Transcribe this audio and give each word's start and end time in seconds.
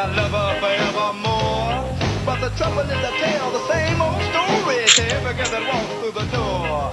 I 0.00 0.06
love 0.16 0.32
her 0.32 0.52
forevermore. 0.60 1.76
But 2.24 2.40
the 2.40 2.48
trouble 2.56 2.80
is 2.80 2.88
tell 2.88 3.50
the 3.52 3.60
same 3.68 4.00
old 4.00 4.22
story 4.32 4.80
to 4.96 5.02
every 5.14 5.34
girl 5.34 5.50
that 5.52 5.62
walks 5.68 5.92
through 6.00 6.16
the 6.16 6.24
door. 6.32 6.90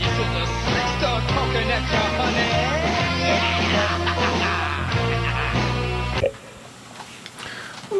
Sister 0.00 1.12
talking 1.28 1.68
at 1.68 1.84
honey. 2.16 2.48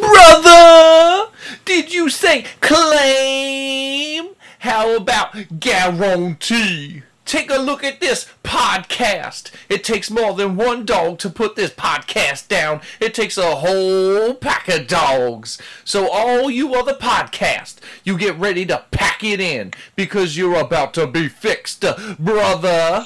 Brother, 0.01 1.31
did 1.67 1.93
you 1.93 2.09
say 2.09 2.47
claim? 2.63 4.31
How 4.61 4.97
about 4.97 5.61
guarantee? 5.61 7.03
Take 7.29 7.51
a 7.51 7.59
look 7.59 7.85
at 7.85 8.01
this 8.01 8.27
podcast. 8.43 9.51
It 9.69 9.85
takes 9.85 10.11
more 10.11 10.33
than 10.33 10.57
one 10.57 10.87
dog 10.87 11.19
to 11.19 11.29
put 11.29 11.57
this 11.57 11.71
podcast 11.71 12.49
down. 12.49 12.81
It 13.01 13.13
takes 13.13 13.37
a 13.37 13.57
whole 13.57 14.33
pack 14.33 14.67
of 14.69 14.87
dogs. 14.87 15.61
So 15.85 16.09
all 16.11 16.51
you 16.51 16.75
other 16.75 16.95
podcast, 16.95 17.81
you 18.03 18.17
get 18.17 18.39
ready 18.39 18.65
to 18.65 18.83
pack 18.93 19.23
it 19.23 19.43
in 19.43 19.75
because 19.95 20.39
you're 20.39 20.59
about 20.59 20.95
to 20.95 21.07
be 21.07 21.29
fixed, 21.29 21.85
brother. 22.19 23.05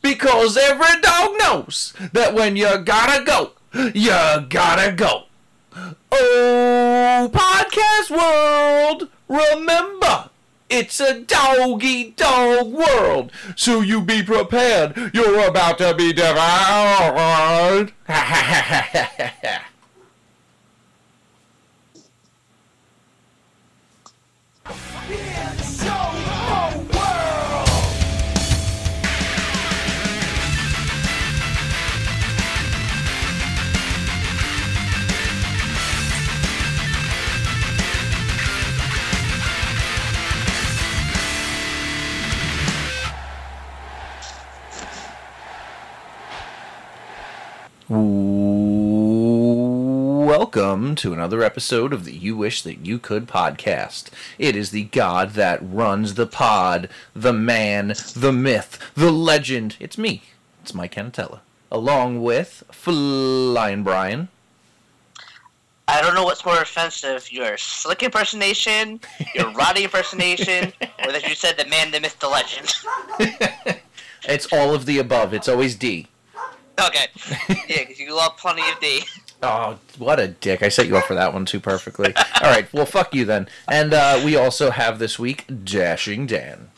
Because 0.00 0.56
every 0.56 1.02
dog 1.02 1.32
knows 1.38 1.92
that 2.14 2.32
when 2.32 2.56
you 2.56 2.78
gotta 2.78 3.22
go, 3.22 3.50
you 3.94 4.46
gotta 4.48 4.92
go. 4.92 5.24
Oh, 6.10 7.30
podcast 7.30 8.10
world, 8.16 9.10
remember, 9.28 10.30
it's 10.70 11.00
a 11.00 11.20
doggy 11.20 12.10
dog 12.10 12.66
world, 12.66 13.32
so 13.56 13.80
you 13.80 14.00
be 14.00 14.22
prepared. 14.22 15.10
You're 15.14 15.48
about 15.48 15.78
to 15.78 15.94
be 15.94 16.12
devoured. 16.12 17.92
Welcome 47.90 48.04
to 50.96 51.14
another 51.14 51.42
episode 51.42 51.94
of 51.94 52.04
the 52.04 52.12
You 52.12 52.36
Wish 52.36 52.60
That 52.60 52.84
You 52.84 52.98
Could 52.98 53.26
podcast. 53.26 54.10
It 54.38 54.54
is 54.54 54.72
the 54.72 54.84
God 54.84 55.30
that 55.30 55.58
runs 55.62 56.12
the 56.12 56.26
pod, 56.26 56.90
the 57.14 57.32
man, 57.32 57.94
the 58.14 58.30
myth, 58.30 58.92
the 58.94 59.10
legend. 59.10 59.76
It's 59.80 59.96
me. 59.96 60.24
It's 60.62 60.74
Mike 60.74 60.96
Canatella. 60.96 61.40
Along 61.72 62.22
with 62.22 62.62
Flying 62.70 63.84
Brian. 63.84 64.28
I 65.86 66.02
don't 66.02 66.14
know 66.14 66.24
what's 66.24 66.44
more 66.44 66.60
offensive, 66.60 67.32
your 67.32 67.56
slick 67.56 68.02
impersonation, 68.02 69.00
your 69.34 69.50
Roddy 69.54 69.84
impersonation, 69.84 70.74
or 71.06 71.12
that 71.12 71.26
you 71.26 71.34
said 71.34 71.56
the 71.56 71.64
man, 71.64 71.90
the 71.90 72.00
myth, 72.00 72.18
the 72.20 72.28
legend. 72.28 72.70
It's 74.28 74.52
all 74.52 74.74
of 74.74 74.84
the 74.84 74.98
above. 74.98 75.32
It's 75.32 75.48
always 75.48 75.74
D. 75.74 76.08
Okay. 76.78 77.06
Yeah, 77.68 77.80
because 77.80 77.98
you 77.98 78.14
love 78.14 78.36
plenty 78.36 78.62
of 78.70 78.78
D. 78.80 79.02
Oh, 79.42 79.78
what 79.98 80.18
a 80.18 80.28
dick. 80.28 80.62
I 80.62 80.68
set 80.68 80.86
you 80.88 80.96
up 80.96 81.04
for 81.04 81.14
that 81.14 81.32
one 81.32 81.44
too 81.44 81.60
perfectly. 81.60 82.14
All 82.16 82.50
right, 82.50 82.72
well, 82.72 82.86
fuck 82.86 83.14
you 83.14 83.24
then. 83.24 83.48
And 83.68 83.94
uh, 83.94 84.20
we 84.24 84.36
also 84.36 84.70
have 84.70 84.98
this 84.98 85.18
week 85.18 85.44
Dashing 85.64 86.26
Dan. 86.26 86.70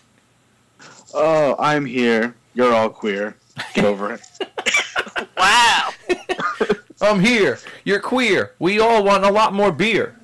Oh, 1.15 1.57
I'm 1.59 1.87
here. 1.87 2.35
You're 2.55 2.75
all 2.75 2.91
queer. 2.91 3.37
Get 3.75 3.85
over 3.85 4.15
it. 4.15 4.21
Wow. 5.37 5.91
I'm 7.01 7.21
here. 7.21 7.59
You're 7.85 8.01
queer. 8.01 8.53
We 8.59 8.79
all 8.79 9.03
want 9.03 9.25
a 9.25 9.31
lot 9.31 9.55
more 9.55 9.73
beer. 9.73 10.20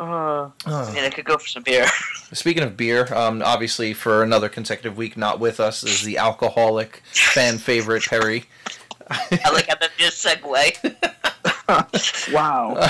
Uh, 0.00 0.48
I 0.64 0.94
mean, 0.94 1.04
I 1.04 1.10
could 1.10 1.26
go 1.26 1.36
for 1.36 1.46
some 1.46 1.62
beer. 1.62 1.84
Speaking 2.32 2.62
of 2.62 2.74
beer, 2.74 3.12
um, 3.12 3.42
obviously 3.42 3.92
for 3.92 4.22
another 4.22 4.48
consecutive 4.48 4.96
week 4.96 5.14
not 5.14 5.38
with 5.38 5.60
us 5.60 5.84
is 5.84 6.02
the 6.02 6.16
alcoholic 6.16 7.02
fan 7.12 7.58
favorite 7.58 8.02
Perry. 8.04 8.44
I 9.10 9.50
like 9.52 9.68
how 9.68 9.74
that 9.74 9.90
just 9.98 10.24
segue. 10.24 12.32
wow. 12.32 12.88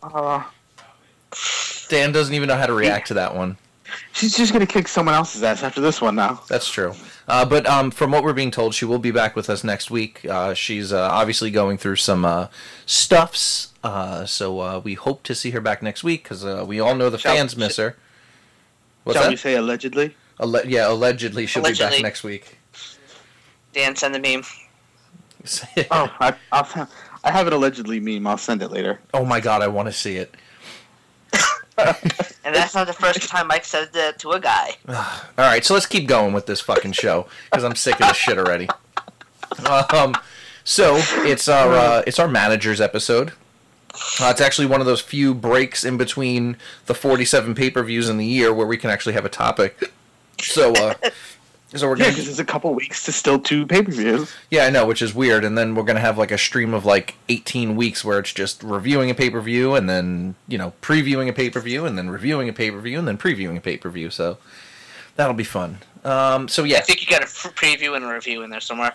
Uh, 0.10 0.42
Dan 1.90 2.12
doesn't 2.12 2.32
even 2.32 2.48
know 2.48 2.56
how 2.56 2.66
to 2.66 2.72
react 2.72 3.08
to 3.08 3.14
that 3.14 3.34
one. 3.34 3.58
she's 4.12 4.34
just 4.34 4.54
gonna 4.54 4.64
kick 4.64 4.88
someone 4.88 5.14
else's 5.14 5.42
ass 5.42 5.62
after 5.62 5.82
this 5.82 6.00
one 6.00 6.14
now. 6.14 6.40
That's 6.48 6.70
true. 6.70 6.94
Uh, 7.28 7.44
but 7.44 7.66
um, 7.66 7.90
from 7.90 8.10
what 8.10 8.24
we're 8.24 8.32
being 8.32 8.50
told, 8.50 8.74
she 8.74 8.86
will 8.86 8.98
be 8.98 9.10
back 9.10 9.36
with 9.36 9.50
us 9.50 9.62
next 9.62 9.90
week. 9.90 10.24
Uh, 10.24 10.54
she's 10.54 10.92
uh, 10.92 11.08
obviously 11.12 11.50
going 11.50 11.76
through 11.76 11.96
some 11.96 12.24
uh, 12.24 12.48
stuffs, 12.86 13.74
uh, 13.84 14.24
so 14.24 14.60
uh, 14.60 14.80
we 14.82 14.94
hope 14.94 15.22
to 15.24 15.34
see 15.34 15.50
her 15.50 15.60
back 15.60 15.82
next 15.82 16.02
week 16.02 16.22
because 16.22 16.42
uh, 16.44 16.64
we 16.66 16.80
all 16.80 16.94
know 16.94 17.10
the 17.10 17.18
Shall- 17.18 17.34
fans 17.36 17.54
miss 17.56 17.76
her. 17.76 17.96
What's 19.04 19.16
Shall 19.18 19.24
that? 19.24 19.30
we 19.30 19.36
say 19.36 19.54
allegedly? 19.56 20.16
Alle- 20.40 20.66
yeah, 20.66 20.90
allegedly 20.90 21.44
she'll 21.46 21.62
be 21.62 21.74
back 21.74 22.00
next 22.02 22.24
week. 22.24 22.58
Dan, 23.74 23.94
send 23.94 24.14
the 24.14 24.20
meme. 24.20 24.42
Oh, 25.90 26.12
I, 26.20 26.34
I'll, 26.52 26.88
I 27.24 27.30
have 27.30 27.46
an 27.46 27.52
allegedly 27.52 28.00
meme. 28.00 28.26
I'll 28.26 28.36
send 28.36 28.60
it 28.60 28.68
later. 28.70 28.98
oh 29.14 29.24
my 29.24 29.40
god, 29.40 29.62
I 29.62 29.68
want 29.68 29.86
to 29.86 29.92
see 29.92 30.16
it. 30.16 30.34
And 32.44 32.56
that's 32.56 32.74
not 32.74 32.86
the 32.86 32.94
first 32.94 33.28
time 33.28 33.48
Mike 33.48 33.66
said 33.66 33.92
that 33.92 34.18
to 34.20 34.30
a 34.30 34.40
guy. 34.40 34.70
All 34.88 34.94
right, 35.36 35.62
so 35.62 35.74
let's 35.74 35.84
keep 35.84 36.08
going 36.08 36.32
with 36.32 36.46
this 36.46 36.62
fucking 36.62 36.92
show 36.92 37.26
because 37.50 37.62
I'm 37.62 37.74
sick 37.74 38.00
of 38.00 38.08
this 38.08 38.16
shit 38.16 38.38
already. 38.38 38.68
Um, 39.92 40.16
so 40.64 40.96
it's 41.26 41.46
our 41.46 41.72
uh, 41.74 42.02
it's 42.06 42.18
our 42.18 42.28
managers 42.28 42.80
episode. 42.80 43.32
Uh, 43.94 44.30
it's 44.30 44.40
actually 44.40 44.66
one 44.66 44.80
of 44.80 44.86
those 44.86 45.02
few 45.02 45.34
breaks 45.34 45.84
in 45.84 45.98
between 45.98 46.56
the 46.86 46.94
47 46.94 47.54
pay 47.54 47.68
per 47.68 47.82
views 47.82 48.08
in 48.08 48.16
the 48.16 48.26
year 48.26 48.54
where 48.54 48.66
we 48.66 48.78
can 48.78 48.88
actually 48.88 49.12
have 49.12 49.26
a 49.26 49.30
topic. 49.30 49.92
So, 50.40 50.72
uh, 50.72 50.94
so 51.74 51.88
we're 51.88 51.96
Yeah, 51.98 52.10
because 52.10 52.24
there's 52.24 52.38
a 52.38 52.44
couple 52.44 52.72
weeks 52.74 53.04
to 53.04 53.12
still 53.12 53.38
two 53.38 53.66
pay 53.66 53.82
per 53.82 53.90
views. 53.90 54.34
yeah, 54.50 54.64
I 54.64 54.70
know, 54.70 54.86
which 54.86 55.02
is 55.02 55.14
weird. 55.14 55.44
And 55.44 55.56
then 55.56 55.74
we're 55.74 55.82
gonna 55.82 56.00
have 56.00 56.16
like 56.16 56.30
a 56.30 56.38
stream 56.38 56.72
of 56.74 56.84
like 56.84 57.14
18 57.28 57.76
weeks 57.76 58.04
where 58.04 58.18
it's 58.18 58.32
just 58.32 58.62
reviewing 58.62 59.10
a 59.10 59.14
pay 59.14 59.30
per 59.30 59.40
view 59.40 59.74
and 59.74 59.88
then 59.88 60.34
you 60.46 60.56
know 60.58 60.72
previewing 60.80 61.28
a 61.28 61.32
pay 61.32 61.50
per 61.50 61.60
view 61.60 61.84
and 61.84 61.98
then 61.98 62.08
reviewing 62.08 62.48
a 62.48 62.52
pay 62.52 62.70
per 62.70 62.80
view 62.80 62.98
and 62.98 63.06
then 63.06 63.18
previewing 63.18 63.56
a 63.56 63.60
pay 63.60 63.76
per 63.76 63.90
view. 63.90 64.10
So 64.10 64.38
that'll 65.16 65.34
be 65.34 65.44
fun. 65.44 65.78
Um, 66.04 66.48
so 66.48 66.64
yeah, 66.64 66.78
I 66.78 66.80
think 66.80 67.02
you 67.02 67.06
got 67.08 67.22
a 67.22 67.26
preview 67.26 67.96
and 67.96 68.04
a 68.04 68.08
review 68.12 68.42
in 68.42 68.50
there 68.50 68.60
somewhere. 68.60 68.92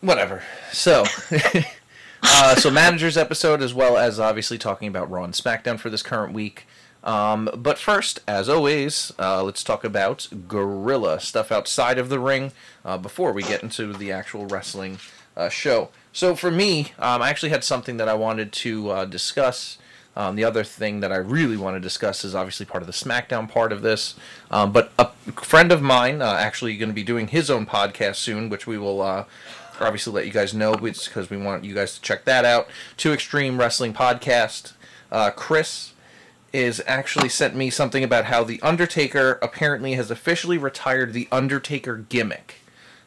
whatever. 0.00 0.42
So, 0.72 1.04
uh, 2.22 2.54
so 2.56 2.70
managers 2.70 3.16
episode 3.16 3.62
as 3.62 3.74
well 3.74 3.96
as 3.96 4.20
obviously 4.20 4.58
talking 4.58 4.88
about 4.88 5.10
Raw 5.10 5.24
and 5.24 5.34
SmackDown 5.34 5.78
for 5.78 5.90
this 5.90 6.02
current 6.02 6.32
week. 6.32 6.66
Um, 7.08 7.48
but 7.56 7.78
first, 7.78 8.20
as 8.28 8.50
always, 8.50 9.12
uh, 9.18 9.42
let's 9.42 9.64
talk 9.64 9.82
about 9.82 10.28
Gorilla 10.46 11.20
stuff 11.20 11.50
outside 11.50 11.98
of 11.98 12.10
the 12.10 12.18
ring 12.18 12.52
uh, 12.84 12.98
before 12.98 13.32
we 13.32 13.42
get 13.42 13.62
into 13.62 13.94
the 13.94 14.12
actual 14.12 14.44
wrestling 14.44 14.98
uh, 15.34 15.48
show. 15.48 15.88
So 16.12 16.34
for 16.34 16.50
me, 16.50 16.92
um, 16.98 17.22
I 17.22 17.30
actually 17.30 17.48
had 17.48 17.64
something 17.64 17.96
that 17.96 18.10
I 18.10 18.14
wanted 18.14 18.52
to 18.52 18.90
uh, 18.90 19.04
discuss. 19.06 19.78
Um, 20.16 20.36
the 20.36 20.44
other 20.44 20.62
thing 20.62 21.00
that 21.00 21.10
I 21.10 21.16
really 21.16 21.56
want 21.56 21.76
to 21.76 21.80
discuss 21.80 22.26
is 22.26 22.34
obviously 22.34 22.66
part 22.66 22.82
of 22.82 22.86
the 22.86 22.92
SmackDown 22.92 23.50
part 23.50 23.72
of 23.72 23.80
this. 23.80 24.14
Um, 24.50 24.70
but 24.70 24.92
a 24.98 25.06
friend 25.32 25.72
of 25.72 25.80
mine 25.80 26.20
uh, 26.20 26.34
actually 26.38 26.76
going 26.76 26.90
to 26.90 26.94
be 26.94 27.04
doing 27.04 27.28
his 27.28 27.48
own 27.48 27.64
podcast 27.64 28.16
soon, 28.16 28.50
which 28.50 28.66
we 28.66 28.76
will 28.76 29.00
uh, 29.00 29.24
obviously 29.80 30.12
let 30.12 30.26
you 30.26 30.32
guys 30.32 30.52
know 30.52 30.74
because 30.74 31.30
we 31.30 31.38
want 31.38 31.64
you 31.64 31.74
guys 31.74 31.94
to 31.94 32.02
check 32.02 32.26
that 32.26 32.44
out. 32.44 32.68
Two 32.98 33.14
Extreme 33.14 33.58
Wrestling 33.58 33.94
Podcast. 33.94 34.72
Chris 35.36 35.94
is 36.52 36.82
actually 36.86 37.28
sent 37.28 37.54
me 37.54 37.70
something 37.70 38.02
about 38.02 38.26
how 38.26 38.44
the 38.44 38.60
Undertaker 38.62 39.38
apparently 39.42 39.94
has 39.94 40.10
officially 40.10 40.58
retired 40.58 41.12
the 41.12 41.28
Undertaker 41.30 41.96
gimmick. 41.96 42.56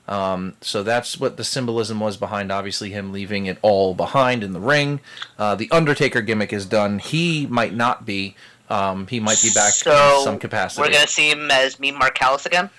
Um, 0.07 0.55
so 0.61 0.83
that's 0.83 1.19
what 1.19 1.37
the 1.37 1.43
symbolism 1.43 1.99
was 1.99 2.17
behind, 2.17 2.51
obviously, 2.51 2.91
him 2.91 3.11
leaving 3.11 3.45
it 3.45 3.57
all 3.61 3.93
behind 3.93 4.43
in 4.43 4.51
the 4.51 4.59
ring. 4.59 4.99
Uh, 5.37 5.55
the 5.55 5.69
Undertaker 5.71 6.21
gimmick 6.21 6.51
is 6.51 6.65
done. 6.65 6.99
He 6.99 7.47
might 7.47 7.73
not 7.73 8.05
be. 8.05 8.35
Um, 8.69 9.07
he 9.07 9.19
might 9.19 9.41
be 9.41 9.49
back 9.53 9.73
so 9.73 10.19
in 10.19 10.23
some 10.23 10.39
capacity. 10.39 10.81
We're 10.81 10.93
gonna 10.93 11.07
see 11.07 11.29
him 11.29 11.51
as 11.51 11.79
me, 11.79 11.91
Mark 11.91 12.15
Callous 12.15 12.45
again. 12.45 12.69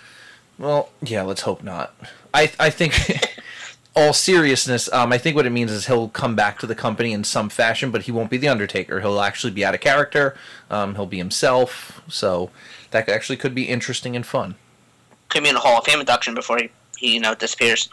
Well, 0.59 0.91
yeah, 1.03 1.23
let's 1.23 1.43
hope 1.43 1.63
not. 1.63 1.95
I 2.33 2.51
I 2.59 2.71
think 2.71 2.95
all 3.95 4.13
seriousness, 4.13 4.91
um, 4.93 5.13
I 5.13 5.19
think 5.19 5.37
what 5.37 5.47
it 5.47 5.51
means 5.51 5.71
is 5.71 5.87
he'll 5.87 6.09
come 6.09 6.35
back 6.35 6.59
to 6.61 6.67
the 6.67 6.75
company 6.75 7.13
in 7.13 7.25
some 7.25 7.49
fashion, 7.49 7.91
but 7.91 8.03
he 8.03 8.13
won't 8.13 8.31
be 8.31 8.39
the 8.39 8.49
Undertaker. 8.49 9.01
He'll 9.01 9.21
actually 9.21 9.53
be 9.53 9.65
out 9.65 9.75
of 9.75 9.81
character. 9.81 10.35
Um, 10.71 10.95
he'll 10.95 11.07
be 11.07 11.19
himself. 11.19 12.01
So 12.09 12.51
that 12.91 13.09
actually 13.09 13.37
could 13.37 13.55
be 13.55 13.65
interesting 13.65 14.17
and 14.17 14.25
fun. 14.25 14.55
Could 15.29 15.43
be 15.43 15.51
in 15.51 15.57
a 15.57 15.61
Hall 15.61 15.79
of 15.79 15.85
Fame 15.85 16.01
induction 16.01 16.35
before 16.35 16.59
he, 16.59 16.71
he 16.97 17.15
you 17.15 17.21
know, 17.21 17.35
disappears. 17.35 17.89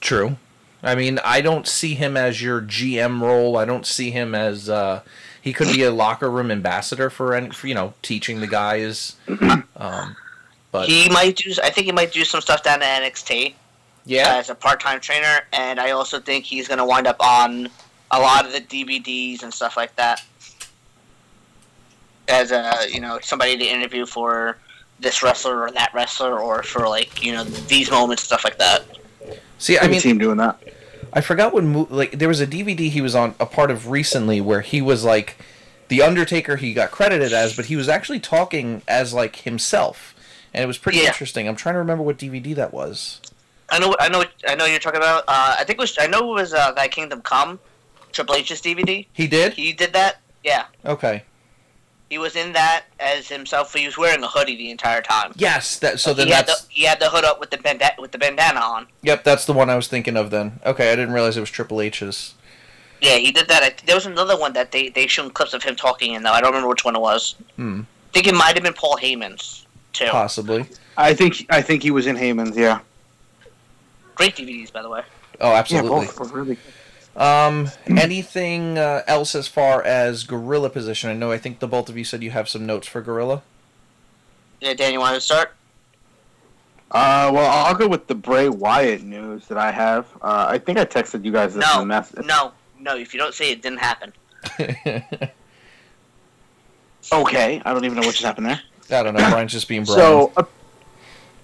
True. 0.00 0.36
I 0.82 0.94
mean, 0.94 1.20
I 1.24 1.42
don't 1.42 1.68
see 1.68 1.94
him 1.94 2.16
as 2.16 2.42
your 2.42 2.60
GM 2.60 3.20
role. 3.20 3.56
I 3.56 3.64
don't 3.64 3.86
see 3.86 4.10
him 4.10 4.34
as 4.34 4.68
uh, 4.68 5.02
he 5.40 5.52
could 5.52 5.68
be 5.68 5.82
a 5.82 5.92
locker 5.92 6.30
room 6.30 6.50
ambassador 6.50 7.08
for 7.10 7.34
any, 7.34 7.50
for, 7.50 7.66
you 7.66 7.74
know, 7.74 7.94
teaching 8.02 8.40
the 8.40 8.46
guys. 8.46 9.16
Um, 9.74 10.16
but 10.70 10.88
He 10.88 11.08
might 11.08 11.36
do. 11.36 11.52
I 11.62 11.70
think 11.70 11.86
he 11.86 11.92
might 11.92 12.12
do 12.12 12.24
some 12.24 12.40
stuff 12.40 12.62
down 12.62 12.82
at 12.82 13.02
NXT 13.02 13.54
yeah, 14.04 14.36
as 14.36 14.50
a 14.50 14.54
part-time 14.54 15.00
trainer, 15.00 15.40
and 15.52 15.78
I 15.80 15.90
also 15.92 16.20
think 16.20 16.44
he's 16.44 16.68
going 16.68 16.78
to 16.78 16.84
wind 16.84 17.06
up 17.06 17.16
on 17.20 17.68
a 18.10 18.20
lot 18.20 18.44
of 18.44 18.52
the 18.52 18.60
DVDs 18.60 19.42
and 19.42 19.52
stuff 19.52 19.76
like 19.76 19.94
that 19.96 20.22
as 22.28 22.52
a 22.52 22.86
you 22.90 23.00
know 23.00 23.18
somebody 23.22 23.56
to 23.56 23.64
interview 23.64 24.06
for 24.06 24.58
this 25.00 25.22
wrestler 25.22 25.60
or 25.62 25.70
that 25.72 25.90
wrestler 25.94 26.38
or 26.38 26.62
for 26.62 26.88
like 26.88 27.22
you 27.24 27.32
know 27.32 27.42
these 27.44 27.90
moments 27.90 28.22
stuff 28.22 28.44
like 28.44 28.58
that. 28.58 28.84
see, 29.58 29.76
I 29.78 29.84
I 29.84 29.88
mean, 29.88 30.00
see 30.00 30.10
him 30.10 30.18
doing 30.18 30.36
that. 30.38 30.60
I 31.12 31.20
forgot 31.20 31.52
what 31.52 31.64
mo- 31.64 31.88
like 31.90 32.18
there 32.18 32.28
was 32.28 32.40
a 32.40 32.46
DVD 32.46 32.88
he 32.90 33.00
was 33.00 33.14
on 33.14 33.34
a 33.40 33.46
part 33.46 33.70
of 33.70 33.90
recently 33.90 34.40
where 34.40 34.60
he 34.62 34.80
was 34.80 35.04
like 35.04 35.36
the 35.88 36.00
Undertaker 36.02 36.56
he 36.56 36.72
got 36.72 36.90
credited 36.90 37.32
as, 37.32 37.54
but 37.54 37.66
he 37.66 37.76
was 37.76 37.88
actually 37.88 38.20
talking 38.20 38.82
as 38.88 39.12
like 39.12 39.36
himself, 39.36 40.14
and 40.54 40.62
it 40.62 40.66
was 40.66 40.78
pretty 40.78 40.98
Yeah. 40.98 41.08
interesting. 41.08 41.48
I'm 41.48 41.56
trying 41.56 41.74
to 41.74 41.80
remember 41.80 42.02
what 42.04 42.16
DVD 42.18 42.54
that 42.54 42.72
was. 42.72 43.20
I 43.72 43.78
know, 43.78 43.96
I 43.98 44.08
know, 44.08 44.24
I 44.46 44.54
know. 44.54 44.66
You're 44.66 44.78
talking 44.78 44.98
about. 44.98 45.24
Uh, 45.26 45.56
I 45.58 45.64
think 45.64 45.78
it 45.78 45.80
was. 45.80 45.96
I 45.98 46.06
know 46.06 46.30
it 46.30 46.34
was 46.42 46.52
uh, 46.54 46.72
that 46.72 46.90
Kingdom 46.90 47.22
Come, 47.22 47.58
Triple 48.12 48.34
H's 48.36 48.60
DVD. 48.60 49.06
He 49.12 49.26
did. 49.26 49.54
He 49.54 49.72
did 49.72 49.92
that. 49.94 50.20
Yeah, 50.44 50.64
Okay. 50.84 51.22
he 52.10 52.18
was 52.18 52.36
in 52.36 52.52
that 52.52 52.84
as 53.00 53.28
himself. 53.28 53.72
He 53.72 53.86
was 53.86 53.96
wearing 53.96 54.22
a 54.22 54.28
hoodie 54.28 54.56
the 54.56 54.70
entire 54.70 55.00
time. 55.00 55.32
Yes. 55.36 55.78
That. 55.78 56.00
So 56.00 56.12
then 56.12 56.26
he 56.26 56.32
had 56.32 56.44
the 56.44 56.48
that's. 56.52 56.68
he 56.68 56.84
had 56.84 57.00
the 57.00 57.08
hood 57.08 57.24
up 57.24 57.40
with 57.40 57.50
the 57.50 57.58
banda- 57.58 57.94
with 57.98 58.12
the 58.12 58.18
bandana 58.18 58.60
on. 58.60 58.86
Yep. 59.02 59.24
That's 59.24 59.46
the 59.46 59.52
one 59.54 59.70
I 59.70 59.76
was 59.76 59.88
thinking 59.88 60.16
of. 60.16 60.30
Then. 60.30 60.60
Okay. 60.66 60.92
I 60.92 60.96
didn't 60.96 61.14
realize 61.14 61.36
it 61.36 61.40
was 61.40 61.50
Triple 61.50 61.80
H's. 61.80 62.34
Yeah, 63.00 63.16
he 63.16 63.32
did 63.32 63.48
that. 63.48 63.62
I, 63.62 63.74
there 63.86 63.96
was 63.96 64.06
another 64.06 64.38
one 64.38 64.52
that 64.52 64.70
they 64.72 64.88
they 64.90 65.06
showed 65.06 65.32
clips 65.34 65.54
of 65.54 65.62
him 65.62 65.76
talking 65.76 66.12
in 66.14 66.22
though. 66.22 66.32
I 66.32 66.40
don't 66.40 66.50
remember 66.50 66.68
which 66.68 66.84
one 66.84 66.94
it 66.96 67.00
was. 67.00 67.36
Hmm. 67.56 67.80
I 67.80 68.12
think 68.12 68.26
it 68.26 68.34
might 68.34 68.54
have 68.54 68.62
been 68.62 68.74
Paul 68.74 68.96
Heyman's 68.96 69.66
too. 69.94 70.06
Possibly. 70.10 70.66
I 70.96 71.14
think 71.14 71.46
I 71.50 71.62
think 71.62 71.82
he 71.82 71.90
was 71.90 72.06
in 72.06 72.16
Heyman's. 72.16 72.56
Yeah. 72.56 72.80
Great 74.14 74.36
DVDs, 74.36 74.72
by 74.72 74.82
the 74.82 74.88
way. 74.88 75.02
Oh, 75.40 75.52
absolutely. 75.52 75.90
Yeah, 75.90 76.06
both 76.06 76.32
were 76.32 76.42
really. 76.42 76.58
Um, 77.16 77.70
anything 77.86 78.78
uh, 78.78 79.02
else 79.06 79.34
as 79.34 79.46
far 79.48 79.82
as 79.82 80.24
gorilla 80.24 80.70
position? 80.70 81.10
I 81.10 81.14
know. 81.14 81.30
I 81.30 81.38
think 81.38 81.58
the 81.58 81.68
both 81.68 81.88
of 81.88 81.96
you 81.98 82.04
said 82.04 82.22
you 82.22 82.30
have 82.30 82.48
some 82.48 82.64
notes 82.64 82.86
for 82.86 83.00
gorilla. 83.02 83.42
Yeah, 84.60 84.74
Dan, 84.74 84.92
you 84.92 85.00
want 85.00 85.14
to 85.14 85.20
start? 85.20 85.54
Uh, 86.90 87.30
well, 87.32 87.50
I'll 87.50 87.74
go 87.74 87.88
with 87.88 88.06
the 88.06 88.14
Bray 88.14 88.48
Wyatt 88.48 89.02
news 89.02 89.46
that 89.48 89.58
I 89.58 89.70
have. 89.72 90.06
Uh, 90.20 90.46
I 90.48 90.58
think 90.58 90.78
I 90.78 90.84
texted 90.84 91.24
you 91.24 91.32
guys 91.32 91.54
this 91.54 91.64
No, 91.66 91.74
in 91.82 91.88
the 91.88 91.94
message. 91.94 92.26
no, 92.26 92.52
no. 92.78 92.96
If 92.96 93.12
you 93.14 93.20
don't 93.20 93.34
say 93.34 93.50
it, 93.50 93.62
didn't 93.62 93.78
happen. 93.80 94.12
Okay, 97.10 97.60
I 97.64 97.72
don't 97.72 97.84
even 97.84 97.96
know 97.96 98.06
what 98.06 98.14
just 98.14 98.24
happened 98.24 98.46
there. 98.46 98.60
I 98.90 99.02
don't 99.02 99.14
know. 99.14 99.28
Brian's 99.30 99.52
just 99.52 99.68
being 99.68 99.84
Brian. 99.84 100.00
So, 100.00 100.32
uh, 100.36 100.44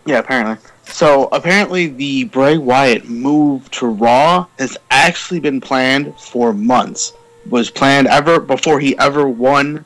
yeah, 0.08 0.18
apparently. 0.20 0.56
So 0.86 1.28
apparently, 1.32 1.88
the 1.88 2.24
Bray 2.24 2.56
Wyatt 2.56 3.06
move 3.10 3.70
to 3.72 3.86
Raw 3.86 4.46
has 4.58 4.78
actually 4.90 5.38
been 5.38 5.60
planned 5.60 6.18
for 6.18 6.54
months. 6.54 7.12
Was 7.50 7.70
planned 7.70 8.06
ever 8.06 8.40
before 8.40 8.80
he 8.80 8.96
ever 8.98 9.28
won 9.28 9.84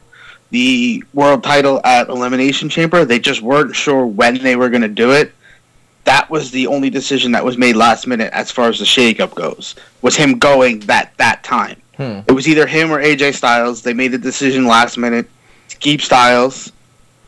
the 0.51 1.03
world 1.13 1.43
title 1.43 1.81
at 1.85 2.09
Elimination 2.09 2.69
Chamber. 2.69 3.05
They 3.05 3.19
just 3.19 3.43
weren't 3.43 3.75
sure 3.75 4.07
when 4.07 4.39
they 4.39 4.55
were 4.55 4.71
going 4.71 4.83
to 4.83 4.89
do 4.89 5.11
it. 5.11 5.33
That 6.05 6.31
was 6.31 6.53
the 6.53 6.69
only 6.69 6.89
decision 6.89 7.33
that 7.33 7.45
was 7.45 7.59
made 7.59 7.75
last 7.75 8.07
minute 8.07 8.33
as 8.33 8.53
far 8.53 8.69
as 8.69 8.79
the 8.79 8.85
shakeup 8.85 9.35
goes. 9.35 9.75
Was 10.03 10.15
him 10.15 10.39
going 10.39 10.81
that 10.81 11.17
that 11.17 11.43
time. 11.43 11.83
Hmm. 11.97 12.21
It 12.29 12.33
was 12.33 12.47
either 12.47 12.67
him 12.67 12.93
or 12.93 13.03
AJ 13.03 13.35
Styles. 13.35 13.83
They 13.83 13.93
made 13.93 14.13
the 14.13 14.19
decision 14.19 14.67
last 14.67 14.97
minute 14.97 15.29
to 15.69 15.77
keep 15.79 16.01
Styles 16.01 16.71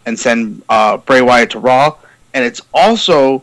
and 0.06 0.17
send 0.17 0.62
uh, 0.69 0.99
Bray 0.99 1.23
Wyatt 1.23 1.50
to 1.50 1.58
Raw. 1.58 1.97
And 2.35 2.45
it's 2.45 2.61
also 2.75 3.43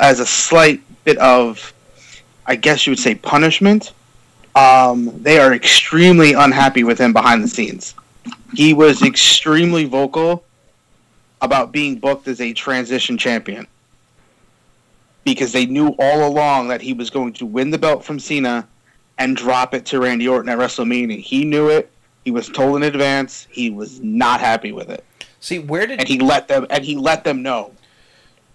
as 0.00 0.20
a 0.20 0.26
slight 0.26 0.82
bit 1.04 1.16
of, 1.18 1.72
I 2.44 2.56
guess 2.56 2.86
you 2.86 2.90
would 2.90 2.98
say, 2.98 3.14
punishment. 3.14 3.92
Um, 4.54 5.22
they 5.22 5.38
are 5.38 5.54
extremely 5.54 6.32
unhappy 6.32 6.84
with 6.84 6.98
him 6.98 7.12
behind 7.12 7.42
the 7.42 7.48
scenes. 7.48 7.94
He 8.54 8.74
was 8.74 9.02
extremely 9.02 9.84
vocal 9.84 10.44
about 11.40 11.72
being 11.72 11.96
booked 11.96 12.26
as 12.28 12.40
a 12.40 12.52
transition 12.52 13.16
champion 13.16 13.66
because 15.24 15.52
they 15.52 15.66
knew 15.66 15.94
all 15.98 16.26
along 16.26 16.68
that 16.68 16.80
he 16.80 16.92
was 16.92 17.10
going 17.10 17.32
to 17.34 17.46
win 17.46 17.70
the 17.70 17.78
belt 17.78 18.04
from 18.04 18.18
Cena 18.18 18.66
and 19.18 19.36
drop 19.36 19.74
it 19.74 19.84
to 19.86 20.00
Randy 20.00 20.28
Orton 20.28 20.48
at 20.48 20.58
WrestleMania. 20.58 21.18
He 21.18 21.44
knew 21.44 21.68
it. 21.68 21.90
He 22.24 22.30
was 22.30 22.48
told 22.48 22.76
in 22.76 22.82
advance. 22.82 23.46
He 23.50 23.70
was 23.70 24.00
not 24.00 24.40
happy 24.40 24.72
with 24.72 24.90
it, 24.90 25.04
See, 25.40 25.60
where 25.60 25.86
did 25.86 26.00
and 26.00 26.08
he 26.08 26.18
let 26.18 26.48
them 26.48 26.66
and 26.70 26.84
he 26.84 26.96
let 26.96 27.24
them 27.24 27.42
know. 27.42 27.72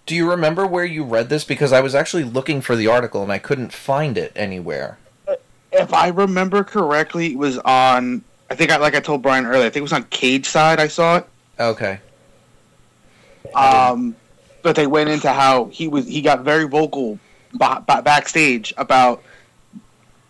Do 0.04 0.16
you 0.16 0.28
remember 0.28 0.66
where 0.66 0.84
you 0.84 1.04
read 1.04 1.28
this? 1.28 1.44
Because 1.44 1.72
I 1.72 1.80
was 1.80 1.94
actually 1.94 2.24
looking 2.24 2.60
for 2.60 2.74
the 2.74 2.88
article 2.88 3.22
and 3.22 3.30
I 3.30 3.38
couldn't 3.38 3.72
find 3.72 4.18
it 4.18 4.32
anywhere. 4.34 4.98
If 5.72 5.94
I 5.94 6.08
remember 6.08 6.64
correctly, 6.64 7.32
it 7.32 7.38
was 7.38 7.58
on. 7.58 8.22
I 8.50 8.54
think, 8.54 8.70
I, 8.70 8.76
like 8.76 8.94
I 8.94 9.00
told 9.00 9.22
Brian 9.22 9.46
earlier, 9.46 9.66
I 9.66 9.70
think 9.70 9.76
it 9.76 9.82
was 9.82 9.92
on 9.92 10.04
Cageside. 10.04 10.78
I 10.78 10.88
saw 10.88 11.18
it. 11.18 11.26
Okay. 11.58 12.00
Um, 13.54 14.14
but 14.62 14.76
they 14.76 14.86
went 14.86 15.08
into 15.10 15.32
how 15.32 15.66
he 15.66 15.88
was. 15.88 16.06
He 16.06 16.20
got 16.20 16.42
very 16.42 16.64
vocal 16.64 17.18
ba- 17.54 17.82
ba- 17.86 18.02
backstage 18.02 18.74
about 18.76 19.22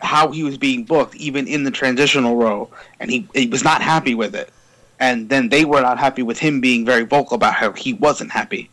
how 0.00 0.30
he 0.30 0.42
was 0.42 0.58
being 0.58 0.84
booked, 0.84 1.16
even 1.16 1.46
in 1.46 1.64
the 1.64 1.70
transitional 1.70 2.36
role, 2.36 2.72
and 3.00 3.10
he 3.10 3.26
he 3.34 3.46
was 3.46 3.64
not 3.64 3.82
happy 3.82 4.14
with 4.14 4.34
it. 4.34 4.52
And 5.00 5.28
then 5.28 5.48
they 5.48 5.64
were 5.64 5.80
not 5.80 5.98
happy 5.98 6.22
with 6.22 6.38
him 6.38 6.60
being 6.60 6.84
very 6.84 7.02
vocal 7.02 7.34
about 7.34 7.54
how 7.54 7.72
he 7.72 7.94
wasn't 7.94 8.30
happy. 8.30 8.70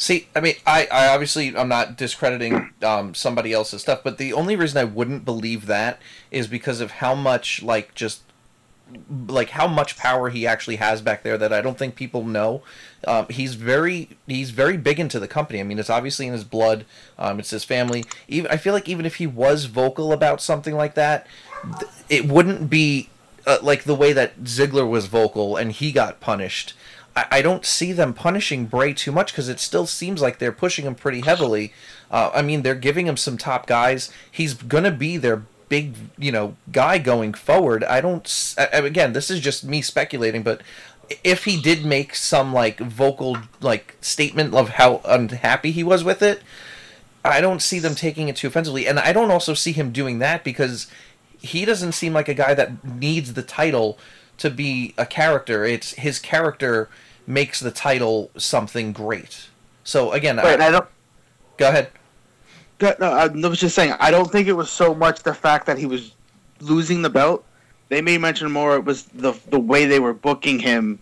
See, 0.00 0.28
I 0.34 0.40
mean, 0.40 0.54
I, 0.66 0.88
I 0.90 1.08
obviously 1.08 1.54
I'm 1.54 1.68
not 1.68 1.94
discrediting 1.94 2.72
um, 2.82 3.14
somebody 3.14 3.52
else's 3.52 3.82
stuff, 3.82 4.00
but 4.02 4.16
the 4.16 4.32
only 4.32 4.56
reason 4.56 4.78
I 4.78 4.84
wouldn't 4.84 5.26
believe 5.26 5.66
that 5.66 6.00
is 6.30 6.46
because 6.46 6.80
of 6.80 6.90
how 6.90 7.14
much 7.14 7.62
like 7.62 7.94
just 7.94 8.22
like 9.28 9.50
how 9.50 9.68
much 9.68 9.98
power 9.98 10.30
he 10.30 10.46
actually 10.46 10.76
has 10.76 11.02
back 11.02 11.22
there 11.22 11.36
that 11.36 11.52
I 11.52 11.60
don't 11.60 11.76
think 11.76 11.96
people 11.96 12.24
know. 12.24 12.62
Um, 13.06 13.26
he's 13.28 13.56
very 13.56 14.08
he's 14.26 14.52
very 14.52 14.78
big 14.78 14.98
into 14.98 15.20
the 15.20 15.28
company. 15.28 15.60
I 15.60 15.64
mean, 15.64 15.78
it's 15.78 15.90
obviously 15.90 16.26
in 16.26 16.32
his 16.32 16.44
blood. 16.44 16.86
Um, 17.18 17.38
it's 17.38 17.50
his 17.50 17.64
family. 17.64 18.06
Even 18.26 18.50
I 18.50 18.56
feel 18.56 18.72
like 18.72 18.88
even 18.88 19.04
if 19.04 19.16
he 19.16 19.26
was 19.26 19.66
vocal 19.66 20.14
about 20.14 20.40
something 20.40 20.74
like 20.74 20.94
that, 20.94 21.26
th- 21.78 21.92
it 22.08 22.24
wouldn't 22.26 22.70
be 22.70 23.10
uh, 23.46 23.58
like 23.60 23.84
the 23.84 23.94
way 23.94 24.14
that 24.14 24.44
Ziggler 24.44 24.88
was 24.88 25.08
vocal 25.08 25.56
and 25.56 25.72
he 25.72 25.92
got 25.92 26.20
punished. 26.20 26.72
I, 27.16 27.26
I 27.30 27.42
don't 27.42 27.64
see 27.64 27.92
them 27.92 28.12
punishing 28.14 28.66
Bray 28.66 28.92
too 28.94 29.12
much 29.12 29.32
because 29.32 29.48
it 29.48 29.60
still 29.60 29.86
seems 29.86 30.20
like 30.20 30.38
they're 30.38 30.52
pushing 30.52 30.84
him 30.86 30.94
pretty 30.94 31.20
heavily. 31.20 31.72
Uh, 32.10 32.30
I 32.34 32.42
mean, 32.42 32.62
they're 32.62 32.74
giving 32.74 33.06
him 33.06 33.16
some 33.16 33.36
top 33.36 33.66
guys. 33.66 34.10
He's 34.30 34.54
gonna 34.54 34.90
be 34.90 35.16
their 35.16 35.42
big, 35.68 35.94
you 36.18 36.32
know, 36.32 36.56
guy 36.72 36.98
going 36.98 37.34
forward. 37.34 37.84
I 37.84 38.00
don't. 38.00 38.54
I- 38.58 38.78
again, 38.78 39.12
this 39.12 39.30
is 39.30 39.40
just 39.40 39.64
me 39.64 39.82
speculating, 39.82 40.42
but 40.42 40.60
if 41.24 41.44
he 41.44 41.60
did 41.60 41.84
make 41.84 42.14
some 42.14 42.52
like 42.52 42.78
vocal 42.78 43.38
like 43.60 43.96
statement 44.00 44.54
of 44.54 44.70
how 44.70 45.00
unhappy 45.04 45.72
he 45.72 45.82
was 45.82 46.04
with 46.04 46.22
it, 46.22 46.42
I 47.24 47.40
don't 47.40 47.60
see 47.62 47.78
them 47.78 47.94
taking 47.94 48.28
it 48.28 48.36
too 48.36 48.46
offensively, 48.48 48.86
and 48.86 48.98
I 48.98 49.12
don't 49.12 49.30
also 49.30 49.54
see 49.54 49.72
him 49.72 49.92
doing 49.92 50.18
that 50.20 50.44
because 50.44 50.86
he 51.40 51.64
doesn't 51.64 51.92
seem 51.92 52.12
like 52.12 52.28
a 52.28 52.34
guy 52.34 52.54
that 52.54 52.84
needs 52.84 53.34
the 53.34 53.42
title 53.42 53.98
to 54.40 54.50
be 54.50 54.94
a 54.98 55.06
character. 55.06 55.64
It's 55.64 55.92
his 55.92 56.18
character 56.18 56.88
makes 57.26 57.60
the 57.60 57.70
title 57.70 58.30
something 58.36 58.92
great. 58.92 59.48
So 59.84 60.12
again, 60.12 60.38
and 60.38 60.62
I, 60.62 60.68
I 60.68 60.70
don't. 60.70 60.88
go 61.56 61.68
ahead. 61.68 61.90
Go- 62.78 62.94
No, 62.98 63.12
I 63.12 63.26
was 63.28 63.60
just 63.60 63.74
saying. 63.74 63.94
I 64.00 64.10
don't 64.10 64.30
think 64.30 64.48
it 64.48 64.54
was 64.54 64.70
so 64.70 64.94
much 64.94 65.22
the 65.22 65.34
fact 65.34 65.66
that 65.66 65.78
he 65.78 65.86
was 65.86 66.12
losing 66.60 67.02
the 67.02 67.10
belt. 67.10 67.44
They 67.90 68.00
may 68.00 68.18
mention 68.18 68.50
more. 68.50 68.76
It 68.76 68.84
was 68.84 69.04
the 69.04 69.32
the 69.50 69.60
way 69.60 69.84
they 69.86 70.00
were 70.00 70.14
booking 70.14 70.58
him 70.58 70.98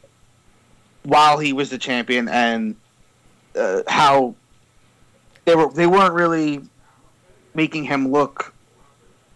while 1.04 1.38
he 1.38 1.52
was 1.52 1.70
the 1.70 1.78
champion 1.78 2.28
and 2.28 2.74
uh, 3.56 3.82
how 3.88 4.34
they 5.44 5.54
were. 5.54 5.70
They 5.72 5.86
weren't 5.86 6.14
really 6.14 6.62
making 7.54 7.84
him 7.84 8.08
look. 8.08 8.52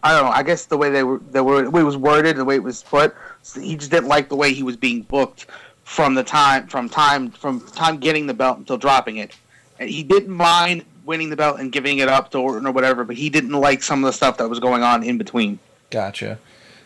I 0.03 0.13
don't 0.13 0.25
know. 0.25 0.33
I 0.33 0.43
guess 0.43 0.67
the 0.67 0.77
way 0.77 0.91
they 0.91 1.05
were, 1.05 1.19
they 1.31 1.41
were, 1.41 1.63
the 1.63 1.71
way 1.71 1.81
it 1.81 1.85
was 1.85 1.97
worded, 1.97 2.37
the 2.37 2.45
way 2.45 2.57
it 2.57 2.63
was 2.63 2.83
put, 2.83 3.15
he 3.61 3.77
just 3.77 3.91
didn't 3.91 4.09
like 4.09 4.29
the 4.29 4.37
way 4.37 4.53
he 4.53 4.63
was 4.63 4.77
being 4.77 5.03
booked 5.03 5.47
from 5.85 6.15
the 6.15 6.25
time, 6.25 6.67
from 6.67 6.89
time, 6.89 7.31
from 7.31 7.61
time 7.69 7.99
getting 7.99 8.27
the 8.27 8.35
belt 8.35 8.59
until 8.59 8.77
dropping 8.77 9.17
it. 9.17 9.37
And 9.79 9.89
he 9.89 10.03
didn't 10.03 10.35
mind 10.35 10.85
winning 11.05 11.31
the 11.31 11.37
belt 11.37 11.61
and 11.61 11.73
giving 11.73 11.99
it 11.99 12.09
up 12.09 12.31
to 12.33 12.39
Orton 12.39 12.67
or 12.67 12.73
whatever, 12.73 13.05
but 13.05 13.17
he 13.17 13.31
didn't 13.31 13.53
like 13.53 13.83
some 13.83 14.05
of 14.05 14.09
the 14.09 14.13
stuff 14.13 14.39
that 14.39 14.49
was 14.49 14.61
going 14.61 14.83
on 14.83 15.03
in 15.03 15.19
between. 15.19 15.59
Gotcha. 15.91 16.39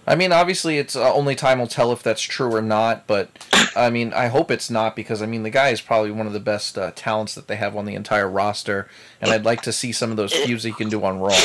I 0.07 0.15
mean, 0.15 0.31
obviously, 0.33 0.79
it's 0.79 0.95
uh, 0.95 1.13
only 1.13 1.35
time 1.35 1.59
will 1.59 1.67
tell 1.67 1.91
if 1.93 2.03
that's 2.03 2.23
true 2.23 2.55
or 2.55 2.63
not. 2.63 3.07
But 3.07 3.29
I 3.75 3.91
mean, 3.91 4.13
I 4.13 4.29
hope 4.29 4.51
it's 4.51 4.71
not 4.71 4.95
because 4.95 5.21
I 5.21 5.27
mean, 5.27 5.43
the 5.43 5.51
guy 5.51 5.71
is 5.71 5.81
probably 5.81 6.13
one 6.13 6.27
of 6.27 6.33
the 6.33 6.41
best 6.41 6.79
uh, 6.79 6.93
talents 6.95 7.35
that 7.35 7.49
they 7.49 7.57
have 7.57 7.77
on 7.77 7.87
the 7.87 7.95
entire 7.95 8.29
roster, 8.29 8.89
and 9.21 9.33
I'd 9.33 9.45
like 9.45 9.63
to 9.63 9.73
see 9.73 9.91
some 9.91 10.13
of 10.13 10.17
those 10.17 10.33
feuds 10.33 10.63
he 10.63 10.73
can 10.73 10.89
do 10.89 11.03
on 11.05 11.19
Raw. 11.19 11.37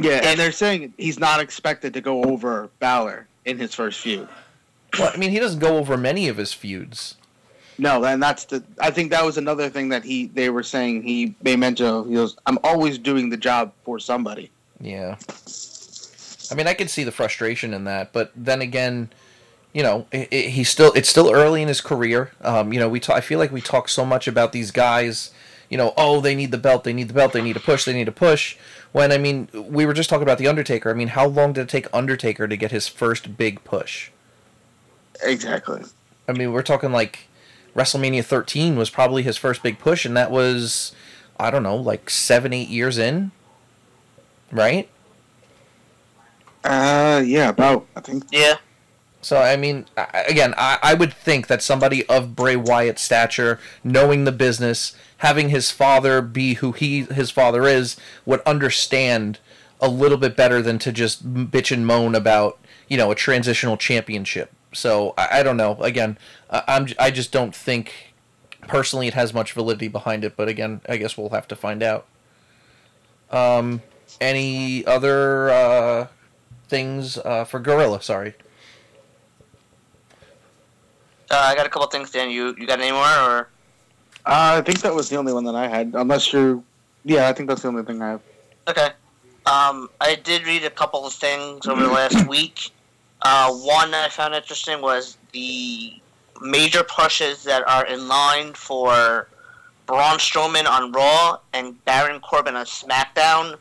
Yeah, 0.00 0.16
If- 0.18 0.24
and 0.26 0.40
they're 0.40 0.52
saying 0.52 0.94
he's 0.96 1.18
not 1.18 1.40
expected 1.40 1.94
to 1.94 2.00
go 2.00 2.22
over 2.24 2.70
Balor 2.78 3.26
in 3.44 3.58
his 3.58 3.74
first 3.74 4.00
feud. 4.00 4.28
Well, 4.98 5.10
I 5.14 5.16
mean, 5.16 5.30
he 5.30 5.38
doesn't 5.38 5.60
go 5.60 5.76
over 5.78 5.96
many 5.96 6.28
of 6.28 6.36
his 6.36 6.52
feuds. 6.52 7.16
No, 7.78 8.04
and 8.04 8.22
that's 8.22 8.44
the. 8.44 8.62
I 8.80 8.90
think 8.90 9.10
that 9.10 9.24
was 9.24 9.38
another 9.38 9.70
thing 9.70 9.88
that 9.90 10.04
he 10.04 10.26
they 10.26 10.50
were 10.50 10.62
saying 10.62 11.02
he 11.02 11.34
made 11.42 11.58
mention 11.58 11.86
of. 11.86 12.08
He 12.08 12.14
goes, 12.14 12.36
"I'm 12.46 12.58
always 12.62 12.98
doing 12.98 13.30
the 13.30 13.36
job 13.38 13.72
for 13.84 13.98
somebody." 13.98 14.50
Yeah. 14.80 15.16
I 16.50 16.54
mean, 16.54 16.66
I 16.66 16.74
could 16.74 16.90
see 16.90 17.04
the 17.04 17.12
frustration 17.12 17.72
in 17.72 17.84
that, 17.84 18.12
but 18.12 18.32
then 18.34 18.60
again, 18.60 19.08
you 19.72 19.82
know, 19.82 20.06
i 20.12 20.26
i 20.30 20.34
he's 20.34 20.68
still 20.68 20.92
it's 20.94 21.08
still 21.08 21.30
early 21.32 21.62
in 21.62 21.68
his 21.68 21.80
career. 21.80 22.32
Um, 22.42 22.72
you 22.72 22.80
know, 22.80 22.88
we 22.88 23.00
ta- 23.00 23.14
I 23.14 23.20
feel 23.20 23.38
like 23.38 23.52
we 23.52 23.60
talk 23.60 23.88
so 23.88 24.04
much 24.04 24.26
about 24.26 24.52
these 24.52 24.70
guys. 24.72 25.30
You 25.70 25.78
know, 25.78 25.94
oh, 25.96 26.20
they 26.20 26.34
need 26.34 26.50
the 26.50 26.58
belt, 26.58 26.84
they 26.84 26.92
need 26.92 27.08
the 27.08 27.14
belt, 27.14 27.32
they 27.32 27.40
need 27.40 27.54
to 27.54 27.60
push, 27.60 27.84
they 27.84 27.94
need 27.94 28.04
to 28.04 28.12
push. 28.12 28.56
When 28.92 29.12
I 29.12 29.18
mean, 29.18 29.48
we 29.54 29.86
were 29.86 29.94
just 29.94 30.10
talking 30.10 30.24
about 30.24 30.38
the 30.38 30.48
Undertaker. 30.48 30.90
I 30.90 30.94
mean, 30.94 31.08
how 31.08 31.26
long 31.26 31.52
did 31.54 31.62
it 31.62 31.68
take 31.68 31.86
Undertaker 31.94 32.48
to 32.48 32.56
get 32.56 32.72
his 32.72 32.88
first 32.88 33.38
big 33.38 33.62
push? 33.64 34.10
Exactly. 35.22 35.82
I 36.28 36.32
mean, 36.32 36.52
we're 36.52 36.62
talking 36.62 36.92
like 36.92 37.28
WrestleMania 37.74 38.24
13 38.24 38.76
was 38.76 38.90
probably 38.90 39.22
his 39.22 39.36
first 39.36 39.62
big 39.62 39.78
push, 39.78 40.04
and 40.04 40.16
that 40.16 40.30
was, 40.30 40.92
I 41.38 41.50
don't 41.50 41.62
know, 41.62 41.76
like 41.76 42.10
seven, 42.10 42.52
eight 42.52 42.68
years 42.68 42.98
in, 42.98 43.30
right? 44.50 44.88
Uh, 46.64 47.22
yeah, 47.24 47.48
about 47.48 47.86
I 47.96 48.00
think. 48.00 48.24
Yeah. 48.30 48.56
So 49.22 49.38
I 49.38 49.56
mean, 49.56 49.86
again, 50.28 50.54
I, 50.56 50.78
I 50.82 50.94
would 50.94 51.12
think 51.12 51.46
that 51.48 51.62
somebody 51.62 52.06
of 52.06 52.34
Bray 52.34 52.56
Wyatt's 52.56 53.02
stature, 53.02 53.58
knowing 53.84 54.24
the 54.24 54.32
business, 54.32 54.96
having 55.18 55.50
his 55.50 55.70
father 55.70 56.22
be 56.22 56.54
who 56.54 56.72
he 56.72 57.02
his 57.02 57.30
father 57.30 57.64
is, 57.64 57.96
would 58.24 58.40
understand 58.40 59.38
a 59.80 59.88
little 59.88 60.18
bit 60.18 60.36
better 60.36 60.62
than 60.62 60.78
to 60.78 60.92
just 60.92 61.32
bitch 61.50 61.72
and 61.72 61.86
moan 61.86 62.14
about 62.14 62.58
you 62.88 62.96
know 62.96 63.10
a 63.10 63.14
transitional 63.14 63.76
championship. 63.76 64.50
So 64.72 65.14
I, 65.18 65.40
I 65.40 65.42
don't 65.42 65.56
know. 65.56 65.76
Again, 65.80 66.16
I, 66.48 66.62
I'm 66.66 66.88
I 66.98 67.10
just 67.10 67.30
don't 67.30 67.54
think 67.54 68.14
personally 68.62 69.06
it 69.08 69.14
has 69.14 69.34
much 69.34 69.52
validity 69.52 69.88
behind 69.88 70.24
it. 70.24 70.34
But 70.36 70.48
again, 70.48 70.80
I 70.88 70.96
guess 70.96 71.18
we'll 71.18 71.30
have 71.30 71.48
to 71.48 71.56
find 71.56 71.82
out. 71.82 72.06
Um, 73.30 73.82
any 74.20 74.84
other 74.86 75.50
uh, 75.50 76.06
things 76.68 77.18
uh, 77.18 77.44
for 77.44 77.60
Gorilla? 77.60 78.02
Sorry. 78.02 78.34
Uh, 81.30 81.36
I 81.38 81.54
got 81.54 81.64
a 81.64 81.68
couple 81.68 81.86
things, 81.88 82.10
Dan. 82.10 82.30
You 82.30 82.54
you 82.58 82.66
got 82.66 82.80
any 82.80 82.90
more 82.90 83.06
or? 83.06 83.48
Uh, 84.26 84.58
I 84.58 84.60
think 84.62 84.80
that 84.80 84.94
was 84.94 85.08
the 85.08 85.16
only 85.16 85.32
one 85.32 85.44
that 85.44 85.54
I 85.54 85.68
had. 85.68 85.94
Unless 85.94 86.32
you're, 86.32 86.62
yeah, 87.04 87.28
I 87.28 87.32
think 87.32 87.48
that's 87.48 87.62
the 87.62 87.68
only 87.68 87.84
thing 87.84 88.02
I 88.02 88.10
have. 88.10 88.20
Okay. 88.68 88.88
Um, 89.46 89.88
I 90.00 90.16
did 90.22 90.46
read 90.46 90.64
a 90.64 90.70
couple 90.70 91.06
of 91.06 91.12
things 91.12 91.66
over 91.66 91.82
the 91.82 91.88
last 91.88 92.26
week. 92.28 92.70
Uh, 93.22 93.50
one 93.52 93.90
that 93.92 94.04
I 94.04 94.08
found 94.08 94.34
interesting 94.34 94.82
was 94.82 95.16
the 95.32 95.94
major 96.42 96.82
pushes 96.82 97.44
that 97.44 97.66
are 97.66 97.86
in 97.86 98.08
line 98.08 98.52
for 98.52 99.28
Braun 99.86 100.18
Strowman 100.18 100.66
on 100.66 100.92
Raw 100.92 101.38
and 101.52 101.82
Baron 101.84 102.20
Corbin 102.20 102.56
on 102.56 102.66
SmackDown. 102.66 103.56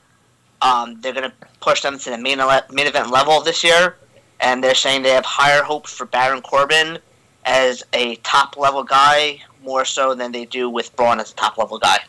Um, 0.62 1.00
they're 1.02 1.14
going 1.14 1.30
to 1.30 1.36
push 1.62 1.82
them 1.82 1.98
to 2.00 2.10
the 2.10 2.18
main, 2.18 2.40
ele- 2.40 2.62
main 2.72 2.88
event 2.88 3.12
level 3.12 3.42
this 3.42 3.64
year, 3.64 3.96
and 4.42 4.62
they're 4.64 4.76
saying 4.76 5.04
they 5.04 5.12
have 5.12 5.26
higher 5.26 5.64
hopes 5.64 5.94
for 5.94 6.06
Baron 6.06 6.42
Corbin 6.42 7.00
as 7.46 7.84
a 7.94 8.16
top 8.18 8.58
level 8.58 8.84
guy 8.84 9.42
more 9.64 9.86
so 9.86 10.14
than 10.16 10.32
they 10.32 10.46
do 10.46 10.70
with 10.70 10.96
Braun 10.96 11.20
as 11.20 11.32
a 11.32 11.36
top 11.36 11.58
level 11.58 11.78
guy. 11.78 12.00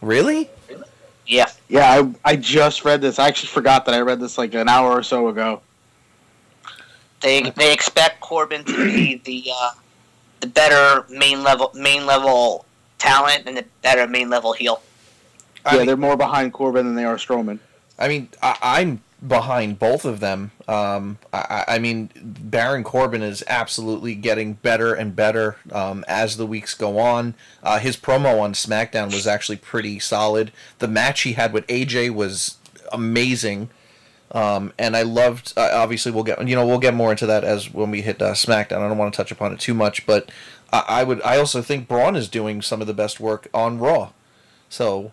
Really? 0.00 0.48
Yeah. 1.26 1.46
Yeah, 1.68 1.90
I 2.24 2.32
I 2.32 2.36
just 2.36 2.84
read 2.84 3.00
this. 3.00 3.18
I 3.18 3.28
actually 3.28 3.48
forgot 3.48 3.86
that 3.86 3.94
I 3.94 4.00
read 4.00 4.20
this 4.20 4.36
like 4.36 4.54
an 4.54 4.68
hour 4.68 4.90
or 4.92 5.02
so 5.02 5.28
ago. 5.28 5.60
They 7.20 7.42
they 7.42 7.72
expect 7.72 8.20
Corbin 8.20 8.64
to 8.64 8.76
be 8.84 9.16
the 9.24 9.50
uh, 9.54 9.70
the 10.40 10.46
better 10.46 11.06
main 11.10 11.42
level 11.42 11.70
main 11.74 12.04
level 12.04 12.66
talent 12.98 13.44
and 13.46 13.56
the 13.56 13.64
better 13.82 14.06
main 14.06 14.28
level 14.28 14.52
heel. 14.52 14.82
I 15.64 15.72
yeah, 15.72 15.78
mean- 15.78 15.86
they're 15.86 15.96
more 15.96 16.16
behind 16.16 16.52
Corbin 16.52 16.84
than 16.84 16.94
they 16.94 17.04
are 17.04 17.16
Strowman. 17.16 17.58
I 17.98 18.08
mean, 18.08 18.28
I, 18.42 18.58
I'm 18.60 19.00
behind 19.26 19.78
both 19.78 20.04
of 20.04 20.20
them. 20.20 20.50
Um, 20.68 21.18
I, 21.32 21.64
I 21.68 21.78
mean, 21.78 22.10
Baron 22.16 22.84
Corbin 22.84 23.22
is 23.22 23.42
absolutely 23.46 24.14
getting 24.14 24.54
better 24.54 24.94
and 24.94 25.16
better 25.16 25.56
um, 25.72 26.04
as 26.08 26.36
the 26.36 26.46
weeks 26.46 26.74
go 26.74 26.98
on. 26.98 27.34
Uh, 27.62 27.78
his 27.78 27.96
promo 27.96 28.40
on 28.40 28.52
SmackDown 28.52 29.06
was 29.06 29.26
actually 29.26 29.56
pretty 29.56 29.98
solid. 29.98 30.52
The 30.78 30.88
match 30.88 31.22
he 31.22 31.32
had 31.32 31.52
with 31.52 31.66
AJ 31.66 32.10
was 32.14 32.58
amazing. 32.92 33.70
Um, 34.32 34.72
and 34.78 34.96
I 34.96 35.02
loved. 35.02 35.52
Uh, 35.56 35.70
obviously, 35.72 36.10
we'll 36.10 36.24
get 36.24 36.46
you 36.46 36.56
know 36.56 36.66
we'll 36.66 36.80
get 36.80 36.94
more 36.94 37.12
into 37.12 37.26
that 37.26 37.44
as 37.44 37.72
when 37.72 37.92
we 37.92 38.02
hit 38.02 38.20
uh, 38.20 38.32
SmackDown. 38.32 38.78
I 38.78 38.88
don't 38.88 38.98
want 38.98 39.14
to 39.14 39.16
touch 39.16 39.30
upon 39.30 39.52
it 39.52 39.60
too 39.60 39.74
much, 39.74 40.06
but 40.06 40.30
I, 40.72 40.84
I 40.88 41.04
would. 41.04 41.22
I 41.22 41.38
also 41.38 41.62
think 41.62 41.86
Braun 41.86 42.16
is 42.16 42.28
doing 42.28 42.60
some 42.60 42.80
of 42.80 42.88
the 42.88 42.94
best 42.94 43.20
work 43.20 43.46
on 43.54 43.78
Raw. 43.78 44.10
So 44.68 45.12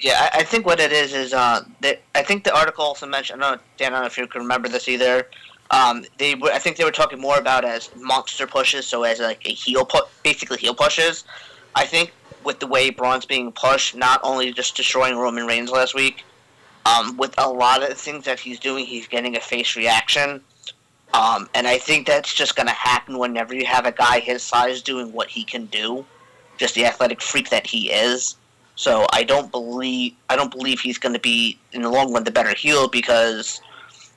Yeah, 0.00 0.28
I, 0.32 0.40
I 0.40 0.42
think 0.44 0.64
what 0.64 0.80
it 0.80 0.92
is 0.92 1.12
is 1.12 1.32
uh, 1.32 1.64
that 1.80 2.00
I 2.14 2.22
think 2.22 2.44
the 2.44 2.56
article 2.56 2.84
also 2.84 3.06
mentioned. 3.06 3.42
I 3.42 3.50
don't 3.50 3.58
know, 3.58 3.64
Dan, 3.76 3.92
I 3.92 3.96
don't 3.96 4.02
know 4.02 4.06
if 4.06 4.18
you 4.18 4.26
can 4.26 4.42
remember 4.42 4.68
this 4.68 4.88
either. 4.88 5.28
Um, 5.70 6.04
they 6.18 6.34
were, 6.34 6.50
I 6.50 6.58
think 6.58 6.76
they 6.76 6.84
were 6.84 6.90
talking 6.90 7.20
more 7.20 7.38
about 7.38 7.64
as 7.64 7.90
monster 7.96 8.46
pushes, 8.46 8.86
so 8.86 9.02
as 9.02 9.18
like 9.18 9.44
a 9.44 9.52
heel 9.52 9.84
put, 9.84 10.04
basically 10.22 10.58
heel 10.58 10.74
pushes. 10.74 11.24
I 11.74 11.84
think 11.84 12.12
with 12.44 12.60
the 12.60 12.66
way 12.66 12.90
Braun's 12.90 13.26
being 13.26 13.52
pushed, 13.52 13.94
not 13.94 14.20
only 14.22 14.52
just 14.52 14.76
destroying 14.76 15.16
Roman 15.16 15.46
Reigns 15.46 15.70
last 15.70 15.94
week, 15.94 16.24
um, 16.86 17.16
with 17.16 17.34
a 17.38 17.48
lot 17.48 17.82
of 17.82 17.90
the 17.90 17.94
things 17.94 18.24
that 18.24 18.38
he's 18.38 18.58
doing, 18.58 18.86
he's 18.86 19.06
getting 19.06 19.36
a 19.36 19.40
face 19.40 19.76
reaction. 19.76 20.40
Um, 21.12 21.48
and 21.54 21.66
I 21.66 21.78
think 21.78 22.06
that's 22.06 22.32
just 22.32 22.56
going 22.56 22.66
to 22.66 22.72
happen 22.72 23.18
whenever 23.18 23.54
you 23.54 23.66
have 23.66 23.86
a 23.86 23.92
guy 23.92 24.20
his 24.20 24.42
size 24.42 24.82
doing 24.82 25.12
what 25.12 25.28
he 25.28 25.44
can 25.44 25.66
do, 25.66 26.04
just 26.56 26.74
the 26.74 26.86
athletic 26.86 27.20
freak 27.20 27.50
that 27.50 27.66
he 27.66 27.90
is. 27.90 28.36
So 28.78 29.06
I 29.12 29.24
don't 29.24 29.50
believe 29.50 30.14
I 30.30 30.36
don't 30.36 30.52
believe 30.52 30.78
he's 30.78 30.98
going 30.98 31.12
to 31.12 31.18
be 31.18 31.58
in 31.72 31.82
the 31.82 31.90
long 31.90 32.12
run 32.12 32.22
the 32.22 32.30
better 32.30 32.54
heel 32.54 32.86
because 32.88 33.60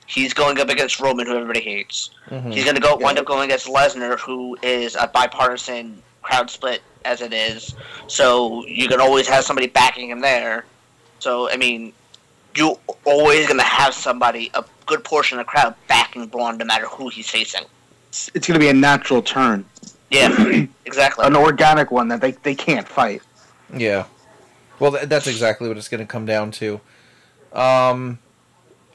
he's 0.06 0.32
going 0.32 0.60
up 0.60 0.68
against 0.68 1.00
Roman, 1.00 1.26
who 1.26 1.34
everybody 1.34 1.60
hates. 1.60 2.10
mhm. 2.30 2.52
He's 2.54 2.62
going 2.62 2.76
to 2.76 2.80
go 2.80 2.94
wind 2.96 3.18
up 3.18 3.24
going 3.26 3.46
against 3.50 3.66
Lesnar, 3.66 4.20
who 4.20 4.56
is 4.62 4.94
a 4.94 5.08
bipartisan 5.08 6.00
crowd 6.22 6.48
split 6.48 6.80
as 7.04 7.22
it 7.22 7.32
is. 7.32 7.74
So 8.06 8.64
you 8.68 8.86
can 8.86 9.00
always 9.00 9.26
have 9.26 9.42
somebody 9.44 9.66
backing 9.66 10.08
him 10.10 10.20
there. 10.20 10.64
So 11.18 11.50
I 11.50 11.56
mean, 11.56 11.92
you're 12.54 12.78
always 13.04 13.48
going 13.48 13.58
to 13.58 13.64
have 13.66 13.94
somebody, 13.94 14.48
a 14.54 14.64
good 14.86 15.02
portion 15.02 15.40
of 15.40 15.44
the 15.46 15.50
crowd 15.50 15.74
backing 15.88 16.26
Braun, 16.28 16.56
no 16.56 16.64
matter 16.64 16.86
who 16.86 17.08
he's 17.08 17.28
facing. 17.28 17.64
It's, 18.10 18.30
it's 18.32 18.46
going 18.46 18.60
to 18.60 18.64
be 18.64 18.68
a 18.68 18.74
natural 18.74 19.22
turn, 19.22 19.64
Yeah, 20.10 20.28
exactly. 20.86 21.26
an 21.26 21.34
organic 21.34 21.90
one 21.90 22.06
that 22.08 22.20
they, 22.20 22.30
they 22.30 22.54
can't 22.54 22.86
fight. 22.86 23.22
Yeah. 23.76 24.04
Well, 24.82 24.98
that's 25.06 25.28
exactly 25.28 25.68
what 25.68 25.76
it's 25.76 25.86
going 25.88 26.00
to 26.00 26.06
come 26.06 26.26
down 26.26 26.50
to. 26.52 26.80
Um, 27.52 28.18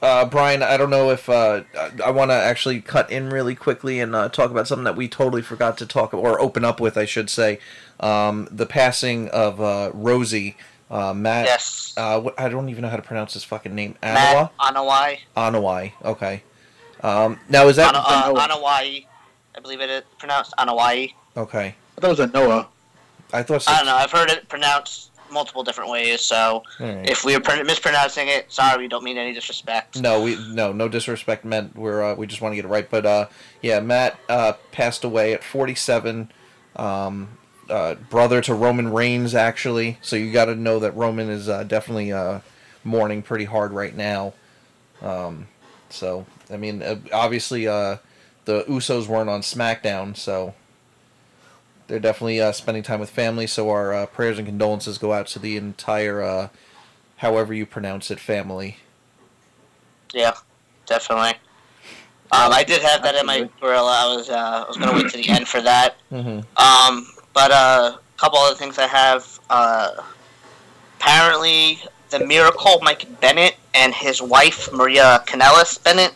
uh, 0.02 0.26
Brian, 0.26 0.62
I 0.62 0.76
don't 0.76 0.90
know 0.90 1.10
if 1.10 1.30
uh, 1.30 1.62
I- 1.74 1.92
I 2.04 2.10
want 2.10 2.30
to 2.30 2.34
actually 2.34 2.82
cut 2.82 3.10
in 3.10 3.30
really 3.30 3.54
quickly 3.54 3.98
and 3.98 4.14
uh, 4.14 4.28
talk 4.28 4.50
about 4.50 4.68
something 4.68 4.84
that 4.84 4.96
we 4.96 5.08
totally 5.08 5.40
forgot 5.40 5.78
to 5.78 5.86
talk 5.86 6.12
or 6.12 6.38
open 6.42 6.62
up 6.62 6.78
with, 6.78 6.98
I 6.98 7.06
should 7.06 7.30
say. 7.30 7.58
Um, 8.00 8.48
the 8.50 8.66
passing 8.66 9.28
of 9.30 9.62
uh, 9.62 9.90
Rosie, 9.94 10.58
uh, 10.90 11.14
Matt. 11.14 11.46
yes. 11.46 11.94
Uh, 11.96 12.20
what, 12.20 12.38
I 12.38 12.50
don't 12.50 12.68
even 12.68 12.82
know 12.82 12.90
how 12.90 12.96
to 12.96 13.02
pronounce 13.02 13.32
his 13.32 13.44
fucking 13.44 13.74
name. 13.74 13.96
Anawa? 14.02 14.50
Matt 14.60 14.74
Anawai. 14.74 15.18
Anawai. 15.38 15.92
Okay. 16.04 16.42
Um, 17.02 17.40
now 17.48 17.66
is 17.66 17.76
that 17.76 17.94
Ana, 17.96 18.04
uh, 18.06 18.46
Anawai. 18.46 19.06
I 19.56 19.60
believe 19.62 19.80
it 19.80 19.88
is 19.88 20.02
pronounced 20.18 20.52
Anawai. 20.58 21.14
okay? 21.34 21.74
I 21.96 22.00
thought 22.02 22.08
it 22.08 22.10
was 22.10 22.20
a 22.20 22.26
Noah. 22.26 22.68
I 23.32 23.42
thought. 23.42 23.62
So. 23.62 23.72
I 23.72 23.78
don't 23.78 23.86
know. 23.86 23.96
I've 23.96 24.12
heard 24.12 24.30
it 24.30 24.48
pronounced 24.50 25.12
multiple 25.30 25.62
different 25.62 25.90
ways. 25.90 26.20
So 26.20 26.62
right. 26.80 27.08
if 27.08 27.24
we 27.24 27.34
are 27.34 27.64
mispronouncing 27.64 28.28
it, 28.28 28.50
sorry. 28.52 28.82
We 28.82 28.88
don't 28.88 29.04
mean 29.04 29.18
any 29.18 29.32
disrespect. 29.32 30.00
No, 30.00 30.22
we 30.22 30.36
no 30.52 30.72
no 30.72 30.88
disrespect 30.88 31.44
meant 31.44 31.76
we're 31.76 32.02
uh, 32.02 32.14
we 32.14 32.26
just 32.26 32.40
want 32.40 32.52
to 32.52 32.56
get 32.56 32.64
it 32.64 32.68
right. 32.68 32.88
But 32.88 33.06
uh, 33.06 33.28
yeah, 33.62 33.80
Matt 33.80 34.18
uh, 34.28 34.54
passed 34.72 35.04
away 35.04 35.32
at 35.34 35.44
47. 35.44 36.30
Um, 36.76 37.28
uh, 37.68 37.96
brother 38.08 38.40
to 38.40 38.54
Roman 38.54 38.92
Reigns, 38.92 39.34
actually. 39.34 39.98
So 40.00 40.16
you 40.16 40.32
got 40.32 40.46
to 40.46 40.54
know 40.54 40.78
that 40.78 40.96
Roman 40.96 41.28
is 41.28 41.48
uh, 41.48 41.64
definitely 41.64 42.12
uh, 42.12 42.40
mourning 42.82 43.22
pretty 43.22 43.44
hard 43.44 43.72
right 43.72 43.94
now. 43.94 44.32
Um, 45.02 45.48
so 45.90 46.26
I 46.50 46.56
mean, 46.56 46.82
obviously, 47.12 47.68
uh, 47.68 47.98
the 48.44 48.64
Usos 48.64 49.06
weren't 49.06 49.28
on 49.28 49.42
SmackDown, 49.42 50.16
so 50.16 50.54
they're 51.88 51.98
definitely 51.98 52.40
uh, 52.40 52.52
spending 52.52 52.82
time 52.82 53.00
with 53.00 53.10
family. 53.10 53.46
So 53.46 53.70
our 53.70 53.92
uh, 53.92 54.06
prayers 54.06 54.38
and 54.38 54.46
condolences 54.46 54.98
go 54.98 55.12
out 55.12 55.26
to 55.28 55.38
the 55.38 55.56
entire, 55.56 56.22
uh, 56.22 56.48
however 57.16 57.52
you 57.52 57.66
pronounce 57.66 58.10
it, 58.10 58.20
family. 58.20 58.76
Yeah, 60.12 60.34
definitely. 60.86 61.32
Um, 62.30 62.52
I 62.52 62.62
did 62.62 62.82
have 62.82 63.02
that 63.02 63.14
in 63.14 63.24
my 63.24 63.40
Absolutely. 63.40 63.60
gorilla. 63.60 64.04
I 64.04 64.16
was 64.16 64.28
uh, 64.28 64.64
I 64.64 64.68
was 64.68 64.76
gonna 64.76 64.92
wait 64.92 65.10
to 65.10 65.16
the 65.16 65.28
end 65.30 65.48
for 65.48 65.62
that. 65.62 65.96
Mm-hmm. 66.12 66.40
Um, 66.56 67.06
but 67.32 67.50
uh, 67.50 67.96
a 67.96 68.18
couple 68.18 68.38
other 68.38 68.54
things 68.54 68.78
I 68.78 68.86
have. 68.86 69.40
Uh, 69.48 69.92
apparently, 70.98 71.80
the 72.10 72.20
Miracle 72.26 72.80
Mike 72.82 73.20
Bennett 73.20 73.56
and 73.72 73.94
his 73.94 74.20
wife 74.20 74.70
Maria 74.72 75.22
Kanellis 75.26 75.82
Bennett 75.82 76.14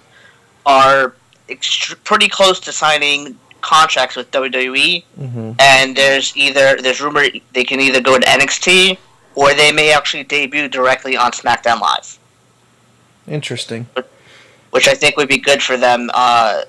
are 0.66 1.14
ext- 1.48 1.96
pretty 2.04 2.28
close 2.28 2.60
to 2.60 2.72
signing 2.72 3.38
contracts 3.62 4.16
with 4.16 4.30
WWE, 4.30 5.04
Mm-hmm. 5.18 5.52
and 5.58 5.96
there's 5.96 6.36
either 6.36 6.76
there's 6.82 7.00
rumor 7.00 7.24
they 7.54 7.64
can 7.64 7.80
either 7.80 8.00
go 8.00 8.18
to 8.18 8.26
NXT 8.26 8.98
or 9.34 9.54
they 9.54 9.72
may 9.72 9.92
actually 9.92 10.24
debut 10.24 10.68
directly 10.68 11.16
on 11.16 11.32
SmackDown 11.32 11.80
Live, 11.80 12.18
Interesting. 13.26 13.86
which 14.70 14.88
I 14.88 14.94
think 14.94 15.16
would 15.16 15.28
be 15.28 15.38
good 15.38 15.62
for 15.62 15.76
them 15.76 16.10
uh, 16.12 16.62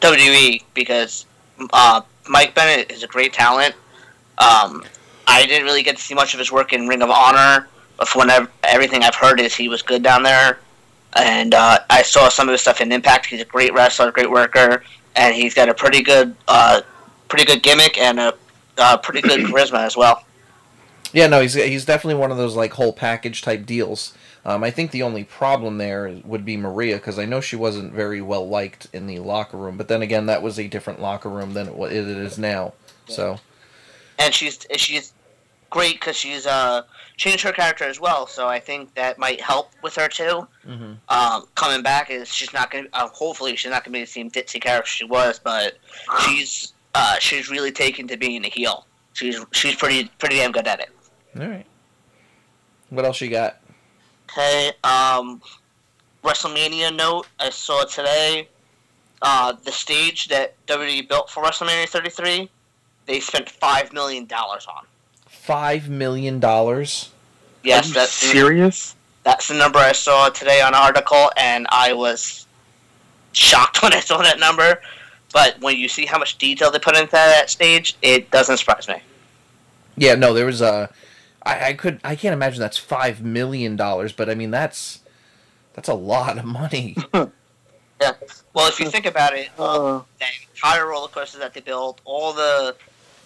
WWE 0.00 0.62
because 0.74 1.26
uh, 1.72 2.02
Mike 2.28 2.54
Bennett 2.54 2.90
is 2.90 3.02
a 3.02 3.06
great 3.06 3.32
talent. 3.32 3.74
Um, 4.38 4.84
I 5.26 5.46
didn't 5.46 5.64
really 5.64 5.82
get 5.82 5.96
to 5.96 6.02
see 6.02 6.14
much 6.14 6.34
of 6.34 6.38
his 6.38 6.50
work 6.50 6.72
in 6.72 6.88
Ring 6.88 7.02
of 7.02 7.10
Honor, 7.10 7.68
but 7.96 8.08
from 8.08 8.20
whenever, 8.20 8.48
everything 8.64 9.02
I've 9.02 9.14
heard 9.14 9.40
is 9.40 9.54
he 9.54 9.68
was 9.68 9.82
good 9.82 10.02
down 10.02 10.22
there. 10.22 10.58
And 11.16 11.54
uh, 11.54 11.78
I 11.90 12.02
saw 12.02 12.28
some 12.28 12.48
of 12.48 12.52
his 12.52 12.60
stuff 12.60 12.80
in 12.80 12.90
Impact. 12.92 13.26
He's 13.26 13.40
a 13.40 13.44
great 13.44 13.72
wrestler, 13.74 14.10
great 14.12 14.30
worker, 14.30 14.82
and 15.16 15.34
he's 15.34 15.54
got 15.54 15.68
a 15.68 15.74
pretty 15.74 16.02
good, 16.02 16.34
uh, 16.48 16.82
pretty 17.28 17.44
good 17.44 17.62
gimmick 17.62 17.98
and 17.98 18.20
a 18.20 18.34
uh, 18.78 18.96
pretty 18.96 19.20
good 19.20 19.40
charisma 19.46 19.84
as 19.84 19.96
well. 19.96 20.24
Yeah, 21.12 21.26
no, 21.26 21.40
he's 21.40 21.54
he's 21.54 21.84
definitely 21.84 22.20
one 22.20 22.30
of 22.30 22.36
those 22.36 22.56
like 22.56 22.72
whole 22.74 22.92
package 22.92 23.42
type 23.42 23.66
deals. 23.66 24.14
Um, 24.44 24.64
I 24.64 24.70
think 24.70 24.90
the 24.90 25.02
only 25.02 25.24
problem 25.24 25.78
there 25.78 26.20
would 26.24 26.44
be 26.44 26.56
Maria 26.56 26.96
because 26.96 27.18
I 27.18 27.26
know 27.26 27.40
she 27.40 27.56
wasn't 27.56 27.92
very 27.92 28.22
well 28.22 28.48
liked 28.48 28.86
in 28.92 29.06
the 29.06 29.18
locker 29.18 29.58
room. 29.58 29.76
But 29.76 29.88
then 29.88 30.02
again, 30.02 30.26
that 30.26 30.42
was 30.42 30.58
a 30.58 30.66
different 30.66 31.00
locker 31.00 31.28
room 31.28 31.52
than 31.52 31.68
it, 31.68 31.92
it 31.92 32.08
is 32.08 32.38
now. 32.38 32.72
So 33.06 33.38
and 34.18 34.32
she's 34.32 34.66
she's 34.76 35.12
great 35.70 35.94
because 35.94 36.16
she's 36.16 36.46
uh 36.46 36.82
changed 37.16 37.42
her 37.44 37.52
character 37.52 37.84
as 37.84 38.00
well. 38.00 38.26
So 38.26 38.48
I 38.48 38.58
think 38.60 38.94
that 38.94 39.18
might 39.18 39.40
help 39.40 39.70
with 39.82 39.94
her 39.96 40.08
too. 40.08 40.46
Mhm. 40.66 40.96
Um, 41.08 41.46
coming 41.54 41.82
back 41.82 42.10
is 42.10 42.28
she's 42.28 42.52
not 42.52 42.70
gonna. 42.70 42.88
Uh, 42.92 43.08
hopefully, 43.08 43.56
she's 43.56 43.70
not 43.70 43.84
gonna 43.84 43.92
be 43.94 44.00
the 44.00 44.06
same 44.06 44.30
ditzy 44.30 44.60
character 44.60 44.90
she 44.90 45.04
was, 45.04 45.38
but 45.38 45.78
she's 46.26 46.72
uh 46.94 47.18
she's 47.18 47.48
really 47.50 47.72
taken 47.72 48.08
to 48.08 48.16
being 48.16 48.44
a 48.44 48.48
heel. 48.48 48.86
She's 49.12 49.38
she's 49.52 49.76
pretty 49.76 50.10
pretty 50.18 50.36
damn 50.36 50.52
good 50.52 50.66
at 50.66 50.80
it. 50.80 50.90
all 51.40 51.46
right, 51.48 51.66
what 52.90 53.04
else 53.04 53.20
you 53.20 53.28
got? 53.28 53.60
Okay, 54.30 54.72
um, 54.84 55.42
WrestleMania 56.24 56.94
note 56.94 57.26
I 57.38 57.50
saw 57.50 57.84
today. 57.84 58.48
Uh, 59.22 59.52
the 59.64 59.72
stage 59.72 60.28
that 60.28 60.54
WWE 60.66 61.06
built 61.06 61.28
for 61.28 61.42
WrestleMania 61.42 61.86
33, 61.86 62.48
they 63.04 63.20
spent 63.20 63.50
five 63.50 63.92
million 63.92 64.24
dollars 64.24 64.66
on. 64.66 64.86
Five 65.50 65.88
million 65.88 66.38
dollars. 66.38 67.10
Yes, 67.64 67.86
Are 67.86 67.88
you 67.88 67.94
that's 67.94 68.12
serious? 68.12 68.94
That's 69.24 69.48
the 69.48 69.54
number 69.54 69.80
I 69.80 69.90
saw 69.90 70.28
today 70.28 70.60
on 70.60 70.68
an 70.68 70.80
article, 70.80 71.32
and 71.36 71.66
I 71.70 71.92
was 71.92 72.46
shocked 73.32 73.82
when 73.82 73.92
I 73.92 73.98
saw 73.98 74.18
that 74.22 74.38
number. 74.38 74.80
But 75.32 75.60
when 75.60 75.76
you 75.76 75.88
see 75.88 76.06
how 76.06 76.20
much 76.20 76.38
detail 76.38 76.70
they 76.70 76.78
put 76.78 76.96
into 76.96 77.10
that 77.10 77.50
stage, 77.50 77.96
it 78.00 78.30
doesn't 78.30 78.58
surprise 78.58 78.86
me. 78.86 79.02
Yeah, 79.96 80.14
no, 80.14 80.34
there 80.34 80.46
was 80.46 80.60
a. 80.60 80.88
I, 81.42 81.70
I 81.70 81.72
could 81.72 81.98
I 82.04 82.14
can't 82.14 82.32
imagine 82.32 82.60
that's 82.60 82.78
five 82.78 83.20
million 83.20 83.74
dollars, 83.74 84.12
but 84.12 84.30
I 84.30 84.36
mean 84.36 84.52
that's 84.52 85.00
that's 85.72 85.88
a 85.88 85.94
lot 85.94 86.38
of 86.38 86.44
money. 86.44 86.96
Yeah. 88.00 88.12
Well, 88.54 88.66
if 88.66 88.80
you 88.80 88.88
think 88.88 89.04
about 89.04 89.36
it, 89.36 89.50
Uh, 89.58 90.00
the 90.20 90.26
entire 90.54 90.86
roller 90.86 91.08
coaster 91.08 91.38
that 91.40 91.52
they 91.52 91.60
built, 91.60 92.00
all 92.06 92.32
the 92.32 92.74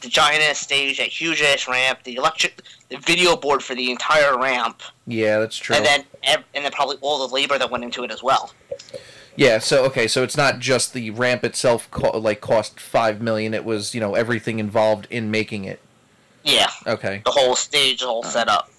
the 0.04 0.10
giant 0.10 0.42
ass 0.42 0.58
stage, 0.58 0.98
that 0.98 1.08
huge 1.08 1.42
ass 1.42 1.66
ramp, 1.66 2.00
the 2.04 2.14
electric, 2.16 2.60
the 2.90 2.98
video 2.98 3.34
board 3.36 3.62
for 3.62 3.74
the 3.74 3.90
entire 3.90 4.38
ramp, 4.38 4.82
yeah, 5.06 5.38
that's 5.38 5.56
true. 5.56 5.74
and 5.74 5.84
then 5.84 6.04
and 6.22 6.44
then 6.52 6.70
probably 6.70 6.96
all 7.00 7.26
the 7.26 7.34
labor 7.34 7.58
that 7.58 7.70
went 7.70 7.82
into 7.82 8.04
it 8.04 8.10
as 8.12 8.22
well. 8.22 8.52
Yeah, 9.36 9.58
so 9.58 9.84
okay, 9.86 10.06
so 10.06 10.22
it's 10.22 10.36
not 10.36 10.60
just 10.60 10.92
the 10.92 11.10
ramp 11.10 11.42
itself 11.42 11.90
co- 11.90 12.16
like 12.18 12.40
cost 12.40 12.78
5 12.78 13.20
million, 13.20 13.52
it 13.52 13.64
was, 13.64 13.92
you 13.94 14.00
know, 14.00 14.14
everything 14.14 14.60
involved 14.60 15.08
in 15.10 15.30
making 15.30 15.64
it. 15.64 15.80
Yeah, 16.44 16.68
Okay. 16.86 17.22
the 17.24 17.32
whole 17.32 17.56
stage, 17.56 18.00
the 18.00 18.06
whole 18.06 18.22
setup. 18.22 18.70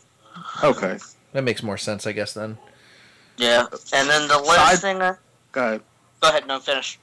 okay. 0.63 0.97
That 1.33 1.43
makes 1.43 1.61
more 1.61 1.77
sense, 1.77 2.07
I 2.07 2.13
guess 2.13 2.33
then. 2.33 2.57
Yeah, 3.37 3.65
and 3.91 4.09
then 4.09 4.27
the 4.29 4.37
last 4.37 4.79
Side- 4.79 4.79
thing. 4.79 5.01
I, 5.01 5.15
Go 5.51 5.61
ahead. 5.67 5.81
go 6.21 6.29
ahead, 6.29 6.47
no 6.47 6.59
finish. 6.59 6.99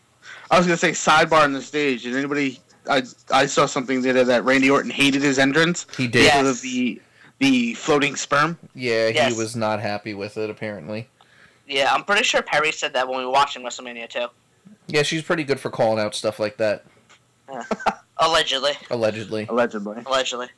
I 0.51 0.57
was 0.57 0.67
gonna 0.67 0.77
say 0.79 0.93
sidebar 0.93 1.43
on 1.43 1.53
the 1.53 1.61
stage. 1.61 2.05
Did 2.05 2.17
anybody? 2.17 2.61
I 2.89 3.03
I 3.31 3.47
saw 3.47 3.67
something 3.67 4.03
the 4.03 4.11
other 4.11 4.25
that 4.25 4.45
Randy 4.45 4.69
Orton 4.71 4.91
hated 4.91 5.23
his 5.23 5.39
entrance 5.39 5.87
He 5.97 6.07
did. 6.09 6.25
Yeah. 6.25 6.43
because 6.43 6.57
of 6.57 6.63
the 6.63 7.01
the 7.39 7.75
floating 7.75 8.15
sperm. 8.17 8.59
Yeah, 8.75 9.09
he 9.09 9.15
Yes. 9.15 9.37
was 9.37 9.57
not 9.57 9.81
happy 9.81 10.15
with 10.15 10.37
it 10.37 10.49
apparently. 10.51 11.09
Yeah, 11.67 11.93
I'm 11.93 12.05
pretty 12.05 12.25
sure 12.25 12.43
Perry 12.43 12.73
said 12.73 12.93
that 12.95 13.09
when 13.09 13.19
we 13.19 13.25
were 13.25 13.31
watching 13.33 13.63
WrestleMania 13.63 14.09
too. 14.09 14.27
Yeah, 14.89 15.03
she's 15.03 15.23
pretty 15.23 15.45
good 15.45 15.59
for 15.61 15.71
calling 15.71 15.99
out 15.99 16.15
stuff 16.15 16.39
like 16.39 16.57
that, 16.59 16.85
Allegedly. 18.19 18.73
allegedly. 18.91 19.47
Allegedly. 19.49 19.97
Allegedly. 20.07 20.49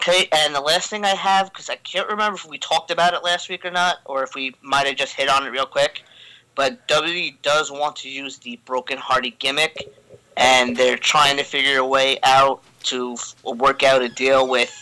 Okay, 0.00 0.28
and 0.32 0.54
the 0.54 0.60
last 0.60 0.90
thing 0.90 1.04
I 1.04 1.14
have, 1.14 1.52
because 1.52 1.68
I 1.68 1.76
can't 1.76 2.08
remember 2.08 2.36
if 2.36 2.46
we 2.46 2.56
talked 2.58 2.90
about 2.90 3.14
it 3.14 3.24
last 3.24 3.48
week 3.48 3.64
or 3.64 3.70
not, 3.70 3.96
or 4.04 4.22
if 4.22 4.34
we 4.34 4.54
might 4.62 4.86
have 4.86 4.96
just 4.96 5.12
hit 5.14 5.28
on 5.28 5.44
it 5.46 5.50
real 5.50 5.66
quick, 5.66 6.02
but 6.54 6.86
WWE 6.88 7.36
does 7.42 7.70
want 7.70 7.96
to 7.96 8.08
use 8.08 8.38
the 8.38 8.58
Broken 8.64 8.96
Hardy 8.98 9.34
gimmick, 9.38 9.92
and 10.38 10.76
they're 10.76 10.96
trying 10.96 11.36
to 11.36 11.42
figure 11.42 11.78
a 11.78 11.86
way 11.86 12.18
out 12.22 12.62
to 12.84 13.16
work 13.44 13.82
out 13.82 14.00
a 14.00 14.08
deal 14.08 14.48
with 14.48 14.72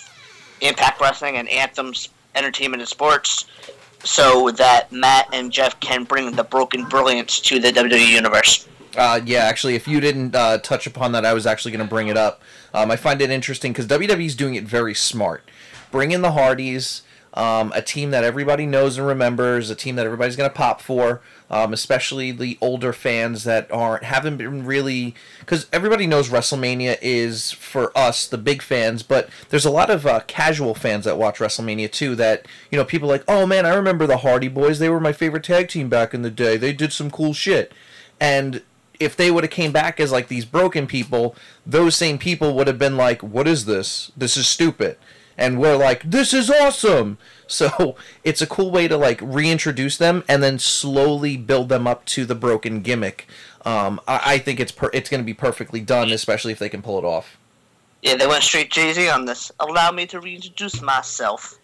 Impact 0.60 1.00
Wrestling 1.00 1.36
and 1.36 1.48
Anthem's 1.48 2.10
Entertainment 2.34 2.82
and 2.82 2.88
Sports 2.88 3.46
so 4.04 4.50
that 4.52 4.92
Matt 4.92 5.28
and 5.32 5.50
Jeff 5.50 5.80
can 5.80 6.04
bring 6.04 6.30
the 6.32 6.44
Broken 6.44 6.84
Brilliance 6.84 7.40
to 7.40 7.58
the 7.58 7.72
WWE 7.72 8.06
Universe. 8.06 8.68
Uh, 8.96 9.20
yeah, 9.24 9.40
actually, 9.40 9.74
if 9.74 9.88
you 9.88 9.98
didn't 10.00 10.34
uh, 10.34 10.58
touch 10.58 10.86
upon 10.86 11.12
that, 11.12 11.24
I 11.24 11.32
was 11.32 11.46
actually 11.46 11.72
going 11.72 11.84
to 11.84 11.90
bring 11.90 12.08
it 12.08 12.16
up. 12.16 12.42
Um, 12.72 12.90
I 12.90 12.96
find 12.96 13.20
it 13.20 13.30
interesting 13.30 13.72
because 13.72 13.86
WWE's 13.86 14.34
doing 14.34 14.54
it 14.54 14.64
very 14.64 14.94
smart. 14.94 15.50
Bring 15.90 16.12
in 16.12 16.22
the 16.22 16.32
Hardys, 16.32 17.02
um, 17.34 17.72
a 17.74 17.82
team 17.82 18.10
that 18.10 18.24
everybody 18.24 18.66
knows 18.66 18.96
and 18.96 19.06
remembers, 19.06 19.70
a 19.70 19.74
team 19.74 19.96
that 19.96 20.06
everybody's 20.06 20.36
going 20.36 20.48
to 20.48 20.54
pop 20.54 20.80
for, 20.80 21.20
um, 21.50 21.72
especially 21.72 22.32
the 22.32 22.58
older 22.60 22.92
fans 22.92 23.44
that 23.44 23.70
aren't 23.70 24.04
haven't 24.04 24.38
been 24.38 24.66
really 24.66 25.14
because 25.40 25.66
everybody 25.72 26.06
knows 26.06 26.28
WrestleMania 26.28 26.98
is 27.00 27.52
for 27.52 27.96
us 27.96 28.26
the 28.26 28.38
big 28.38 28.62
fans, 28.62 29.02
but 29.02 29.28
there's 29.50 29.64
a 29.64 29.70
lot 29.70 29.90
of 29.90 30.06
uh, 30.06 30.20
casual 30.26 30.74
fans 30.74 31.04
that 31.04 31.18
watch 31.18 31.38
WrestleMania 31.38 31.90
too. 31.90 32.14
That 32.14 32.46
you 32.70 32.78
know, 32.78 32.84
people 32.84 33.08
like, 33.08 33.24
oh 33.28 33.46
man, 33.46 33.64
I 33.66 33.74
remember 33.74 34.06
the 34.06 34.18
Hardy 34.18 34.48
Boys. 34.48 34.78
They 34.78 34.88
were 34.88 35.00
my 35.00 35.12
favorite 35.12 35.44
tag 35.44 35.68
team 35.68 35.88
back 35.88 36.14
in 36.14 36.22
the 36.22 36.30
day. 36.30 36.56
They 36.56 36.72
did 36.72 36.92
some 36.92 37.10
cool 37.10 37.32
shit, 37.32 37.72
and 38.20 38.62
if 38.98 39.16
they 39.16 39.30
would 39.30 39.44
have 39.44 39.50
came 39.50 39.72
back 39.72 40.00
as 40.00 40.10
like 40.10 40.28
these 40.28 40.44
broken 40.44 40.86
people, 40.86 41.36
those 41.64 41.94
same 41.94 42.18
people 42.18 42.54
would 42.54 42.66
have 42.66 42.78
been 42.78 42.96
like, 42.96 43.22
"What 43.22 43.46
is 43.46 43.66
this? 43.66 44.10
This 44.16 44.36
is 44.36 44.48
stupid." 44.48 44.96
And 45.38 45.60
we're 45.60 45.76
like, 45.76 46.02
"This 46.02 46.32
is 46.34 46.50
awesome." 46.50 47.18
So, 47.48 47.94
it's 48.24 48.42
a 48.42 48.46
cool 48.48 48.72
way 48.72 48.88
to 48.88 48.96
like 48.96 49.20
reintroduce 49.22 49.96
them 49.96 50.24
and 50.28 50.42
then 50.42 50.58
slowly 50.58 51.36
build 51.36 51.68
them 51.68 51.86
up 51.86 52.04
to 52.06 52.24
the 52.24 52.34
broken 52.34 52.80
gimmick. 52.82 53.28
Um, 53.64 54.00
I, 54.08 54.20
I 54.34 54.38
think 54.38 54.58
it's 54.58 54.72
per- 54.72 54.90
it's 54.92 55.08
going 55.08 55.20
to 55.20 55.24
be 55.24 55.32
perfectly 55.32 55.80
done, 55.80 56.10
especially 56.10 56.50
if 56.50 56.58
they 56.58 56.68
can 56.68 56.82
pull 56.82 56.98
it 56.98 57.04
off. 57.04 57.36
Yeah, 58.02 58.16
they 58.16 58.26
went 58.26 58.42
straight 58.42 58.72
Jay 58.72 58.92
Z 58.92 59.08
on 59.08 59.26
this. 59.26 59.52
Allow 59.60 59.92
me 59.92 60.06
to 60.06 60.18
reintroduce 60.20 60.82
myself. 60.82 61.54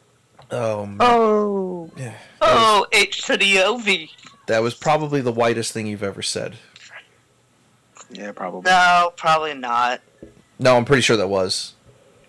Oh, 0.52 0.86
man. 0.86 0.98
Oh. 1.00 1.90
Yeah. 1.96 2.14
Oh, 2.40 2.86
H 2.92 3.22
to 3.26 3.36
the 3.36 3.58
OV. 3.62 3.86
that 4.46 4.62
was 4.62 4.74
probably 4.74 5.20
the 5.20 5.32
whitest 5.32 5.72
thing 5.72 5.88
you've 5.88 6.02
ever 6.04 6.22
said. 6.22 6.58
Yeah, 8.10 8.32
probably. 8.32 8.70
No, 8.70 9.12
probably 9.16 9.54
not. 9.54 10.00
No, 10.58 10.76
I'm 10.76 10.84
pretty 10.84 11.02
sure 11.02 11.16
that 11.16 11.28
was. 11.28 11.72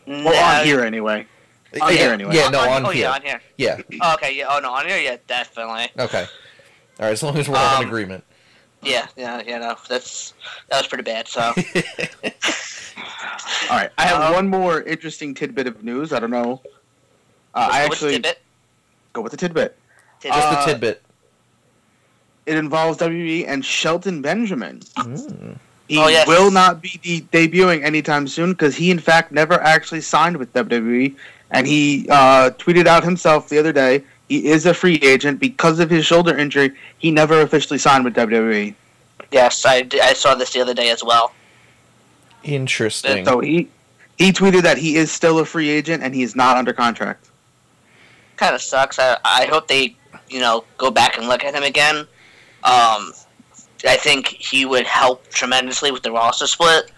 Well, 0.08 0.24
No. 0.24 0.60
on 0.62 0.66
here 0.66 0.82
anyway. 0.82 1.28
On 1.82 1.92
yeah, 1.92 1.98
here 2.00 2.14
anyway. 2.14 2.36
Yeah, 2.36 2.50
no, 2.50 2.60
on, 2.60 2.86
oh, 2.86 2.90
here. 2.90 3.04
yeah, 3.04 3.12
on 3.14 3.22
here. 3.22 3.42
Yeah. 3.58 3.82
Oh, 4.02 4.14
okay, 4.16 4.36
yeah. 4.36 4.46
Oh 4.50 4.60
no, 4.60 4.72
on 4.72 4.88
here, 4.88 5.00
yeah, 5.00 5.18
definitely. 5.28 5.88
Okay. 5.98 6.22
All 7.00 7.06
right, 7.06 7.12
as 7.12 7.24
long 7.24 7.36
as 7.38 7.50
we're 7.50 7.58
all 7.58 7.78
in 7.78 7.84
Um, 7.84 7.88
agreement. 7.88 8.24
Yeah, 8.84 9.08
yeah, 9.16 9.42
yeah. 9.46 9.58
No, 9.60 9.76
that's 9.90 10.34
that 10.70 10.78
was 10.80 10.88
pretty 10.88 11.04
bad. 11.04 11.28
So, 11.28 11.42
All 13.70 13.78
right. 13.78 13.90
I 13.98 14.04
have 14.06 14.22
Um, 14.22 14.34
one 14.34 14.48
more 14.50 14.82
interesting 14.82 15.34
tidbit 15.34 15.68
of 15.68 15.84
news. 15.84 16.14
I 16.14 16.20
don't 16.20 16.32
know. 16.32 16.62
Uh, 17.56 17.70
I 17.72 17.88
what's 17.88 18.00
the 18.02 18.08
actually 18.08 18.12
tidbit? 18.14 18.40
go 19.14 19.22
with 19.22 19.32
the 19.32 19.38
tidbit. 19.38 19.78
Tidbit. 20.20 20.36
Just 20.38 20.48
Uh, 20.48 20.66
the 20.66 20.72
tidbit. 20.72 21.02
It 22.46 22.58
involves 22.58 22.98
WWE 23.00 23.48
and 23.48 23.64
Shelton 23.64 24.22
Benjamin. 24.22 24.80
Mm. 24.98 25.58
He 25.88 25.98
Oh, 25.98 26.08
yes. 26.08 26.28
will 26.28 26.52
not 26.52 26.82
be 26.82 27.00
de- 27.02 27.22
debuting 27.32 27.84
anytime 27.84 28.28
soon 28.28 28.52
because 28.52 28.76
he, 28.76 28.92
in 28.92 29.00
fact, 29.00 29.32
never 29.32 29.54
actually 29.62 30.02
signed 30.02 30.38
with 30.38 30.52
WWE. 30.54 31.16
And 31.54 31.68
he 31.68 32.08
uh, 32.10 32.50
tweeted 32.52 32.88
out 32.88 33.04
himself 33.04 33.48
the 33.48 33.60
other 33.60 33.72
day 33.72 34.04
he 34.28 34.48
is 34.48 34.66
a 34.66 34.74
free 34.74 34.96
agent 34.96 35.40
because 35.40 35.80
of 35.80 35.90
his 35.90 36.06
shoulder 36.06 36.36
injury. 36.36 36.72
He 36.98 37.12
never 37.12 37.42
officially 37.42 37.78
signed 37.78 38.04
with 38.04 38.16
WWE. 38.16 38.74
yes, 39.32 39.64
I 39.66 40.14
saw 40.14 40.36
this 40.36 40.52
the 40.54 40.62
other 40.62 40.74
day 40.74 40.90
as 40.90 41.04
well. 41.04 41.34
Interesting. 42.44 43.26
So 43.26 43.40
he 43.40 43.70
he 44.18 44.32
tweeted 44.32 44.64
that 44.64 44.78
he 44.78 44.96
is 44.96 45.12
still 45.12 45.40
a 45.40 45.46
free 45.46 45.70
agent 45.70 46.04
and 46.04 46.14
he 46.14 46.24
is 46.24 46.36
not 46.36 46.58
under 46.58 46.74
contract. 46.74 47.30
kind 48.38 48.56
of 48.56 48.62
sucks. 48.62 49.00
I 49.00 49.18
I 49.24 49.46
hope 49.46 49.68
they 49.68 49.96
you 50.30 50.40
know 50.40 50.64
go 50.78 50.92
back 50.92 51.18
and 51.18 51.28
look 51.28 51.44
at 51.44 51.54
him 51.54 51.64
again. 51.64 51.98
Um, 52.64 53.14
I 53.86 53.98
think 53.98 54.28
he 54.28 54.66
would 54.66 54.86
help 54.86 55.28
tremendously 55.30 55.92
with 55.92 56.04
the 56.04 56.12
roster 56.12 56.48
split. 56.48 56.92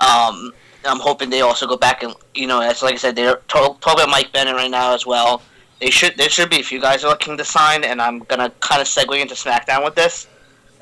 Um, 0.00 0.52
I'm 0.86 1.00
hoping 1.00 1.30
they 1.30 1.40
also 1.42 1.66
go 1.66 1.76
back 1.76 2.02
and 2.02 2.14
you 2.34 2.46
know, 2.46 2.60
as 2.60 2.82
like 2.82 2.94
I 2.94 2.98
said, 2.98 3.16
they're 3.16 3.36
talking 3.48 3.76
about 3.84 4.08
Mike 4.08 4.32
Bennett 4.32 4.54
right 4.54 4.70
now 4.70 4.94
as 4.94 5.06
well. 5.06 5.42
They 5.80 5.90
should 5.90 6.16
there 6.16 6.28
should 6.30 6.48
be 6.50 6.60
a 6.60 6.62
few 6.62 6.80
guys 6.80 7.04
are 7.04 7.08
looking 7.08 7.36
to 7.36 7.44
sign, 7.44 7.84
and 7.84 8.00
I'm 8.00 8.20
gonna 8.20 8.50
kind 8.60 8.80
of 8.80 8.86
segue 8.86 9.20
into 9.20 9.34
SmackDown 9.34 9.84
with 9.84 9.94
this. 9.94 10.26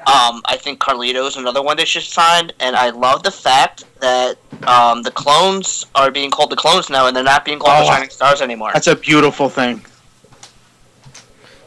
Um, 0.06 0.42
I 0.44 0.58
think 0.58 0.80
Carlito 0.80 1.26
is 1.26 1.36
another 1.36 1.62
one 1.62 1.78
they 1.78 1.86
should 1.86 2.02
sign, 2.02 2.52
and 2.60 2.76
I 2.76 2.90
love 2.90 3.22
the 3.22 3.30
fact 3.30 3.84
that 4.00 4.36
um, 4.66 5.02
the 5.02 5.10
Colóns 5.10 5.86
are 5.94 6.10
being 6.10 6.30
called 6.30 6.50
the 6.50 6.56
Colóns 6.56 6.90
now, 6.90 7.06
and 7.06 7.16
they're 7.16 7.24
not 7.24 7.42
being 7.44 7.58
called 7.58 7.72
Oh, 7.78 7.86
the 7.86 7.92
Shining 7.92 8.10
Stars 8.10 8.42
anymore. 8.42 8.70
That's 8.74 8.86
a 8.86 8.96
beautiful 8.96 9.48
thing. 9.48 9.82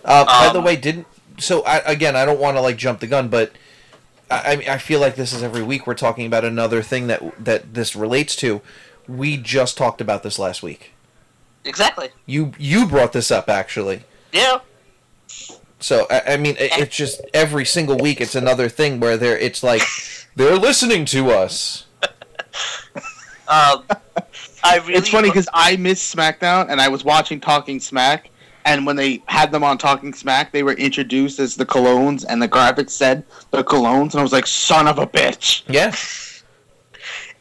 Uh, 0.05 0.23
by 0.25 0.53
the 0.53 0.59
Um, 0.59 0.65
way, 0.65 0.75
didn't 0.75 1.07
so 1.39 1.63
I, 1.63 1.77
again? 1.79 2.15
I 2.15 2.25
don't 2.25 2.39
want 2.39 2.57
to 2.57 2.61
like 2.61 2.77
jump 2.77 2.99
the 2.99 3.07
gun, 3.07 3.27
but 3.27 3.51
I, 4.29 4.63
I 4.69 4.77
feel 4.77 4.99
like 4.99 5.15
this 5.15 5.33
is 5.33 5.41
every 5.41 5.63
week 5.63 5.87
we're 5.87 5.93
talking 5.93 6.25
about 6.25 6.43
another 6.43 6.81
thing 6.81 7.07
that 7.07 7.43
that 7.43 7.73
this 7.73 7.95
relates 7.95 8.35
to. 8.37 8.61
We 9.07 9.37
just 9.37 9.77
talked 9.77 10.01
about 10.01 10.23
this 10.23 10.37
last 10.37 10.61
week. 10.61 10.91
Exactly. 11.63 12.09
You 12.25 12.51
you 12.57 12.85
brought 12.85 13.13
this 13.13 13.31
up 13.31 13.49
actually. 13.49 14.03
Yeah. 14.33 14.59
So 15.79 16.07
I, 16.09 16.33
I 16.33 16.37
mean, 16.37 16.55
it, 16.57 16.71
it's 16.77 16.95
just 16.95 17.21
every 17.33 17.65
single 17.65 17.97
week 17.97 18.19
it's 18.19 18.35
another 18.35 18.69
thing 18.69 18.99
where 18.99 19.17
they're 19.17 19.37
it's 19.37 19.63
like 19.63 19.81
they're 20.35 20.57
listening 20.57 21.05
to 21.05 21.31
us. 21.31 21.85
Um, 23.49 23.85
I 24.63 24.77
really. 24.79 24.95
it's 24.95 25.09
funny 25.09 25.29
because 25.29 25.47
I 25.53 25.77
missed 25.77 26.13
SmackDown 26.13 26.67
and 26.69 26.81
I 26.81 26.89
was 26.89 27.05
watching 27.05 27.39
Talking 27.39 27.79
Smack, 27.79 28.29
and 28.67 28.85
when 28.85 28.95
they 28.97 29.23
had 29.27 29.51
them 29.51 29.63
on 29.63 29.77
Talking 29.79 30.13
Smack, 30.13 30.51
they 30.51 30.61
were 30.61 30.73
introduced 30.73 31.39
as 31.39 31.55
the 31.55 31.65
Colóns, 31.65 32.25
and 32.27 32.41
the 32.41 32.47
graphics 32.49 32.91
said 32.91 33.23
the 33.51 33.63
Colóns, 33.63 34.11
and 34.11 34.15
I 34.15 34.21
was 34.21 34.33
like, 34.33 34.45
"Son 34.45 34.87
of 34.87 34.99
a 34.99 35.07
bitch!" 35.07 35.63
Yeah, 35.67 35.95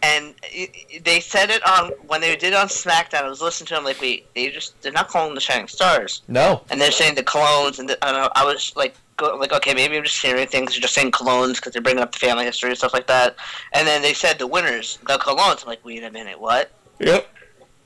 and 0.03 0.35
it, 0.45 0.71
it- 0.91 1.05
they 1.05 1.21
said 1.21 1.51
it 1.51 1.67
on 1.67 1.91
when 2.07 2.21
they 2.21 2.35
did 2.37 2.53
it 2.53 2.55
on 2.55 2.69
SmackDown. 2.69 3.25
I 3.25 3.29
was 3.29 3.41
listening 3.43 3.67
to 3.69 3.75
them 3.75 3.85
like, 3.85 4.01
wait, 4.01 4.33
they 4.35 4.51
just 4.51 4.81
they're 4.83 4.93
not 4.93 5.09
calling 5.09 5.29
them 5.31 5.35
the 5.35 5.41
Shining 5.41 5.69
Stars, 5.69 6.23
no, 6.29 6.63
and 6.71 6.81
they're 6.81 6.91
saying 6.93 7.15
the 7.17 7.23
Colóns, 7.23 7.79
and 7.79 7.89
the, 7.89 7.99
I, 8.05 8.31
I 8.37 8.45
was 8.45 8.73
like, 8.77 8.95
go, 9.17 9.37
like 9.37 9.53
okay, 9.53 9.75
maybe 9.75 9.97
I'm 9.97 10.05
just 10.05 10.21
hearing 10.23 10.47
things. 10.47 10.73
They're 10.73 10.81
just 10.81 10.95
saying 10.95 11.11
Colóns 11.11 11.57
because 11.57 11.73
they're 11.73 11.83
bringing 11.83 12.03
up 12.03 12.13
the 12.13 12.19
family 12.19 12.45
history 12.45 12.71
and 12.71 12.79
stuff 12.79 12.95
like 12.95 13.07
that. 13.09 13.37
And 13.73 13.87
then 13.87 14.01
they 14.03 14.15
said 14.15 14.39
the 14.39 14.47
winners, 14.47 14.99
the 15.09 15.19
Colóns. 15.19 15.63
I'm 15.63 15.69
like, 15.69 15.85
wait 15.85 16.05
a 16.05 16.11
minute, 16.11 16.41
what? 16.41 16.71
yep, 16.99 17.29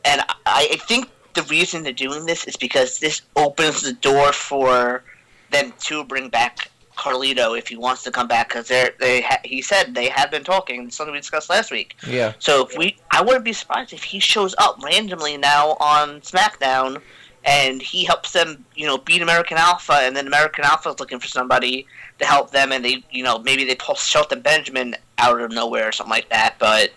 And 0.05 0.20
I, 0.46 0.68
I 0.72 0.76
think 0.87 1.11
the 1.34 1.42
reason 1.44 1.82
they're 1.82 1.92
doing 1.92 2.26
this 2.26 2.44
is 2.46 2.56
because 2.56 2.98
this 2.98 3.22
opens 3.36 3.82
the 3.82 3.92
door 3.94 4.32
for 4.32 5.02
them 5.50 5.72
to 5.80 6.04
bring 6.04 6.28
back 6.28 6.70
Carlito 6.96 7.56
if 7.58 7.68
he 7.68 7.76
wants 7.76 8.02
to 8.02 8.10
come 8.10 8.28
back 8.28 8.48
because 8.48 8.68
they're 8.68 8.90
they 9.00 9.22
ha- 9.22 9.40
he 9.44 9.62
said 9.62 9.94
they 9.94 10.08
have 10.08 10.30
been 10.30 10.44
talking. 10.44 10.90
Something 10.90 11.12
we 11.14 11.18
discussed 11.20 11.48
last 11.48 11.70
week. 11.70 11.96
yeah, 12.06 12.34
So 12.38 12.66
if 12.66 12.76
we, 12.76 12.96
I 13.10 13.22
wouldn't 13.22 13.44
be 13.44 13.52
surprised 13.54 13.92
if 13.92 14.02
he 14.02 14.18
shows 14.20 14.54
up 14.58 14.82
randomly 14.84 15.36
now 15.38 15.76
on 15.80 16.20
SmackDown, 16.20 17.00
and 17.44 17.80
he 17.80 18.04
helps 18.04 18.32
them, 18.32 18.62
you 18.74 18.86
know, 18.86 18.98
beat 18.98 19.22
American 19.22 19.56
Alpha, 19.56 19.94
and 19.94 20.14
then 20.14 20.26
American 20.26 20.64
Alpha 20.64 20.90
is 20.90 21.00
looking 21.00 21.18
for 21.18 21.28
somebody 21.28 21.86
to 22.18 22.26
help 22.26 22.50
them, 22.50 22.70
and 22.70 22.84
they, 22.84 23.02
you 23.10 23.22
know, 23.24 23.38
maybe 23.38 23.64
they 23.64 23.76
pull 23.76 23.94
Shelton 23.94 24.40
Benjamin 24.42 24.94
out 25.16 25.40
of 25.40 25.50
nowhere 25.50 25.88
or 25.88 25.92
something 25.92 26.10
like 26.10 26.28
that. 26.28 26.56
But 26.58 26.90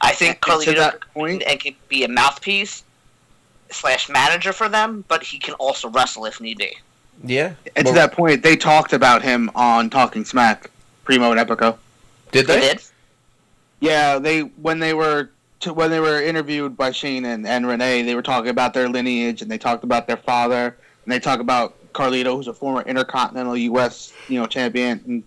I 0.00 0.12
think 0.12 0.40
Carlito 0.40 0.76
that 0.76 1.00
point- 1.14 1.44
and 1.46 1.60
can 1.60 1.76
be 1.88 2.02
a 2.02 2.08
mouthpiece 2.08 2.82
slash 3.74 4.08
manager 4.08 4.52
for 4.52 4.68
them, 4.68 5.04
but 5.08 5.22
he 5.22 5.38
can 5.38 5.54
also 5.54 5.88
wrestle 5.88 6.24
if 6.26 6.40
need 6.40 6.58
be. 6.58 6.76
yeah. 7.24 7.54
And 7.76 7.84
Well, 7.84 7.94
to 7.94 8.00
that 8.00 8.12
point, 8.12 8.42
they 8.42 8.56
talked 8.56 8.92
about 8.92 9.22
him 9.22 9.50
on 9.54 9.90
Talking 9.90 10.24
Smack, 10.24 10.70
Primo 11.04 11.32
and 11.32 11.40
Epico. 11.40 11.76
did 12.32 12.46
They 12.46 12.60
they? 12.60 12.60
did. 12.60 12.82
Yeah, 13.80 14.18
they 14.18 14.40
when 14.40 14.78
they 14.78 14.94
were 14.94 15.30
to, 15.60 15.72
when 15.74 15.90
they 15.90 16.00
were 16.00 16.22
interviewed 16.22 16.76
by 16.76 16.90
Shane 16.90 17.24
and, 17.24 17.46
and 17.46 17.66
Renee, 17.66 18.02
they 18.02 18.14
were 18.14 18.22
talking 18.22 18.50
about 18.50 18.72
their 18.74 18.88
lineage 18.88 19.42
and 19.42 19.50
they 19.50 19.58
talked 19.58 19.84
about 19.84 20.06
their 20.06 20.16
father 20.16 20.76
and 21.04 21.12
they 21.12 21.18
talked 21.20 21.40
about 21.42 21.74
Carlito, 21.92 22.34
who's 22.36 22.48
a 22.48 22.54
former 22.54 22.82
Intercontinental 22.82 23.56
U.S. 23.56 24.12
you 24.28 24.40
know 24.40 24.46
champion. 24.46 25.00
And 25.06 25.22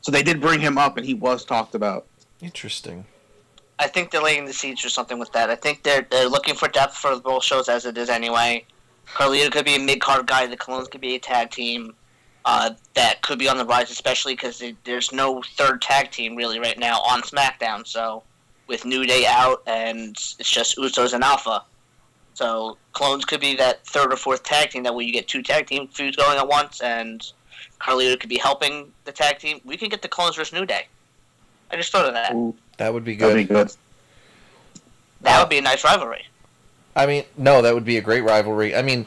so 0.00 0.10
they 0.10 0.22
did 0.22 0.40
bring 0.40 0.58
him 0.60 0.78
up, 0.78 0.96
and 0.96 1.06
he 1.06 1.14
was 1.14 1.44
talked 1.44 1.74
about. 1.74 2.06
Interesting. 2.40 3.04
I 3.82 3.88
think 3.88 4.12
they're 4.12 4.22
laying 4.22 4.44
the 4.44 4.52
seeds 4.52 4.84
or 4.84 4.88
something 4.88 5.18
with 5.18 5.32
that. 5.32 5.50
I 5.50 5.56
think 5.56 5.82
they're 5.82 6.06
they're 6.08 6.28
looking 6.28 6.54
for 6.54 6.68
depth 6.68 6.96
for 6.96 7.18
both 7.18 7.42
shows 7.42 7.68
as 7.68 7.84
it 7.84 7.98
is 7.98 8.08
anyway. 8.08 8.64
Carlito 9.08 9.50
could 9.50 9.64
be 9.64 9.74
a 9.74 9.80
mid 9.80 10.00
card 10.00 10.26
guy. 10.26 10.46
The 10.46 10.56
Colóns 10.56 10.88
could 10.88 11.00
be 11.00 11.16
a 11.16 11.18
tag 11.18 11.50
team 11.50 11.94
uh, 12.44 12.70
that 12.94 13.22
could 13.22 13.40
be 13.40 13.48
on 13.48 13.58
the 13.58 13.64
rise, 13.64 13.90
especially 13.90 14.34
because 14.34 14.62
there's 14.84 15.12
no 15.12 15.42
third 15.56 15.82
tag 15.82 16.12
team 16.12 16.36
really 16.36 16.60
right 16.60 16.78
now 16.78 17.00
on 17.00 17.22
SmackDown. 17.22 17.84
So 17.84 18.22
with 18.68 18.84
New 18.84 19.04
Day 19.04 19.26
out 19.26 19.62
and 19.66 20.10
it's 20.10 20.50
just 20.50 20.78
Usos 20.78 21.12
and 21.12 21.24
Alpha, 21.24 21.64
so 22.34 22.78
Colóns 22.94 23.26
could 23.26 23.40
be 23.40 23.56
that 23.56 23.84
third 23.84 24.12
or 24.12 24.16
fourth 24.16 24.44
tag 24.44 24.70
team. 24.70 24.84
That 24.84 24.94
way 24.94 25.04
you 25.04 25.12
get 25.12 25.26
two 25.26 25.42
tag 25.42 25.66
team 25.66 25.88
feuds 25.88 26.16
going 26.16 26.38
at 26.38 26.46
once, 26.46 26.80
and 26.80 27.20
Carlito 27.80 28.18
could 28.18 28.30
be 28.30 28.38
helping 28.38 28.92
the 29.04 29.12
tag 29.12 29.40
team. 29.40 29.60
We 29.64 29.76
can 29.76 29.88
get 29.88 30.02
the 30.02 30.08
Colóns 30.08 30.36
versus 30.36 30.52
New 30.52 30.66
Day. 30.66 30.86
I 31.72 31.76
just 31.76 31.90
thought 31.92 32.06
of 32.06 32.14
that. 32.14 32.32
Ooh, 32.34 32.54
That 32.76 32.92
would 32.92 33.04
be 33.04 33.16
that'd 33.16 33.34
good. 33.34 33.48
be 33.48 33.54
good. 33.54 33.72
That 35.22 35.40
would 35.40 35.48
be 35.48 35.58
a 35.58 35.62
nice 35.62 35.84
rivalry. 35.84 36.26
I 36.94 37.06
mean, 37.06 37.24
no, 37.38 37.62
that 37.62 37.74
would 37.74 37.84
be 37.84 37.96
a 37.96 38.00
great 38.02 38.22
rivalry. 38.22 38.74
I 38.74 38.82
mean, 38.82 39.06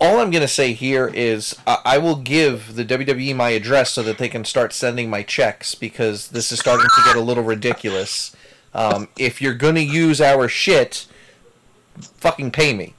all 0.00 0.20
I'm 0.20 0.30
gonna 0.30 0.48
say 0.48 0.72
here 0.72 1.10
is 1.12 1.54
I, 1.66 1.78
I 1.84 1.98
will 1.98 2.16
give 2.16 2.76
the 2.76 2.84
WWE 2.84 3.34
my 3.36 3.50
address 3.50 3.90
so 3.92 4.02
that 4.04 4.18
they 4.18 4.28
can 4.28 4.44
start 4.44 4.72
sending 4.72 5.10
my 5.10 5.22
checks 5.22 5.74
because 5.74 6.28
this 6.28 6.52
is 6.52 6.60
starting 6.60 6.86
to 6.86 7.02
get 7.04 7.16
a 7.16 7.20
little 7.20 7.42
ridiculous. 7.44 8.34
Um, 8.72 9.08
if 9.18 9.42
you're 9.42 9.54
gonna 9.54 9.80
use 9.80 10.20
our 10.20 10.48
shit, 10.48 11.06
fucking 11.98 12.52
pay 12.52 12.72
me. 12.72 12.94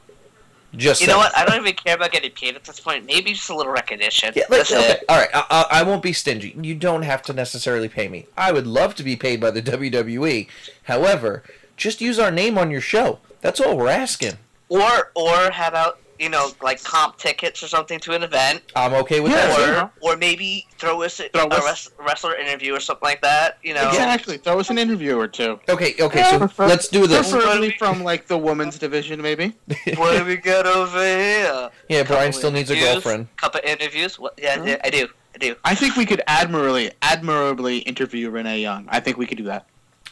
Just 0.75 1.01
You 1.01 1.07
know 1.07 1.17
what? 1.17 1.35
I 1.35 1.45
don't 1.45 1.59
even 1.59 1.73
care 1.73 1.95
about 1.95 2.11
getting 2.11 2.31
paid 2.31 2.55
at 2.55 2.63
this 2.63 2.79
point. 2.79 3.05
Maybe 3.05 3.33
just 3.33 3.49
a 3.49 3.55
little 3.55 3.71
recognition. 3.71 4.33
Yeah, 4.35 4.43
like, 4.49 4.61
okay, 4.61 4.91
it. 4.91 5.03
all 5.09 5.17
right. 5.17 5.29
I, 5.33 5.45
I, 5.49 5.79
I 5.79 5.83
won't 5.83 6.03
be 6.03 6.13
stingy. 6.13 6.55
You 6.61 6.75
don't 6.75 7.01
have 7.01 7.21
to 7.23 7.33
necessarily 7.33 7.89
pay 7.89 8.07
me. 8.07 8.27
I 8.37 8.51
would 8.51 8.67
love 8.67 8.93
to 8.95 9.03
be 9.03 9.15
paid 9.15 9.41
by 9.41 9.51
the 9.51 9.61
WWE. 9.63 10.47
However, 10.83 11.43
just 11.75 12.01
use 12.01 12.19
our 12.19 12.31
name 12.31 12.57
on 12.57 12.69
your 12.69 12.81
show. 12.81 13.19
That's 13.41 13.59
all 13.59 13.77
we're 13.77 13.89
asking. 13.89 14.37
Or, 14.67 15.11
or 15.15 15.51
how 15.51 15.69
about 15.69 15.99
you 16.19 16.29
know, 16.29 16.49
like 16.61 16.83
comp 16.83 17.17
tickets 17.17 17.63
or 17.63 17.67
something 17.67 17.99
to 18.01 18.13
an 18.13 18.23
event, 18.23 18.61
I'm 18.75 18.93
okay 18.95 19.19
with 19.21 19.31
Yeah, 19.31 19.47
that. 19.47 19.55
sure. 19.55 19.67
too. 19.67 19.89
or 20.01 20.13
or 20.13 20.17
maybe 20.17 20.67
throw 20.77 21.01
us 21.03 21.19
a, 21.19 21.29
Throw 21.29 21.45
a 21.45 21.47
us- 21.47 21.63
wrest- 21.63 21.91
wrestler 21.97 22.35
interview 22.35 22.75
or 22.75 22.79
something 22.79 23.05
like 23.07 23.21
that. 23.21 23.57
You 23.63 23.73
know, 23.73 23.87
Exactly. 23.89 24.37
Throw 24.37 24.59
us 24.59 24.69
an 24.69 24.77
interview 24.77 25.17
or 25.17 25.27
two. 25.27 25.59
Okay, 25.69 25.95
okay. 25.99 26.19
Yeah, 26.19 26.31
So 26.31 26.39
prefer- 26.39 26.67
let's 26.67 26.87
do 26.89 27.07
this. 27.07 27.31
Preferably 27.31 27.71
from 27.71 28.03
like 28.03 28.27
the 28.27 28.37
women's 28.37 28.77
division, 28.77 29.21
maybe. 29.21 29.55
what 29.95 30.17
do 30.17 30.25
we 30.25 30.35
got 30.35 30.65
over 30.67 30.99
here? 31.01 31.69
Yeah, 31.87 32.03
Brian 32.03 32.33
still 32.33 32.51
needs 32.51 32.69
a 32.69 32.73
interviews, 32.73 32.93
girlfriend. 32.95 33.27
Couple 33.37 33.61
interviews. 33.63 34.19
What, 34.19 34.33
yeah, 34.37 34.63
yeah, 34.63 34.77
I 34.83 34.89
do. 34.89 35.07
I 35.35 35.37
do. 35.37 35.55
I 35.63 35.75
think 35.75 35.95
we 35.95 36.05
could 36.05 36.21
admirably, 36.27 36.91
admirably 37.01 37.77
interview 37.79 38.29
Renee 38.29 38.59
Young. 38.59 38.87
I 38.89 38.99
think 38.99 39.17
we 39.17 39.25
could 39.25 39.37
do 39.37 39.43
that. 39.45 39.65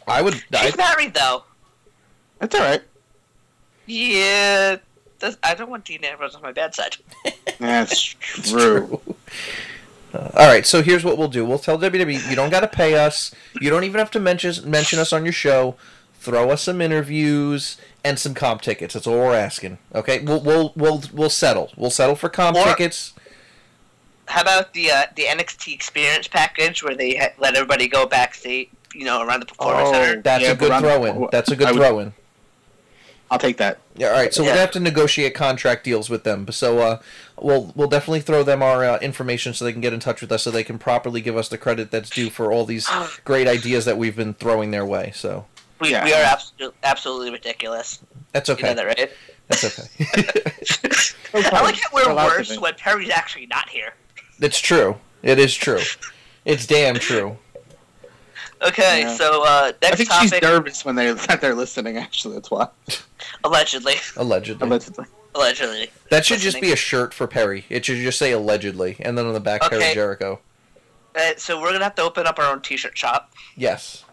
I 0.07 0.21
would. 0.21 0.35
I, 0.53 0.65
She's 0.67 0.77
married 0.77 1.13
though. 1.13 1.43
That's 2.39 2.55
all 2.55 2.61
right. 2.61 2.81
Yeah. 3.87 4.77
That's, 5.19 5.37
I 5.43 5.55
don't 5.55 5.69
want 5.69 5.85
Dean 5.85 6.03
Ambrose 6.03 6.35
on 6.35 6.41
my 6.41 6.51
bad 6.51 6.75
side. 6.75 6.97
That's 7.59 8.15
it's 8.37 8.51
true. 8.51 9.01
Uh, 10.13 10.29
all 10.35 10.47
right, 10.47 10.65
so 10.65 10.81
here's 10.81 11.03
what 11.03 11.17
we'll 11.17 11.27
do. 11.27 11.45
We'll 11.45 11.59
tell 11.59 11.77
WWE 11.77 12.29
you 12.29 12.35
don't 12.35 12.49
got 12.49 12.61
to 12.61 12.67
pay 12.67 12.95
us. 12.95 13.33
You 13.59 13.69
don't 13.69 13.83
even 13.83 13.99
have 13.99 14.11
to 14.11 14.19
mention 14.19 14.69
mention 14.69 14.99
us 14.99 15.11
on 15.11 15.23
your 15.25 15.33
show. 15.33 15.75
Throw 16.19 16.49
us 16.49 16.63
some 16.63 16.81
interviews 16.81 17.77
and 18.03 18.17
some 18.17 18.33
comp 18.33 18.61
tickets. 18.61 18.93
That's 18.93 19.05
all 19.07 19.15
we're 19.17 19.35
asking. 19.35 19.77
Okay, 19.93 20.19
we'll 20.19 20.41
we'll 20.41 20.73
we'll 20.75 21.03
we'll 21.13 21.29
settle. 21.29 21.71
We'll 21.77 21.89
settle 21.91 22.15
for 22.15 22.29
comp 22.29 22.57
Or- 22.57 22.63
tickets. 22.65 23.13
How 24.27 24.41
about 24.41 24.73
the 24.73 24.91
uh, 24.91 25.03
the 25.15 25.23
NXT 25.23 25.73
Experience 25.73 26.27
package 26.27 26.83
where 26.83 26.95
they 26.95 27.15
ha- 27.15 27.29
let 27.37 27.55
everybody 27.55 27.87
go 27.87 28.05
backstage, 28.05 28.69
you 28.93 29.05
know, 29.05 29.25
around 29.25 29.39
the 29.41 29.45
performance 29.45 29.89
Oh. 29.89 29.93
center? 29.93 30.21
That's 30.21 30.43
Yeah, 30.43 30.51
a 30.51 30.55
good 30.55 30.79
throw 30.81 31.05
in. 31.05 31.27
That's 31.31 31.49
a 31.51 31.55
good 31.55 31.67
I 31.67 31.71
would- 31.71 31.79
throw 31.79 31.99
in. 31.99 32.13
I'll 33.29 33.39
take 33.39 33.57
that. 33.57 33.79
Yeah, 33.95 34.07
all 34.07 34.13
right. 34.13 34.33
So 34.33 34.41
we're 34.41 34.47
Yeah. 34.47 34.53
gonna 34.53 34.61
have 34.61 34.71
to 34.71 34.79
negotiate 34.79 35.33
contract 35.35 35.83
deals 35.83 36.09
with 36.09 36.23
them. 36.23 36.49
So 36.51 36.79
uh, 36.79 36.99
we'll 37.39 37.73
we'll 37.75 37.89
definitely 37.89 38.21
throw 38.21 38.41
them 38.43 38.63
our 38.63 38.85
uh, 38.85 38.97
information 38.99 39.53
so 39.53 39.65
they 39.65 39.73
can 39.73 39.81
get 39.81 39.91
in 39.93 39.99
touch 39.99 40.21
with 40.21 40.31
us, 40.31 40.43
so 40.43 40.51
they 40.51 40.63
can 40.63 40.77
properly 40.79 41.19
give 41.21 41.35
us 41.35 41.49
the 41.49 41.57
credit 41.57 41.91
that's 41.91 42.09
due 42.09 42.29
for 42.29 42.51
all 42.51 42.63
these 42.65 42.87
great 43.25 43.47
ideas 43.47 43.85
that 43.85 43.97
we've 43.97 44.15
been 44.15 44.33
throwing 44.33 44.71
their 44.71 44.85
way. 44.85 45.11
So 45.13 45.45
We, 45.81 45.91
Yeah. 45.91 46.05
we 46.05 46.13
are 46.13 46.23
absolutely 46.23 46.77
absolutely 46.83 47.31
ridiculous. 47.31 47.99
that's 48.31 48.49
okay. 48.49 48.67
You 48.73 48.73
okay. 48.73 48.81
know 48.81 48.87
that, 48.87 48.97
right? 48.99 49.11
That's 49.49 49.79
okay. 49.79 51.51
I 51.57 51.61
like 51.63 51.75
how 51.75 51.89
we're 51.93 52.15
worse 52.15 52.57
when 52.57 52.73
Perry's 52.75 53.09
actually 53.09 53.47
not 53.47 53.69
here. 53.69 53.93
it's 54.39 54.59
true. 54.59 54.97
It 55.23 55.39
is 55.39 55.53
true. 55.55 55.79
It's 56.45 56.65
damn 56.65 56.95
true. 56.95 57.37
Okay, 58.61 59.01
Yeah. 59.01 59.15
so 59.15 59.43
uh, 59.43 59.71
I 59.71 59.73
next 59.81 59.97
think 59.97 60.11
she's 60.11 60.41
nervous 60.41 60.83
when 60.83 60.95
they 60.95 61.11
that 61.27 61.41
they're 61.41 61.53
listening. 61.55 61.97
Actually, 61.97 62.35
that's 62.35 62.49
why. 62.51 62.67
allegedly. 63.43 63.95
Allegedly. 64.15 64.67
Allegedly. 64.67 65.05
Allegedly. 65.35 65.89
That 66.09 66.25
should 66.25 66.39
just 66.39 66.59
be 66.59 66.71
a 66.71 66.75
shirt 66.75 67.13
for 67.13 67.27
Perry. 67.27 67.65
It 67.69 67.85
should 67.85 67.97
just 67.97 68.17
say 68.17 68.31
allegedly, 68.31 68.97
and 68.99 69.15
then 69.17 69.25
on 69.27 69.33
the 69.33 69.39
back 69.39 69.61
Perry 69.61 69.93
Jericho. 69.93 70.39
Uh, 71.15 71.33
so 71.37 71.61
we're 71.61 71.71
gonna 71.71 71.83
have 71.83 71.95
to 71.95 72.01
open 72.01 72.25
up 72.25 72.39
our 72.39 72.51
own 72.51 72.61
T-shirt 72.61 72.97
shop. 72.97 73.31
Yes, 73.55 74.03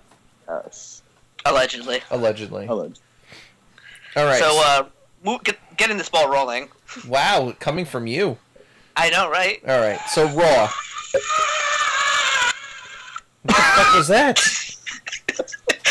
Yes. 0.49 1.03
Allegedly. 1.47 2.03
allegedly. 2.11 2.67
Hello. 2.67 2.93
All 4.17 4.25
right. 4.25 4.39
So 4.39 4.63
uh, 4.65 4.85
move, 5.25 5.43
get, 5.45 5.59
getting 5.77 5.97
this 5.99 6.09
ball 6.09 6.29
rolling. 6.31 6.69
wow, 7.09 7.55
coming 7.61 7.85
from 7.85 8.07
you. 8.07 8.37
I 8.97 9.11
know, 9.11 9.31
right? 9.31 9.61
All 9.67 9.81
right. 9.81 10.01
So 10.11 10.27
Raw. 10.29 10.71
What 13.45 13.57
the 13.57 13.63
fuck 13.63 13.95
was 13.95 14.09
that? 14.09 14.41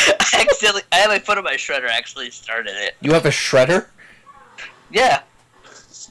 I 0.06 0.16
accidentally, 0.50 0.84
I 0.92 0.98
had 0.98 1.08
my 1.08 1.20
foot 1.20 1.38
on 1.38 1.44
my 1.44 1.54
shredder. 1.54 1.88
Actually, 1.88 2.32
started 2.32 2.74
it. 2.76 2.96
You 3.02 3.14
have 3.14 3.26
a 3.26 3.30
shredder? 3.30 3.88
Yeah. 4.92 5.22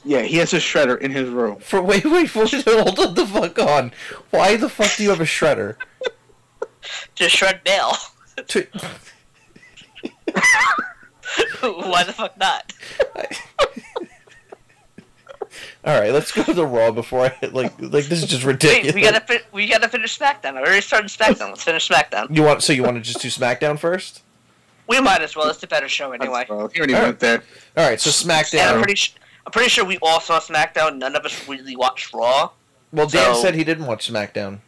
Yeah, 0.05 0.21
he 0.21 0.37
has 0.37 0.53
a 0.53 0.57
shredder 0.57 0.99
in 0.99 1.11
his 1.11 1.29
room. 1.29 1.57
For 1.59 1.81
wait, 1.81 2.05
wait, 2.05 2.33
wait, 2.35 2.65
hold 2.65 2.99
on 2.99 3.13
the 3.13 3.25
fuck 3.25 3.59
on. 3.59 3.91
Why 4.31 4.57
the 4.57 4.69
fuck 4.69 4.95
do 4.97 5.03
you 5.03 5.09
have 5.09 5.21
a 5.21 5.25
shredder? 5.25 5.75
To 7.15 7.29
shred 7.29 7.61
mail. 7.65 7.93
To, 8.47 8.67
Why 11.61 12.03
the 12.03 12.13
fuck 12.13 12.37
not? 12.37 12.73
All 15.85 15.99
right, 15.99 16.11
let's 16.11 16.31
go 16.31 16.43
to 16.43 16.65
Raw 16.65 16.91
before 16.91 17.25
I 17.25 17.37
like 17.51 17.73
like 17.79 18.05
this 18.05 18.23
is 18.23 18.25
just 18.29 18.43
Wait, 18.45 18.53
ridiculous. 18.53 18.95
we 18.95 19.01
gotta 19.01 19.19
fi- 19.21 19.41
we 19.51 19.67
gotta 19.67 19.87
finish 19.89 20.17
SmackDown. 20.17 20.55
I 20.55 20.59
already 20.61 20.81
started 20.81 21.09
SmackDown. 21.09 21.49
Let's 21.49 21.63
finish 21.63 21.87
SmackDown. 21.87 22.35
You 22.35 22.43
want 22.43 22.63
so 22.63 22.73
you 22.73 22.83
want 22.83 22.95
to 22.97 23.01
just 23.01 23.21
do 23.21 23.27
SmackDown 23.29 23.77
first? 23.79 24.21
We 24.87 24.99
might 24.99 25.21
as 25.21 25.35
well. 25.35 25.49
It's 25.49 25.63
a 25.63 25.67
better 25.67 25.87
show 25.87 26.11
anyway. 26.11 26.45
Well, 26.49 26.67
he 26.67 26.79
already 26.79 26.93
Alright. 26.93 27.07
went 27.07 27.19
there. 27.19 27.43
All 27.77 27.87
right, 27.89 27.99
so 28.01 28.09
And 28.29 28.31
I'm 28.31 28.43
SmackDown. 28.43 28.77
pretty 28.79 28.95
sure. 28.95 29.15
I'm 29.45 29.51
pretty 29.51 29.69
sure 29.69 29.85
we 29.85 29.97
all 30.01 30.19
saw 30.19 30.39
SmackDown. 30.39 30.97
None 30.97 31.15
of 31.15 31.25
us 31.25 31.47
really 31.47 31.75
watched 31.75 32.13
Raw. 32.13 32.49
Well, 32.91 33.07
Dan 33.07 33.33
so- 33.35 33.41
said 33.41 33.55
he 33.55 33.63
didn't 33.63 33.85
watch 33.85 34.11
SmackDown. 34.11 34.59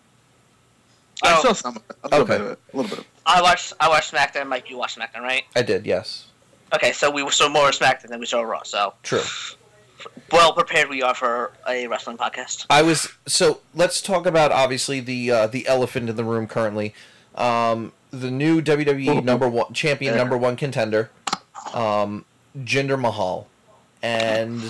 I 1.24 1.36
Oh. 1.38 1.42
saw 1.42 1.54
some. 1.54 1.78
A 2.04 2.08
little 2.10 2.22
Okay. 2.24 2.34
bit 2.38 2.42
of 2.42 2.48
it. 2.52 2.60
A 2.74 2.76
little 2.78 2.90
bit 2.90 3.00
of 3.00 3.04
it. 3.06 3.10
I 3.26 3.42
watched. 3.42 3.74
I 3.80 3.88
watched 3.90 4.14
SmackDown. 4.14 4.48
Mike, 4.48 4.70
you 4.70 4.78
watched 4.78 4.98
SmackDown, 5.00 5.22
right? 5.22 5.44
I 5.56 5.62
did, 5.62 5.86
yes. 5.86 6.26
Okay, 6.74 6.92
so 6.92 7.10
we 7.10 7.30
saw 7.32 7.48
more 7.48 7.70
SmackDown 7.72 8.08
than 8.10 8.20
we 8.20 8.26
saw 8.26 8.42
Raw. 8.42 8.64
So 8.64 8.94
True. 9.04 9.22
Well 10.32 10.54
prepared 10.54 10.90
we 10.90 11.02
are 11.02 11.14
for 11.14 11.52
a 11.68 11.88
wrestling 11.88 12.18
podcast. 12.18 12.66
I 12.70 12.82
was 12.82 13.10
so. 13.26 13.62
Let's 13.74 14.02
talk 14.02 14.26
about 14.26 14.52
obviously 14.52 15.00
the 15.00 15.32
uh, 15.32 15.48
the 15.48 15.68
elephant 15.68 16.10
in 16.10 16.16
the 16.16 16.24
room 16.24 16.48
currently, 16.48 16.94
um, 17.36 17.94
the 18.12 18.32
new 18.32 18.62
WWE 18.62 19.24
number 19.24 19.48
one 19.48 19.74
champion, 19.74 20.16
number 20.16 20.38
one 20.38 20.56
contender, 20.56 21.12
um, 21.74 22.26
Jinder 22.58 23.00
Mahal, 23.00 23.48
and 24.02 24.64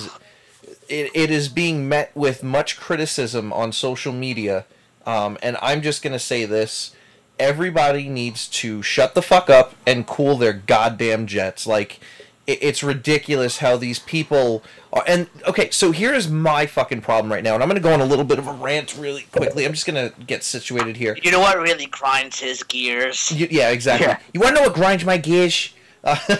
it, 0.88 1.12
it 1.14 1.32
is 1.32 1.50
being 1.50 1.88
met 1.88 2.16
with 2.16 2.44
much 2.44 2.78
criticism 2.80 3.52
on 3.54 3.72
social 3.72 4.14
media. 4.14 4.66
Um, 5.06 5.38
and 5.44 5.58
I'm 5.62 5.82
just 5.82 6.02
gonna 6.02 6.20
say 6.20 6.46
this: 6.46 6.96
everybody 7.40 8.10
needs 8.10 8.48
to 8.48 8.82
shut 8.82 9.14
the 9.14 9.22
fuck 9.22 9.50
up 9.50 9.76
and 9.86 10.08
cool 10.08 10.38
their 10.38 10.54
goddamn 10.54 11.28
jets. 11.28 11.68
Like, 11.68 12.00
it, 12.00 12.00
it's 12.48 12.84
ridiculous 12.84 13.58
how 13.58 13.78
these 13.78 14.00
people 14.00 14.64
are. 14.94 15.04
And 15.08 15.28
okay, 15.48 15.70
so 15.72 15.92
here's 15.92 16.30
my 16.30 16.66
fucking 16.66 17.02
problem 17.02 17.32
right 17.32 17.44
now, 17.44 17.56
and 17.56 17.64
I'm 17.64 17.70
gonna 17.70 17.80
go 17.80 17.94
on 17.94 18.02
a 18.02 18.06
little 18.06 18.26
bit 18.26 18.38
of 18.40 18.48
a 18.48 18.54
rant 18.54 18.96
really 18.98 19.24
quickly. 19.32 19.66
I'm 19.66 19.74
just 19.74 19.86
gonna 19.86 20.12
get 20.26 20.44
situated 20.44 20.98
here. 20.98 21.18
You 21.22 21.32
know 21.32 21.40
what 21.40 21.58
really 21.58 21.88
grinds 21.88 22.40
his 22.40 22.64
gears? 22.64 23.32
Y- 23.34 23.48
yeah, 23.50 23.70
exactly. 23.70 24.08
Yeah. 24.08 24.20
You 24.34 24.40
want 24.40 24.56
to 24.56 24.62
know 24.62 24.68
what 24.68 24.76
grinds 24.76 25.04
my 25.06 25.18
gears? 25.18 25.74
Uh, 26.04 26.18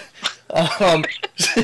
um, 0.52 1.06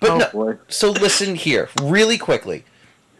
but 0.00 0.10
oh 0.10 0.18
no, 0.18 0.28
boy. 0.32 0.56
so 0.68 0.90
listen 0.90 1.34
here, 1.36 1.68
really 1.80 2.18
quickly. 2.18 2.64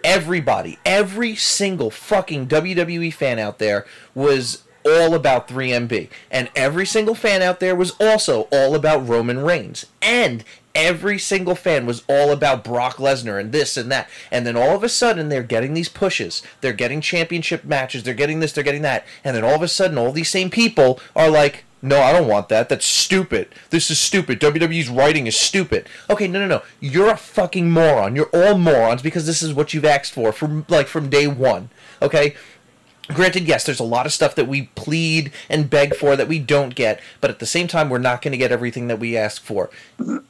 Everybody, 0.05 0.79
every 0.85 1.35
single 1.35 1.91
fucking 1.91 2.47
WWE 2.47 3.13
fan 3.13 3.39
out 3.39 3.59
there 3.59 3.85
was 4.15 4.63
all 4.85 5.15
about 5.15 5.49
3MB. 5.49 6.09
And 6.31 6.51
every 6.55 6.87
single 6.87 7.15
fan 7.15 7.43
out 7.43 7.61
there 7.61 7.75
was 7.75 7.93
also 8.01 8.49
all 8.53 8.75
about 8.75 9.07
Roman 9.09 9.41
Reigns. 9.41 9.87
And 10.03 10.45
every 10.75 11.19
single 11.19 11.55
fan 11.55 11.87
was 11.87 12.05
all 12.09 12.31
about 12.31 12.65
Brock 12.65 12.97
Lesnar 12.97 13.41
and 13.41 13.53
this 13.53 13.77
and 13.77 13.91
that. 13.91 14.09
And 14.31 14.47
then 14.47 14.57
all 14.57 14.77
of 14.77 14.85
a 14.85 14.89
sudden 14.89 15.29
they're 15.29 15.43
getting 15.43 15.75
these 15.75 15.89
pushes. 15.89 16.43
They're 16.61 16.73
getting 16.73 17.01
championship 17.01 17.65
matches. 17.65 18.03
They're 18.03 18.15
getting 18.15 18.41
this, 18.41 18.53
they're 18.53 18.65
getting 18.65 18.83
that. 18.83 19.05
And 19.25 19.37
then 19.37 19.45
all 19.45 19.55
of 19.55 19.63
a 19.63 19.69
sudden 19.69 19.99
all 19.99 20.13
these 20.13 20.31
same 20.31 20.51
people 20.51 21.01
are 21.17 21.29
like, 21.31 21.65
no, 21.81 22.01
I 22.01 22.13
don't 22.13 22.27
want 22.29 22.49
that. 22.49 22.69
That's 22.69 22.85
stupid. 22.85 23.49
This 23.71 23.91
is 23.91 24.01
stupid. 24.01 24.41
WWE's 24.41 24.89
writing 24.89 25.27
is 25.27 25.37
stupid. 25.37 25.89
Okay, 26.11 26.27
no, 26.27 26.41
no, 26.41 26.47
no. 26.47 26.63
You're 26.81 27.11
a 27.11 27.17
fucking 27.17 27.71
moron. 27.71 28.17
You're 28.17 28.31
all 28.33 28.59
morons 28.59 29.03
because 29.03 29.27
this 29.27 29.43
is 29.43 29.55
what 29.55 29.73
you've 29.73 29.85
asked 29.85 30.13
for 30.13 30.33
from 30.33 30.65
like 30.69 30.89
from 30.89 31.09
day 31.09 31.29
one. 31.29 31.71
Okay. 32.03 32.35
Granted, 33.09 33.49
yes, 33.49 33.65
there's 33.65 33.81
a 33.81 33.85
lot 33.85 34.05
of 34.05 34.13
stuff 34.13 34.35
that 34.35 34.47
we 34.47 34.63
plead 34.75 35.33
and 35.49 35.71
beg 35.71 35.95
for 35.95 36.15
that 36.15 36.29
we 36.29 36.39
don't 36.39 36.75
get, 36.75 37.01
but 37.23 37.31
at 37.31 37.39
the 37.39 37.47
same 37.47 37.67
time, 37.67 37.89
we're 37.89 37.99
not 37.99 38.21
going 38.21 38.33
to 38.33 38.39
get 38.39 38.53
everything 38.53 38.89
that 38.89 38.99
we 38.99 39.17
ask 39.17 39.43
for. 39.43 39.71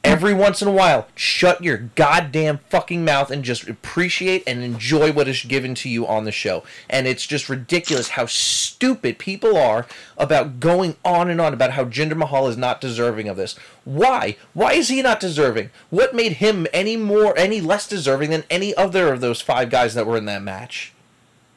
Every 0.01 0.33
once 0.33 0.61
in 0.61 0.67
a 0.69 0.73
while, 0.73 1.07
shut 1.13 1.61
your 1.61 1.77
goddamn 1.77 2.59
fucking 2.69 3.03
mouth 3.03 3.31
and 3.31 3.43
just 3.43 3.67
appreciate 3.67 4.43
and 4.47 4.63
enjoy 4.63 5.11
what 5.11 5.27
is 5.27 5.43
given 5.43 5.75
to 5.75 5.89
you 5.89 6.07
on 6.07 6.23
the 6.23 6.31
show. 6.31 6.63
And 6.89 7.05
it's 7.05 7.27
just 7.27 7.49
ridiculous 7.49 8.09
how 8.09 8.27
stupid 8.27 9.19
people 9.19 9.57
are 9.57 9.85
about 10.17 10.61
going 10.61 10.95
on 11.03 11.29
and 11.29 11.41
on 11.41 11.53
about 11.53 11.71
how 11.71 11.83
Jinder 11.83 12.15
Mahal 12.15 12.47
is 12.47 12.57
not 12.57 12.79
deserving 12.79 13.27
of 13.27 13.35
this. 13.35 13.55
Why? 13.83 14.37
Why 14.53 14.73
is 14.73 14.87
he 14.87 15.01
not 15.01 15.19
deserving? 15.19 15.69
What 15.89 16.15
made 16.15 16.33
him 16.33 16.65
any 16.71 16.95
more, 16.95 17.37
any 17.37 17.59
less 17.59 17.89
deserving 17.89 18.29
than 18.29 18.45
any 18.49 18.73
other 18.75 19.11
of 19.11 19.19
those 19.19 19.41
five 19.41 19.69
guys 19.69 19.95
that 19.95 20.07
were 20.07 20.17
in 20.17 20.25
that 20.25 20.43
match? 20.43 20.93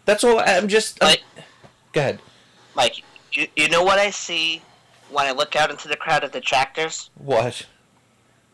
That's 0.04 0.24
all. 0.24 0.40
I'm 0.40 0.68
just. 0.68 1.02
I'm- 1.02 1.10
Like, 1.12 1.22
go 1.92 2.00
ahead. 2.00 2.18
Mike, 2.74 3.02
you, 3.32 3.46
you 3.56 3.68
know 3.68 3.82
what 3.82 3.98
I 3.98 4.10
see 4.10 4.62
when 5.10 5.26
I 5.26 5.32
look 5.32 5.56
out 5.56 5.70
into 5.70 5.88
the 5.88 5.96
crowd 5.96 6.24
of 6.24 6.32
detractors? 6.32 7.10
What? 7.16 7.66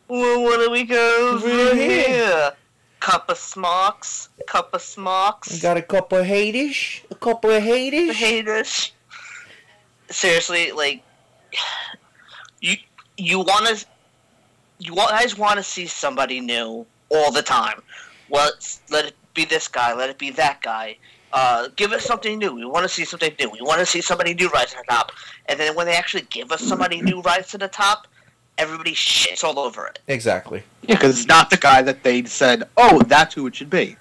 Well, 0.09 0.43
what 0.43 0.59
do 0.59 0.71
we 0.71 0.85
go 0.85 1.35
Over 1.35 1.49
over 1.49 1.75
here. 1.75 2.53
Cup 3.01 3.29
of 3.31 3.39
smocks, 3.39 4.29
cup 4.47 4.75
of 4.75 4.83
smocks. 4.83 5.55
You 5.55 5.63
got 5.63 5.77
a 5.77 5.83
couple 5.83 6.19
of 6.19 6.27
haters? 6.27 7.01
A 7.11 7.15
couple 7.15 7.51
of 7.51 7.63
haters? 7.63 8.17
haters. 8.17 8.93
Seriously, 10.11 10.73
like 10.73 11.03
you 12.61 12.77
you 13.17 13.39
want 13.41 13.67
to 13.79 13.87
you 14.81 14.95
guys 14.95 15.37
want 15.39 15.59
to 15.59 15.63
see 15.63 15.87
somebody 15.87 16.41
new 16.41 16.87
all 17.11 17.31
the 17.31 17.43
time. 17.43 17.83
Well, 18.29 18.51
let 18.91 19.05
it 19.05 19.15
be 19.35 19.45
this 19.45 19.69
guy, 19.69 19.95
let 19.95 20.11
it 20.11 20.19
be 20.19 20.31
that 20.31 20.61
guy. 20.63 20.97
Uh, 21.33 21.69
give 21.77 21.93
us 21.93 22.05
something 22.05 22.39
new. 22.39 22.55
We 22.55 22.65
want 22.65 22.85
to 22.85 22.89
see 22.89 23.05
something 23.05 23.33
new. 23.39 23.51
We 23.51 23.61
want 23.61 23.81
to 23.81 23.87
see 23.87 24.01
somebody 24.01 24.35
new 24.35 24.49
rise 24.49 24.71
to 24.71 24.77
the 24.77 24.85
top. 24.89 25.13
And 25.47 25.61
then 25.61 25.75
when 25.75 25.87
they 25.87 25.95
actually 25.95 26.27
give 26.31 26.53
us 26.53 26.63
somebody 26.63 27.03
new 27.03 27.21
rise 27.21 27.49
to 27.49 27.59
the 27.59 27.69
top, 27.69 28.07
everybody 28.57 28.93
shits 28.93 29.45
all 29.45 29.59
over 29.59 29.87
it. 29.87 30.01
Exactly. 30.09 30.63
Yeah, 30.83 30.95
because 30.97 31.19
it's 31.19 31.29
not 31.29 31.51
the 31.51 31.57
guy 31.57 31.83
that 31.83 32.03
they 32.03 32.25
said, 32.25 32.65
oh, 32.77 33.03
that's 33.03 33.35
who 33.35 33.47
it 33.47 33.55
should 33.55 33.71
be. 33.71 33.97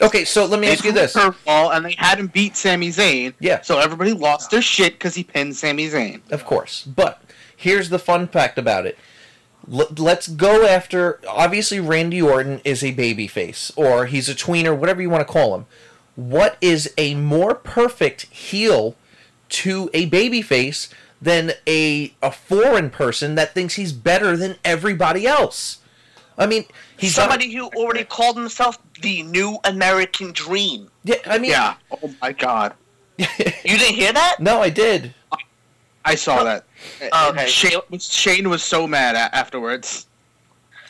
Okay, 0.00 0.24
so 0.24 0.46
let 0.46 0.60
me 0.60 0.68
They 0.68 0.72
ask 0.74 0.84
you 0.84 0.92
this. 0.92 1.12
Curveball, 1.14 1.74
and 1.76 1.84
they 1.84 1.94
had 1.98 2.18
him 2.20 2.28
beat 2.28 2.56
Sami 2.56 2.88
Zayn. 2.88 3.34
Yeah. 3.40 3.62
So 3.62 3.78
everybody 3.78 4.12
lost 4.12 4.50
their 4.50 4.62
shit 4.62 4.92
because 4.94 5.14
he 5.14 5.24
pinned 5.24 5.56
Sami 5.56 5.88
Zayn. 5.88 6.20
Of 6.30 6.44
course. 6.44 6.84
But 6.84 7.20
here's 7.56 7.88
the 7.88 7.98
fun 7.98 8.28
fact 8.28 8.58
about 8.58 8.86
it. 8.86 8.96
L- 9.70 9.92
let's 9.98 10.28
go 10.28 10.64
after. 10.66 11.20
Obviously, 11.28 11.80
Randy 11.80 12.22
Orton 12.22 12.60
is 12.64 12.84
a 12.84 12.94
babyface, 12.94 13.72
or 13.76 14.06
he's 14.06 14.28
a 14.28 14.34
tweener, 14.36 14.76
whatever 14.76 15.02
you 15.02 15.10
want 15.10 15.26
to 15.26 15.32
call 15.32 15.54
him. 15.56 15.66
What 16.18 16.56
is 16.60 16.92
a 16.98 17.14
more 17.14 17.54
perfect 17.54 18.22
heel 18.22 18.96
to 19.50 19.88
a 19.94 20.10
babyface 20.10 20.88
than 21.22 21.52
a 21.64 22.12
a 22.20 22.32
foreign 22.32 22.90
person 22.90 23.36
that 23.36 23.54
thinks 23.54 23.74
he's 23.74 23.92
better 23.92 24.36
than 24.36 24.56
everybody 24.64 25.28
else? 25.28 25.78
I 26.36 26.46
mean, 26.46 26.64
he's 26.96 27.16
not- 27.16 27.30
somebody 27.30 27.52
who 27.52 27.68
already 27.68 28.02
called 28.02 28.36
himself 28.36 28.78
the 29.00 29.22
new 29.22 29.58
American 29.62 30.32
Dream. 30.32 30.90
yeah, 31.04 31.16
I 31.24 31.38
mean, 31.38 31.52
Yeah. 31.52 31.74
Oh 32.02 32.12
my 32.20 32.32
god. 32.32 32.74
You 33.18 33.78
didn't 33.78 33.94
hear 33.94 34.12
that? 34.12 34.40
no, 34.40 34.60
I 34.60 34.70
did. 34.70 35.14
I 36.04 36.16
saw 36.16 36.42
that. 36.42 36.64
Oh, 37.12 37.30
okay. 37.30 37.46
Shane, 37.46 37.80
Shane 38.00 38.48
was 38.50 38.64
so 38.64 38.88
mad 38.88 39.14
afterwards. 39.14 40.07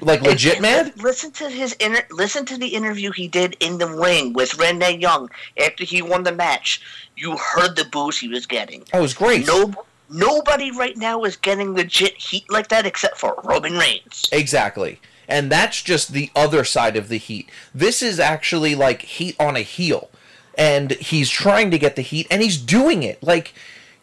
Like 0.01 0.23
legit 0.23 0.55
And- 0.55 0.63
mad. 0.63 0.93
Listen 1.03 1.31
to 1.33 1.49
his 1.49 1.73
inter- 1.75 2.07
listen 2.11 2.45
to 2.47 2.57
the 2.57 2.69
interview 2.69 3.11
he 3.13 3.29
did 3.29 3.57
in 3.61 3.79
the 3.79 3.87
ring 3.89 4.33
with 4.33 4.57
Renee 4.59 4.97
Young 4.99 5.31
after 5.61 5.85
he 5.85 6.03
won 6.03 6.23
the 6.23 6.33
match. 6.33 6.81
You 7.17 7.37
heard 7.37 7.77
the 7.77 7.85
boos 7.85 8.19
he 8.19 8.29
was 8.29 8.47
getting. 8.47 8.85
Oh, 8.93 8.99
it 8.99 9.03
was 9.03 9.15
great. 9.15 9.47
No, 9.47 9.73
nobody 10.09 10.71
right 10.71 10.97
now 10.97 11.25
is 11.25 11.37
getting 11.37 11.75
legit 11.75 12.17
heat 12.17 12.51
like 12.51 12.69
that 12.69 12.87
except 12.87 13.19
for 13.19 13.35
Roman 13.45 13.77
Reigns. 13.77 14.29
Exactly. 14.33 15.01
And 15.27 15.51
that's 15.53 15.83
just 15.83 16.13
the 16.13 16.31
other 16.35 16.65
side 16.65 16.97
of 16.97 17.09
the 17.09 17.19
heat. 17.19 17.51
This 17.75 18.03
is 18.03 18.19
actually 18.19 18.75
like 18.75 19.03
heat 19.03 19.37
on 19.39 19.57
a 19.57 19.61
heel. 19.61 20.11
And 20.57 20.93
he's 20.93 21.29
trying 21.31 21.71
to 21.71 21.79
get 21.79 21.97
the 21.97 22.03
heat 22.03 22.27
and 22.31 22.41
he's 22.43 22.57
doing 22.57 23.03
it. 23.03 23.23
Like 23.23 23.53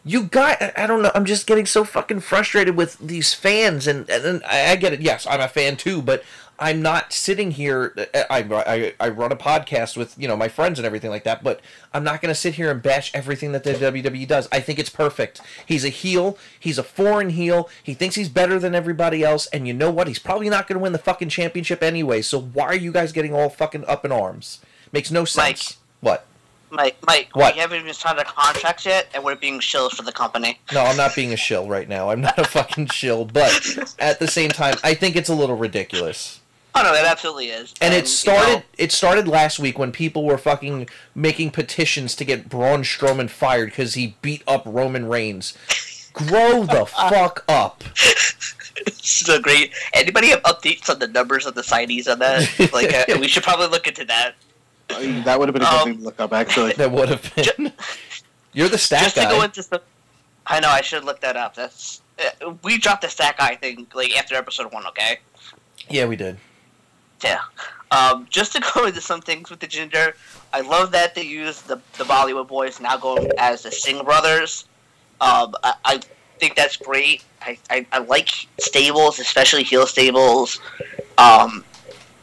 you 0.06 0.22
got 0.22 0.62
I 0.78 0.86
don't 0.86 1.02
know. 1.02 1.10
I'm 1.14 1.24
just 1.24 1.48
getting 1.48 1.66
so 1.66 1.82
fucking 1.82 2.20
frustrated 2.20 2.76
with 2.76 2.96
these 2.98 3.34
fans, 3.34 3.88
and 3.88 4.08
and, 4.08 4.24
and 4.24 4.44
I, 4.44 4.70
I 4.70 4.76
get 4.76 4.92
it. 4.92 5.00
Yes, 5.00 5.26
I'm 5.28 5.40
a 5.40 5.48
fan 5.48 5.76
too, 5.76 6.00
but 6.00 6.22
I'm 6.60 6.80
not 6.80 7.12
sitting 7.12 7.50
here. 7.50 7.92
I, 8.14 8.38
I 8.40 8.94
I 9.00 9.08
run 9.08 9.32
a 9.32 9.36
podcast 9.36 9.96
with 9.96 10.16
you 10.16 10.28
know 10.28 10.36
my 10.36 10.46
friends 10.46 10.78
and 10.78 10.86
everything 10.86 11.10
like 11.10 11.24
that, 11.24 11.42
but 11.42 11.60
I'm 11.92 12.04
not 12.04 12.22
going 12.22 12.30
to 12.30 12.40
sit 12.40 12.54
here 12.54 12.70
and 12.70 12.80
bash 12.80 13.10
everything 13.14 13.50
that 13.50 13.64
the 13.64 13.74
WWE 13.74 14.28
does. 14.28 14.48
I 14.52 14.60
think 14.60 14.78
it's 14.78 14.90
perfect. 14.90 15.40
He's 15.66 15.84
a 15.84 15.88
heel. 15.88 16.38
He's 16.58 16.78
a 16.78 16.84
foreign 16.84 17.30
heel. 17.30 17.68
He 17.82 17.92
thinks 17.92 18.14
he's 18.14 18.28
better 18.28 18.60
than 18.60 18.76
everybody 18.76 19.24
else, 19.24 19.46
and 19.48 19.66
you 19.66 19.74
know 19.74 19.90
what? 19.90 20.06
He's 20.06 20.20
probably 20.20 20.48
not 20.48 20.68
going 20.68 20.78
to 20.78 20.82
win 20.82 20.92
the 20.92 20.98
fucking 20.98 21.30
championship 21.30 21.82
anyway. 21.82 22.22
So 22.22 22.40
why 22.40 22.66
are 22.66 22.76
you 22.76 22.92
guys 22.92 23.10
getting 23.10 23.34
all 23.34 23.48
fucking 23.48 23.84
up 23.86 24.04
in 24.04 24.12
arms? 24.12 24.60
Makes 24.92 25.10
no 25.10 25.24
sense. 25.24 25.78
Mike. 25.78 25.78
What? 26.00 26.26
Mike, 26.70 26.96
Mike, 27.06 27.28
What? 27.34 27.54
we 27.54 27.60
haven't 27.60 27.80
even 27.80 27.94
signed 27.94 28.18
our 28.18 28.24
contracts 28.24 28.84
yet, 28.86 29.08
and 29.14 29.22
we're 29.24 29.36
being 29.36 29.60
shills 29.60 29.92
for 29.92 30.02
the 30.02 30.12
company. 30.12 30.58
No, 30.72 30.82
I'm 30.82 30.96
not 30.96 31.14
being 31.14 31.32
a 31.32 31.36
shill 31.36 31.68
right 31.68 31.88
now. 31.88 32.10
I'm 32.10 32.20
not 32.20 32.38
a 32.38 32.44
fucking 32.44 32.88
shill, 32.88 33.24
but 33.24 33.94
at 33.98 34.18
the 34.18 34.26
same 34.28 34.50
time, 34.50 34.76
I 34.82 34.94
think 34.94 35.16
it's 35.16 35.28
a 35.28 35.34
little 35.34 35.56
ridiculous. 35.56 36.40
Oh 36.74 36.82
no, 36.82 36.92
it 36.92 37.06
absolutely 37.06 37.46
is. 37.48 37.72
And 37.80 37.94
it 37.94 38.02
you 38.02 38.06
started. 38.08 38.52
know, 38.58 38.62
It 38.76 38.92
started 38.92 39.26
last 39.26 39.58
week 39.58 39.78
when 39.78 39.92
people 39.92 40.24
were 40.24 40.36
fucking 40.36 40.88
making 41.14 41.52
petitions 41.52 42.14
to 42.16 42.24
get 42.24 42.50
Braun 42.50 42.82
Strowman 42.82 43.30
fired 43.30 43.70
because 43.70 43.94
he 43.94 44.16
beat 44.20 44.42
up 44.46 44.62
Roman 44.66 45.06
Reigns. 45.08 45.56
Grow 46.12 46.64
the 46.64 46.84
fuck 46.86 47.44
up. 47.48 47.82
so 48.92 49.40
great. 49.40 49.72
Anybody 49.94 50.28
have 50.28 50.42
updates 50.42 50.90
on 50.90 50.98
the 50.98 51.08
numbers 51.08 51.46
of 51.46 51.54
the 51.54 51.62
signees 51.62 52.10
on 52.10 52.18
that? 52.18 52.46
Like, 52.72 52.92
uh, 52.92 53.18
we 53.20 53.28
should 53.28 53.42
probably 53.42 53.68
look 53.68 53.86
into 53.86 54.04
that. 54.06 54.34
Uh, 54.90 55.24
That 55.24 55.38
would 55.38 55.48
have 55.48 55.54
been 55.54 55.62
a 55.62 55.66
good 55.70 55.80
Um, 55.80 55.84
thing 55.88 55.98
to 55.98 56.04
look 56.04 56.20
up, 56.20 56.32
actually. 56.32 56.72
That 56.76 56.90
would 56.92 57.08
have 57.08 57.34
been. 57.34 57.72
You're 58.52 58.68
the 58.68 58.78
stat 58.78 59.02
Just 59.02 59.16
to 59.16 59.22
go 59.22 59.42
into 59.42 59.62
some. 59.62 59.80
I 60.46 60.60
know 60.60 60.68
I 60.68 60.80
should 60.80 61.04
look 61.04 61.20
that 61.20 61.36
up. 61.36 61.54
That's 61.54 62.00
uh, 62.18 62.54
we 62.62 62.78
dropped 62.78 63.02
the 63.02 63.08
stack 63.08 63.38
guy 63.38 63.56
thing 63.56 63.86
like 63.94 64.16
after 64.16 64.34
episode 64.36 64.72
one. 64.72 64.86
Okay. 64.86 65.18
yeah, 65.90 66.06
we 66.06 66.16
did. 66.16 66.38
Yeah. 67.22 67.40
Um, 67.90 68.26
just 68.30 68.52
to 68.52 68.62
go 68.74 68.86
into 68.86 69.00
some 69.00 69.20
things 69.20 69.50
with 69.50 69.60
the 69.60 69.66
Jinder, 69.66 70.14
I 70.52 70.60
love 70.60 70.92
that 70.92 71.14
they 71.14 71.22
use 71.24 71.60
the 71.62 71.76
the 71.98 72.04
Bollywood 72.04 72.48
boys 72.48 72.80
now 72.80 72.96
going 72.96 73.30
as 73.38 73.62
the 73.64 73.70
Singh 73.72 74.04
brothers. 74.04 74.66
Um, 75.20 75.54
I, 75.62 75.74
I 75.84 76.00
think 76.38 76.54
that's 76.54 76.76
great. 76.76 77.24
I, 77.42 77.58
I, 77.70 77.86
I 77.92 77.98
like 77.98 78.30
stables, 78.58 79.18
especially 79.18 79.62
heel 79.64 79.86
stables. 79.86 80.60
Um, 81.18 81.64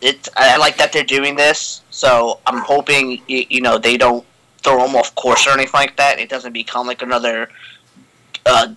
it 0.03 0.27
I 0.35 0.57
like 0.57 0.77
that 0.77 0.91
they're 0.93 1.03
doing 1.03 1.35
this. 1.35 1.81
So 1.89 2.39
I'm 2.45 2.59
hoping 2.59 3.21
you, 3.27 3.45
you 3.49 3.61
know 3.61 3.77
they 3.77 3.97
don't 3.97 4.25
throw 4.63 4.85
them 4.85 4.95
off 4.95 5.13
course 5.15 5.47
or 5.47 5.51
anything 5.51 5.73
like 5.79 5.95
that. 5.97 6.19
It 6.19 6.29
doesn't 6.29 6.53
become 6.53 6.87
like 6.87 7.01
another 7.01 7.49
uh, 8.45 8.67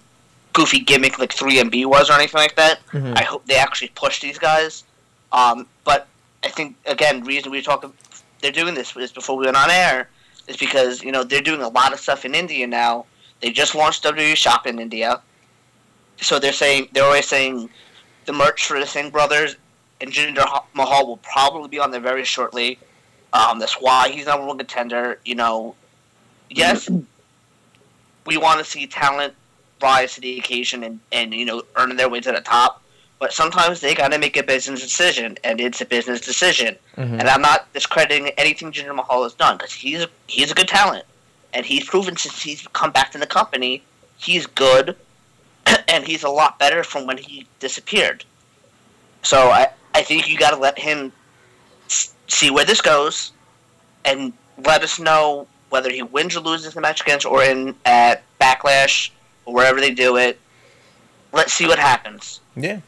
goofy 0.53 0.81
gimmick 0.81 1.19
like 1.19 1.35
3MB 1.35 1.87
was 1.87 2.09
or 2.11 2.15
anything 2.15 2.41
like 2.41 2.57
that. 2.57 2.81
Mhm. 2.93 3.19
I 3.19 3.23
hope 3.23 3.45
they 3.47 3.57
actually 3.57 3.89
push 3.95 4.21
these 4.21 4.39
guys. 4.39 4.85
Um, 5.33 5.67
but 5.85 6.07
I 6.45 6.49
think 6.49 6.77
again, 6.87 7.25
reason 7.25 7.51
we 7.51 7.59
were 7.59 7.63
talking, 7.63 7.93
they're 8.41 8.53
doing 8.53 8.75
this 8.75 8.97
is 8.97 9.13
before 9.13 9.37
we 9.37 9.45
went 9.47 9.57
on 9.57 9.71
air, 9.71 10.09
is 10.47 10.57
because 10.57 11.03
you 11.03 11.13
know 11.13 11.25
they're 11.25 11.41
doing 11.41 11.63
a 11.63 11.69
lot 11.69 11.93
of 11.93 12.01
stuff 12.01 12.25
in 12.25 12.35
India 12.35 12.67
now. 12.67 13.05
They 13.41 13.51
just 13.51 13.75
launched 13.75 14.03
WWE 14.05 14.35
Shop 14.37 14.67
in 14.67 14.79
India, 14.79 15.21
so 16.21 16.39
they're 16.39 16.53
saying 16.53 16.89
they're 16.93 17.05
always 17.05 17.27
saying 17.29 17.69
the 18.25 18.33
merch 18.33 18.65
for 18.65 18.79
the 18.81 18.87
Singh 18.87 19.11
brothers 19.11 19.57
and 20.01 20.11
Jinder 20.11 20.45
Mahal 20.75 21.07
will 21.07 21.17
probably 21.19 21.69
be 21.69 21.79
on 21.79 21.91
there 21.91 22.01
very 22.01 22.25
shortly. 22.25 22.79
Um, 23.33 23.59
that's 23.59 23.75
why 23.81 24.09
he's 24.11 24.27
number 24.27 24.47
one 24.47 24.59
contender. 24.59 25.19
You 25.25 25.35
know, 25.35 25.75
yes, 26.51 26.89
we 28.27 28.37
want 28.37 28.59
to 28.59 28.65
see 28.65 28.87
talent 28.87 29.35
rise 29.83 30.15
to 30.15 30.21
the 30.21 30.39
occasion 30.39 30.83
and, 30.85 31.01
and 31.13 31.35
you 31.35 31.45
know 31.45 31.63
earning 31.77 31.97
their 31.97 32.09
way 32.09 32.21
to 32.21 32.33
the 32.33 32.41
top. 32.41 32.83
But 33.19 33.33
sometimes 33.33 33.81
they 33.81 33.95
got 33.95 34.13
to 34.13 34.19
make 34.19 34.37
a 34.37 34.43
business 34.43 34.83
decision, 34.83 35.39
and 35.43 35.59
it's 35.59 35.81
a 35.81 35.87
business 35.87 36.21
decision. 36.21 36.77
Mhm. 36.99 37.19
And 37.19 37.23
I'm 37.23 37.41
not 37.41 37.73
discrediting 37.73 38.29
anything 38.37 38.71
Jinder 38.73 38.95
Mahal 38.95 39.23
has 39.23 39.33
done 39.33 39.57
because 39.57 39.73
he's 39.73 40.03
a, 40.03 40.09
he's 40.27 40.51
a 40.51 40.55
good 40.55 40.69
talent, 40.69 41.07
and 41.55 41.65
he's 41.65 41.85
proven 41.85 42.17
since 42.19 42.43
he's 42.43 42.67
come 42.75 42.91
back 42.91 43.13
to 43.13 43.19
the 43.19 43.27
company, 43.27 43.83
he's 44.19 44.45
good, 44.47 44.97
and 45.89 46.07
he's 46.07 46.25
a 46.25 46.29
lot 46.29 46.59
better 46.59 46.85
from 46.85 47.07
when 47.07 47.17
he 47.17 47.47
disappeared. 47.59 48.23
So 49.23 49.49
I 49.51 49.71
I 49.97 50.03
think 50.03 50.29
you 50.29 50.37
got 50.37 50.51
to 50.51 50.59
let 50.59 50.79
him 50.79 51.11
see 52.29 52.51
where 52.51 52.67
this 52.67 52.83
goes, 52.83 53.33
and 54.05 54.35
let 54.63 54.83
us 54.83 54.99
know 54.99 55.47
whether 55.71 55.91
he 55.91 56.03
wins 56.03 56.37
or 56.37 56.41
loses 56.41 56.75
the 56.75 56.83
match 56.83 57.01
against 57.01 57.25
or 57.25 57.43
in 57.43 57.75
at 57.87 58.23
Backlash 58.39 59.09
or 59.47 59.55
wherever 59.55 59.81
they 59.81 59.93
do 59.93 60.19
it. 60.19 60.39
Let's 61.33 61.55
see 61.55 61.67
what 61.67 61.79
happens. 61.79 62.41
Yeah. 62.55 62.81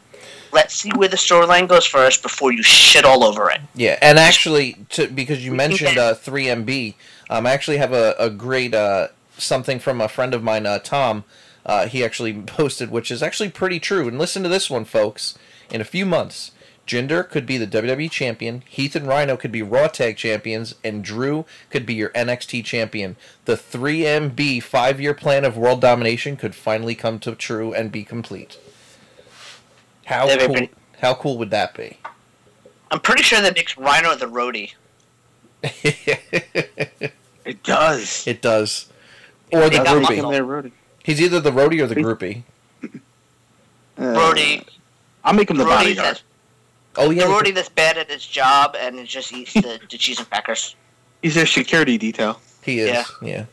Let's 0.53 0.75
see 0.75 0.90
where 0.97 1.09
the 1.09 1.16
storyline 1.16 1.66
goes 1.66 1.87
first 1.87 2.23
before 2.23 2.53
you 2.53 2.62
shit 2.62 3.07
all 3.07 3.25
over 3.25 3.51
it. 3.51 3.62
Yeah, 3.75 3.99
and 4.03 4.18
actually, 4.18 4.77
to, 4.90 5.07
because 5.07 5.42
you 5.42 5.55
mentioned 5.55 5.97
uh, 5.97 6.12
3MB, 6.14 6.94
um, 7.31 7.47
I 7.47 7.53
actually 7.53 7.79
have 7.79 7.94
a, 7.94 8.14
a 8.18 8.29
great 8.29 8.75
uh, 8.75 9.09
something 9.38 9.79
from 9.79 10.03
a 10.03 10.09
friend 10.09 10.35
of 10.35 10.42
mine, 10.42 10.66
uh, 10.66 10.79
Tom. 10.79 11.25
Uh, 11.64 11.87
he 11.87 12.05
actually 12.05 12.35
posted, 12.47 12.90
which 12.90 13.11
is 13.11 13.23
actually 13.23 13.49
pretty 13.49 13.81
true. 13.81 14.09
And 14.09 14.18
listen 14.18 14.42
to 14.42 14.49
this 14.51 14.68
one, 14.68 14.85
folks. 14.85 15.38
In 15.71 15.83
a 15.83 15.85
few 15.85 16.07
months, 16.07 16.53
Jinder 16.88 17.29
could 17.29 17.44
be 17.46 17.59
the 17.59 17.66
WWE 17.66 18.11
champion, 18.11 18.62
Heath 18.66 18.96
and 18.96 19.07
Rhino 19.07 19.37
could 19.37 19.53
be 19.53 19.62
Raw 19.62 19.88
Tag 19.88 20.16
champions, 20.16 20.74
and 20.83 21.05
Drew 21.05 21.44
could 21.70 21.85
be 21.87 21.94
your 21.94 22.09
NXT 22.11 22.64
champion. 22.64 23.16
The 23.44 23.57
3MB 23.57 24.62
five 24.62 25.01
year 25.01 25.14
plan 25.14 25.44
of 25.44 25.57
world 25.57 25.81
domination 25.81 26.37
could 26.37 26.55
finally 26.55 26.94
come 26.94 27.18
to 27.20 27.35
true 27.35 27.72
and 27.74 27.92
be 27.92 28.05
complete. 28.05 28.59
How 30.07 30.27
That'd 30.27 30.46
cool? 30.46 30.57
pretty- 30.57 30.72
How 31.01 31.14
cool 31.14 31.37
would 31.38 31.51
that 31.51 31.74
be? 31.74 31.98
I'm 32.90 33.01
pretty 33.01 33.22
sure 33.22 33.40
that 33.42 33.55
makes 33.55 33.77
Rhino 33.77 34.14
the 34.16 34.27
roadie. 34.27 34.72
It 37.44 37.62
does. 37.62 38.27
It 38.27 38.42
does. 38.42 38.90
Or 39.53 39.62
the 39.62 39.70
They 39.70 39.77
got 39.79 39.87
Roadie. 39.87 40.18
groupie. 40.20 40.46
Roadie. 40.46 40.72
He's 41.03 41.18
either 41.22 41.40
the 41.40 41.51
roadie 41.51 41.81
or 41.81 41.87
the 41.87 41.94
groupie. 41.94 42.42
Uh, 42.85 42.88
Roadie, 44.03 44.66
I'll 45.24 45.33
make 45.33 45.48
him 45.51 45.57
the 45.57 45.64
roadie 45.64 45.96
bodyguard. 45.96 46.20
That's, 46.94 47.07
Oh 47.07 47.09
the 47.09 47.14
yeah. 47.16 47.24
roadie 47.24 47.55
that's 47.55 47.68
bad 47.68 47.98
at 47.98 48.11
his 48.11 48.27
job 48.27 48.77
and 48.79 48.98
it 48.98 49.07
just 49.07 49.33
eats 49.33 49.55
the, 49.55 49.81
the 49.90 49.98
cheese 49.98 50.18
and 50.18 50.29
crackers. 50.29 50.74
He's 51.22 51.35
their 51.35 51.46
security 51.46 51.98
detail. 51.98 52.40
He 52.62 52.81
is. 52.81 52.90
Yeah. 52.90 53.05
Yeah. 53.22 53.44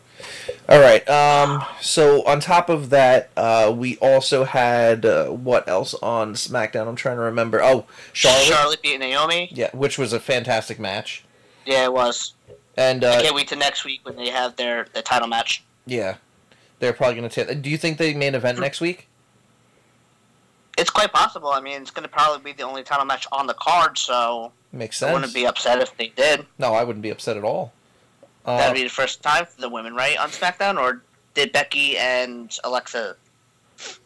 All 0.69 0.79
right. 0.79 1.07
Um. 1.09 1.63
So 1.81 2.23
on 2.25 2.39
top 2.39 2.69
of 2.69 2.89
that, 2.89 3.29
uh, 3.37 3.73
we 3.75 3.97
also 3.97 4.43
had 4.43 5.05
uh, 5.05 5.27
what 5.27 5.67
else 5.67 5.93
on 5.95 6.33
SmackDown? 6.33 6.87
I'm 6.87 6.95
trying 6.95 7.17
to 7.17 7.23
remember. 7.23 7.61
Oh, 7.61 7.85
Charlotte. 8.13 8.43
Charlotte 8.45 8.81
beat 8.81 8.99
Naomi. 8.99 9.49
Yeah, 9.51 9.69
which 9.73 9.97
was 9.97 10.13
a 10.13 10.19
fantastic 10.19 10.79
match. 10.79 11.23
Yeah, 11.65 11.83
it 11.83 11.93
was. 11.93 12.33
And 12.77 13.03
I 13.03 13.17
uh, 13.17 13.21
can't 13.21 13.35
wait 13.35 13.47
to 13.49 13.55
next 13.55 13.85
week 13.85 14.01
when 14.03 14.15
they 14.15 14.29
have 14.29 14.55
their, 14.55 14.87
the 14.93 15.01
title 15.01 15.27
match. 15.27 15.63
yeah, 15.85 16.17
they're 16.79 16.93
probably 16.93 17.15
going 17.15 17.29
to 17.29 17.45
take. 17.45 17.61
Do 17.61 17.69
you 17.69 17.77
think 17.77 17.97
they 17.97 18.13
main 18.13 18.35
event 18.35 18.59
next 18.59 18.81
week? 18.81 19.07
It's 20.77 20.89
quite 20.89 21.11
possible. 21.13 21.49
I 21.49 21.61
mean, 21.61 21.81
it's 21.81 21.91
going 21.91 22.03
to 22.03 22.09
probably 22.09 22.51
be 22.51 22.55
the 22.57 22.63
only 22.63 22.83
title 22.83 23.05
match 23.05 23.25
on 23.31 23.47
the 23.47 23.53
card, 23.53 23.97
so 23.97 24.51
Makes 24.73 25.01
I 25.01 25.13
wouldn't 25.13 25.33
be 25.33 25.45
upset 25.47 25.81
if 25.81 25.95
they 25.97 26.07
did. 26.09 26.45
No, 26.59 26.73
I 26.73 26.83
wouldn't 26.83 27.03
be 27.03 27.09
upset 27.09 27.37
at 27.37 27.43
all. 27.43 27.71
Uh, 28.45 28.57
That'd 28.57 28.75
be 28.75 28.83
the 28.83 28.89
first 28.89 29.23
time 29.23 29.45
for 29.45 29.59
the 29.61 29.69
women, 29.69 29.95
right, 29.95 30.17
on 30.17 30.29
SmackDown? 30.29 30.77
Or 30.77 31.01
did 31.33 31.51
Becky 31.53 31.97
and 31.97 32.55
Alexa 32.63 33.15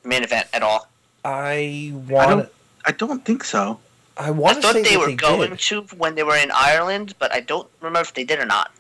main 0.04 0.24
event 0.24 0.48
at 0.54 0.62
all? 0.64 0.88
I 1.26 1.92
I 1.92 1.94
want. 2.12 2.30
don't- 2.30 2.50
I 2.86 2.92
don't 2.94 3.26
think 3.26 3.44
so. 3.44 3.80
I 4.18 4.28
I 4.28 4.32
want 4.32 4.58
to 4.58 4.62
thought 4.62 4.74
say 4.74 4.82
they 4.84 4.92
that 4.92 5.00
were 5.00 5.06
they 5.08 5.16
going 5.16 5.50
did. 5.52 5.60
to 5.60 5.82
when 5.98 6.16
they 6.16 6.24
were 6.24 6.38
in 6.38 6.50
Ireland, 6.54 7.14
but 7.20 7.34
I 7.34 7.40
don't 7.42 7.68
remember 7.82 8.00
if 8.02 8.14
they 8.14 8.24
did 8.24 8.40
or 8.40 8.46
not. 8.46 8.72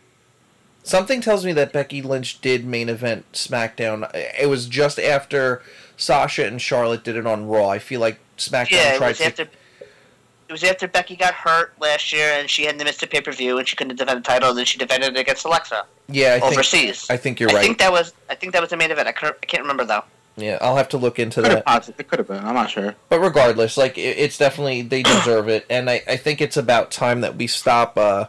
Something 0.84 1.22
tells 1.22 1.46
me 1.46 1.54
that 1.54 1.72
Becky 1.72 2.02
Lynch 2.02 2.42
did 2.42 2.66
main 2.66 2.90
event 2.90 3.32
SmackDown. 3.34 4.10
It 4.14 4.50
was 4.50 4.66
just 4.66 4.98
after 5.00 5.62
Sasha 5.98 6.46
and 6.46 6.62
Charlotte 6.62 7.04
did 7.04 7.16
it 7.16 7.28
on 7.28 7.48
Raw. 7.48 7.70
I 7.70 7.80
feel 7.80 8.00
like 8.00 8.20
SmackDown 8.38 8.72
Yeah, 8.72 8.94
it 8.94 8.98
tried 8.98 9.10
was 9.10 9.18
to. 9.20 9.26
after. 9.26 9.44
It 9.44 10.52
was 10.54 10.64
after 10.64 10.88
Becky 10.88 11.16
got 11.16 11.36
hurt 11.36 11.74
last 11.80 12.12
year, 12.12 12.32
and 12.32 12.50
she 12.50 12.64
had 12.64 12.80
to 12.80 12.84
miss 12.84 12.98
the 12.98 13.06
pay 13.06 13.22
per 13.22 13.32
view, 13.32 13.60
and 13.60 13.68
she 13.68 13.76
couldn't 13.76 13.96
defend 13.98 14.18
the 14.18 14.24
title. 14.24 14.50
And 14.50 14.58
then 14.58 14.66
she 14.66 14.80
defended 14.80 15.16
it 15.16 15.20
against 15.20 15.46
Alexa 15.46 15.86
yeah, 16.12 16.36
I 16.36 16.40
think 16.40 16.54
overseas. 16.54 17.08
I 17.10 17.18
think 17.18 17.40
you're 17.40 17.48
right. 17.48 17.56
I 17.56 17.58
right. 17.60 17.66
think 17.66 17.78
that 17.80 17.92
was. 17.92 18.14
I 18.30 18.36
think 18.36 18.54
that 18.54 18.62
was 18.62 18.72
the 18.72 18.78
main 18.78 18.92
event. 18.92 19.08
I, 19.08 19.12
couldn't, 19.12 19.38
I 19.42 19.46
can't 19.46 19.62
remember 19.62 19.86
though. 19.86 20.04
yeah, 20.38 20.58
I'll 20.62 20.76
have 20.76 20.90
to 20.90 20.98
look 20.98 21.20
into 21.20 21.42
Could 21.42 21.52
that. 21.52 21.66
possibly. 21.66 22.04
It 22.04 22.08
could 22.08 22.20
have 22.20 22.28
been. 22.28 22.44
I'm 22.44 22.56
not 22.56 22.70
sure. 22.70 22.96
But 23.10 23.20
regardless, 23.20 23.78
like 23.78 23.98
it, 23.98 24.18
it's 24.18 24.38
definitely 24.38 24.82
they 24.82 25.04
deserve 25.04 25.48
it, 25.50 25.66
and 25.70 25.90
I, 25.90 26.02
I 26.08 26.18
think 26.18 26.42
it's 26.42 26.58
about 26.58 26.92
time 26.92 27.22
that 27.22 27.36
we 27.36 27.48
stop 27.48 27.98
uh, 27.98 28.26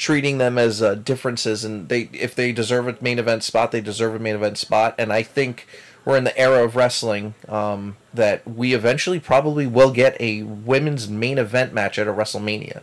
treating 0.00 0.38
them 0.38 0.56
as 0.56 0.80
uh, 0.80 0.94
differences. 0.94 1.62
And 1.62 1.88
they 1.90 2.08
if 2.12 2.34
they 2.34 2.52
deserve 2.52 2.88
a 2.88 2.96
main 3.02 3.18
event 3.18 3.44
spot, 3.44 3.70
they 3.70 3.82
deserve 3.82 4.14
a 4.14 4.18
main 4.18 4.34
event 4.34 4.56
spot. 4.56 4.94
And 4.98 5.12
I 5.12 5.22
think 5.22 5.66
we're 6.06 6.16
in 6.16 6.24
the 6.24 6.36
era 6.38 6.64
of 6.64 6.74
wrestling 6.74 7.34
um, 7.48 7.98
that 8.14 8.48
we 8.48 8.72
eventually 8.72 9.20
probably 9.20 9.66
will 9.66 9.92
get 9.92 10.18
a 10.18 10.42
women's 10.42 11.06
main 11.06 11.36
event 11.36 11.74
match 11.74 11.98
at 11.98 12.08
a 12.08 12.12
WrestleMania. 12.12 12.80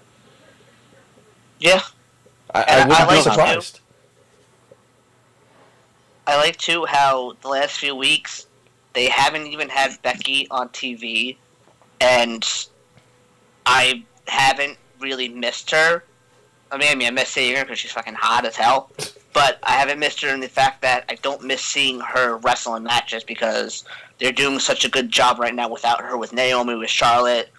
Yeah, 1.59 1.81
I, 2.53 2.63
I 2.63 2.87
wouldn't 2.87 3.09
be 3.09 3.15
like 3.15 3.23
too. 3.23 3.29
surprised. 3.31 3.79
I 6.27 6.35
like 6.37 6.57
too 6.57 6.85
how 6.85 7.35
the 7.41 7.47
last 7.47 7.79
few 7.79 7.95
weeks 7.95 8.45
they 8.93 9.09
haven't 9.09 9.47
even 9.47 9.69
had 9.69 9.99
Becky 10.03 10.47
on 10.51 10.69
TV, 10.69 11.37
and 11.99 12.47
I 13.65 14.03
haven't 14.27 14.77
really 14.99 15.29
missed 15.29 15.71
her. 15.71 16.03
I 16.71 16.77
mean, 16.77 16.89
I 16.91 16.95
mean, 16.95 17.07
I 17.07 17.11
miss 17.11 17.29
seeing 17.29 17.55
her 17.55 17.63
because 17.63 17.79
she's 17.79 17.91
fucking 17.91 18.15
hot 18.15 18.45
as 18.45 18.55
hell. 18.55 18.91
But 19.33 19.59
I 19.63 19.73
haven't 19.73 19.99
missed 19.99 20.21
her 20.21 20.29
in 20.33 20.39
the 20.39 20.47
fact 20.47 20.81
that 20.81 21.05
I 21.09 21.15
don't 21.15 21.43
miss 21.43 21.61
seeing 21.61 21.99
her 21.99 22.37
wrestle 22.37 22.75
in 22.75 22.83
matches 22.83 23.23
because 23.23 23.83
they're 24.17 24.31
doing 24.31 24.59
such 24.59 24.83
a 24.83 24.89
good 24.89 25.09
job 25.09 25.39
right 25.39 25.53
now 25.53 25.69
without 25.69 26.01
her, 26.01 26.17
with 26.17 26.33
Naomi, 26.33 26.75
with 26.75 26.89
Charlotte, 26.89 27.49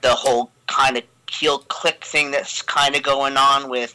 the 0.00 0.10
whole 0.14 0.50
kind 0.66 0.96
of 0.96 1.02
heel 1.30 1.58
click 1.68 2.02
thing 2.04 2.30
that's 2.30 2.62
kind 2.62 2.96
of 2.96 3.02
going 3.02 3.36
on 3.36 3.68
with 3.68 3.94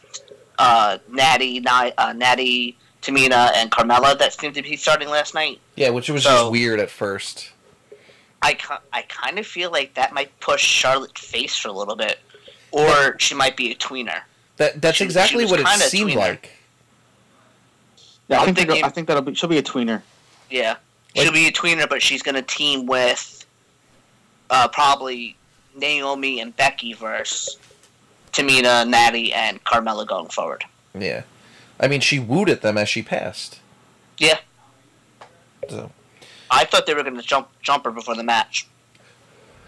uh, 0.58 0.98
Natty, 1.10 1.62
uh, 1.66 2.12
Natty, 2.14 2.76
Tamina, 3.02 3.50
and 3.56 3.70
Carmella 3.72 4.16
that 4.18 4.32
seemed 4.34 4.54
to 4.54 4.62
be 4.62 4.76
starting 4.76 5.08
last 5.08 5.34
night. 5.34 5.60
Yeah, 5.74 5.90
which 5.90 6.08
was 6.08 6.22
So- 6.22 6.30
just 6.30 6.52
weird 6.52 6.78
at 6.80 6.90
first. 6.90 7.50
I, 8.44 8.58
I 8.92 9.02
kind 9.02 9.38
of 9.38 9.46
feel 9.46 9.70
like 9.70 9.94
that 9.94 10.12
might 10.12 10.38
push 10.40 10.62
Charlotte 10.64 11.16
face 11.16 11.56
for 11.56 11.68
a 11.68 11.72
little 11.72 11.94
bit, 11.94 12.18
or 12.72 13.16
she 13.20 13.34
might 13.36 13.56
be 13.56 13.70
a 13.70 13.74
tweener. 13.76 14.20
That 14.58 14.80
that's 14.82 14.96
She- 14.96 15.04
she 15.04 15.06
exactly 15.06 15.44
was 15.44 15.50
what 15.50 15.60
it 15.60 15.66
kinda 15.66 15.84
seemed 15.86 16.10
tweener. 16.10 16.16
like. 16.16 16.50
Yeah, 18.28 18.36
I 18.36 18.40
I'm 18.40 18.44
think 18.46 18.58
that'll- 18.58 18.72
thinking- 18.74 18.84
I 18.84 18.88
think 18.90 19.06
that'll 19.08 19.22
be 19.22 19.34
she'll 19.34 19.48
be 19.48 19.58
a 19.58 19.62
tweener. 19.62 20.02
Yeah, 20.50 20.76
Like- 21.16 21.24
she'll 21.24 21.32
be 21.32 21.46
a 21.46 21.52
tweener, 21.52 21.88
but 21.88 22.02
she's 22.02 22.22
gonna 22.22 22.42
team 22.42 22.86
with 22.86 23.44
uh, 24.50 24.68
probably 24.68 25.34
Naomi 25.74 26.40
and 26.40 26.54
Becky 26.56 26.92
versus 26.92 27.56
Tamina, 28.32 28.86
Natty, 28.86 29.32
and 29.32 29.62
Carmella 29.64 30.06
going 30.06 30.28
forward. 30.28 30.64
Yeah, 30.98 31.22
I 31.80 31.88
mean, 31.88 32.00
she 32.02 32.18
wooed 32.18 32.50
at 32.50 32.60
them 32.60 32.76
as 32.76 32.88
she 32.88 33.02
passed. 33.02 33.58
Yeah. 34.18 34.38
So 35.70 35.90
I 36.50 36.64
thought 36.66 36.84
they 36.86 36.92
were 36.94 37.02
gonna 37.02 37.22
jump 37.22 37.48
jump 37.62 37.84
her 37.84 37.90
before 37.90 38.14
the 38.14 38.22
match. 38.24 38.66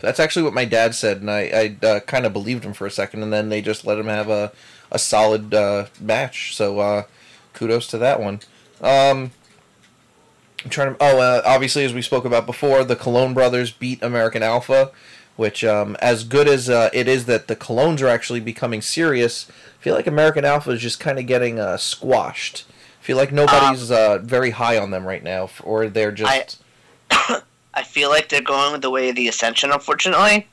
that's 0.01 0.21
actually 0.21 0.43
what 0.43 0.53
my 0.53 0.67
dad 0.67 0.95
said, 0.95 1.19
and 1.23 1.31
I 1.31 1.77
I 1.83 1.87
uh, 1.87 2.01
kind 2.01 2.27
of 2.27 2.35
believed 2.35 2.63
him 2.65 2.75
for 2.75 2.87
a 2.87 2.91
second, 2.91 3.23
and 3.23 3.33
then 3.33 3.49
they 3.49 3.63
just 3.63 3.87
let 3.87 3.99
him 3.99 4.07
have 4.07 4.29
a 4.29 4.53
a 4.95 4.99
solid 4.99 5.53
uh, 5.53 5.87
match. 6.01 6.57
So 6.57 6.79
uh, 6.79 7.03
kudos 7.53 7.87
to 7.89 7.99
that 7.99 8.21
one. 8.21 8.41
Um, 8.81 9.33
I'm 10.65 10.71
trying 10.71 10.95
to. 10.95 10.97
Oh, 11.01 11.19
uh, 11.19 11.43
obviously, 11.45 11.85
as 11.85 11.93
we 11.93 12.01
spoke 12.01 12.25
about 12.25 12.47
before, 12.47 12.85
the 12.85 12.97
Colón 12.97 13.35
brothers 13.35 13.71
beat 13.71 14.03
American 14.03 14.43
Alpha, 14.43 14.93
which, 15.37 15.63
um, 15.63 15.97
as 16.01 16.25
good 16.25 16.49
as 16.49 16.71
uh, 16.71 16.89
it 16.95 17.07
is 17.07 17.27
that 17.27 17.49
the 17.49 17.57
Colóns 17.57 18.01
are 18.01 18.09
actually 18.09 18.41
becoming 18.41 18.81
serious, 18.81 19.51
I 19.51 19.83
feel 19.83 19.95
like 19.95 20.07
American 20.07 20.45
Alpha 20.47 20.71
is 20.71 20.81
just 20.81 21.01
kind 21.01 21.19
of 21.19 21.27
getting 21.27 21.61
uh, 21.61 21.77
squashed. 21.77 22.65
I 23.01 23.05
feel 23.05 23.19
like 23.19 23.33
nobody's 23.33 23.91
uh, 23.91 24.19
very 24.23 24.51
high 24.51 24.79
on 24.79 24.91
them 24.91 25.07
right 25.07 25.23
now, 25.23 25.51
or 25.63 25.89
they're 25.89 26.13
just. 26.13 26.31
I 27.77 27.83
feel 27.83 28.09
like 28.09 28.29
they're 28.29 28.41
going 28.41 28.81
the 28.81 28.89
way 28.91 29.11
of 29.11 29.17
the 29.17 29.29
Ascension, 29.29 29.71
unfortunately. 29.71 30.47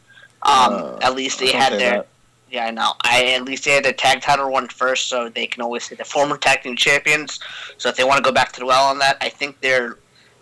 Um, 0.43 0.73
Uh, 0.73 0.97
at 1.01 1.15
least 1.15 1.39
they 1.39 1.51
had 1.51 1.73
their 1.73 1.79
that. 1.79 2.07
Yeah, 2.51 2.65
I 2.65 2.71
know. 2.71 2.93
I 3.03 3.33
at 3.33 3.43
least 3.45 3.63
they 3.65 3.71
had 3.71 3.85
the 3.85 3.93
tag 3.93 4.21
title 4.21 4.51
one 4.51 4.67
first, 4.67 5.07
so 5.07 5.29
they 5.29 5.47
can 5.47 5.61
always 5.61 5.85
say 5.85 5.95
the 5.95 6.03
former 6.05 6.37
tag 6.37 6.61
team 6.63 6.75
champions. 6.75 7.39
So 7.77 7.89
if 7.89 7.95
they 7.95 8.03
want 8.03 8.17
to 8.17 8.23
go 8.23 8.33
back 8.33 8.51
to 8.53 8.59
the 8.59 8.65
well 8.65 8.85
on 8.85 8.99
that, 8.99 9.17
I 9.21 9.29
think 9.29 9.59
they're, 9.61 9.97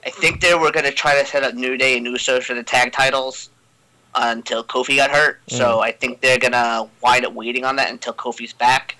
I 0.06 0.10
think 0.10 0.42
they 0.42 0.54
were 0.56 0.72
going 0.72 0.86
to 0.86 0.92
try 0.92 1.20
to 1.22 1.26
set 1.26 1.44
up 1.44 1.54
New 1.54 1.78
Day 1.78 1.98
and 1.98 2.08
Usos 2.08 2.44
for 2.44 2.56
the 2.56 2.64
tag 2.64 2.92
titles 2.92 3.50
uh, 4.16 4.34
until 4.36 4.64
Kofi 4.64 4.96
got 4.98 5.12
hurt. 5.12 5.40
So 5.48 5.82
I 5.82 5.92
think 5.92 6.20
they're 6.22 6.40
gonna 6.40 6.90
wind 7.02 7.26
up 7.26 7.34
waiting 7.34 7.64
on 7.64 7.76
that 7.76 7.92
until 7.92 8.14
Kofi's 8.14 8.54
back. 8.54 8.96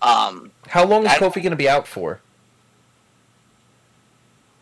Um, 0.00 0.50
How 0.68 0.84
long 0.84 1.04
is 1.04 1.12
I- 1.12 1.18
Kofi 1.18 1.36
going 1.36 1.50
to 1.50 1.56
be 1.56 1.68
out 1.68 1.86
for? 1.86 2.20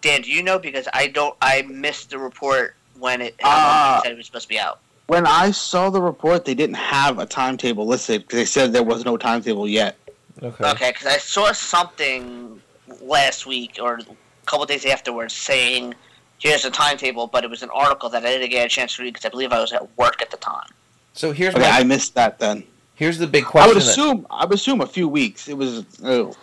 Dan, 0.01 0.23
do 0.23 0.31
you 0.33 0.43
know? 0.43 0.59
Because 0.59 0.89
I 0.93 1.07
don't. 1.07 1.37
I 1.41 1.63
missed 1.63 2.11
the 2.11 2.19
report 2.19 2.75
when 2.99 3.21
it 3.21 3.37
Ah. 3.45 4.01
said 4.03 4.11
it 4.13 4.17
was 4.17 4.27
supposed 4.27 4.45
to 4.45 4.49
be 4.49 4.59
out. 4.59 4.81
When 5.13 5.27
I 5.27 5.51
saw 5.51 5.91
the 5.91 6.01
report, 6.01 6.47
they 6.47 6.55
didn't 6.55 6.77
have 6.77 7.19
a 7.19 7.27
timetable 7.27 7.87
listed 7.87 8.23
because 8.23 8.39
they 8.39 8.45
said 8.47 8.73
there 8.73 8.83
was 8.83 9.05
no 9.05 9.19
timetable 9.19 9.69
yet. 9.69 9.99
Okay. 10.43 10.65
Okay, 10.71 10.91
because 10.91 11.07
I 11.07 11.19
saw 11.19 11.53
something 11.53 12.59
last 13.03 13.45
week 13.45 13.79
or 13.79 13.97
a 13.97 14.07
couple 14.47 14.65
days 14.65 14.87
afterwards 14.87 15.35
saying, 15.35 15.95
"Here's 16.39 16.63
the 16.63 16.71
timetable," 16.71 17.27
but 17.27 17.45
it 17.45 17.51
was 17.51 17.63
an 17.63 17.69
article 17.75 18.09
that 18.09 18.25
I 18.25 18.31
didn't 18.31 18.49
get 18.49 18.65
a 18.65 18.71
chance 18.71 18.97
to 18.97 19.03
read 19.03 19.13
because 19.13 19.27
I 19.27 19.29
believe 19.29 19.53
I 19.53 19.61
was 19.61 19.75
at 19.75 19.87
work 19.99 20.23
at 20.23 20.31
the 20.31 20.39
time. 20.39 20.71
So 21.13 21.31
here's 21.33 21.55
Okay, 21.55 21.63
my, 21.71 21.81
I 21.81 21.83
missed 21.85 22.15
that 22.15 22.39
then. 22.39 22.65
here's 22.95 23.19
the 23.19 23.27
big 23.27 23.45
question. 23.45 23.69
I 23.69 23.73
question. 23.75 24.03
would 24.05 24.15
that- 24.15 24.23
assume 24.23 24.27
I 24.31 24.47
would 24.47 24.55
assume 24.55 24.81
a 24.81 24.87
few 24.87 25.09
weeks. 25.09 25.47
It 25.47 25.59
was 25.59 25.85
oh, 26.03 26.35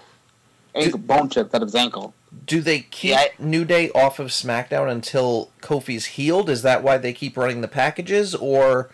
ankle 0.76 1.00
bone 1.00 1.28
chip 1.28 1.56
out 1.56 1.64
of 1.64 1.70
his 1.70 1.76
ankle. 1.76 2.14
Do 2.46 2.62
they 2.62 2.82
keep 2.82 3.12
Yeah, 3.12 3.18
I- 3.20 3.32
New 3.40 3.66
Day 3.66 3.90
off 3.92 4.20
of 4.20 4.28
SmackDown 4.28 4.90
until 4.90 5.50
Kofi's 5.62 6.06
healed? 6.06 6.50
Is 6.50 6.62
that 6.62 6.84
why 6.84 6.98
they 6.98 7.14
keep 7.14 7.36
running 7.38 7.62
the 7.62 7.68
packages, 7.68 8.36
or 8.36 8.90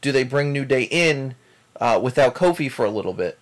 do 0.00 0.10
they 0.12 0.24
bring 0.24 0.52
New 0.52 0.64
Day 0.64 0.84
in 0.84 1.34
uh, 1.80 2.00
without 2.02 2.34
Kofi 2.34 2.70
for 2.70 2.84
a 2.86 2.90
little 2.90 3.12
bit? 3.12 3.38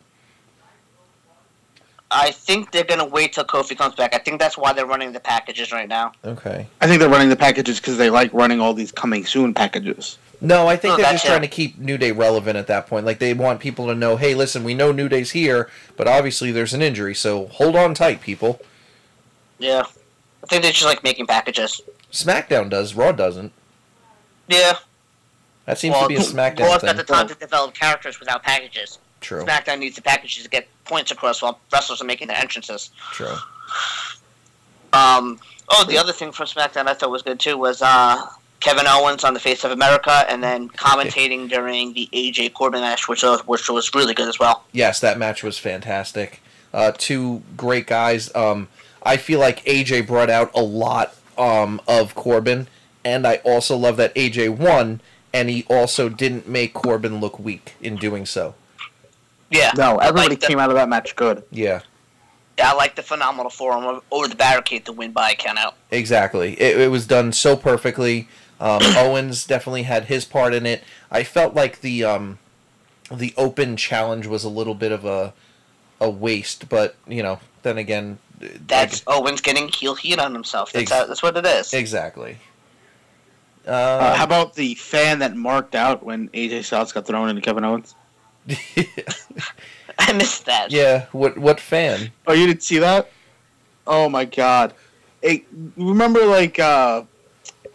I 2.10 2.30
think 2.30 2.70
they're 2.70 2.84
gonna 2.84 3.04
wait 3.04 3.32
till 3.32 3.44
Kofi 3.44 3.76
comes 3.76 3.94
back. 3.96 4.14
I 4.14 4.18
think 4.18 4.38
that's 4.40 4.56
why 4.56 4.72
they're 4.72 4.86
running 4.86 5.12
the 5.12 5.20
packages 5.20 5.72
right 5.72 5.88
now. 5.88 6.12
Okay. 6.24 6.66
I 6.80 6.86
think 6.86 7.00
they're 7.00 7.08
running 7.08 7.28
the 7.30 7.36
packages 7.36 7.80
because 7.80 7.98
they 7.98 8.10
like 8.10 8.32
running 8.32 8.60
all 8.60 8.74
these 8.74 8.92
coming 8.92 9.26
soon 9.26 9.52
packages. 9.52 10.16
No, 10.40 10.68
I 10.68 10.76
think 10.76 10.94
Oh, 10.94 10.96
they're 10.98 11.12
just 11.12 11.24
it. 11.24 11.28
trying 11.28 11.40
to 11.42 11.48
keep 11.48 11.78
New 11.78 11.98
Day 11.98 12.12
relevant 12.12 12.56
at 12.56 12.68
that 12.68 12.86
point. 12.86 13.06
Like 13.06 13.18
they 13.18 13.34
want 13.34 13.58
people 13.58 13.86
to 13.88 13.94
know, 13.94 14.16
hey, 14.16 14.34
listen, 14.34 14.62
we 14.62 14.74
know 14.74 14.92
New 14.92 15.08
Day's 15.08 15.32
here, 15.32 15.68
but 15.96 16.06
obviously 16.06 16.52
there's 16.52 16.74
an 16.74 16.82
injury, 16.82 17.14
so 17.14 17.46
hold 17.46 17.74
on 17.74 17.92
tight, 17.94 18.20
people. 18.20 18.60
Yeah, 19.58 19.84
I 20.42 20.46
think 20.46 20.62
they're 20.62 20.72
just 20.72 20.84
like 20.84 21.02
making 21.02 21.26
packages. 21.26 21.80
SmackDown 22.12 22.70
does, 22.70 22.94
Raw 22.94 23.12
doesn't. 23.12 23.52
Yeah, 24.48 24.74
That 25.64 25.78
seems 25.78 25.94
well, 25.94 26.02
to 26.02 26.08
be 26.08 26.16
a 26.16 26.20
SmackDown 26.20 26.60
Raw's 26.60 26.80
thing. 26.80 26.88
got 26.88 26.96
the 26.96 27.04
time 27.04 27.26
to 27.28 27.34
develop 27.34 27.74
characters 27.74 28.20
without 28.20 28.42
packages. 28.42 28.98
True. 29.20 29.44
SmackDown 29.44 29.80
needs 29.80 29.96
the 29.96 30.02
packages 30.02 30.44
to 30.44 30.48
get 30.48 30.68
points 30.84 31.10
across 31.10 31.42
while 31.42 31.58
wrestlers 31.72 32.00
are 32.00 32.04
making 32.04 32.28
their 32.28 32.36
entrances. 32.36 32.90
True. 33.12 33.34
Um, 34.92 35.40
oh, 35.68 35.84
the 35.84 35.98
other 35.98 36.12
thing 36.12 36.32
from 36.32 36.46
SmackDown 36.46 36.86
I 36.86 36.94
thought 36.94 37.10
was 37.10 37.22
good 37.22 37.40
too 37.40 37.58
was 37.58 37.82
uh, 37.82 38.24
Kevin 38.60 38.86
Owens 38.86 39.24
on 39.24 39.34
the 39.34 39.40
Face 39.40 39.64
of 39.64 39.72
America, 39.72 40.24
and 40.28 40.42
then 40.42 40.68
commentating 40.68 41.48
during 41.48 41.92
the 41.92 42.08
AJ 42.12 42.54
Corbin 42.54 42.80
match, 42.80 43.08
which 43.08 43.22
was 43.22 43.40
which 43.46 43.68
was 43.68 43.94
really 43.94 44.14
good 44.14 44.28
as 44.28 44.38
well. 44.38 44.64
Yes, 44.72 45.00
that 45.00 45.18
match 45.18 45.42
was 45.42 45.58
fantastic. 45.58 46.40
Uh, 46.72 46.92
two 46.96 47.42
great 47.56 47.86
guys. 47.86 48.34
Um, 48.34 48.68
I 49.06 49.16
feel 49.16 49.38
like 49.40 49.64
AJ 49.64 50.06
brought 50.06 50.28
out 50.30 50.50
a 50.54 50.62
lot 50.62 51.14
um, 51.38 51.80
of 51.88 52.14
Corbin, 52.14 52.66
and 53.04 53.26
I 53.26 53.36
also 53.36 53.76
love 53.76 53.96
that 53.98 54.14
AJ 54.14 54.56
won, 54.58 55.00
and 55.32 55.48
he 55.48 55.64
also 55.70 56.08
didn't 56.08 56.48
make 56.48 56.74
Corbin 56.74 57.20
look 57.20 57.38
weak 57.38 57.74
in 57.80 57.96
doing 57.96 58.26
so. 58.26 58.54
Yeah, 59.50 59.70
No, 59.76 59.96
I 59.98 60.08
everybody 60.08 60.30
like 60.30 60.40
the- 60.40 60.46
came 60.48 60.58
out 60.58 60.70
of 60.70 60.76
that 60.76 60.88
match 60.88 61.14
good. 61.14 61.44
Yeah, 61.52 61.82
Yeah, 62.58 62.72
I 62.72 62.74
like 62.74 62.96
the 62.96 63.02
phenomenal 63.02 63.50
forearm 63.50 64.00
over 64.10 64.26
the 64.28 64.34
barricade 64.34 64.84
to 64.86 64.92
win 64.92 65.12
by 65.12 65.30
a 65.30 65.34
count 65.36 65.58
out. 65.58 65.74
exactly. 65.90 66.60
It, 66.60 66.80
it 66.80 66.90
was 66.90 67.06
done 67.06 67.32
so 67.32 67.56
perfectly. 67.56 68.28
Um, 68.58 68.80
Owens 68.96 69.46
definitely 69.46 69.84
had 69.84 70.06
his 70.06 70.24
part 70.24 70.52
in 70.52 70.66
it. 70.66 70.82
I 71.12 71.22
felt 71.22 71.54
like 71.54 71.80
the 71.80 72.02
um, 72.04 72.38
the 73.12 73.34
open 73.36 73.76
challenge 73.76 74.26
was 74.26 74.42
a 74.42 74.48
little 74.48 74.74
bit 74.74 74.90
of 74.90 75.04
a 75.04 75.32
a 76.00 76.10
waste, 76.10 76.68
but 76.68 76.96
you 77.06 77.22
know, 77.22 77.38
then 77.62 77.78
again, 77.78 78.18
That's 78.66 79.02
Owens 79.06 79.40
getting 79.40 79.68
heel 79.68 79.94
heat 79.94 80.18
on 80.18 80.32
himself. 80.34 80.72
That's 80.72 80.82
Ex- 80.82 80.92
how, 80.92 81.06
that's 81.06 81.22
what 81.22 81.36
it 81.36 81.46
is. 81.46 81.72
exactly. 81.72 82.36
Uh, 83.66 83.70
Uh, 83.70 84.14
how 84.14 84.24
about 84.24 84.54
the 84.54 84.74
fan 84.76 85.18
that 85.20 85.34
marked 85.36 85.74
out 85.74 86.02
when 86.04 86.28
AJ 86.28 86.64
Styles 86.64 86.92
got 86.92 87.06
thrown 87.06 87.28
into 87.28 87.40
Kevin 87.42 87.64
Owens? 87.64 87.94
I 89.98 90.12
missed 90.12 90.44
that. 90.46 90.70
yeah, 90.70 91.06
what 91.12 91.36
what 91.38 91.58
fan? 91.58 92.10
Oh, 92.26 92.32
you 92.32 92.46
didn't 92.46 92.62
see 92.62 92.78
that? 92.78 93.10
Oh 93.86 94.08
my 94.08 94.24
god! 94.24 94.74
Hey, 95.22 95.44
remember 95.76 96.24
like 96.26 96.58
uh, 96.58 97.02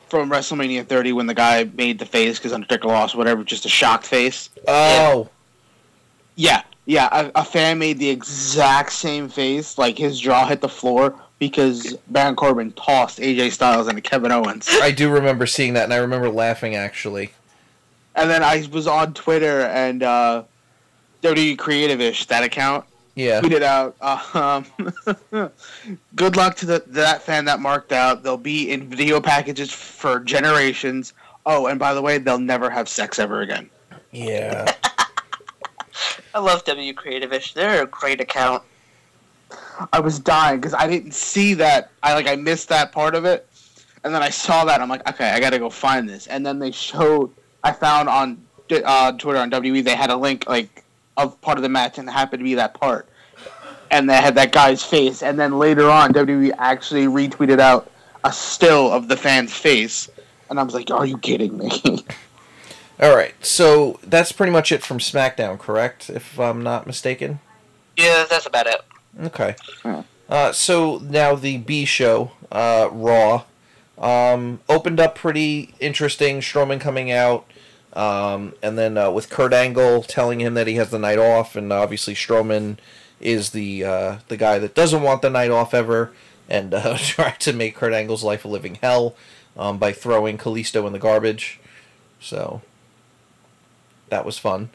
from 0.08 0.30
WrestleMania 0.30 0.86
30 0.86 1.14
when 1.14 1.26
the 1.26 1.34
guy 1.34 1.64
made 1.74 2.00
the 2.00 2.06
face 2.06 2.38
because 2.38 2.54
Undertaker 2.54 2.88
lost, 2.88 3.16
whatever, 3.16 3.44
just 3.44 3.66
a 3.66 3.70
shocked 3.70 4.06
face. 4.06 4.50
Oh, 4.68 5.30
Yeah, 6.36 6.54
yeah. 6.58 6.62
Yeah, 6.86 7.10
a, 7.12 7.42
a 7.42 7.46
fan 7.46 7.78
made 7.80 8.00
the 8.00 8.10
exact 8.10 8.92
same 8.92 9.30
face, 9.30 9.78
like 9.78 9.98
his 9.98 10.20
jaw 10.20 10.48
hit 10.48 10.62
the 10.62 10.70
floor 10.70 11.16
because 11.40 11.96
Baron 12.08 12.36
Corbin 12.36 12.72
tossed 12.74 13.20
AJ 13.20 13.52
Styles 13.52 13.88
into 13.88 14.02
Kevin 14.02 14.32
Owens. 14.32 14.68
I 14.82 14.92
do 14.92 15.10
remember 15.10 15.46
seeing 15.46 15.74
that, 15.74 15.86
and 15.86 15.94
I 15.94 15.98
remember 15.98 16.30
laughing 16.30 16.76
actually. 16.76 17.32
And 18.16 18.30
then 18.30 18.44
I 18.44 18.68
was 18.72 18.88
on 18.88 19.14
Twitter 19.14 19.62
and 19.62 20.04
uh, 20.04 20.44
WWE 21.24 21.58
Creative-ish 21.58 22.26
that 22.26 22.44
account 22.44 22.86
Yeah, 23.16 23.42
tweeted 23.42 23.62
out, 23.62 23.96
uh, 24.02 24.64
um, 25.34 25.52
"Good 26.16 26.36
luck 26.36 26.58
to 26.58 26.66
the 26.66 26.84
that 26.88 27.22
fan 27.22 27.46
that 27.46 27.60
marked 27.60 27.92
out. 27.92 28.24
They'll 28.24 28.38
be 28.38 28.72
in 28.72 28.90
video 28.90 29.22
packages 29.22 29.72
for 29.72 30.20
generations. 30.20 31.14
Oh, 31.46 31.68
and 31.68 31.80
by 31.80 31.94
the 31.94 32.02
way, 32.02 32.18
they'll 32.18 32.38
never 32.38 32.70
have 32.70 32.90
sex 32.90 33.20
ever 33.20 33.42
again." 33.42 33.70
yeah. 34.12 34.74
I 36.34 36.40
love 36.40 36.64
W 36.66 36.94
Creative-ish. 36.94 37.54
They're 37.54 37.84
a 37.84 37.88
great 37.88 38.22
account. 38.22 38.64
I 39.92 40.00
was 40.00 40.20
dying 40.20 40.60
because 40.60 40.74
I 40.74 40.88
didn't 40.88 41.14
see 41.14 41.54
that. 41.56 41.92
I 42.04 42.14
like 42.14 42.28
I 42.28 42.36
missed 42.36 42.70
that 42.70 42.92
part 42.92 43.16
of 43.16 43.26
it, 43.26 43.48
and 44.04 44.14
then 44.14 44.22
I 44.22 44.30
saw 44.30 44.66
that. 44.66 44.82
I'm 44.82 44.90
like, 44.90 45.08
okay, 45.10 45.32
I 45.32 45.40
gotta 45.40 45.60
go 45.60 45.70
find 45.70 46.08
this. 46.08 46.28
And 46.28 46.46
then 46.46 46.60
they 46.60 46.72
showed. 46.72 47.32
I 47.64 47.72
found 47.72 48.10
on 48.10 48.42
uh, 48.72 49.12
Twitter 49.14 49.40
on 49.40 49.52
WWE 49.52 49.84
they 49.84 49.96
had 49.96 50.10
a 50.10 50.16
link 50.16 50.48
like 50.48 50.84
of 51.18 51.40
part 51.42 51.58
of 51.58 51.64
the 51.64 51.70
match, 51.70 51.98
and 51.98 52.08
it 52.08 52.12
happened 52.12 52.40
to 52.40 52.44
be 52.44 52.56
that 52.56 52.74
part. 52.74 53.08
And 53.90 54.10
they 54.10 54.16
had 54.16 54.36
that 54.36 54.54
guy's 54.54 54.82
face, 54.84 55.22
and 55.22 55.38
then 55.38 55.60
later 55.60 55.90
on, 55.90 56.14
WWE 56.14 56.54
actually 56.58 57.06
retweeted 57.06 57.60
out 57.60 57.92
a 58.24 58.32
still 58.32 58.92
of 58.92 59.10
the 59.10 59.18
fan's 59.18 59.54
face, 59.54 60.10
and 60.50 60.60
I 60.60 60.64
was 60.64 60.74
like, 60.74 60.90
"Are 60.92 61.06
you 61.06 61.18
kidding 61.18 61.58
me?" 61.58 62.06
All 63.02 63.16
right, 63.16 63.34
so 63.44 64.00
that's 64.04 64.32
pretty 64.32 64.52
much 64.52 64.72
it 64.72 64.84
from 64.84 65.00
SmackDown, 65.00 65.58
correct? 65.58 66.08
If 66.10 66.40
I'm 66.40 66.62
not 66.62 66.86
mistaken. 66.86 67.40
Yeah, 67.98 68.26
that's 68.30 68.46
about 68.46 68.68
it. 68.68 68.82
Okay. 69.24 69.56
Yeah. 69.84 70.04
Uh, 70.30 70.52
so 70.52 71.00
now 71.00 71.34
the 71.36 71.58
B 71.58 71.84
show, 71.86 72.32
uh, 72.52 72.90
Raw, 72.92 73.46
um, 73.98 74.60
opened 74.70 75.00
up 75.00 75.16
pretty 75.16 75.74
interesting. 75.80 76.42
Strowman 76.42 76.80
coming 76.80 77.12
out, 77.12 77.46
um, 77.94 78.54
and 78.62 78.78
then 78.78 78.98
uh, 79.00 79.10
with 79.10 79.32
Kurt 79.32 79.52
Angle 79.52 80.04
telling 80.04 80.40
him 80.40 80.54
that 80.54 80.68
he 80.68 80.76
has 80.76 80.92
the 80.92 81.00
night 81.00 81.18
off, 81.18 81.56
and 81.56 81.74
obviously 81.74 82.14
Strowman 82.14 82.78
is 83.20 83.50
the 83.50 83.84
uh, 83.84 84.18
the 84.28 84.38
guy 84.38 84.60
that 84.60 84.76
doesn't 84.76 85.02
want 85.02 85.24
the 85.24 85.30
night 85.32 85.50
off 85.50 85.74
ever, 85.74 86.12
and 86.48 86.74
uh, 86.74 86.98
tried 87.00 87.40
to 87.40 87.52
make 87.52 87.76
Kurt 87.76 87.94
Angle's 87.94 88.24
life 88.24 88.46
a 88.46 88.48
living 88.48 88.76
hell 88.76 89.16
um, 89.58 89.80
by 89.80 89.92
throwing 89.92 90.38
Kalisto 90.38 90.86
in 90.86 90.94
the 90.94 91.00
garbage. 91.00 91.60
So 92.20 92.62
that 94.12 94.24
was 94.26 94.38
fun. 94.38 94.70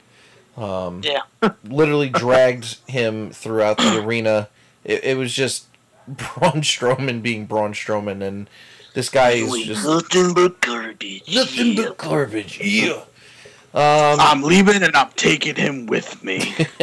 Um, 0.56 1.02
Yeah. 1.04 1.22
literally 1.64 2.08
dragged 2.08 2.78
him 2.88 3.30
throughout 3.30 3.76
the 3.78 4.02
arena. 4.04 4.48
It, 4.84 5.04
it 5.04 5.16
was 5.16 5.32
just 5.32 5.66
Braun 6.08 6.62
Strowman 6.62 7.22
being 7.22 7.46
Braun 7.46 7.72
Strowman, 7.72 8.22
and 8.22 8.48
this 8.94 9.08
guy 9.08 9.30
is 9.32 9.52
just 9.64 9.84
nothing 9.86 10.34
but 10.34 10.60
garbage. 10.60 11.34
nothing 11.34 11.68
yeah. 11.74 11.84
but 11.84 11.98
garbage. 11.98 12.58
Yeah. 12.60 13.02
Um, 13.74 14.18
I'm 14.20 14.42
leaving, 14.42 14.82
and 14.82 14.96
I'm 14.96 15.10
taking 15.16 15.54
him 15.54 15.84
with 15.86 16.24
me. 16.24 16.38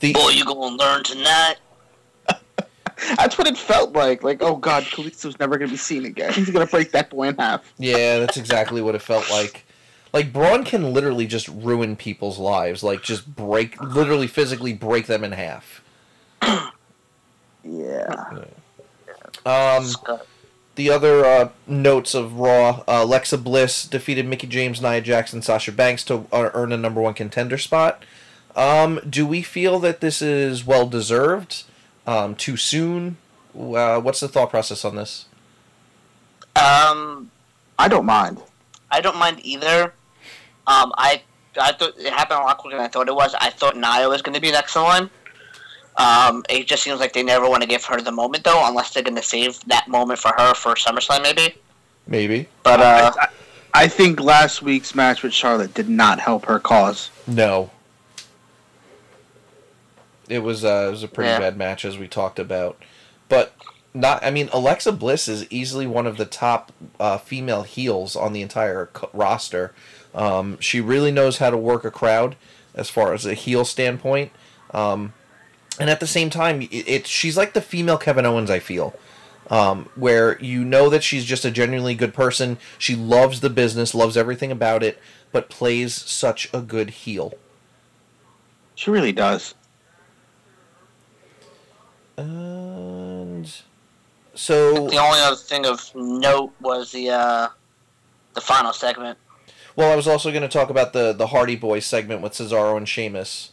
the 0.00 0.12
Boy, 0.14 0.30
you 0.30 0.44
gonna 0.46 0.76
learn 0.76 1.04
tonight. 1.04 1.56
That's 3.16 3.36
what 3.36 3.46
it 3.46 3.58
felt 3.58 3.92
like. 3.92 4.22
Like, 4.22 4.42
oh 4.42 4.56
god, 4.56 4.84
Kalisto's 4.84 5.38
never 5.38 5.58
gonna 5.58 5.70
be 5.70 5.76
seen 5.76 6.06
again. 6.06 6.32
He's 6.32 6.48
gonna 6.48 6.66
break 6.66 6.92
that 6.92 7.10
boy 7.10 7.28
in 7.28 7.36
half. 7.36 7.70
yeah, 7.76 8.18
that's 8.20 8.36
exactly 8.38 8.80
what 8.80 8.94
it 8.94 9.02
felt 9.02 9.28
like. 9.30 9.64
Like 10.14 10.32
Braun 10.32 10.62
can 10.62 10.92
literally 10.92 11.26
just 11.26 11.48
ruin 11.48 11.96
people's 11.96 12.38
lives, 12.38 12.84
like 12.84 13.02
just 13.02 13.34
break, 13.34 13.80
literally 13.82 14.28
physically 14.28 14.72
break 14.72 15.08
them 15.08 15.24
in 15.24 15.32
half. 15.32 15.82
Yeah. 17.64 18.44
Um, 19.46 19.84
Scott. 19.84 20.26
the 20.76 20.90
other 20.90 21.24
uh, 21.24 21.48
notes 21.66 22.14
of 22.14 22.38
Raw: 22.38 22.84
uh, 22.86 23.00
Alexa 23.02 23.38
Bliss 23.38 23.86
defeated 23.86 24.26
Mickie 24.26 24.46
James, 24.46 24.80
Nia 24.80 25.00
Jax, 25.00 25.32
Sasha 25.32 25.72
Banks 25.72 26.04
to 26.04 26.26
uh, 26.30 26.50
earn 26.54 26.72
a 26.72 26.76
number 26.76 27.00
one 27.00 27.14
contender 27.14 27.58
spot. 27.58 28.04
Um, 28.54 29.00
do 29.08 29.26
we 29.26 29.42
feel 29.42 29.78
that 29.80 30.00
this 30.00 30.22
is 30.22 30.64
well 30.64 30.86
deserved? 30.86 31.64
Um, 32.06 32.36
too 32.36 32.56
soon? 32.56 33.16
Uh, 33.58 33.98
what's 34.00 34.20
the 34.20 34.28
thought 34.28 34.50
process 34.50 34.84
on 34.84 34.94
this? 34.94 35.24
Um, 36.54 37.30
I 37.78 37.88
don't 37.88 38.06
mind. 38.06 38.42
I 38.90 39.00
don't 39.00 39.18
mind 39.18 39.40
either. 39.42 39.94
Um, 40.66 40.92
I 40.96 41.22
I 41.60 41.72
thought 41.72 41.98
it 41.98 42.12
happened 42.12 42.40
a 42.40 42.42
lot 42.42 42.58
quicker 42.58 42.76
than 42.76 42.84
I 42.84 42.88
thought 42.88 43.08
it 43.08 43.14
was. 43.14 43.34
I 43.40 43.50
thought 43.50 43.76
Nia 43.76 44.08
was 44.08 44.22
going 44.22 44.34
to 44.34 44.40
be 44.40 44.50
next 44.50 44.74
in 44.76 44.82
line. 44.82 45.10
Um, 45.96 46.44
it 46.50 46.66
just 46.66 46.82
seems 46.82 46.98
like 46.98 47.12
they 47.12 47.22
never 47.22 47.48
want 47.48 47.62
to 47.62 47.68
give 47.68 47.84
her 47.84 48.00
the 48.00 48.10
moment 48.10 48.42
though, 48.44 48.66
unless 48.66 48.92
they're 48.92 49.02
going 49.04 49.14
to 49.16 49.22
save 49.22 49.60
that 49.66 49.86
moment 49.86 50.18
for 50.18 50.32
her 50.36 50.54
for 50.54 50.74
SummerSlam 50.74 51.22
maybe. 51.22 51.54
Maybe. 52.06 52.48
But 52.64 52.80
uh, 52.80 53.12
I, 53.16 53.28
I 53.84 53.88
think 53.88 54.18
last 54.20 54.60
week's 54.62 54.94
match 54.94 55.22
with 55.22 55.32
Charlotte 55.32 55.72
did 55.74 55.88
not 55.88 56.18
help 56.18 56.46
her 56.46 56.58
cause. 56.58 57.10
No. 57.26 57.70
It 60.28 60.40
was 60.40 60.64
uh, 60.64 60.86
it 60.88 60.90
was 60.90 61.02
a 61.02 61.08
pretty 61.08 61.30
Yeah. 61.30 61.38
bad 61.38 61.56
match 61.56 61.84
as 61.84 61.98
we 61.98 62.08
talked 62.08 62.38
about, 62.38 62.78
but 63.28 63.54
not. 63.92 64.24
I 64.24 64.30
mean, 64.30 64.48
Alexa 64.52 64.92
Bliss 64.92 65.28
is 65.28 65.46
easily 65.50 65.86
one 65.86 66.06
of 66.06 66.16
the 66.16 66.24
top 66.24 66.72
uh, 66.98 67.18
female 67.18 67.62
heels 67.62 68.16
on 68.16 68.32
the 68.32 68.40
entire 68.42 68.86
co- 68.86 69.10
roster. 69.12 69.74
Um, 70.14 70.58
she 70.60 70.80
really 70.80 71.10
knows 71.10 71.38
how 71.38 71.50
to 71.50 71.56
work 71.56 71.84
a 71.84 71.90
crowd 71.90 72.36
as 72.74 72.90
far 72.90 73.14
as 73.14 73.26
a 73.26 73.34
heel 73.34 73.64
standpoint, 73.64 74.32
um, 74.72 75.12
and 75.78 75.90
at 75.90 76.00
the 76.00 76.06
same 76.06 76.30
time, 76.30 76.62
it, 76.62 76.72
it 76.72 77.06
she's 77.06 77.36
like 77.36 77.52
the 77.52 77.60
female 77.60 77.98
Kevin 77.98 78.26
Owens. 78.26 78.50
I 78.50 78.58
feel. 78.58 78.94
Um, 79.50 79.90
where 79.94 80.40
you 80.40 80.64
know 80.64 80.88
that 80.88 81.04
she's 81.04 81.26
just 81.26 81.44
a 81.44 81.50
genuinely 81.50 81.94
good 81.94 82.14
person. 82.14 82.56
She 82.78 82.96
loves 82.96 83.40
the 83.40 83.50
business, 83.50 83.94
loves 83.94 84.16
everything 84.16 84.50
about 84.50 84.82
it, 84.82 84.98
but 85.32 85.50
plays 85.50 85.94
such 85.94 86.48
a 86.54 86.62
good 86.62 86.90
heel. 86.90 87.34
She 88.74 88.90
really 88.90 89.12
does. 89.12 89.54
And 92.16 93.50
so, 94.34 94.88
the 94.88 94.98
only 94.98 95.20
other 95.20 95.36
thing 95.36 95.66
of 95.66 95.90
note 95.94 96.52
was 96.60 96.92
the 96.92 97.10
uh, 97.10 97.48
the 98.34 98.40
final 98.40 98.72
segment. 98.72 99.18
Well, 99.76 99.92
I 99.92 99.96
was 99.96 100.06
also 100.06 100.30
going 100.30 100.42
to 100.42 100.48
talk 100.48 100.70
about 100.70 100.92
the 100.92 101.12
the 101.12 101.28
Hardy 101.28 101.56
Boys 101.56 101.86
segment 101.86 102.20
with 102.20 102.32
Cesaro 102.32 102.76
and 102.76 102.88
Sheamus. 102.88 103.50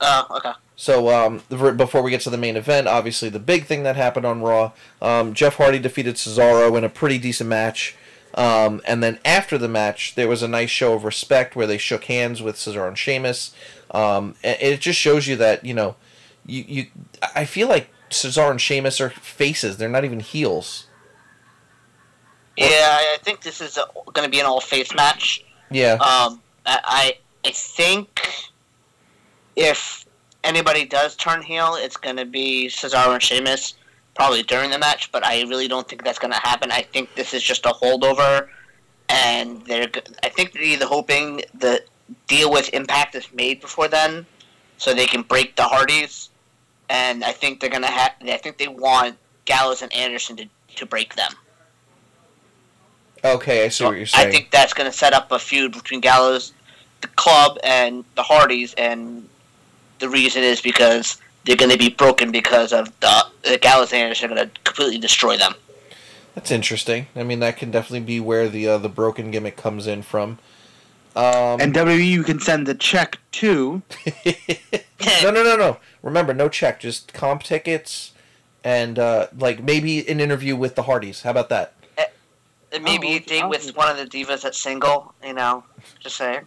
Oh, 0.00 0.26
okay. 0.30 0.52
So, 0.76 1.10
um, 1.10 1.42
before 1.50 2.00
we 2.00 2.10
get 2.10 2.22
to 2.22 2.30
the 2.30 2.38
main 2.38 2.56
event, 2.56 2.88
obviously 2.88 3.28
the 3.28 3.38
big 3.38 3.66
thing 3.66 3.82
that 3.82 3.96
happened 3.96 4.24
on 4.24 4.40
Raw, 4.40 4.72
um, 5.02 5.34
Jeff 5.34 5.56
Hardy 5.56 5.78
defeated 5.78 6.14
Cesaro 6.14 6.76
in 6.78 6.84
a 6.84 6.88
pretty 6.88 7.18
decent 7.18 7.50
match. 7.50 7.96
Um, 8.34 8.80
and 8.86 9.02
then 9.02 9.18
after 9.24 9.58
the 9.58 9.68
match, 9.68 10.14
there 10.14 10.28
was 10.28 10.42
a 10.42 10.48
nice 10.48 10.70
show 10.70 10.94
of 10.94 11.04
respect 11.04 11.54
where 11.54 11.66
they 11.66 11.76
shook 11.76 12.04
hands 12.04 12.40
with 12.40 12.56
Cesaro 12.56 12.88
and 12.88 12.96
Sheamus. 12.96 13.54
Um, 13.90 14.36
and 14.42 14.56
it 14.60 14.80
just 14.80 14.98
shows 14.98 15.26
you 15.26 15.36
that 15.36 15.64
you 15.64 15.74
know, 15.74 15.96
you 16.46 16.64
you. 16.66 16.86
I 17.34 17.44
feel 17.44 17.68
like 17.68 17.90
Cesaro 18.08 18.50
and 18.50 18.60
Sheamus 18.60 19.00
are 19.00 19.10
faces; 19.10 19.76
they're 19.76 19.88
not 19.88 20.04
even 20.04 20.20
heels. 20.20 20.86
Yeah, 22.56 22.66
I 22.66 23.14
I 23.14 23.18
think 23.22 23.42
this 23.42 23.60
is 23.60 23.78
going 24.14 24.24
to 24.24 24.30
be 24.30 24.40
an 24.40 24.46
all 24.46 24.60
face 24.60 24.94
match. 24.94 25.44
Yeah. 25.70 25.92
Um, 25.94 26.40
I 26.66 27.16
I 27.44 27.50
think 27.50 28.28
if 29.56 30.04
anybody 30.44 30.84
does 30.84 31.16
turn 31.16 31.42
heel, 31.42 31.76
it's 31.78 31.96
going 31.96 32.16
to 32.16 32.24
be 32.24 32.68
Cesaro 32.68 33.12
and 33.14 33.22
Sheamus, 33.22 33.74
probably 34.14 34.42
during 34.42 34.70
the 34.70 34.78
match. 34.78 35.10
But 35.12 35.24
I 35.24 35.42
really 35.42 35.68
don't 35.68 35.88
think 35.88 36.04
that's 36.04 36.18
going 36.18 36.32
to 36.32 36.40
happen. 36.40 36.70
I 36.70 36.82
think 36.82 37.14
this 37.14 37.34
is 37.34 37.42
just 37.42 37.66
a 37.66 37.70
holdover, 37.70 38.48
and 39.08 39.64
they're. 39.66 39.88
I 40.22 40.28
think 40.28 40.52
they're 40.52 40.62
either 40.62 40.86
hoping 40.86 41.42
the 41.58 41.82
deal 42.26 42.50
with 42.50 42.72
Impact 42.74 43.14
is 43.14 43.32
made 43.32 43.60
before 43.60 43.88
then, 43.88 44.26
so 44.78 44.94
they 44.94 45.06
can 45.06 45.22
break 45.22 45.56
the 45.56 45.64
Hardys, 45.64 46.30
and 46.88 47.24
I 47.24 47.32
think 47.32 47.60
they're 47.60 47.70
going 47.70 47.82
to 47.82 47.88
have. 47.88 48.12
I 48.22 48.36
think 48.36 48.58
they 48.58 48.68
want 48.68 49.16
Gallows 49.44 49.82
and 49.82 49.92
Anderson 49.92 50.36
to 50.36 50.46
to 50.76 50.86
break 50.86 51.14
them. 51.14 51.32
Okay, 53.24 53.64
I 53.64 53.68
see 53.68 53.84
what 53.84 53.96
you're 53.96 54.06
saying. 54.06 54.28
I 54.28 54.30
think 54.30 54.50
that's 54.50 54.72
going 54.72 54.90
to 54.90 54.96
set 54.96 55.12
up 55.12 55.30
a 55.30 55.38
feud 55.38 55.72
between 55.72 56.00
Gallows, 56.00 56.52
the 57.00 57.08
club, 57.08 57.58
and 57.62 58.04
the 58.14 58.22
Hardys, 58.22 58.74
and 58.74 59.28
the 59.98 60.08
reason 60.08 60.42
is 60.42 60.60
because 60.60 61.20
they're 61.44 61.56
going 61.56 61.70
to 61.70 61.78
be 61.78 61.90
broken 61.90 62.30
because 62.30 62.72
of 62.72 62.92
the, 63.00 63.26
the 63.42 63.58
Gallows 63.58 63.92
and 63.92 64.02
Anderson 64.02 64.30
are 64.30 64.34
going 64.34 64.48
to 64.48 64.60
completely 64.64 64.98
destroy 64.98 65.36
them. 65.36 65.54
That's 66.34 66.50
interesting. 66.50 67.08
I 67.16 67.22
mean, 67.22 67.40
that 67.40 67.56
can 67.56 67.70
definitely 67.70 68.00
be 68.06 68.20
where 68.20 68.48
the 68.48 68.68
uh, 68.68 68.78
the 68.78 68.88
broken 68.88 69.30
gimmick 69.30 69.56
comes 69.56 69.86
in 69.86 70.02
from. 70.02 70.38
Um, 71.16 71.60
And 71.60 71.74
WWE, 71.74 72.06
you 72.06 72.22
can 72.22 72.38
send 72.38 72.66
the 72.66 72.74
check 72.74 73.18
to. 73.32 73.82
no, 75.22 75.30
no, 75.30 75.42
no, 75.42 75.56
no. 75.56 75.78
Remember, 76.02 76.32
no 76.32 76.48
check, 76.48 76.80
just 76.80 77.12
comp 77.12 77.42
tickets, 77.42 78.12
and 78.62 78.98
uh, 78.98 79.26
like 79.36 79.62
maybe 79.62 80.08
an 80.08 80.20
interview 80.20 80.54
with 80.54 80.76
the 80.76 80.84
Hardys. 80.84 81.22
How 81.22 81.32
about 81.32 81.48
that? 81.48 81.74
And 82.72 82.84
maybe 82.84 83.08
Oh, 83.08 83.16
a 83.16 83.20
date 83.20 83.48
with 83.48 83.76
one 83.76 83.90
of 83.90 83.96
the 83.96 84.04
divas 84.06 84.42
that's 84.42 84.58
single, 84.58 85.12
you 85.24 85.32
know, 85.32 85.64
just 85.98 86.16
saying. 86.16 86.42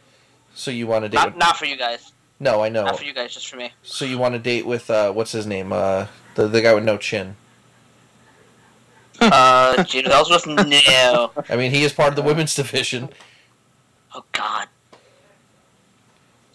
So 0.56 0.72
you 0.72 0.88
want 0.88 1.04
to 1.06 1.10
date? 1.10 1.16
Not, 1.18 1.28
With, 1.28 1.38
not 1.38 1.58
for 1.58 1.66
you 1.66 1.76
guys. 1.78 2.14
no, 2.40 2.62
I 2.64 2.70
know. 2.70 2.86
Not 2.86 2.98
for 3.00 3.04
you 3.06 3.14
guys, 3.14 3.34
just 3.34 3.48
for 3.50 3.58
me. 3.58 3.72
So 3.84 4.06
you 4.06 4.18
want 4.18 4.34
to 4.34 4.40
date 4.40 4.66
with 4.66 4.90
uh, 4.90 5.12
what's 5.12 5.32
his 5.34 5.46
name? 5.46 5.74
Uh, 5.74 6.08
the 6.36 6.48
the 6.48 6.62
guy 6.62 6.74
with 6.74 6.84
no 6.86 6.98
chin. 6.98 7.36
Uh, 9.22 9.84
Jude 9.84 10.08
Ellsworth? 10.08 10.48
No. 10.48 11.32
I 11.50 11.56
mean, 11.56 11.72
he 11.72 11.84
is 11.84 11.94
part 11.94 12.10
of 12.10 12.16
the 12.16 12.22
women's 12.22 12.54
division. 12.56 13.10
Oh, 14.14 14.24
God. 14.32 14.68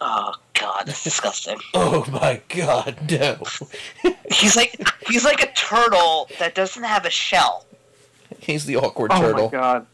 Oh, 0.01 0.35
God, 0.55 0.83
that's 0.87 1.03
disgusting. 1.05 1.59
Oh 1.75 2.05
my 2.11 2.41
God, 2.49 2.97
no! 3.11 3.39
He's 4.33 4.55
like 4.57 4.77
he's 5.09 5.25
like 5.25 5.43
a 5.43 5.51
turtle 5.53 6.29
that 6.39 6.55
doesn't 6.55 6.83
have 6.85 7.05
a 7.05 7.11
shell. 7.11 7.65
He's 8.41 8.65
the 8.65 8.77
awkward 8.77 9.11
Oh 9.13 9.21
turtle. 9.21 9.41
Oh 9.41 9.45
my 9.47 9.51
god. 9.51 9.87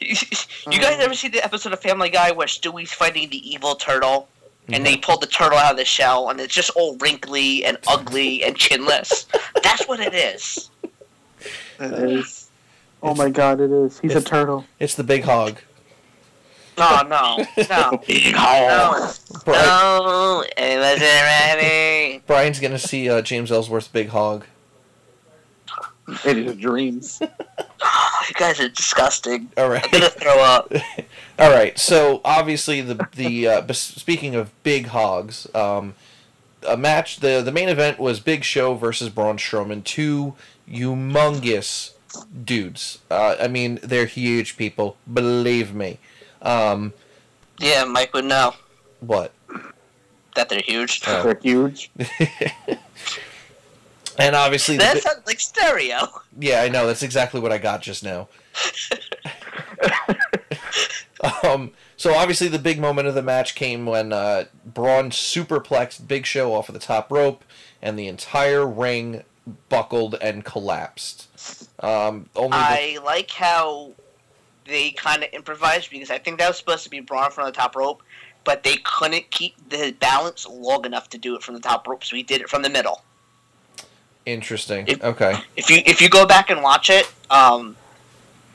you 0.00 0.78
guys 0.80 0.98
ever 1.00 1.14
see 1.14 1.28
the 1.28 1.44
episode 1.44 1.72
of 1.72 1.80
Family 1.80 2.10
Guy 2.10 2.32
where 2.32 2.46
Stewie's 2.46 2.92
fighting 2.92 3.28
the 3.30 3.50
evil 3.50 3.74
turtle? 3.74 4.28
and 4.72 4.86
they 4.86 4.96
pulled 4.96 5.20
the 5.20 5.26
turtle 5.26 5.58
out 5.58 5.72
of 5.72 5.76
the 5.76 5.84
shell, 5.84 6.30
and 6.30 6.38
it's 6.40 6.54
just 6.54 6.70
all 6.76 6.96
wrinkly 6.98 7.64
and 7.64 7.76
ugly 7.88 8.44
and 8.44 8.56
chinless. 8.56 9.26
That's 9.64 9.88
what 9.88 9.98
it 9.98 10.14
is. 10.14 10.70
It 11.80 11.92
is. 11.92 12.48
Oh 13.02 13.14
my 13.14 13.30
god, 13.30 13.60
it 13.60 13.70
is. 13.70 13.98
He's 13.98 14.14
a 14.14 14.22
turtle. 14.22 14.64
It's 14.78 14.94
the 14.94 15.02
big 15.02 15.24
hog. 15.24 15.58
No, 16.78 17.02
no, 17.02 17.44
no, 17.68 18.00
Big 18.06 18.32
no, 18.32 19.10
Brian, 19.44 20.02
no. 20.04 20.44
It 20.56 20.78
wasn't 20.78 21.02
ready. 21.02 22.22
Brian's 22.26 22.60
gonna 22.60 22.78
see 22.78 23.10
uh, 23.10 23.20
James 23.22 23.50
Ellsworth's 23.50 23.88
big 23.88 24.08
hog. 24.08 24.46
It 26.24 26.38
is 26.38 26.56
dreams. 26.56 27.20
You 27.20 28.34
guys 28.34 28.60
are 28.60 28.68
disgusting. 28.68 29.50
All 29.56 29.70
I'm 29.72 29.82
gonna 29.90 30.10
throw 30.10 30.38
up. 30.40 30.72
All 31.38 31.50
right. 31.50 31.78
So 31.78 32.20
obviously 32.24 32.80
the 32.80 33.08
the 33.14 33.48
uh, 33.48 33.72
speaking 33.72 34.34
of 34.34 34.50
big 34.62 34.86
hogs, 34.88 35.46
um, 35.54 35.94
a 36.66 36.76
match 36.76 37.20
the 37.20 37.42
the 37.42 37.52
main 37.52 37.68
event 37.68 37.98
was 37.98 38.20
Big 38.20 38.44
Show 38.44 38.74
versus 38.74 39.08
Braun 39.08 39.36
Strowman, 39.38 39.82
two 39.84 40.34
humongous 40.68 41.92
dudes. 42.44 42.98
Uh, 43.10 43.36
I 43.40 43.48
mean, 43.48 43.78
they're 43.82 44.06
huge 44.06 44.56
people. 44.56 44.96
Believe 45.12 45.74
me. 45.74 45.98
Um, 46.42 46.92
Yeah, 47.58 47.84
Mike 47.84 48.12
would 48.14 48.24
know 48.26 48.54
what? 49.00 49.32
that 50.36 50.48
they're 50.48 50.62
huge. 50.64 51.02
Oh. 51.06 51.22
They're 51.22 51.40
huge. 51.42 51.90
And 54.20 54.36
obviously, 54.36 54.76
That 54.76 54.94
bi- 54.94 55.00
sounds 55.00 55.26
like 55.26 55.40
stereo. 55.40 56.06
yeah, 56.38 56.60
I 56.62 56.68
know 56.68 56.86
that's 56.86 57.02
exactly 57.02 57.40
what 57.40 57.50
I 57.52 57.58
got 57.58 57.80
just 57.82 58.04
now. 58.04 58.28
um, 61.42 61.72
so 61.96 62.14
obviously 62.14 62.48
the 62.48 62.58
big 62.58 62.78
moment 62.78 63.08
of 63.08 63.14
the 63.14 63.22
match 63.22 63.54
came 63.54 63.86
when 63.86 64.12
uh, 64.12 64.44
Braun 64.64 65.10
superplexed 65.10 66.06
Big 66.06 66.26
Show 66.26 66.52
off 66.54 66.68
of 66.68 66.74
the 66.74 66.78
top 66.80 67.10
rope, 67.10 67.44
and 67.82 67.98
the 67.98 68.08
entire 68.08 68.66
ring 68.66 69.24
buckled 69.68 70.16
and 70.20 70.44
collapsed. 70.44 71.26
Um, 71.82 72.28
only 72.36 72.50
the- 72.50 72.56
I 72.64 72.98
like 73.04 73.30
how 73.30 73.92
they 74.66 74.90
kind 74.92 75.22
of 75.24 75.30
improvised 75.32 75.90
because 75.90 76.10
I 76.10 76.18
think 76.18 76.38
that 76.38 76.48
was 76.48 76.58
supposed 76.58 76.84
to 76.84 76.90
be 76.90 77.00
Braun 77.00 77.30
from 77.30 77.46
the 77.46 77.52
top 77.52 77.74
rope, 77.74 78.02
but 78.44 78.62
they 78.62 78.76
couldn't 78.84 79.30
keep 79.30 79.54
the 79.70 79.92
balance 79.98 80.46
long 80.46 80.84
enough 80.84 81.08
to 81.10 81.18
do 81.18 81.34
it 81.36 81.42
from 81.42 81.54
the 81.54 81.60
top 81.60 81.88
rope, 81.88 82.04
so 82.04 82.16
he 82.16 82.22
did 82.22 82.40
it 82.42 82.48
from 82.50 82.62
the 82.62 82.70
middle. 82.70 83.02
Interesting. 84.26 84.86
If- 84.88 85.02
okay. 85.02 85.38
If 85.56 85.70
you 85.70 85.82
if 85.86 86.00
you 86.00 86.08
go 86.08 86.26
back 86.26 86.50
and 86.50 86.62
watch 86.62 86.90
it, 86.90 87.10
um, 87.30 87.76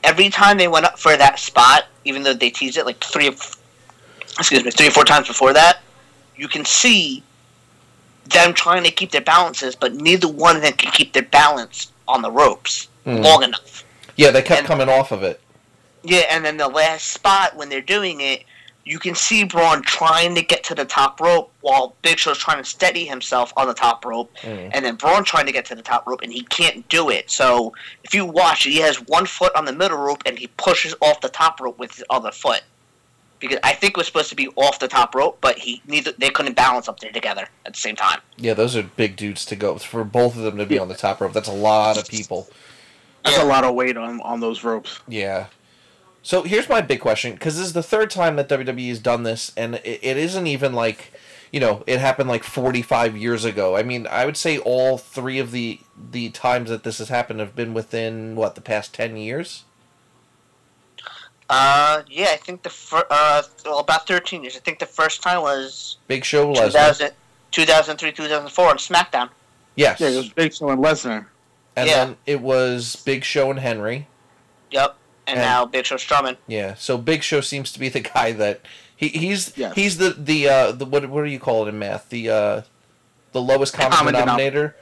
every 0.04 0.28
time 0.28 0.58
they 0.58 0.68
went 0.68 0.86
up 0.86 0.98
for 0.98 1.16
that 1.16 1.38
spot, 1.38 1.86
even 2.04 2.22
though 2.22 2.34
they 2.34 2.50
teased 2.50 2.76
it 2.76 2.86
like 2.86 3.02
three, 3.02 3.26
of- 3.26 3.56
excuse 4.38 4.64
me, 4.64 4.70
three 4.70 4.88
or 4.88 4.90
four 4.92 5.04
times 5.04 5.26
before 5.28 5.52
that, 5.52 5.80
you 6.36 6.48
can 6.48 6.64
see 6.64 7.22
them 8.26 8.52
trying 8.54 8.82
to 8.84 8.90
keep 8.90 9.10
their 9.12 9.20
balances, 9.20 9.74
but 9.76 9.94
neither 9.94 10.26
one 10.28 10.56
of 10.56 10.62
them 10.62 10.72
can 10.72 10.90
keep 10.92 11.12
their 11.12 11.22
balance 11.22 11.92
on 12.08 12.22
the 12.22 12.30
ropes 12.30 12.88
Hmm. 13.04 13.16
long 13.18 13.42
enough. 13.44 13.84
Yeah, 14.16 14.30
they 14.30 14.42
kept 14.42 14.60
and- 14.60 14.66
coming 14.66 14.88
off 14.88 15.12
of 15.12 15.22
it. 15.22 15.40
Yeah, 16.02 16.22
and 16.30 16.44
then 16.44 16.56
the 16.56 16.68
last 16.68 17.06
spot 17.12 17.56
when 17.56 17.68
they're 17.68 17.80
doing 17.80 18.20
it, 18.20 18.44
you 18.88 19.00
can 19.00 19.16
see 19.16 19.42
Braun 19.42 19.82
trying 19.82 20.36
to 20.36 20.42
get 20.42 20.62
to 20.64 20.74
the 20.74 20.84
top 20.84 21.20
rope 21.20 21.52
while 21.60 21.96
Big 22.02 22.18
Show's 22.18 22.38
trying 22.38 22.58
to 22.58 22.64
steady 22.64 23.04
himself 23.04 23.52
on 23.56 23.66
the 23.66 23.74
top 23.74 24.04
rope, 24.04 24.32
Mm. 24.42 24.70
and 24.72 24.84
then 24.84 24.94
Braun 24.94 25.24
trying 25.24 25.44
to 25.46 25.52
get 25.52 25.64
to 25.66 25.74
the 25.74 25.82
top 25.82 26.06
rope, 26.06 26.20
and 26.22 26.32
he 26.32 26.42
can't 26.44 26.88
do 26.88 27.10
it. 27.10 27.28
So 27.28 27.72
if 28.04 28.14
you 28.14 28.24
watch, 28.24 28.62
he 28.62 28.78
has 28.78 28.96
one 29.08 29.26
foot 29.26 29.52
on 29.56 29.64
the 29.64 29.72
middle 29.72 29.98
rope, 29.98 30.22
and 30.24 30.38
he 30.38 30.46
pushes 30.56 30.94
off 31.00 31.20
the 31.20 31.28
top 31.28 31.60
rope 31.60 31.78
with 31.80 31.96
his 31.96 32.04
other 32.10 32.30
foot. 32.30 32.62
Because 33.40 33.58
I 33.64 33.74
think 33.74 33.90
it 33.90 33.96
was 33.98 34.06
supposed 34.06 34.30
to 34.30 34.36
be 34.36 34.48
off 34.56 34.78
the 34.78 34.88
top 34.88 35.14
rope, 35.16 35.38
but 35.40 35.58
he 35.58 35.82
neither 35.86 36.12
they 36.12 36.30
couldn't 36.30 36.54
balance 36.54 36.88
up 36.88 37.00
there 37.00 37.10
together 37.12 37.48
at 37.66 37.74
the 37.74 37.78
same 37.80 37.96
time. 37.96 38.20
Yeah, 38.38 38.54
those 38.54 38.76
are 38.76 38.82
big 38.84 39.16
dudes 39.16 39.44
to 39.46 39.56
go 39.56 39.76
for 39.78 40.04
both 40.04 40.36
of 40.36 40.42
them 40.42 40.56
to 40.58 40.64
be 40.64 40.78
on 40.78 40.88
the 40.88 40.94
top 40.94 41.20
rope. 41.20 41.32
That's 41.34 41.48
a 41.48 41.52
lot 41.52 41.98
of 41.98 42.08
people. 42.08 42.48
That's 43.24 43.36
Yeah. 43.36 43.42
a 43.42 43.46
lot 43.46 43.64
of 43.64 43.74
weight 43.74 43.96
on 43.98 44.20
on 44.22 44.40
those 44.40 44.62
ropes. 44.64 45.00
Yeah. 45.08 45.46
So 46.26 46.42
here's 46.42 46.68
my 46.68 46.80
big 46.80 46.98
question, 46.98 47.34
because 47.34 47.56
this 47.56 47.66
is 47.66 47.72
the 47.72 47.84
third 47.84 48.10
time 48.10 48.34
that 48.34 48.48
WWE 48.48 48.88
has 48.88 48.98
done 48.98 49.22
this, 49.22 49.52
and 49.56 49.76
it, 49.76 50.00
it 50.02 50.16
isn't 50.16 50.48
even 50.48 50.72
like, 50.72 51.12
you 51.52 51.60
know, 51.60 51.84
it 51.86 52.00
happened 52.00 52.28
like 52.28 52.42
45 52.42 53.16
years 53.16 53.44
ago. 53.44 53.76
I 53.76 53.84
mean, 53.84 54.08
I 54.08 54.26
would 54.26 54.36
say 54.36 54.58
all 54.58 54.98
three 54.98 55.38
of 55.38 55.52
the 55.52 55.78
the 56.10 56.30
times 56.30 56.68
that 56.68 56.82
this 56.82 56.98
has 56.98 57.10
happened 57.10 57.38
have 57.38 57.54
been 57.54 57.74
within 57.74 58.34
what 58.34 58.56
the 58.56 58.60
past 58.60 58.92
10 58.92 59.16
years. 59.16 59.66
Uh, 61.48 62.02
yeah, 62.08 62.30
I 62.32 62.38
think 62.38 62.64
the 62.64 62.70
fir- 62.70 63.06
uh 63.08 63.44
well, 63.64 63.78
about 63.78 64.08
thirteen 64.08 64.42
years. 64.42 64.56
I 64.56 64.58
think 64.58 64.80
the 64.80 64.84
first 64.84 65.22
time 65.22 65.42
was 65.42 65.98
Big 66.08 66.24
Show 66.24 66.52
Lesnar. 66.52 66.72
2000, 66.72 67.12
2003, 67.52 68.10
2004 68.10 68.68
on 68.68 68.78
SmackDown. 68.78 69.30
Yes. 69.76 70.00
Yeah, 70.00 70.08
it 70.08 70.16
was 70.16 70.30
Big 70.30 70.52
Show 70.52 70.70
and 70.70 70.82
Lesnar. 70.82 71.26
and 71.76 71.88
yeah. 71.88 72.04
then 72.04 72.16
it 72.26 72.40
was 72.40 72.96
Big 72.96 73.22
Show 73.22 73.48
and 73.48 73.60
Henry. 73.60 74.08
Yep. 74.72 74.96
And, 75.26 75.38
And- 75.38 75.46
now 75.46 75.64
Big 75.66 75.84
Show 75.86 75.96
Strowman. 75.96 76.36
Yeah. 76.46 76.74
So 76.74 76.96
Big 76.98 77.22
Show 77.22 77.40
seems 77.40 77.72
to 77.72 77.78
be 77.78 77.88
the 77.88 78.00
guy 78.00 78.32
that 78.32 78.60
he, 78.96 79.08
he's 79.08 79.52
Yes. 79.56 79.74
he's 79.74 79.98
the 79.98 80.10
the 80.10 80.48
uh 80.48 80.72
the 80.72 80.84
what 80.86 81.08
what 81.10 81.24
do 81.24 81.30
you 81.30 81.40
call 81.40 81.66
it 81.66 81.68
in 81.68 81.78
math? 81.78 82.08
The 82.10 82.30
uh 82.30 82.62
the 83.32 83.42
lowest 83.42 83.74
common, 83.74 83.92
Common 83.92 84.14
denom- 84.14 84.20
denominator. 84.20 84.76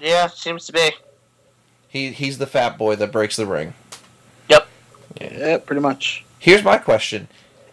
Yeah, 0.00 0.26
seems 0.28 0.66
to 0.66 0.72
be. 0.72 0.90
He 1.88 2.10
he's 2.10 2.38
the 2.38 2.46
fat 2.46 2.78
boy 2.78 2.96
that 2.96 3.12
breaks 3.12 3.36
the 3.36 3.46
ring. 3.46 3.74
Yep. 4.48 4.66
Yeah, 5.20 5.58
pretty 5.58 5.80
much. 5.82 6.24
Here's 6.38 6.64
my 6.64 6.78
question. 6.78 7.28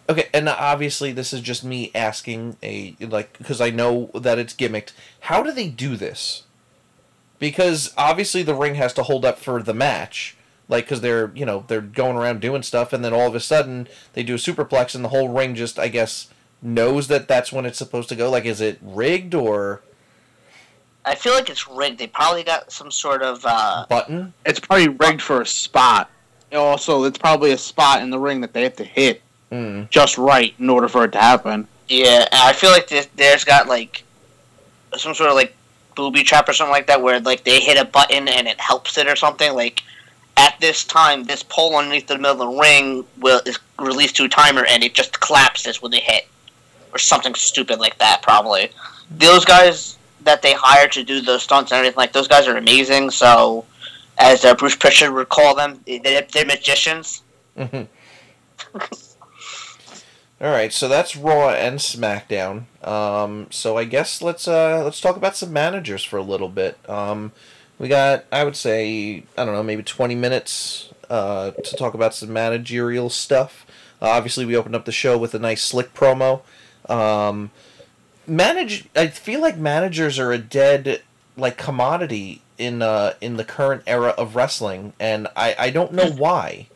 Okay, 0.08 0.28
and 0.34 0.48
obviously 0.48 1.12
this 1.12 1.32
is 1.32 1.40
just 1.40 1.64
me 1.64 1.90
asking 1.94 2.56
a 2.62 2.94
like 3.00 3.36
because 3.38 3.60
I 3.60 3.70
know 3.70 4.10
that 4.14 4.38
it's 4.38 4.54
gimmicked. 4.54 4.92
How 5.20 5.42
do 5.42 5.50
they 5.52 5.68
do 5.68 5.96
this? 5.96 6.44
Because 7.40 7.92
obviously 7.96 8.42
the 8.44 8.54
ring 8.54 8.76
has 8.76 8.92
to 8.92 9.02
hold 9.02 9.24
up 9.24 9.38
for 9.40 9.60
the 9.62 9.74
match, 9.74 10.36
like 10.68 10.84
because 10.84 11.00
they're 11.00 11.32
you 11.34 11.44
know 11.44 11.64
they're 11.66 11.80
going 11.80 12.16
around 12.16 12.40
doing 12.40 12.62
stuff, 12.62 12.92
and 12.92 13.04
then 13.04 13.12
all 13.12 13.26
of 13.26 13.34
a 13.34 13.40
sudden 13.40 13.88
they 14.12 14.22
do 14.22 14.34
a 14.34 14.38
superplex, 14.38 14.94
and 14.94 15.02
the 15.04 15.08
whole 15.08 15.28
ring 15.28 15.54
just 15.56 15.78
I 15.78 15.88
guess 15.88 16.28
knows 16.62 17.08
that 17.08 17.26
that's 17.26 17.50
when 17.52 17.64
it's 17.66 17.78
supposed 17.78 18.08
to 18.10 18.14
go. 18.16 18.30
Like, 18.30 18.44
is 18.44 18.60
it 18.60 18.78
rigged 18.82 19.34
or 19.34 19.80
I 21.04 21.14
feel 21.14 21.32
like 21.32 21.48
it's 21.48 21.66
rigged. 21.66 21.98
They 21.98 22.06
probably 22.06 22.44
got 22.44 22.70
some 22.70 22.90
sort 22.90 23.22
of 23.22 23.40
uh 23.44 23.86
button? 23.88 24.32
It's 24.44 24.60
probably 24.60 24.88
rigged 24.88 25.22
for 25.22 25.40
a 25.40 25.46
spot. 25.46 26.10
Also, 26.52 27.04
it's 27.04 27.16
probably 27.18 27.52
a 27.52 27.58
spot 27.58 28.02
in 28.02 28.10
the 28.10 28.18
ring 28.18 28.40
that 28.42 28.52
they 28.52 28.62
have 28.62 28.76
to 28.76 28.84
hit 28.84 29.22
Mm. 29.50 29.90
just 29.90 30.16
right 30.16 30.54
in 30.60 30.70
order 30.70 30.86
for 30.86 31.02
it 31.04 31.10
to 31.10 31.18
happen. 31.18 31.66
yeah. 31.88 32.20
and 32.30 32.40
I 32.40 32.52
feel 32.52 32.70
like 32.70 32.86
there's 33.16 33.42
got 33.42 33.66
like 33.66 34.04
some 34.96 35.12
sort 35.12 35.28
of 35.28 35.34
like 35.34 35.56
booby 35.94 36.22
trap 36.22 36.48
or 36.48 36.52
something 36.52 36.72
like 36.72 36.86
that, 36.86 37.02
where 37.02 37.20
like 37.20 37.44
they 37.44 37.60
hit 37.60 37.78
a 37.78 37.84
button 37.84 38.28
and 38.28 38.46
it 38.46 38.60
helps 38.60 38.98
it 38.98 39.06
or 39.06 39.16
something. 39.16 39.54
Like 39.54 39.82
at 40.36 40.58
this 40.60 40.84
time, 40.84 41.24
this 41.24 41.42
pole 41.42 41.76
underneath 41.76 42.06
the 42.06 42.16
middle 42.16 42.32
of 42.32 42.38
the 42.38 42.60
ring 42.60 43.04
will 43.18 43.40
is 43.46 43.58
released 43.78 44.16
to 44.16 44.24
a 44.24 44.28
timer 44.28 44.64
and 44.66 44.82
it 44.82 44.94
just 44.94 45.20
collapses 45.20 45.82
when 45.82 45.90
they 45.90 46.00
hit, 46.00 46.28
or 46.92 46.98
something 46.98 47.34
stupid 47.34 47.78
like 47.78 47.98
that. 47.98 48.22
Probably 48.22 48.70
those 49.10 49.44
guys 49.44 49.98
that 50.22 50.42
they 50.42 50.52
hire 50.52 50.88
to 50.88 51.02
do 51.02 51.20
those 51.20 51.42
stunts 51.42 51.72
and 51.72 51.78
everything 51.78 51.96
like 51.96 52.12
those 52.12 52.28
guys 52.28 52.46
are 52.46 52.56
amazing. 52.56 53.10
So. 53.10 53.64
As 54.22 54.44
uh, 54.44 54.54
Bruce 54.54 54.76
Pritchard 54.76 55.14
would 55.14 55.30
call 55.30 55.54
them, 55.54 55.82
they're, 55.86 56.44
magicians. 56.44 57.22
Mhm. 57.56 57.88
All 60.42 60.50
right, 60.50 60.72
so 60.72 60.88
that's 60.88 61.16
Raw 61.16 61.50
and 61.50 61.78
SmackDown. 61.78 62.64
Um, 62.82 63.48
so 63.50 63.76
I 63.76 63.84
guess 63.84 64.22
let's 64.22 64.48
uh, 64.48 64.82
let's 64.82 64.98
talk 64.98 65.16
about 65.16 65.36
some 65.36 65.52
managers 65.52 66.02
for 66.02 66.16
a 66.16 66.22
little 66.22 66.48
bit. 66.48 66.78
Um, 66.88 67.32
we 67.78 67.88
got, 67.88 68.24
I 68.32 68.44
would 68.44 68.56
say, 68.56 69.24
I 69.36 69.44
don't 69.44 69.52
know, 69.54 69.62
maybe 69.62 69.82
twenty 69.82 70.14
minutes 70.14 70.94
uh, 71.10 71.50
to 71.50 71.76
talk 71.76 71.92
about 71.92 72.14
some 72.14 72.32
managerial 72.32 73.10
stuff. 73.10 73.66
Uh, 74.00 74.08
obviously, 74.08 74.46
we 74.46 74.56
opened 74.56 74.74
up 74.74 74.86
the 74.86 74.92
show 74.92 75.18
with 75.18 75.34
a 75.34 75.38
nice 75.38 75.62
slick 75.62 75.92
promo. 75.92 76.40
Um, 76.88 77.50
manage, 78.26 78.88
I 78.96 79.08
feel 79.08 79.42
like 79.42 79.58
managers 79.58 80.18
are 80.18 80.32
a 80.32 80.38
dead 80.38 81.02
like 81.36 81.58
commodity 81.58 82.40
in 82.56 82.80
uh, 82.80 83.12
in 83.20 83.36
the 83.36 83.44
current 83.44 83.82
era 83.86 84.14
of 84.16 84.36
wrestling, 84.36 84.94
and 84.98 85.28
I, 85.36 85.54
I 85.58 85.70
don't 85.70 85.92
know 85.92 86.10
why. 86.16 86.68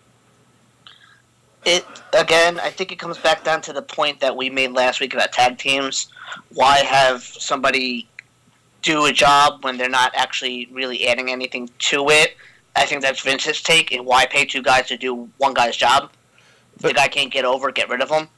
It 1.66 1.84
again 2.18 2.58
i 2.60 2.70
think 2.70 2.92
it 2.92 2.98
comes 2.98 3.18
back 3.18 3.44
down 3.44 3.60
to 3.60 3.72
the 3.72 3.82
point 3.82 4.20
that 4.20 4.36
we 4.36 4.50
made 4.50 4.72
last 4.72 5.00
week 5.00 5.14
about 5.14 5.32
tag 5.32 5.58
teams 5.58 6.08
why 6.52 6.78
have 6.78 7.22
somebody 7.22 8.08
do 8.82 9.06
a 9.06 9.12
job 9.12 9.64
when 9.64 9.76
they're 9.76 9.88
not 9.88 10.12
actually 10.14 10.68
really 10.72 11.06
adding 11.06 11.30
anything 11.30 11.68
to 11.78 12.08
it 12.10 12.36
i 12.76 12.84
think 12.84 13.02
that's 13.02 13.20
vince's 13.22 13.62
take 13.62 13.92
and 13.92 14.04
why 14.04 14.26
pay 14.26 14.44
two 14.44 14.62
guys 14.62 14.86
to 14.86 14.96
do 14.96 15.28
one 15.38 15.54
guy's 15.54 15.76
job 15.76 16.10
if 16.76 16.82
the 16.82 16.92
guy 16.92 17.08
can't 17.08 17.32
get 17.32 17.44
over 17.44 17.70
get 17.70 17.88
rid 17.88 18.02
of 18.02 18.10
him 18.10 18.28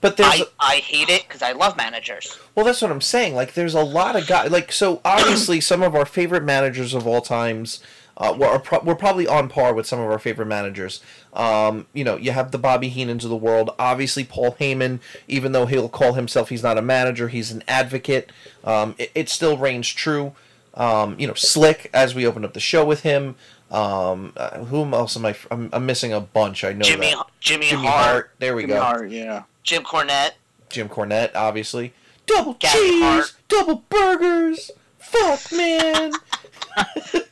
But 0.00 0.16
there's 0.16 0.42
I, 0.60 0.74
I 0.74 0.76
hate 0.76 1.08
it 1.08 1.22
because 1.26 1.42
i 1.42 1.52
love 1.52 1.76
managers 1.76 2.38
Well, 2.54 2.66
that's 2.66 2.82
what 2.82 2.90
I'm 2.90 3.00
saying. 3.00 3.34
Like, 3.34 3.54
there's 3.54 3.74
a 3.74 3.82
lot 3.82 4.14
of 4.14 4.26
guys. 4.26 4.50
Like, 4.50 4.72
so 4.72 5.00
obviously, 5.06 5.60
some 5.70 5.82
of 5.82 5.94
our 5.94 6.04
favorite 6.04 6.44
managers 6.44 6.92
of 6.92 7.06
all 7.06 7.22
times, 7.22 7.80
uh, 8.18 8.34
we're, 8.38 8.58
pro- 8.58 8.80
we're 8.80 8.94
probably 8.94 9.26
on 9.26 9.48
par 9.48 9.72
with 9.72 9.86
some 9.86 9.98
of 9.98 10.10
our 10.10 10.18
favorite 10.18 10.46
managers. 10.46 11.00
Um, 11.32 11.86
you 11.94 12.04
know, 12.04 12.16
you 12.16 12.32
have 12.32 12.50
the 12.50 12.58
Bobby 12.58 12.90
Heenans 12.90 13.24
of 13.24 13.30
the 13.30 13.36
world. 13.36 13.70
Obviously, 13.78 14.24
Paul 14.24 14.52
Heyman, 14.60 15.00
even 15.28 15.52
though 15.52 15.66
he'll 15.66 15.88
call 15.88 16.12
himself 16.12 16.50
he's 16.50 16.62
not 16.62 16.76
a 16.78 16.82
manager, 16.82 17.28
he's 17.28 17.50
an 17.50 17.62
advocate. 17.66 18.30
Um, 18.64 18.94
it, 18.98 19.10
it 19.14 19.28
still 19.28 19.56
reigns 19.56 19.88
true. 19.88 20.34
Um, 20.74 21.16
you 21.18 21.26
know, 21.26 21.34
Slick, 21.34 21.90
as 21.94 22.14
we 22.14 22.26
opened 22.26 22.44
up 22.44 22.52
the 22.54 22.60
show 22.60 22.84
with 22.84 23.02
him. 23.02 23.36
Um, 23.70 24.34
uh, 24.36 24.64
whom 24.64 24.92
else 24.92 25.16
am 25.16 25.24
I? 25.24 25.30
f- 25.30 25.46
I'm, 25.50 25.70
I'm 25.72 25.86
missing 25.86 26.12
a 26.12 26.20
bunch. 26.20 26.62
I 26.62 26.74
know 26.74 26.82
Jimmy 26.82 27.12
that. 27.14 27.26
Jimmy, 27.40 27.68
Jimmy 27.68 27.86
Hart, 27.86 28.04
Hart. 28.04 28.30
There 28.38 28.54
we 28.54 28.64
Jimmy 28.64 28.74
go. 28.74 28.80
Hart, 28.82 29.10
yeah. 29.10 29.44
Jim 29.62 29.82
Cornette. 29.82 30.32
Jim 30.68 30.90
Cornette, 30.90 31.34
obviously. 31.34 31.94
Double 32.26 32.52
Gabby 32.54 32.78
cheese, 32.78 33.02
Hart. 33.02 33.32
double 33.48 33.82
burgers. 33.88 34.70
Fuck, 34.98 35.50
man. 35.52 36.12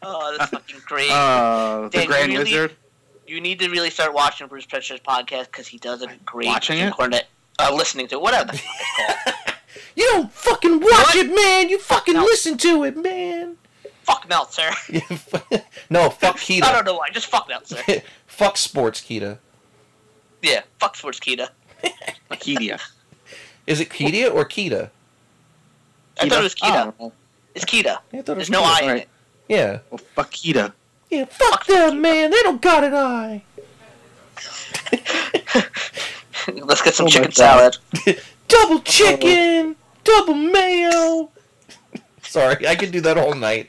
Oh, 0.03 0.37
that's 0.39 0.51
fucking 0.51 0.81
great. 0.87 1.11
Uh, 1.11 1.89
the 1.89 2.07
Grand 2.07 2.33
you 2.33 2.41
Wizard. 2.41 2.75
You 3.31 3.41
need 3.41 3.59
to 3.61 3.69
really 3.71 3.91
start 3.91 4.13
watching 4.13 4.47
Bruce 4.47 4.67
Pritchard's 4.67 5.03
podcast 5.03 5.47
because 5.47 5.67
he 5.67 5.79
does 5.79 6.03
a 6.03 6.09
great 6.25 6.47
Watching 6.49 6.79
Jim 6.79 6.89
it? 6.89 6.95
Cornette. 6.95 7.23
Uh, 7.59 7.73
listening 7.75 8.09
to 8.09 8.17
it, 8.17 8.21
whatever 8.23 8.53
the 8.53 8.59
fuck 8.59 8.77
it's 8.81 9.25
called. 9.25 9.37
You 9.97 10.05
don't 10.07 10.33
fucking 10.33 10.81
watch 10.81 10.91
What? 10.91 11.17
it, 11.17 11.35
man. 11.35 11.69
You 11.69 11.79
fucking 11.79 12.15
No. 12.15 12.23
listen 12.25 12.57
to 12.59 12.85
it, 12.85 12.97
man. 12.97 13.57
fuck 14.03 14.29
Meltzer. 14.29 14.71
no, 15.91 16.11
fuck 16.11 16.37
kita. 16.39 16.63
I 16.65 16.73
don't 16.73 16.85
know 16.85 16.95
why. 16.95 17.09
Just 17.11 17.27
fuck 17.27 17.49
Meltzer. 17.49 17.77
fuck 18.27 18.57
sports, 18.57 19.01
Keita. 19.01 19.39
yeah, 20.43 20.63
fuck 20.79 20.97
Sports 20.97 21.21
Kita. 21.21 21.49
Akedia. 22.31 22.81
Is 23.67 23.81
it 23.81 23.91
Keita 23.91 24.33
or 24.35 24.45
Keita? 24.45 24.91
I 26.21 26.29
thought 26.29 26.41
it 26.41 26.43
was 26.45 26.55
Kita. 26.55 26.93
Oh, 27.01 27.13
It's 27.55 27.65
Kita. 27.65 27.85
Yeah, 28.13 28.21
I 28.21 28.23
thought 28.23 28.33
it 28.33 28.37
was 28.39 28.49
There's 28.49 28.51
no 28.51 28.63
Keita. 28.63 28.67
I 28.75 28.79
in 28.81 28.85
Alright. 28.89 29.03
it. 29.03 29.09
Yeah. 29.49 29.79
well, 29.91 29.99
fuck 30.15 30.31
Kita. 30.31 30.73
Yeah, 31.11 31.25
fuck 31.25 31.67
them, 31.67 32.01
man. 32.01 32.31
They 32.31 32.43
don't 32.43 32.63
got 32.63 32.85
an 32.85 32.95
eye. 32.95 33.43
Let's 36.53 36.83
get 36.83 36.95
some 36.95 37.07
Oh 37.07 37.09
chicken 37.09 37.33
salad. 37.33 37.77
Double 38.49 38.81
chicken, 38.81 39.77
double 40.03 40.35
mayo. 40.35 41.31
Sorry, 42.23 42.67
I 42.67 42.75
could 42.75 42.91
do 42.91 43.01
that 43.03 43.17
all 43.17 43.35
night. 43.35 43.69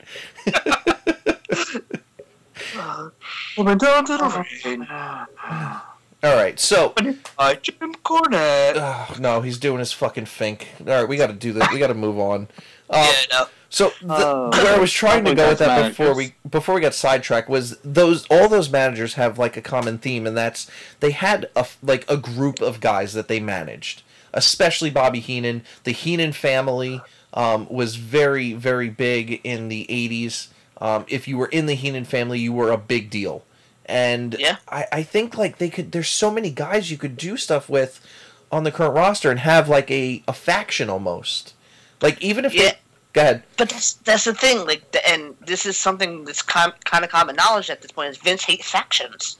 Coming 3.56 3.78
down 3.78 4.04
to 4.06 4.16
the 4.16 4.46
rain. 4.64 4.86
All 4.90 6.36
right, 6.36 6.58
so 6.58 6.94
Uh, 7.38 7.54
Jim 7.54 7.94
Cornette. 8.04 8.76
uh, 8.76 9.06
no, 9.20 9.40
he's 9.40 9.58
doing 9.58 9.78
his 9.80 9.92
fucking 9.92 10.26
fink. 10.26 10.68
All 10.80 10.86
right, 10.86 11.08
we 11.08 11.16
got 11.16 11.28
to 11.28 11.32
do 11.32 11.52
this. 11.52 11.68
We 11.72 11.78
got 11.78 11.88
to 11.88 11.94
move 11.94 12.18
on. 12.18 12.48
Uh, 12.90 13.06
yeah, 13.30 13.38
no. 13.38 13.46
So 13.70 13.90
the, 14.02 14.14
Oh. 14.26 14.50
where 14.52 14.74
I 14.74 14.78
was 14.78 14.92
trying 14.92 15.24
to 15.24 15.34
go 15.34 15.48
with 15.48 15.58
that 15.60 15.66
best 15.82 15.96
before 15.96 16.14
we 16.14 16.34
before 16.50 16.74
we 16.74 16.80
got 16.82 16.92
sidetracked 16.94 17.48
was 17.48 17.78
those 17.78 18.26
all 18.28 18.46
those 18.48 18.68
managers 18.70 19.14
have 19.14 19.38
like 19.38 19.56
a 19.56 19.62
common 19.62 19.96
theme 19.96 20.26
and 20.26 20.36
that's 20.36 20.70
they 21.00 21.12
had 21.12 21.48
a 21.56 21.66
like 21.82 22.04
a 22.10 22.18
group 22.18 22.60
of 22.60 22.80
guys 22.80 23.14
that 23.14 23.28
they 23.28 23.40
managed, 23.40 24.02
especially 24.34 24.90
Bobby 24.90 25.20
Heenan. 25.20 25.62
The 25.84 25.92
Heenan 25.92 26.32
family 26.32 27.00
um, 27.32 27.66
was 27.70 27.96
very 27.96 28.52
very 28.52 28.90
big 28.90 29.40
in 29.42 29.68
the 29.68 29.86
'80s. 29.88 30.48
Um, 30.78 31.06
if 31.08 31.26
you 31.26 31.38
were 31.38 31.46
in 31.46 31.64
the 31.64 31.74
Heenan 31.74 32.04
family, 32.04 32.40
you 32.40 32.52
were 32.52 32.70
a 32.72 32.76
big 32.76 33.08
deal, 33.08 33.42
and 33.86 34.36
Yeah. 34.38 34.56
I, 34.68 34.86
I 34.92 35.02
think 35.02 35.38
like 35.38 35.56
they 35.56 35.70
could. 35.70 35.92
There's 35.92 36.08
so 36.10 36.30
many 36.30 36.50
guys 36.50 36.90
you 36.90 36.98
could 36.98 37.16
do 37.16 37.38
stuff 37.38 37.70
with 37.70 38.06
on 38.50 38.64
the 38.64 38.72
current 38.72 38.94
roster 38.94 39.30
and 39.30 39.40
have 39.40 39.66
like 39.66 39.90
a, 39.90 40.22
a 40.28 40.34
faction 40.34 40.90
almost. 40.90 41.54
Like 42.02 42.20
even 42.20 42.44
if 42.44 42.52
Yeah. 42.54 42.62
they, 42.72 42.78
go 43.12 43.20
ahead. 43.22 43.42
But 43.56 43.70
that's 43.70 43.94
that's 43.94 44.24
the 44.24 44.34
thing. 44.34 44.66
Like, 44.66 44.90
the, 44.92 45.08
and 45.08 45.34
this 45.46 45.64
is 45.64 45.76
something 45.78 46.24
that's 46.24 46.42
com- 46.42 46.74
kind 46.84 47.04
of 47.04 47.10
common 47.10 47.36
knowledge 47.36 47.70
at 47.70 47.80
this 47.80 47.92
point. 47.92 48.10
Is 48.10 48.16
Vince 48.18 48.42
hates 48.44 48.68
factions. 48.70 49.38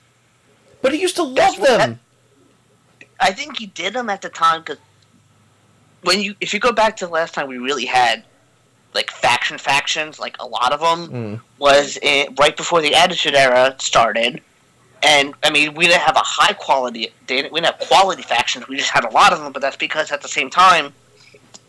But 0.81 0.93
he 0.95 1.01
used 1.01 1.17
to 1.17 1.23
love 1.23 1.57
That's 1.59 1.59
them. 1.59 2.01
I 3.21 3.33
think 3.33 3.59
he 3.59 3.67
did 3.67 3.93
them 3.93 4.09
at 4.11 4.21
the 4.23 4.29
time 4.29 4.63
because 4.63 4.79
when 6.03 6.21
you, 6.21 6.35
if 6.41 6.53
you 6.53 6.59
go 6.59 6.73
back 6.73 6.97
to 6.97 7.07
the 7.07 7.13
last 7.13 7.35
time 7.35 7.47
we 7.47 7.59
really 7.59 7.85
had 7.85 8.25
like 8.95 9.11
faction 9.11 9.59
factions, 9.59 10.19
like 10.19 10.37
a 10.41 10.47
lot 10.47 10.73
of 10.73 10.81
them 10.81 11.09
Mm. 11.09 11.41
was 11.59 11.99
in, 12.03 12.35
right 12.39 12.57
before 12.57 12.81
the 12.83 12.95
Attitude 12.95 13.35
Era 13.35 13.75
started. 13.79 14.41
And 15.05 15.35
I 15.43 15.51
mean, 15.51 15.75
we 15.75 15.87
didn't 15.87 16.03
have 16.03 16.17
a 16.17 16.23
high 16.25 16.53
quality. 16.53 17.13
We 17.29 17.37
didn't 17.43 17.65
have 17.65 17.79
quality 17.79 18.23
factions. 18.23 18.67
We 18.69 18.77
just 18.77 18.91
had 18.91 19.05
a 19.05 19.11
lot 19.11 19.33
of 19.33 19.41
them. 19.41 19.53
But 19.53 19.63
that's 19.63 19.77
because 19.77 20.11
at 20.13 20.21
the 20.21 20.29
same 20.29 20.51
time, 20.51 20.93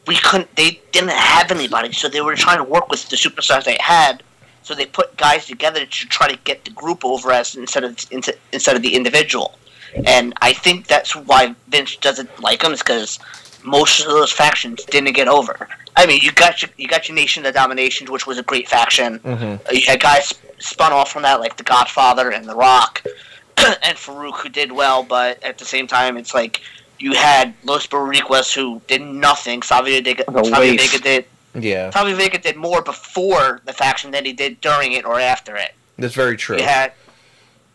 we 0.08 0.16
couldn't. 0.18 0.54
They 0.56 0.82
didn't 0.92 1.12
have 1.12 1.52
anybody, 1.52 1.92
so 1.94 2.10
they 2.10 2.22
were 2.22 2.36
trying 2.36 2.58
to 2.58 2.64
work 2.64 2.90
with 2.90 3.08
the 3.10 3.16
superstars 3.16 3.64
they 3.64 3.78
had. 3.80 4.24
So 4.64 4.74
they 4.74 4.86
put 4.86 5.16
guys 5.18 5.46
together 5.46 5.86
to 5.86 6.08
try 6.08 6.30
to 6.30 6.38
get 6.44 6.64
the 6.66 6.72
group 6.72 7.04
over 7.04 7.32
as 7.32 7.56
instead 7.56 7.84
of 7.84 7.98
instead 8.12 8.38
instead 8.52 8.76
of 8.76 8.82
the 8.82 8.96
individual. 8.96 9.58
And 10.06 10.34
I 10.42 10.54
think 10.54 10.88
that's 10.88 11.16
why 11.16 11.54
Vince 11.68 11.98
doesn't 11.98 12.40
like 12.42 12.62
them, 12.62 12.74
is 12.74 12.80
because 12.80 13.20
most 13.64 14.02
of 14.02 14.08
those 14.08 14.32
factions 14.32 14.84
didn't 14.86 15.14
get 15.14 15.28
over. 15.28 15.68
I 15.96 16.06
mean, 16.08 16.20
you 16.22 16.32
got 16.32 16.62
your 16.62 16.72
you 16.78 16.88
got 16.88 17.08
your 17.08 17.16
Nation 17.16 17.46
of 17.46 17.54
Domination, 17.54 18.12
which 18.12 18.26
was 18.26 18.38
a 18.38 18.44
great 18.44 18.68
faction. 18.68 19.20
hmm 19.20 19.30
Uh, 19.44 19.58
You 19.72 19.84
had 19.86 20.00
guys 20.02 20.34
spun 20.60 20.92
off 20.94 21.12
from 21.12 21.22
that, 21.24 21.40
like 21.40 21.58
The 21.58 21.64
Godfather 21.64 22.30
and 22.32 22.48
The 22.48 22.56
Rock, 22.56 23.04
and 23.58 23.98
Farouk, 23.98 24.38
who 24.40 24.50
did 24.50 24.72
well, 24.72 25.04
but 25.04 25.42
at 25.44 25.58
the 25.58 25.66
same 25.66 25.88
time, 25.88 26.18
it's 26.18 26.34
like 26.34 26.62
you 27.04 27.14
had 27.14 27.54
Los 27.64 27.86
Boricuas, 27.88 28.54
who 28.54 28.82
did 28.88 29.02
nothing. 29.02 29.62
Savio 29.62 30.02
Vega, 30.02 30.24
What 30.28 30.46
Savio. 30.46 30.76
Vega 30.78 31.00
did 31.00 31.26
Yeah, 31.54 31.90
Savio 31.92 32.16
Vega 32.16 32.38
did 32.38 32.56
more 32.56 32.82
before 32.82 33.62
the 33.66 33.74
faction 33.74 34.12
than 34.12 34.24
he 34.26 34.34
did 34.34 34.62
during 34.62 34.94
it 34.94 35.04
or 35.06 35.20
after 35.20 35.56
it. 35.56 35.74
that's 35.98 36.16
very 36.16 36.38
true. 36.38 36.58
You 36.58 36.64
had 36.64 36.94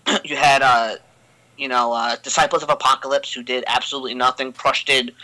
you 0.25 0.37
had 0.37 0.63
uh 0.63 0.97
you 1.59 1.69
know 1.69 1.93
uh, 1.93 2.17
Disciples 2.23 2.63
of 2.63 2.71
Apocalypse 2.71 3.33
who 3.35 3.43
did 3.43 3.65
absolutely 3.67 4.15
nothing. 4.15 4.53
Crush 4.53 4.85
did 4.85 5.15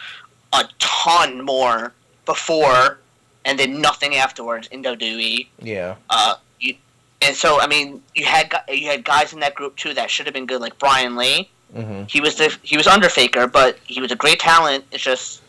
a 0.53 0.65
ton 0.79 1.45
more 1.45 1.93
before 2.27 2.99
and 3.45 3.59
did 3.59 3.71
nothing 3.71 4.17
afterwards 4.17 4.67
in 4.69 4.83
WWE. 4.83 5.47
Yeah, 5.61 5.97
Uh, 6.11 6.37
you, 6.61 6.75
and 7.23 7.35
so 7.37 7.61
I 7.61 7.67
mean 7.67 8.03
you 8.15 8.25
had 8.25 8.53
you 8.69 8.87
had 8.89 9.05
guys 9.05 9.33
in 9.33 9.41
that 9.41 9.55
group 9.55 9.77
too 9.77 9.95
that 9.95 10.11
should 10.11 10.27
have 10.27 10.35
been 10.35 10.47
good 10.47 10.61
like 10.61 10.79
Brian 10.79 11.17
Lee. 11.17 11.51
Hmm 11.73 12.05
He 12.09 12.21
was 12.21 12.37
the 12.37 12.57
he 12.63 12.77
was 12.77 12.87
Underfaker, 12.87 13.47
but 13.47 13.79
he 13.85 14.01
was 14.01 14.13
a 14.13 14.17
great 14.17 14.41
talent. 14.41 14.85
It's 14.93 15.03
just 15.03 15.43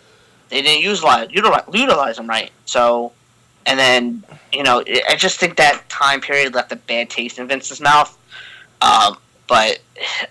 they 0.50 0.62
didn't 0.62 0.84
use 0.84 1.04
utilize 1.30 1.64
utilize 1.74 2.18
him 2.18 2.28
right. 2.28 2.52
So, 2.66 3.12
and 3.66 3.78
then 3.80 4.24
you 4.52 4.64
know 4.64 4.84
I 4.88 5.02
I 5.10 5.16
just 5.16 5.40
think 5.40 5.58
that 5.58 5.88
time 5.90 6.22
period 6.22 6.54
left 6.54 6.72
a 6.72 6.78
bad 6.78 7.10
taste 7.10 7.40
in 7.40 7.48
Vince's 7.48 7.82
mouth. 7.82 8.18
Um, 8.82 9.18
but 9.48 9.80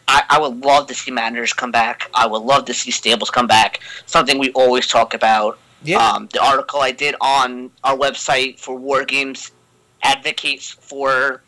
I, 0.08 0.22
I 0.28 0.40
would 0.40 0.64
love 0.64 0.86
to 0.88 0.94
see 0.94 1.10
managers 1.10 1.52
come 1.52 1.70
back. 1.70 2.10
I 2.14 2.26
would 2.26 2.42
love 2.42 2.64
to 2.66 2.74
see 2.74 2.90
stables 2.90 3.30
come 3.30 3.46
back. 3.46 3.80
Something 4.06 4.38
we 4.38 4.50
always 4.52 4.86
talk 4.86 5.14
about. 5.14 5.58
yeah, 5.82 5.98
Um, 5.98 6.28
the 6.32 6.42
article 6.42 6.80
I 6.80 6.90
did 6.90 7.14
on 7.20 7.70
our 7.84 7.96
website 7.96 8.58
for 8.58 8.74
War 8.76 9.04
Games 9.04 9.52
advocates 10.02 10.68
for 10.70 11.42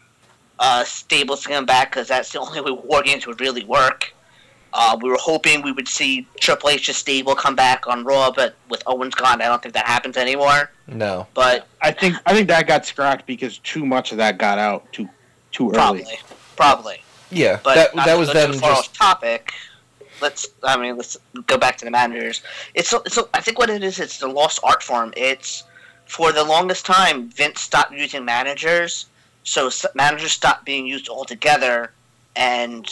uh, 0.59 0.85
stables 0.85 1.43
to 1.43 1.49
come 1.49 1.67
back 1.67 1.91
because 1.91 2.09
that's 2.09 2.33
the 2.33 2.41
only 2.41 2.61
way 2.61 2.71
War 2.71 3.03
Games 3.03 3.27
would 3.27 3.41
really 3.41 3.65
work. 3.65 4.15
Uh, 4.79 4.95
we 5.01 5.09
were 5.09 5.17
hoping 5.19 5.63
we 5.63 5.73
would 5.73 5.89
see 5.89 6.27
Triple 6.39 6.69
H 6.69 6.91
H's 6.91 6.99
stable 6.99 7.35
come 7.35 7.57
back 7.57 7.87
on 7.87 8.05
Raw, 8.05 8.31
but 8.31 8.55
with 8.69 8.83
Owens 8.87 9.15
gone, 9.15 9.41
I 9.41 9.47
don't 9.47 9.63
think 9.63 9.73
that 9.75 9.87
happens 9.87 10.19
anymore. 10.19 10.71
no, 10.87 11.27
But 11.33 11.67
I 11.81 11.93
think 11.93 12.17
I 12.27 12.35
think 12.35 12.49
that 12.49 12.67
got 12.67 12.85
scrapped 12.85 13.27
because 13.27 13.57
too 13.59 13.87
much 13.87 14.13
of 14.13 14.19
that 14.19 14.37
got 14.37 14.59
out 14.59 14.93
too 14.93 15.09
too 15.51 15.69
early. 15.71 15.75
probably, 15.75 16.19
probably. 16.57 17.03
yeah. 17.31 17.59
But 17.65 17.75
that 17.77 17.97
not 17.97 18.07
that 18.07 18.19
was 18.19 18.29
go 18.29 18.35
them 18.35 18.53
far 18.53 18.75
just 18.75 18.91
off 18.91 18.99
topic. 18.99 19.53
Let's. 20.21 20.47
I 20.63 20.77
mean, 20.77 20.97
let's 20.97 21.17
go 21.47 21.57
back 21.57 21.77
to 21.79 21.85
the 21.87 21.91
managers. 21.91 22.43
It's. 22.75 22.93
It's. 22.93 23.19
I 23.33 23.41
think 23.41 23.59
what 23.59 23.71
it 23.71 23.83
is. 23.83 23.99
It's 23.99 24.19
the 24.19 24.29
lost 24.29 24.61
art 24.63 24.83
form. 24.83 25.13
It's 25.17 25.65
for 26.05 26.33
the 26.33 26.45
longest 26.45 26.85
time 26.85 27.29
Vince 27.31 27.61
stopped 27.63 27.93
using 27.93 28.25
managers, 28.25 29.07
so 29.45 29.71
managers 29.95 30.33
stopped 30.33 30.65
being 30.65 30.87
used 30.87 31.09
altogether, 31.09 31.93
and 32.35 32.87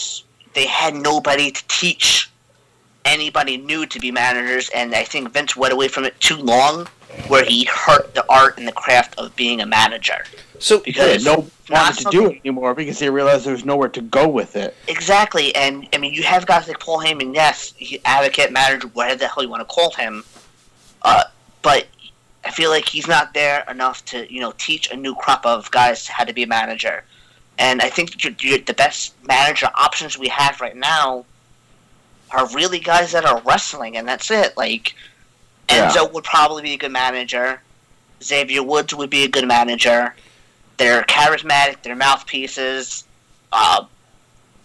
they 0.54 0.66
had 0.66 0.94
nobody 0.94 1.50
to 1.50 1.64
teach 1.68 2.30
anybody 3.04 3.56
new 3.56 3.86
to 3.86 3.98
be 3.98 4.10
managers. 4.10 4.70
And 4.70 4.94
I 4.94 5.04
think 5.04 5.32
Vince 5.32 5.56
went 5.56 5.72
away 5.72 5.88
from 5.88 6.04
it 6.04 6.18
too 6.20 6.36
long, 6.36 6.86
where 7.28 7.44
he 7.44 7.64
hurt 7.64 8.14
the 8.14 8.24
art 8.28 8.58
and 8.58 8.66
the 8.66 8.72
craft 8.72 9.18
of 9.18 9.34
being 9.36 9.60
a 9.60 9.66
manager. 9.66 10.24
so 10.58 10.80
Because 10.80 11.24
no 11.24 11.48
wanted 11.70 12.04
to 12.04 12.10
do 12.10 12.26
it 12.30 12.40
anymore 12.44 12.74
because 12.74 12.98
they 12.98 13.08
realized 13.08 13.44
there 13.44 13.52
was 13.52 13.64
nowhere 13.64 13.88
to 13.88 14.02
go 14.02 14.28
with 14.28 14.56
it. 14.56 14.74
Exactly, 14.88 15.54
and 15.54 15.88
I 15.92 15.98
mean, 15.98 16.12
you 16.12 16.22
have 16.22 16.46
guys 16.46 16.68
like 16.68 16.80
Paul 16.80 17.00
Heyman, 17.00 17.34
yes, 17.34 17.74
he, 17.76 18.00
advocate, 18.04 18.52
manager, 18.52 18.88
whatever 18.88 19.18
the 19.20 19.28
hell 19.28 19.42
you 19.42 19.48
want 19.48 19.60
to 19.60 19.72
call 19.72 19.90
him, 19.92 20.24
uh, 21.02 21.24
but 21.62 21.86
I 22.44 22.50
feel 22.50 22.70
like 22.70 22.86
he's 22.86 23.06
not 23.06 23.32
there 23.32 23.64
enough 23.68 24.04
to, 24.06 24.32
you 24.32 24.40
know, 24.40 24.52
teach 24.58 24.90
a 24.90 24.96
new 24.96 25.14
crop 25.14 25.46
of 25.46 25.70
guys 25.70 26.06
how 26.06 26.24
to 26.24 26.32
be 26.32 26.42
a 26.42 26.46
manager. 26.46 27.04
And 27.58 27.80
I 27.80 27.88
think 27.88 28.20
the 28.20 28.74
best 28.76 29.14
manager 29.26 29.68
options 29.76 30.18
we 30.18 30.28
have 30.28 30.60
right 30.60 30.76
now 30.76 31.24
are 32.32 32.48
really 32.48 32.80
guys 32.80 33.12
that 33.12 33.24
are 33.24 33.40
wrestling, 33.46 33.96
and 33.96 34.06
that's 34.08 34.30
it. 34.30 34.56
Like 34.56 34.94
Yeah. 35.70 35.88
Enzo 35.90 36.12
would 36.12 36.24
probably 36.24 36.62
be 36.62 36.74
a 36.74 36.76
good 36.78 36.90
manager. 36.92 37.60
Xavier 38.22 38.62
Woods 38.62 38.94
would 38.94 39.10
be 39.10 39.24
a 39.24 39.28
good 39.28 39.46
manager. 39.46 40.14
they're 40.76 41.02
charismatic. 41.04 41.80
They're 41.84 41.94
mouthpieces. 41.94 43.04
Uh, 43.52 43.84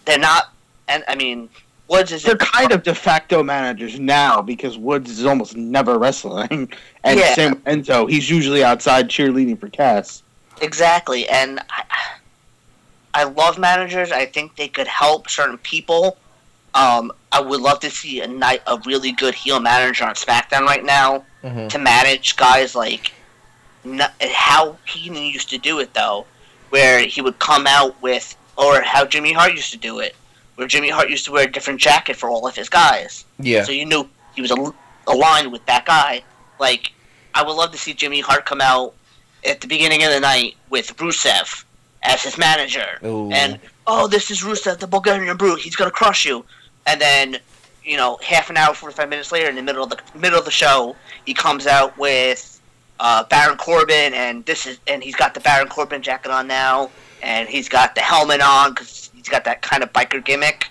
they're 0.04 0.18
not, 0.18 0.52
and 0.88 1.04
I 1.06 1.14
mean, 1.14 1.48
Woods 1.86 2.10
is 2.10 2.24
They're 2.24 2.34
kind 2.36 2.72
of 2.72 2.82
de 2.82 2.92
facto 2.96 3.44
managers 3.44 4.00
now 4.00 4.42
because 4.42 4.76
Woods 4.76 5.08
is 5.10 5.24
almost 5.24 5.54
never 5.56 5.98
wrestling, 5.98 6.72
and 7.04 7.20
Yeah. 7.20 7.34
same 7.34 7.54
Enzo. 7.66 8.10
He's 8.10 8.28
usually 8.28 8.64
outside 8.64 9.08
cheerleading 9.08 9.60
for 9.60 9.68
Cass. 9.68 10.24
Exactly, 10.60 11.28
and 11.28 11.60
I, 11.70 11.84
I 13.14 13.24
love 13.24 13.58
managers. 13.58 14.12
I 14.12 14.26
think 14.26 14.56
they 14.56 14.68
could 14.68 14.86
help 14.86 15.28
certain 15.30 15.58
people. 15.58 16.16
Um, 16.74 17.10
I 17.32 17.40
would 17.40 17.60
love 17.60 17.80
to 17.80 17.90
see 17.90 18.20
a 18.20 18.26
night 18.28 18.62
a 18.66 18.78
really 18.86 19.12
good 19.12 19.34
heel 19.34 19.58
manager 19.60 20.04
on 20.04 20.14
SmackDown 20.14 20.60
right 20.66 20.84
now 20.84 21.24
Mhm. 21.42 21.68
to 21.70 21.78
manage 21.78 22.36
guys 22.36 22.74
like 22.74 23.12
n- 23.84 24.08
how 24.32 24.76
he 24.86 25.08
used 25.30 25.48
to 25.50 25.58
do 25.58 25.80
it 25.80 25.92
though, 25.94 26.26
where 26.70 27.00
he 27.00 27.20
would 27.20 27.38
come 27.38 27.66
out 27.66 28.00
with, 28.02 28.36
or 28.56 28.82
how 28.82 29.04
Jimmy 29.04 29.32
Hart 29.32 29.52
used 29.52 29.72
to 29.72 29.78
do 29.78 29.98
it, 30.00 30.14
where 30.56 30.68
Jimmy 30.68 30.90
Hart 30.90 31.10
used 31.10 31.24
to 31.24 31.32
wear 31.32 31.44
a 31.48 31.50
different 31.50 31.80
jacket 31.80 32.16
for 32.16 32.28
all 32.30 32.46
of 32.46 32.54
his 32.54 32.68
guys. 32.68 33.24
Yeah. 33.38 33.64
So 33.64 33.72
you 33.72 33.86
knew 33.86 34.08
he 34.36 34.42
was 34.42 34.50
al- 34.52 34.74
aligned 35.08 35.50
with 35.50 35.64
that 35.66 35.86
guy. 35.86 36.22
Like, 36.60 36.92
I 37.34 37.42
would 37.42 37.54
love 37.54 37.72
to 37.72 37.78
see 37.78 37.94
Jimmy 37.94 38.20
Hart 38.20 38.44
come 38.46 38.60
out 38.60 38.94
at 39.44 39.60
the 39.60 39.66
beginning 39.66 40.04
of 40.04 40.10
the 40.10 40.20
night 40.20 40.56
with 40.68 40.94
Rusev 40.98 41.64
as 42.02 42.22
his 42.22 42.38
manager. 42.38 42.98
Ooh. 43.04 43.30
And, 43.30 43.58
oh, 43.86 44.06
this 44.06 44.30
is 44.30 44.42
Rusev, 44.42 44.78
the 44.78 44.86
Bulgarian 44.86 45.36
Brute. 45.36 45.60
He's 45.60 45.76
going 45.76 45.90
to 45.90 45.94
crush 45.94 46.24
you. 46.24 46.44
And 46.86 47.00
then, 47.00 47.38
you 47.84 47.96
know, 47.96 48.18
half 48.22 48.50
an 48.50 48.56
hour, 48.56 48.74
45 48.74 49.08
minutes 49.08 49.32
later, 49.32 49.48
in 49.48 49.56
the 49.56 49.62
middle 49.62 49.84
of 49.84 49.90
the 49.90 49.98
middle 50.18 50.38
of 50.38 50.44
the 50.44 50.50
show, 50.50 50.96
he 51.26 51.34
comes 51.34 51.66
out 51.66 51.96
with 51.98 52.60
uh, 52.98 53.24
Baron 53.24 53.58
Corbin, 53.58 54.14
and 54.14 54.44
this 54.46 54.66
is, 54.66 54.78
and 54.86 55.02
he's 55.02 55.16
got 55.16 55.34
the 55.34 55.40
Baron 55.40 55.68
Corbin 55.68 56.02
jacket 56.02 56.30
on 56.30 56.46
now, 56.46 56.90
and 57.22 57.48
he's 57.48 57.68
got 57.68 57.94
the 57.94 58.00
helmet 58.00 58.40
on 58.40 58.70
because 58.70 59.10
he's 59.14 59.28
got 59.28 59.44
that 59.44 59.62
kind 59.62 59.82
of 59.82 59.92
biker 59.92 60.24
gimmick 60.24 60.68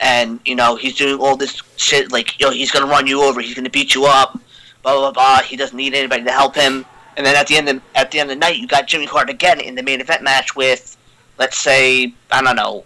and 0.00 0.40
you 0.44 0.54
know 0.54 0.76
he's 0.76 0.94
doing 0.96 1.18
all 1.20 1.36
this 1.36 1.60
shit 1.76 2.12
like 2.12 2.38
yo, 2.40 2.48
know 2.48 2.54
he's 2.54 2.70
gonna 2.70 2.86
run 2.86 3.06
you 3.06 3.22
over, 3.22 3.40
he's 3.40 3.54
gonna 3.54 3.70
beat 3.70 3.94
you 3.94 4.04
up, 4.04 4.38
blah 4.82 4.94
blah 4.94 5.12
blah. 5.12 5.42
He 5.42 5.56
doesn't 5.56 5.76
need 5.76 5.94
anybody 5.94 6.24
to 6.24 6.32
help 6.32 6.54
him. 6.54 6.84
And 7.16 7.24
then 7.24 7.34
at 7.36 7.46
the 7.46 7.56
end 7.56 7.68
of, 7.68 7.80
at 7.94 8.10
the 8.10 8.20
end 8.20 8.30
of 8.30 8.36
the 8.36 8.40
night, 8.40 8.56
you 8.58 8.66
got 8.66 8.86
Jimmy 8.86 9.06
Hart 9.06 9.30
again 9.30 9.60
in 9.60 9.74
the 9.74 9.82
main 9.82 10.00
event 10.00 10.22
match 10.22 10.54
with, 10.54 10.96
let's 11.38 11.58
say 11.58 12.12
I 12.30 12.42
don't 12.42 12.56
know, 12.56 12.84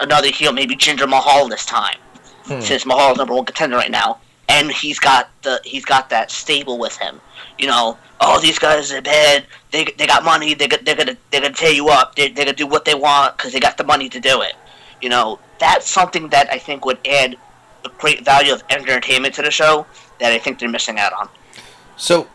another 0.00 0.28
heel, 0.28 0.52
maybe 0.52 0.76
Jinder 0.76 1.08
Mahal 1.08 1.48
this 1.48 1.64
time, 1.66 1.96
Hmm. 2.44 2.60
since 2.60 2.84
Mahal's 2.86 3.18
number 3.18 3.34
one 3.34 3.44
contender 3.44 3.76
right 3.76 3.90
now, 3.90 4.18
and 4.48 4.70
he's 4.70 4.98
got 4.98 5.30
the 5.42 5.60
he's 5.64 5.84
got 5.84 6.10
that 6.10 6.30
stable 6.30 6.78
with 6.78 6.96
him. 6.96 7.20
You 7.58 7.66
know, 7.68 7.98
oh 8.20 8.40
these 8.40 8.58
guys 8.58 8.92
are 8.92 9.02
bad. 9.02 9.44
They, 9.70 9.84
they 9.84 10.06
got 10.06 10.24
money. 10.24 10.54
They 10.54 10.66
they're 10.66 10.96
gonna 10.96 11.16
they're 11.30 11.40
gonna 11.42 11.54
tear 11.54 11.72
you 11.72 11.88
up. 11.88 12.16
They 12.16 12.28
they're 12.28 12.44
gonna 12.46 12.56
do 12.56 12.66
what 12.66 12.84
they 12.84 12.94
want 12.94 13.36
because 13.36 13.52
they 13.52 13.60
got 13.60 13.76
the 13.76 13.84
money 13.84 14.08
to 14.08 14.20
do 14.20 14.42
it. 14.42 14.54
You 15.00 15.08
know, 15.10 15.38
that's 15.58 15.88
something 15.88 16.28
that 16.28 16.50
I 16.52 16.58
think 16.58 16.84
would 16.84 16.98
add 17.06 17.36
a 17.84 17.88
great 17.98 18.24
value 18.24 18.52
of 18.52 18.62
entertainment 18.68 19.34
to 19.34 19.42
the 19.42 19.50
show 19.50 19.86
that 20.18 20.32
I 20.32 20.38
think 20.38 20.58
they're 20.58 20.68
missing 20.68 20.98
out 20.98 21.12
on. 21.14 21.28
So 21.96 22.26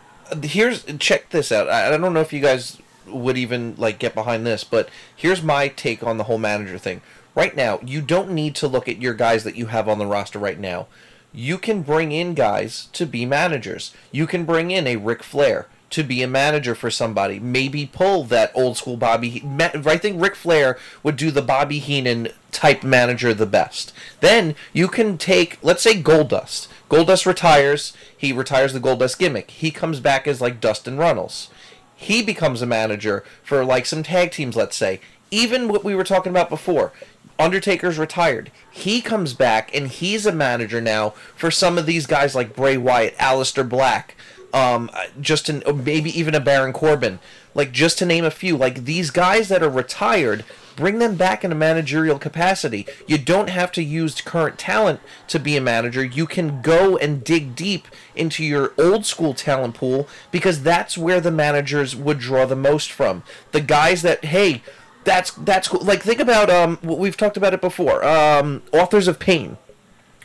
here's 0.43 0.83
check 0.99 1.29
this 1.29 1.51
out. 1.51 1.69
I, 1.69 1.93
I 1.93 1.97
don't 1.97 2.13
know 2.13 2.21
if 2.21 2.33
you 2.33 2.41
guys 2.41 2.77
would 3.07 3.37
even 3.37 3.75
like 3.77 3.99
get 3.99 4.15
behind 4.15 4.45
this, 4.45 4.63
but 4.63 4.89
here's 5.15 5.41
my 5.41 5.67
take 5.67 6.03
on 6.03 6.17
the 6.17 6.25
whole 6.25 6.37
manager 6.37 6.77
thing. 6.77 7.01
Right 7.35 7.55
now, 7.55 7.79
you 7.83 8.01
don't 8.01 8.31
need 8.31 8.55
to 8.55 8.67
look 8.67 8.87
at 8.87 9.01
your 9.01 9.13
guys 9.13 9.43
that 9.43 9.55
you 9.55 9.67
have 9.67 9.89
on 9.89 9.99
the 9.99 10.05
roster 10.07 10.39
right 10.39 10.59
now. 10.59 10.87
You 11.33 11.57
can 11.57 11.81
bring 11.81 12.13
in 12.13 12.33
guys 12.33 12.87
to 12.93 13.05
be 13.05 13.25
managers. 13.25 13.93
You 14.11 14.25
can 14.25 14.45
bring 14.45 14.71
in 14.71 14.87
a 14.87 14.95
Ric 14.95 15.21
Flair 15.21 15.67
to 15.91 16.03
be 16.03 16.21
a 16.21 16.27
manager 16.27 16.75
for 16.75 16.89
somebody. 16.91 17.39
Maybe 17.39 17.85
pull 17.85 18.23
that 18.25 18.51
old 18.53 18.77
school 18.77 18.97
Bobby. 18.97 19.43
I 19.59 19.97
think 19.97 20.21
Ric 20.21 20.35
Flair 20.35 20.77
would 21.03 21.15
do 21.15 21.31
the 21.31 21.41
Bobby 21.41 21.79
Heenan 21.79 22.29
type 22.51 22.83
manager 22.83 23.33
the 23.33 23.45
best. 23.45 23.93
Then 24.19 24.55
you 24.73 24.87
can 24.87 25.17
take, 25.17 25.57
let's 25.61 25.83
say, 25.83 26.01
Goldust. 26.01 26.67
Goldust 26.89 27.25
retires. 27.25 27.93
He 28.15 28.31
retires 28.31 28.73
the 28.73 28.79
Goldust 28.79 29.17
gimmick. 29.17 29.51
He 29.51 29.71
comes 29.71 29.99
back 29.99 30.27
as 30.27 30.41
like 30.41 30.61
Dustin 30.61 30.97
Runnels. 30.97 31.49
He 31.95 32.21
becomes 32.21 32.61
a 32.61 32.65
manager 32.65 33.23
for 33.43 33.63
like 33.63 33.85
some 33.85 34.03
tag 34.03 34.31
teams, 34.31 34.55
let's 34.55 34.75
say. 34.75 34.99
Even 35.31 35.67
what 35.67 35.83
we 35.83 35.95
were 35.95 36.03
talking 36.03 36.29
about 36.29 36.49
before. 36.49 36.91
Undertaker's 37.37 37.97
retired. 37.97 38.49
He 38.71 39.01
comes 39.01 39.33
back 39.33 39.75
and 39.75 39.87
he's 39.87 40.25
a 40.25 40.31
manager 40.31 40.79
now 40.79 41.09
for 41.35 41.51
some 41.51 41.77
of 41.77 41.85
these 41.85 42.05
guys 42.05 42.33
like 42.33 42.55
Bray 42.55 42.77
Wyatt, 42.77 43.17
Aleister 43.17 43.67
Black, 43.67 44.15
um, 44.55 44.89
just 45.19 45.49
an, 45.49 45.61
maybe 45.83 46.17
even 46.17 46.33
a 46.33 46.39
Baron 46.39 46.73
Corbin. 46.73 47.19
Like 47.53 47.71
just 47.71 47.97
to 47.99 48.05
name 48.05 48.25
a 48.25 48.31
few, 48.31 48.57
like 48.57 48.85
these 48.85 49.11
guys 49.11 49.47
that 49.49 49.63
are 49.63 49.69
retired, 49.69 50.43
bring 50.75 50.99
them 50.99 51.15
back 51.15 51.43
in 51.45 51.51
a 51.53 51.55
managerial 51.55 52.19
capacity. 52.19 52.85
You 53.07 53.17
don't 53.17 53.49
have 53.49 53.71
to 53.73 53.81
use 53.83 54.19
current 54.19 54.57
talent 54.59 54.99
to 55.29 55.39
be 55.39 55.55
a 55.55 55.61
manager. 55.61 56.03
You 56.03 56.25
can 56.25 56.61
go 56.61 56.97
and 56.97 57.23
dig 57.23 57.55
deep 57.55 57.87
into 58.13 58.43
your 58.43 58.73
old 58.77 59.05
school 59.05 59.33
talent 59.33 59.75
pool 59.75 60.07
because 60.31 60.63
that's 60.63 60.97
where 60.97 61.21
the 61.21 61.31
managers 61.31 61.95
would 61.95 62.19
draw 62.19 62.45
the 62.45 62.57
most 62.57 62.91
from. 62.91 63.23
The 63.53 63.61
guys 63.61 64.01
that 64.01 64.25
hey, 64.25 64.61
that's 65.05 65.31
that's 65.31 65.69
cool. 65.69 65.79
Like 65.81 66.01
think 66.03 66.19
about 66.19 66.49
um 66.49 66.77
we've 66.83 67.15
talked 67.15 67.37
about 67.37 67.53
it 67.53 67.61
before. 67.61 68.03
Um 68.03 68.63
Authors 68.73 69.07
of 69.07 69.17
Pain. 69.17 69.57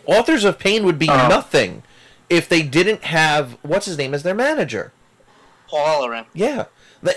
Authors 0.07 0.43
of 0.45 0.59
Pain 0.59 0.85
would 0.85 0.99
be 0.99 1.09
Oh. 1.09 1.29
nothing 1.29 1.85
if 2.31 2.49
they 2.49 2.63
didn't 2.63 3.05
have 3.05 3.59
what's 3.63 3.87
his 3.87 3.99
name 3.99 4.15
as 4.15 4.23
their 4.23 4.35
manager. 4.35 4.93
Paul 5.69 6.09
Ellering, 6.09 6.27
Yeah. 6.33 6.67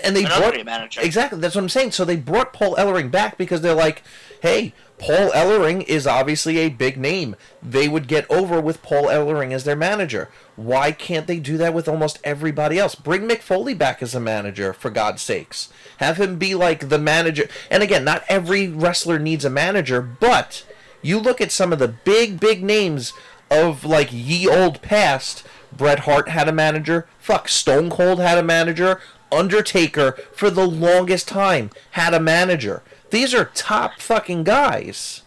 And 0.02 0.16
they 0.16 0.24
another 0.24 0.52
brought 0.52 0.64
manager. 0.64 1.00
Exactly, 1.02 1.38
that's 1.40 1.54
what 1.54 1.62
I'm 1.62 1.68
saying. 1.68 1.92
So 1.92 2.04
they 2.04 2.16
brought 2.16 2.52
Paul 2.54 2.74
Ellering 2.76 3.10
back 3.10 3.36
because 3.36 3.60
they're 3.60 3.74
like, 3.74 4.02
hey, 4.40 4.72
Paul 4.96 5.30
Ellering 5.32 5.84
is 5.84 6.06
obviously 6.06 6.56
a 6.58 6.70
big 6.70 6.96
name. 6.96 7.36
They 7.62 7.88
would 7.88 8.08
get 8.08 8.30
over 8.30 8.60
with 8.60 8.82
Paul 8.82 9.04
Ellering 9.04 9.52
as 9.52 9.64
their 9.64 9.76
manager. 9.76 10.30
Why 10.56 10.90
can't 10.92 11.26
they 11.26 11.38
do 11.38 11.58
that 11.58 11.74
with 11.74 11.86
almost 11.86 12.18
everybody 12.24 12.78
else? 12.78 12.94
Bring 12.94 13.28
Mick 13.28 13.40
Foley 13.42 13.74
back 13.74 14.02
as 14.02 14.14
a 14.14 14.20
manager, 14.20 14.72
for 14.72 14.88
God's 14.88 15.20
sakes. 15.20 15.68
Have 15.98 16.16
him 16.16 16.38
be 16.38 16.54
like 16.54 16.88
the 16.88 16.98
manager. 16.98 17.48
And 17.70 17.82
again, 17.82 18.04
not 18.04 18.24
every 18.28 18.68
wrestler 18.68 19.18
needs 19.18 19.44
a 19.44 19.50
manager, 19.50 20.00
but 20.00 20.64
you 21.02 21.18
look 21.18 21.42
at 21.42 21.52
some 21.52 21.72
of 21.72 21.78
the 21.78 21.88
big, 21.88 22.40
big 22.40 22.64
names 22.64 23.12
of 23.54 23.84
like 23.84 24.08
ye 24.12 24.48
old 24.48 24.82
past. 24.82 25.44
Bret 25.76 26.00
Hart 26.00 26.28
had 26.28 26.48
a 26.48 26.52
manager. 26.52 27.06
Fuck, 27.18 27.48
Stone 27.48 27.90
Cold 27.90 28.20
had 28.20 28.38
a 28.38 28.42
manager. 28.42 29.00
Undertaker, 29.32 30.12
for 30.32 30.50
the 30.50 30.66
longest 30.66 31.26
time, 31.26 31.70
had 31.92 32.14
a 32.14 32.20
manager. 32.20 32.82
These 33.10 33.34
are 33.34 33.46
top 33.54 34.00
fucking 34.00 34.44
guys. 34.44 35.22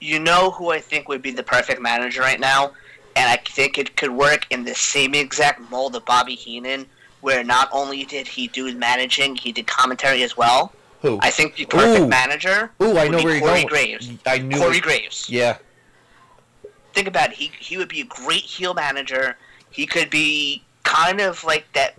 You 0.00 0.18
know 0.18 0.50
who 0.50 0.70
I 0.70 0.78
think 0.80 1.08
would 1.08 1.22
be 1.22 1.30
the 1.30 1.42
perfect 1.42 1.80
manager 1.80 2.20
right 2.20 2.38
now, 2.38 2.72
and 3.14 3.30
I 3.30 3.36
think 3.36 3.78
it 3.78 3.96
could 3.96 4.10
work 4.10 4.46
in 4.50 4.64
the 4.64 4.74
same 4.74 5.14
exact 5.14 5.70
mold 5.70 5.96
of 5.96 6.04
Bobby 6.04 6.34
Heenan, 6.34 6.86
where 7.22 7.42
not 7.42 7.70
only 7.72 8.04
did 8.04 8.26
he 8.26 8.48
do 8.48 8.72
managing, 8.74 9.36
he 9.36 9.52
did 9.52 9.66
commentary 9.66 10.22
as 10.22 10.36
well. 10.36 10.72
Who? 11.00 11.18
I 11.22 11.30
think 11.30 11.56
the 11.56 11.64
perfect 11.64 12.04
Ooh. 12.04 12.08
manager 12.08 12.70
Ooh, 12.82 12.98
I 12.98 13.08
know 13.08 13.18
where 13.22 13.32
you're 13.36 13.40
Corey 13.40 13.54
going. 13.62 13.66
Graves. 13.66 14.10
I 14.26 14.38
knew. 14.38 14.58
Corey 14.58 14.78
it- 14.78 14.82
Graves. 14.82 15.30
Yeah. 15.30 15.56
Think 16.96 17.06
about 17.06 17.30
it. 17.30 17.36
He 17.36 17.52
he 17.60 17.76
would 17.76 17.88
be 17.88 18.00
a 18.00 18.04
great 18.04 18.42
heel 18.42 18.74
manager. 18.74 19.36
He 19.70 19.86
could 19.86 20.08
be 20.08 20.62
kind 20.82 21.20
of 21.20 21.44
like 21.44 21.70
that 21.74 21.94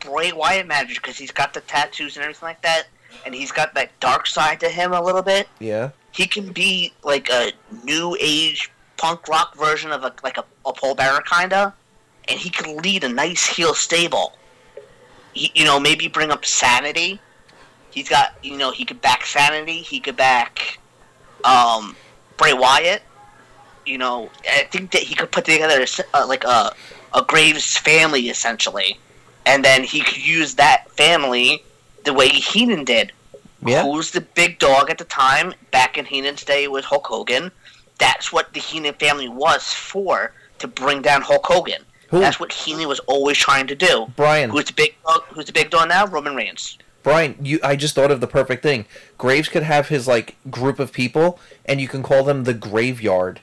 Bray 0.00 0.32
Wyatt 0.32 0.66
manager 0.66 1.00
because 1.00 1.16
he's 1.16 1.30
got 1.30 1.54
the 1.54 1.62
tattoos 1.62 2.16
and 2.16 2.22
everything 2.22 2.46
like 2.46 2.62
that, 2.62 2.84
and 3.24 3.34
he's 3.34 3.50
got 3.50 3.74
that 3.74 3.98
dark 3.98 4.26
side 4.26 4.60
to 4.60 4.68
him 4.68 4.92
a 4.92 5.00
little 5.00 5.22
bit. 5.22 5.48
Yeah. 5.58 5.90
He 6.12 6.26
can 6.26 6.52
be 6.52 6.92
like 7.02 7.30
a 7.30 7.52
new 7.82 8.14
age 8.20 8.70
punk 8.98 9.26
rock 9.26 9.56
version 9.56 9.90
of 9.90 10.04
a 10.04 10.12
like 10.22 10.36
a, 10.36 10.44
a 10.66 10.72
Paul 10.72 10.94
Bearer 10.94 11.22
kinda, 11.22 11.74
and 12.28 12.38
he 12.38 12.50
could 12.50 12.84
lead 12.84 13.04
a 13.04 13.08
nice 13.08 13.46
heel 13.46 13.72
stable. 13.72 14.34
He, 15.32 15.50
you 15.54 15.64
know, 15.64 15.80
maybe 15.80 16.08
bring 16.08 16.30
up 16.30 16.44
Sanity. 16.44 17.18
He's 17.90 18.08
got 18.10 18.34
you 18.42 18.58
know 18.58 18.70
he 18.70 18.84
could 18.84 19.00
back 19.00 19.24
Sanity. 19.24 19.78
He 19.78 19.98
could 19.98 20.16
back 20.16 20.78
um, 21.42 21.96
Bray 22.36 22.52
Wyatt 22.52 23.02
you 23.86 23.98
know, 23.98 24.30
I 24.50 24.64
think 24.70 24.92
that 24.92 25.02
he 25.02 25.14
could 25.14 25.30
put 25.30 25.44
together 25.44 25.84
uh, 26.14 26.26
like 26.26 26.44
a 26.44 26.72
a 27.14 27.22
Graves 27.22 27.76
family 27.76 28.28
essentially, 28.28 28.98
and 29.46 29.64
then 29.64 29.84
he 29.84 30.00
could 30.00 30.24
use 30.24 30.54
that 30.54 30.90
family 30.92 31.62
the 32.04 32.12
way 32.12 32.28
Heenan 32.28 32.84
did. 32.84 33.12
Yeah. 33.64 33.84
Who's 33.84 34.10
the 34.10 34.20
big 34.20 34.58
dog 34.58 34.90
at 34.90 34.98
the 34.98 35.04
time? 35.04 35.54
Back 35.70 35.96
in 35.96 36.04
Heenan's 36.04 36.44
day, 36.44 36.66
was 36.68 36.84
Hulk 36.84 37.06
Hogan. 37.06 37.52
That's 37.98 38.32
what 38.32 38.52
the 38.54 38.60
Heenan 38.60 38.94
family 38.94 39.28
was 39.28 39.72
for 39.72 40.32
to 40.58 40.66
bring 40.66 41.02
down 41.02 41.22
Hulk 41.22 41.46
Hogan. 41.46 41.82
Who? 42.08 42.20
That's 42.20 42.40
what 42.40 42.52
Heenan 42.52 42.88
was 42.88 42.98
always 43.00 43.38
trying 43.38 43.66
to 43.68 43.74
do. 43.74 44.06
Brian. 44.16 44.50
Who's 44.50 44.64
the 44.64 44.72
big 44.72 44.96
dog? 45.06 45.22
Who's 45.28 45.46
the 45.46 45.52
big 45.52 45.70
dog 45.70 45.88
now? 45.88 46.06
Roman 46.06 46.34
Reigns. 46.34 46.78
Brian, 47.02 47.36
you 47.42 47.58
I 47.62 47.76
just 47.76 47.94
thought 47.94 48.10
of 48.10 48.20
the 48.20 48.26
perfect 48.26 48.62
thing. 48.62 48.86
Graves 49.18 49.48
could 49.48 49.62
have 49.62 49.88
his 49.88 50.06
like 50.06 50.36
group 50.50 50.78
of 50.78 50.92
people 50.92 51.38
and 51.64 51.80
you 51.80 51.88
can 51.88 52.02
call 52.02 52.22
them 52.22 52.44
the 52.44 52.54
graveyard. 52.54 53.40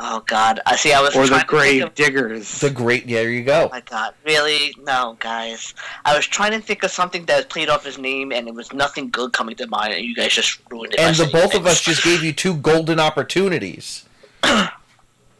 Oh 0.00 0.22
God! 0.26 0.60
I 0.64 0.76
see. 0.76 0.92
I 0.92 1.00
was 1.00 1.10
or 1.16 1.26
trying 1.26 1.30
the 1.30 1.34
to 1.34 1.38
think 1.38 1.48
Grave 1.48 1.82
of- 1.84 1.94
Diggers. 1.96 2.60
The 2.60 2.70
great. 2.70 3.06
Yeah, 3.06 3.18
there 3.18 3.30
you 3.30 3.42
go. 3.42 3.64
Oh 3.66 3.68
my 3.70 3.80
God! 3.80 4.14
Really? 4.24 4.74
No, 4.84 5.16
guys. 5.18 5.74
I 6.04 6.14
was 6.16 6.24
trying 6.26 6.52
to 6.52 6.60
think 6.60 6.84
of 6.84 6.90
something 6.92 7.24
that 7.26 7.36
was 7.36 7.46
played 7.46 7.68
off 7.68 7.84
his 7.84 7.98
name, 7.98 8.30
and 8.32 8.46
it 8.46 8.54
was 8.54 8.72
nothing 8.72 9.10
good 9.10 9.32
coming 9.32 9.56
to 9.56 9.66
mind, 9.66 9.94
and 9.94 10.04
you 10.04 10.14
guys 10.14 10.32
just 10.32 10.60
ruined 10.70 10.94
it. 10.94 11.00
And 11.00 11.16
the 11.16 11.26
both 11.26 11.54
of 11.54 11.66
us 11.66 11.80
just 11.80 12.04
gave 12.10 12.22
you 12.22 12.32
two 12.32 12.54
golden 12.56 13.00
opportunities. 13.00 14.04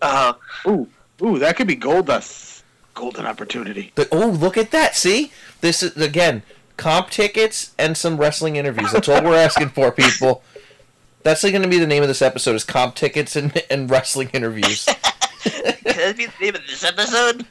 Uh, 0.00 0.32
ooh, 0.66 0.88
ooh, 1.22 1.38
that 1.38 1.56
could 1.56 1.66
be 1.66 1.76
Goldust's 1.76 2.62
golden 2.94 3.26
opportunity. 3.26 3.92
The, 3.94 4.08
oh, 4.12 4.26
look 4.28 4.56
at 4.56 4.70
that! 4.72 4.96
See, 4.96 5.32
this 5.60 5.82
is 5.82 5.96
again 5.96 6.42
comp 6.76 7.10
tickets 7.10 7.74
and 7.78 7.96
some 7.96 8.16
wrestling 8.16 8.56
interviews. 8.56 8.90
That's 8.92 9.08
all 9.08 9.22
we're 9.22 9.36
asking 9.36 9.68
for, 9.70 9.90
people. 9.92 10.42
That's 11.28 11.42
going 11.42 11.60
to 11.60 11.68
be 11.68 11.78
the 11.78 11.86
name 11.86 12.02
of 12.02 12.08
this 12.08 12.22
episode: 12.22 12.54
is 12.54 12.64
comp 12.64 12.94
tickets 12.94 13.36
and, 13.36 13.62
and 13.70 13.90
wrestling 13.90 14.30
interviews. 14.32 14.86
can 15.42 15.74
that 15.84 16.14
be 16.16 16.24
the 16.24 16.32
name 16.40 16.54
of 16.54 16.66
this 16.66 16.82
episode? 16.82 17.44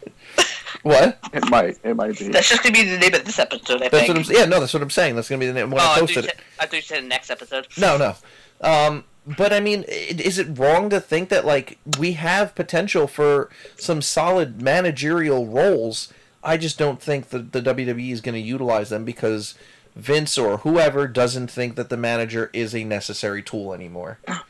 what? 0.81 1.19
It 1.31 1.47
might, 1.51 1.77
it 1.83 1.95
might 1.95 2.17
be. 2.17 2.29
That's 2.29 2.49
just 2.49 2.63
gonna 2.63 2.73
be 2.73 2.89
the 2.89 2.97
name 2.97 3.13
of 3.13 3.23
this 3.23 3.37
episode. 3.37 3.83
I 3.83 3.89
That's 3.89 4.07
think. 4.07 4.17
what 4.17 4.29
I'm. 4.29 4.35
Yeah, 4.35 4.45
no, 4.45 4.59
that's 4.59 4.73
what 4.73 4.81
I'm 4.81 4.89
saying. 4.89 5.15
That's 5.15 5.29
going 5.29 5.39
to 5.39 5.43
be 5.43 5.47
the 5.47 5.53
name 5.53 5.69
when 5.69 5.79
oh, 5.79 5.83
I 5.83 5.85
I 5.85 5.89
thought, 5.89 5.99
posted 5.99 6.15
you 6.15 6.29
it. 6.29 6.35
said, 6.37 6.43
I 6.59 6.65
thought 6.65 6.75
you 6.75 6.81
said 6.81 7.03
the 7.03 7.07
next 7.07 7.29
episode. 7.29 7.67
No, 7.77 7.97
no. 7.97 8.15
Um, 8.61 9.03
but 9.27 9.53
I 9.53 9.59
mean, 9.59 9.83
is 9.83 10.39
it 10.39 10.57
wrong 10.57 10.89
to 10.89 10.99
think 10.99 11.29
that 11.29 11.45
like 11.45 11.77
we 11.99 12.13
have 12.13 12.55
potential 12.55 13.05
for 13.05 13.51
some 13.77 14.01
solid 14.01 14.59
managerial 14.59 15.45
roles? 15.45 16.11
I 16.43 16.57
just 16.57 16.79
don't 16.79 16.99
think 16.99 17.29
that 17.29 17.51
the 17.51 17.61
WWE 17.61 18.11
is 18.11 18.21
going 18.21 18.33
to 18.33 18.41
utilize 18.41 18.89
them 18.89 19.05
because 19.05 19.53
Vince 19.97 20.37
or 20.37 20.57
whoever 20.59 21.07
doesn't 21.07 21.49
think 21.49 21.75
that 21.75 21.89
the 21.89 21.97
manager 21.97 22.49
is 22.53 22.73
a 22.75 22.83
necessary 22.83 23.41
tool 23.41 23.73
anymore. 23.73 24.19
I- 24.27 24.41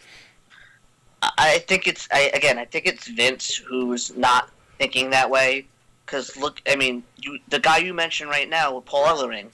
I 1.37 1.59
think 1.59 1.87
it's 1.87 2.07
I, 2.11 2.29
again. 2.33 2.57
I 2.59 2.65
think 2.65 2.85
it's 2.85 3.07
Vince 3.07 3.55
who's 3.55 4.15
not 4.15 4.49
thinking 4.77 5.09
that 5.11 5.29
way. 5.29 5.65
Because 6.05 6.37
look, 6.37 6.61
I 6.69 6.75
mean, 6.75 7.03
you, 7.17 7.39
the 7.49 7.59
guy 7.59 7.77
you 7.79 7.93
mentioned 7.93 8.29
right 8.29 8.47
now 8.49 8.75
with 8.75 8.85
Paul 8.85 9.05
Ellering, 9.07 9.47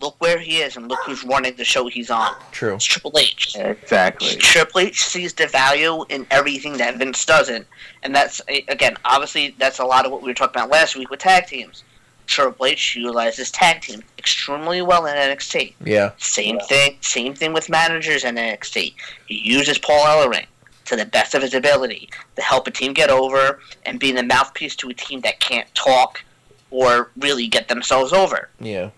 look 0.00 0.14
where 0.20 0.38
he 0.38 0.58
is 0.58 0.76
and 0.76 0.88
look 0.88 1.00
who's 1.04 1.24
running 1.24 1.56
the 1.56 1.64
show 1.64 1.88
he's 1.88 2.10
on. 2.10 2.32
True. 2.52 2.74
It's 2.74 2.84
Triple 2.84 3.18
H. 3.18 3.56
Exactly. 3.56 4.36
Triple 4.36 4.80
H 4.82 5.04
sees 5.04 5.32
the 5.34 5.46
value 5.48 6.04
in 6.10 6.26
everything 6.30 6.76
that 6.76 6.96
Vince 6.98 7.24
doesn't, 7.24 7.66
and 8.04 8.14
that's 8.14 8.40
again, 8.68 8.96
obviously, 9.04 9.54
that's 9.58 9.78
a 9.80 9.84
lot 9.84 10.04
of 10.06 10.12
what 10.12 10.22
we 10.22 10.28
were 10.28 10.34
talking 10.34 10.60
about 10.60 10.70
last 10.70 10.96
week 10.96 11.10
with 11.10 11.20
tag 11.20 11.46
teams. 11.46 11.82
Triple 12.26 12.66
H 12.66 12.96
utilizes 12.96 13.50
tag 13.50 13.82
team 13.82 14.02
extremely 14.18 14.82
well 14.82 15.06
in 15.06 15.14
NXT. 15.14 15.74
Yeah. 15.84 16.12
Same 16.18 16.58
thing. 16.60 16.98
Same 17.00 17.34
thing 17.34 17.52
with 17.52 17.68
managers 17.68 18.24
in 18.24 18.34
NXT. 18.34 18.94
He 19.26 19.34
uses 19.34 19.78
Paul 19.78 20.04
Ellering 20.06 20.46
to 20.86 20.96
the 20.96 21.06
best 21.06 21.34
of 21.34 21.42
his 21.42 21.54
ability 21.54 22.08
to 22.36 22.42
help 22.42 22.66
a 22.66 22.70
team 22.70 22.92
get 22.92 23.10
over 23.10 23.60
and 23.84 23.98
be 23.98 24.12
the 24.12 24.22
mouthpiece 24.22 24.76
to 24.76 24.88
a 24.88 24.94
team 24.94 25.20
that 25.20 25.40
can't 25.40 25.72
talk 25.74 26.24
or 26.70 27.10
really 27.18 27.46
get 27.48 27.68
themselves 27.68 28.12
over. 28.12 28.48
Yeah. 28.60 28.90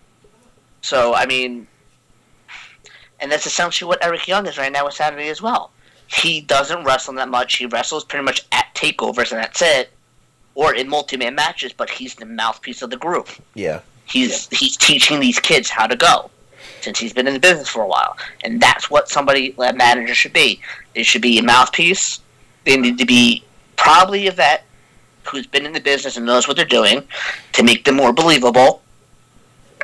So 0.83 1.14
I 1.14 1.26
mean, 1.26 1.66
and 3.20 3.31
that's 3.31 3.47
essentially 3.47 3.89
what 3.89 4.05
Eric 4.05 4.29
Young 4.29 4.47
is 4.47 4.59
right 4.59 4.72
now 4.72 4.85
with 4.85 4.95
Sanity 4.95 5.29
as 5.29 5.43
well. 5.43 5.70
He 6.07 6.41
doesn't 6.41 6.85
wrestle 6.85 7.14
that 7.14 7.29
much. 7.29 7.57
He 7.57 7.66
wrestles 7.66 8.05
pretty 8.05 8.24
much 8.24 8.47
at 8.53 8.74
takeovers 8.74 9.33
and 9.33 9.43
that's 9.43 9.61
it, 9.61 9.91
or 10.59 10.74
in 10.74 10.88
multi-man 10.88 11.36
matches. 11.36 11.72
But 11.72 11.88
he's 11.88 12.16
the 12.16 12.26
mouthpiece 12.26 12.82
of 12.82 12.90
the 12.90 12.96
group. 12.96 13.28
Yeah. 13.54 13.80
He's 14.04 14.48
he's 14.48 14.76
teaching 14.76 15.20
these 15.20 15.38
kids 15.38 15.70
how 15.70 15.86
to 15.86 15.96
go 15.96 16.30
since 16.80 16.98
he's 16.98 17.12
been 17.12 17.26
in 17.26 17.34
the 17.34 17.40
business 17.40 17.68
for 17.68 17.82
a 17.82 17.86
while, 17.86 18.16
and 18.44 18.61
that's 18.61 18.90
what 18.90 19.09
somebody 19.09 19.54
a 19.59 19.72
manager 19.72 20.14
should 20.14 20.32
be. 20.32 20.61
They 20.94 21.02
should 21.02 21.22
be 21.22 21.38
a 21.38 21.42
mouthpiece. 21.42 22.20
They 22.64 22.76
need 22.76 22.98
to 22.98 23.06
be 23.06 23.44
probably 23.76 24.26
a 24.26 24.32
vet 24.32 24.64
who's 25.24 25.46
been 25.46 25.66
in 25.66 25.72
the 25.72 25.80
business 25.80 26.16
and 26.16 26.26
knows 26.26 26.48
what 26.48 26.56
they're 26.56 26.66
doing 26.66 27.06
to 27.52 27.62
make 27.62 27.84
them 27.84 27.96
more 27.96 28.12
believable. 28.12 28.82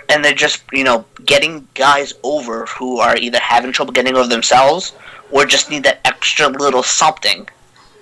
And 0.08 0.24
they're 0.24 0.34
just 0.34 0.64
you 0.72 0.84
know 0.84 1.04
getting 1.24 1.68
guys 1.74 2.14
over 2.22 2.66
who 2.66 2.98
are 2.98 3.16
either 3.16 3.38
having 3.38 3.72
trouble 3.72 3.92
getting 3.92 4.16
over 4.16 4.28
themselves 4.28 4.92
or 5.30 5.44
just 5.44 5.70
need 5.70 5.84
that 5.84 6.00
extra 6.04 6.48
little 6.48 6.82
something 6.82 7.46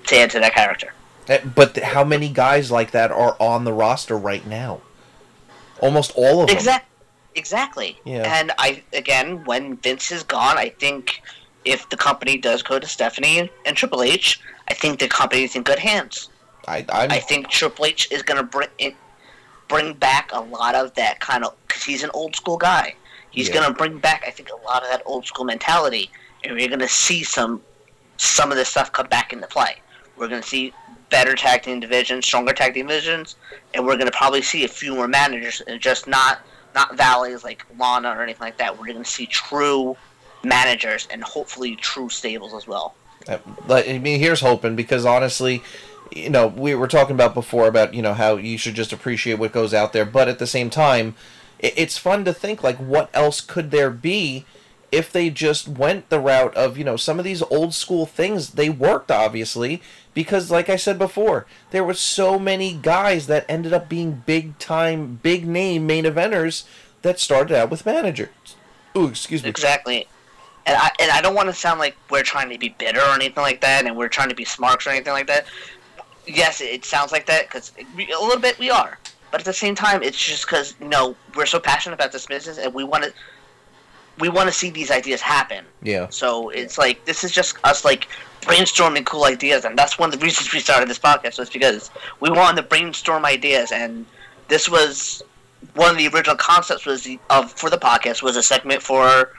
to 0.06 0.16
add 0.16 0.30
to 0.30 0.40
that 0.40 0.54
character. 0.54 0.92
Eh, 1.28 1.40
But 1.54 1.76
how 1.78 2.04
many 2.04 2.28
guys 2.28 2.70
like 2.70 2.90
that 2.92 3.10
are 3.10 3.36
on 3.38 3.64
the 3.64 3.72
roster 3.72 4.16
right 4.16 4.46
now? 4.46 4.80
Almost 5.80 6.12
all 6.16 6.42
of 6.42 6.48
them. 6.48 6.56
Exactly. 6.56 6.88
Exactly. 7.34 7.98
Yeah. 8.04 8.24
And 8.40 8.52
I 8.58 8.82
again, 8.92 9.42
when 9.44 9.76
Vince 9.78 10.12
is 10.12 10.22
gone, 10.22 10.58
I 10.58 10.68
think 10.68 11.22
if 11.64 11.88
the 11.88 11.96
company 11.96 12.36
does 12.36 12.62
go 12.62 12.78
to 12.78 12.86
Stephanie 12.86 13.50
and, 13.64 13.76
Triple 13.76 14.02
H, 14.02 14.38
I 14.68 14.74
think 14.74 14.98
the 14.98 15.08
company's 15.08 15.56
in 15.56 15.62
good 15.62 15.78
hands. 15.78 16.28
I, 16.68 16.84
I'm, 16.92 17.10
I 17.10 17.20
think 17.20 17.48
Triple 17.48 17.86
H 17.86 18.08
is 18.10 18.22
going 18.22 18.36
to 18.36 18.42
bring 18.42 18.68
in, 18.78 18.94
bring 19.68 19.94
back 19.94 20.30
a 20.34 20.40
lot 20.40 20.74
of 20.74 20.92
that 20.94 21.20
kind 21.20 21.42
of 21.44 21.54
because 21.66 21.82
he's 21.84 22.02
an 22.02 22.10
old 22.12 22.36
school 22.36 22.58
guy. 22.58 22.94
He's 23.30 23.48
Yeah. 23.48 23.54
going 23.54 23.68
to 23.68 23.74
bring 23.74 23.96
back, 23.98 24.24
I 24.26 24.30
think, 24.30 24.50
a 24.50 24.64
lot 24.66 24.82
of 24.82 24.90
that 24.90 25.02
old 25.06 25.24
school 25.24 25.46
mentality, 25.46 26.10
and 26.44 26.54
we're 26.54 26.68
going 26.68 26.80
to 26.80 26.88
see 26.88 27.22
some 27.24 27.62
some 28.18 28.50
of 28.52 28.58
this 28.58 28.68
stuff 28.68 28.92
come 28.92 29.06
back 29.06 29.32
into 29.32 29.46
play. 29.46 29.76
We're 30.18 30.28
going 30.28 30.42
to 30.42 30.48
see 30.48 30.74
better 31.12 31.36
tag 31.36 31.62
team 31.62 31.78
divisions, 31.78 32.26
stronger 32.26 32.52
tag 32.52 32.74
team 32.74 32.88
divisions, 32.88 33.36
and 33.74 33.86
we're 33.86 33.96
going 33.96 34.10
to 34.10 34.16
probably 34.16 34.42
see 34.42 34.64
a 34.64 34.68
few 34.68 34.96
more 34.96 35.06
managers, 35.06 35.60
and 35.60 35.80
just 35.80 36.08
not 36.08 36.40
not 36.74 36.96
valets 36.96 37.44
like 37.44 37.64
Lana 37.78 38.08
or 38.08 38.22
anything 38.22 38.40
like 38.40 38.56
that. 38.56 38.76
We're 38.76 38.86
going 38.86 39.04
to 39.04 39.08
see 39.08 39.26
true 39.26 39.96
managers 40.42 41.06
and 41.10 41.22
hopefully 41.22 41.76
true 41.76 42.08
stables 42.08 42.54
as 42.54 42.66
well. 42.66 42.94
Uh, 43.28 43.38
I 43.68 43.98
mean, 43.98 44.18
here's 44.18 44.40
hoping 44.40 44.74
because 44.74 45.04
honestly, 45.04 45.62
you 46.10 46.30
know, 46.30 46.46
we 46.48 46.74
were 46.74 46.88
talking 46.88 47.14
about 47.14 47.34
before 47.34 47.68
about 47.68 47.94
you 47.94 48.02
know 48.02 48.14
how 48.14 48.36
you 48.36 48.58
should 48.58 48.74
just 48.74 48.92
appreciate 48.92 49.34
what 49.34 49.52
goes 49.52 49.72
out 49.72 49.92
there, 49.92 50.06
but 50.06 50.28
at 50.28 50.40
the 50.40 50.46
same 50.46 50.70
time, 50.70 51.14
it's 51.60 51.96
fun 51.96 52.24
to 52.24 52.32
think 52.32 52.62
like 52.64 52.78
what 52.78 53.10
else 53.14 53.40
could 53.40 53.70
there 53.70 53.90
be 53.90 54.44
if 54.92 55.10
they 55.10 55.30
just 55.30 55.66
went 55.66 56.08
the 56.10 56.20
route 56.20 56.54
of 56.54 56.78
you 56.78 56.84
know 56.84 56.96
some 56.96 57.18
of 57.18 57.24
these 57.24 57.42
old 57.42 57.74
school 57.74 58.06
things 58.06 58.50
they 58.50 58.68
worked 58.68 59.10
obviously 59.10 59.82
because 60.14 60.50
like 60.50 60.68
I 60.68 60.76
said 60.76 60.98
before, 60.98 61.46
there 61.70 61.84
were 61.84 61.94
so 61.94 62.38
many 62.38 62.74
guys 62.74 63.26
that 63.26 63.46
ended 63.48 63.72
up 63.72 63.88
being 63.88 64.22
big 64.26 64.58
time, 64.58 65.18
big 65.22 65.46
name 65.46 65.86
main 65.86 66.04
eventers 66.04 66.64
that 67.02 67.18
started 67.18 67.56
out 67.56 67.70
with 67.70 67.86
managers. 67.86 68.56
Ooh, 68.96 69.08
excuse 69.08 69.42
me. 69.42 69.48
Exactly. 69.48 70.06
And 70.66 70.76
I 70.76 70.90
and 71.00 71.10
I 71.10 71.20
don't 71.20 71.34
want 71.34 71.48
to 71.48 71.54
sound 71.54 71.80
like 71.80 71.96
we're 72.10 72.22
trying 72.22 72.50
to 72.50 72.58
be 72.58 72.68
bitter 72.70 73.00
or 73.00 73.14
anything 73.14 73.42
like 73.42 73.60
that, 73.62 73.86
and 73.86 73.96
we're 73.96 74.08
trying 74.08 74.28
to 74.28 74.34
be 74.34 74.44
smarks 74.44 74.86
or 74.86 74.90
anything 74.90 75.12
like 75.12 75.26
that. 75.26 75.46
Yes, 76.26 76.60
it, 76.60 76.84
sounds 76.84 77.10
like 77.10 77.26
that 77.26 77.48
because 77.48 77.72
a 77.78 77.96
little 77.96 78.38
bit 78.38 78.56
we 78.60 78.70
are, 78.70 78.96
but 79.32 79.40
at 79.40 79.44
the 79.44 79.52
same 79.52 79.74
time, 79.74 80.04
it's 80.04 80.22
just 80.24 80.46
because 80.46 80.76
you 80.80 80.88
know 80.88 81.16
we're 81.34 81.46
so 81.46 81.58
passionate 81.58 81.94
about 81.94 82.12
this 82.12 82.26
business 82.26 82.58
and 82.58 82.72
we 82.72 82.84
want 82.84 83.02
to 83.02 83.12
we 84.18 84.28
want 84.28 84.48
to 84.48 84.52
see 84.52 84.70
these 84.70 84.90
ideas 84.90 85.20
happen. 85.20 85.64
Yeah. 85.82 86.08
So 86.10 86.50
it's 86.50 86.78
like 86.78 87.04
this 87.04 87.24
is 87.24 87.32
just 87.32 87.56
us 87.64 87.84
like 87.84 88.08
brainstorming 88.42 89.06
cool 89.06 89.24
ideas, 89.24 89.64
and 89.64 89.78
that's 89.78 89.98
one 89.98 90.12
of 90.12 90.18
the 90.18 90.24
reasons 90.24 90.52
we 90.52 90.60
started 90.60 90.88
this 90.88 90.98
podcast 90.98 91.38
was 91.38 91.48
because 91.50 91.90
we 92.20 92.30
wanted 92.30 92.60
to 92.62 92.68
brainstorm 92.68 93.24
ideas, 93.24 93.72
and 93.72 94.04
this 94.48 94.68
was 94.68 95.22
one 95.74 95.90
of 95.90 95.96
the 95.96 96.08
original 96.08 96.36
concepts 96.36 96.84
was 96.84 97.04
the, 97.04 97.18
of 97.30 97.52
for 97.52 97.70
the 97.70 97.78
podcast 97.78 98.22
was 98.22 98.36
a 98.36 98.42
segment 98.42 98.82
for 98.82 99.30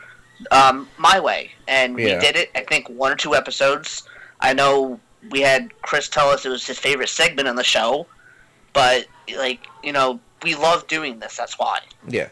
um, 0.51 0.87
my 0.97 1.19
way, 1.19 1.51
and 1.67 1.97
Yeah. 1.99 2.15
we 2.15 2.21
did 2.21 2.35
it. 2.35 2.49
I 2.55 2.61
think 2.61 2.89
one 2.89 3.11
or 3.11 3.15
two 3.15 3.35
episodes. 3.35 4.03
I 4.39 4.53
know 4.53 4.99
we 5.29 5.39
had 5.41 5.69
Chris 5.83 6.09
tell 6.09 6.29
us 6.29 6.45
it 6.45 6.49
was 6.49 6.65
his 6.65 6.77
favorite 6.79 7.09
segment 7.09 7.47
on 7.47 7.55
the 7.55 7.63
show, 7.63 8.07
but 8.73 9.05
like 9.37 9.67
you 9.83 9.91
know 9.93 10.19
we 10.43 10.55
love 10.55 10.87
doing 10.87 11.19
this. 11.19 11.37
That's 11.37 11.57
why. 11.59 11.79
Yeah. 12.07 12.27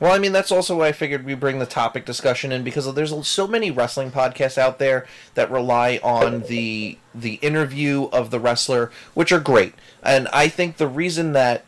Well, 0.00 0.12
I 0.12 0.18
mean, 0.18 0.32
that's 0.32 0.50
also 0.50 0.78
why 0.78 0.88
I 0.88 0.92
figured 0.92 1.24
we 1.24 1.34
bring 1.34 1.60
the 1.60 1.66
topic 1.66 2.04
discussion 2.04 2.50
in 2.50 2.64
because 2.64 2.92
there's 2.94 3.26
so 3.26 3.46
many 3.46 3.70
wrestling 3.70 4.10
podcasts 4.10 4.58
out 4.58 4.78
there 4.78 5.06
that 5.34 5.50
rely 5.50 6.00
on 6.02 6.42
the 6.42 6.98
the 7.14 7.34
interview 7.34 8.04
of 8.12 8.30
the 8.30 8.40
wrestler, 8.40 8.90
which 9.14 9.30
are 9.30 9.40
great. 9.40 9.74
And 10.02 10.26
I 10.32 10.48
think 10.48 10.76
the 10.76 10.88
reason 10.88 11.32
that 11.32 11.64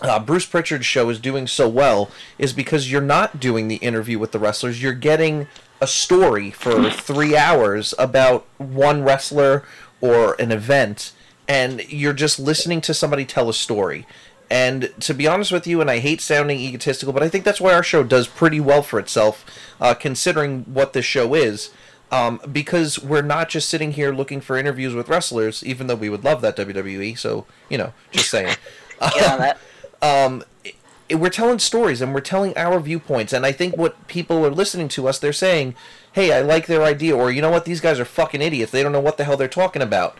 uh, 0.00 0.18
Bruce 0.18 0.46
Pritchard's 0.46 0.86
show 0.86 1.08
is 1.10 1.18
doing 1.18 1.46
so 1.46 1.68
well 1.68 2.10
is 2.38 2.52
because 2.52 2.90
you're 2.90 3.00
not 3.00 3.40
doing 3.40 3.68
the 3.68 3.76
interview 3.76 4.18
with 4.18 4.32
the 4.32 4.38
wrestlers. 4.38 4.82
You're 4.82 4.92
getting 4.92 5.48
a 5.80 5.86
story 5.86 6.50
for 6.50 6.90
three 6.90 7.36
hours 7.36 7.94
about 7.98 8.46
one 8.58 9.02
wrestler 9.02 9.64
or 10.00 10.34
an 10.40 10.52
event, 10.52 11.12
and 11.48 11.82
you're 11.90 12.12
just 12.12 12.38
listening 12.38 12.80
to 12.82 12.94
somebody 12.94 13.24
tell 13.24 13.48
a 13.48 13.54
story. 13.54 14.06
And 14.50 14.92
to 15.00 15.14
be 15.14 15.28
honest 15.28 15.52
with 15.52 15.66
you, 15.66 15.80
and 15.80 15.88
I 15.90 15.98
hate 16.00 16.20
sounding 16.20 16.58
egotistical, 16.58 17.12
but 17.12 17.22
I 17.22 17.28
think 17.28 17.44
that's 17.44 17.60
why 17.60 17.72
our 17.72 17.84
show 17.84 18.02
does 18.02 18.26
pretty 18.26 18.58
well 18.58 18.82
for 18.82 18.98
itself, 18.98 19.44
uh, 19.80 19.94
considering 19.94 20.64
what 20.64 20.92
this 20.92 21.04
show 21.04 21.34
is. 21.34 21.70
Um, 22.12 22.40
because 22.50 22.98
we're 22.98 23.22
not 23.22 23.48
just 23.48 23.68
sitting 23.68 23.92
here 23.92 24.12
looking 24.12 24.40
for 24.40 24.56
interviews 24.58 24.94
with 24.94 25.08
wrestlers, 25.08 25.62
even 25.64 25.86
though 25.86 25.94
we 25.94 26.08
would 26.08 26.24
love 26.24 26.40
that 26.40 26.56
WWE. 26.56 27.16
So 27.16 27.46
you 27.68 27.78
know, 27.78 27.92
just 28.10 28.28
saying. 28.30 28.56
Get 29.14 29.30
on 29.30 29.38
that. 29.38 29.58
um, 30.02 30.42
i- 30.66 31.14
we're 31.14 31.30
telling 31.30 31.60
stories 31.60 32.00
and 32.00 32.12
we're 32.12 32.20
telling 32.20 32.56
our 32.56 32.80
viewpoints. 32.80 33.32
And 33.32 33.46
I 33.46 33.52
think 33.52 33.76
what 33.76 34.08
people 34.08 34.44
are 34.44 34.50
listening 34.50 34.88
to 34.88 35.06
us, 35.06 35.20
they're 35.20 35.32
saying, 35.32 35.76
"Hey, 36.12 36.32
I 36.32 36.40
like 36.40 36.66
their 36.66 36.82
idea," 36.82 37.16
or 37.16 37.30
"You 37.30 37.42
know 37.42 37.50
what? 37.50 37.64
These 37.64 37.80
guys 37.80 38.00
are 38.00 38.04
fucking 38.04 38.42
idiots. 38.42 38.72
They 38.72 38.82
don't 38.82 38.90
know 38.92 38.98
what 39.00 39.16
the 39.16 39.22
hell 39.24 39.36
they're 39.36 39.46
talking 39.48 39.82
about." 39.82 40.18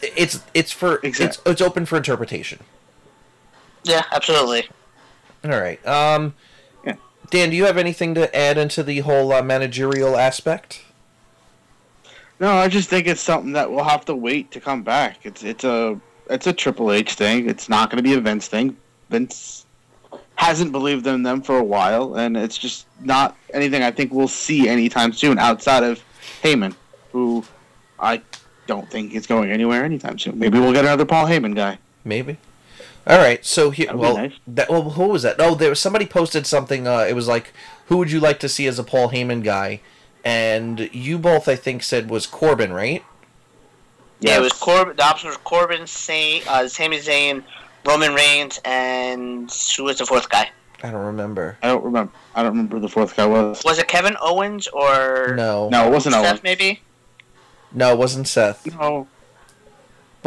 it's 0.00 0.42
it's 0.54 0.70
for 0.70 1.00
it's 1.02 1.18
it's 1.44 1.60
open 1.60 1.84
for 1.86 1.96
interpretation. 1.96 2.60
Yeah, 3.88 4.04
absolutely. 4.12 4.68
All 5.44 5.50
right. 5.50 5.84
Um, 5.86 6.34
Yeah. 6.84 6.94
Dan, 7.30 7.50
do 7.50 7.56
you 7.56 7.64
have 7.64 7.78
anything 7.78 8.14
to 8.14 8.34
add 8.36 8.58
into 8.58 8.82
the 8.82 9.00
whole 9.00 9.32
uh, 9.32 9.42
managerial 9.42 10.16
aspect? 10.16 10.82
No, 12.38 12.52
I 12.52 12.68
just 12.68 12.88
think 12.88 13.06
it's 13.06 13.20
something 13.20 13.52
that 13.52 13.70
we'll 13.70 13.84
have 13.84 14.04
to 14.04 14.14
wait 14.14 14.50
to 14.52 14.60
come 14.60 14.82
back. 14.82 15.24
It's 15.24 15.42
it's 15.42 15.64
a 15.64 15.98
it's 16.30 16.46
a 16.46 16.52
Triple 16.52 16.92
H 16.92 17.14
thing. 17.14 17.48
It's 17.48 17.68
not 17.68 17.90
going 17.90 17.96
to 17.96 18.02
be 18.02 18.14
a 18.14 18.20
Vince 18.20 18.46
thing. 18.46 18.76
Vince 19.10 19.64
hasn't 20.36 20.70
believed 20.70 21.06
in 21.06 21.22
them 21.24 21.42
for 21.42 21.58
a 21.58 21.64
while, 21.64 22.14
and 22.16 22.36
it's 22.36 22.56
just 22.56 22.86
not 23.00 23.36
anything 23.52 23.82
I 23.82 23.90
think 23.90 24.12
we'll 24.12 24.28
see 24.28 24.68
anytime 24.68 25.12
soon 25.12 25.38
outside 25.38 25.82
of 25.82 26.00
Heyman, 26.42 26.76
who 27.10 27.42
I 27.98 28.22
don't 28.68 28.88
think 28.88 29.14
is 29.14 29.26
going 29.26 29.50
anywhere 29.50 29.82
anytime 29.84 30.18
soon. 30.18 30.38
Maybe 30.38 30.60
we'll 30.60 30.72
get 30.72 30.84
another 30.84 31.06
Paul 31.06 31.26
Heyman 31.26 31.56
guy. 31.56 31.78
Maybe. 32.04 32.36
All 33.06 33.18
right. 33.18 33.44
So 33.44 33.70
here, 33.70 33.94
well, 33.96 34.16
nice. 34.16 34.34
that 34.46 34.68
well, 34.68 34.90
who 34.90 35.08
was 35.08 35.22
that? 35.22 35.36
Oh, 35.38 35.54
there 35.54 35.70
was 35.70 35.80
somebody 35.80 36.04
posted 36.06 36.46
something. 36.46 36.86
Uh, 36.86 37.06
it 37.08 37.14
was 37.14 37.26
like, 37.28 37.52
who 37.86 37.96
would 37.98 38.10
you 38.10 38.20
like 38.20 38.38
to 38.40 38.48
see 38.48 38.66
as 38.66 38.78
a 38.78 38.84
Paul 38.84 39.10
Heyman 39.10 39.42
guy? 39.42 39.80
And 40.24 40.90
you 40.92 41.18
both, 41.18 41.48
I 41.48 41.56
think, 41.56 41.82
said 41.82 42.10
was 42.10 42.26
Corbin, 42.26 42.72
right? 42.72 43.02
Yeah, 44.20 44.36
it 44.36 44.40
was 44.40 44.52
Corbin. 44.52 44.96
The 44.96 45.04
option 45.04 45.28
was 45.28 45.36
Corbin, 45.38 45.86
Saint, 45.86 46.46
uh, 46.48 46.68
Sami 46.68 46.98
Zayn, 46.98 47.44
Roman 47.86 48.12
Reigns, 48.14 48.60
and 48.64 49.50
who 49.76 49.84
was 49.84 49.98
the 49.98 50.06
fourth 50.06 50.28
guy? 50.28 50.50
I 50.82 50.90
don't 50.90 51.06
remember. 51.06 51.56
I 51.62 51.68
don't 51.68 51.84
remember. 51.84 52.12
I 52.34 52.42
don't 52.42 52.52
remember 52.52 52.76
who 52.76 52.82
the 52.82 52.88
fourth 52.88 53.16
guy 53.16 53.26
was. 53.26 53.62
Was 53.64 53.78
it 53.78 53.88
Kevin 53.88 54.16
Owens 54.20 54.66
or 54.68 55.34
No, 55.36 55.68
No, 55.70 55.86
it 55.88 55.92
wasn't 55.92 56.14
Owens. 56.16 56.26
Seth? 56.26 56.34
Owen. 56.34 56.40
Maybe. 56.44 56.80
no, 57.72 57.92
it 57.92 57.98
wasn't 57.98 58.28
Seth. 58.28 58.66
No, 58.78 59.06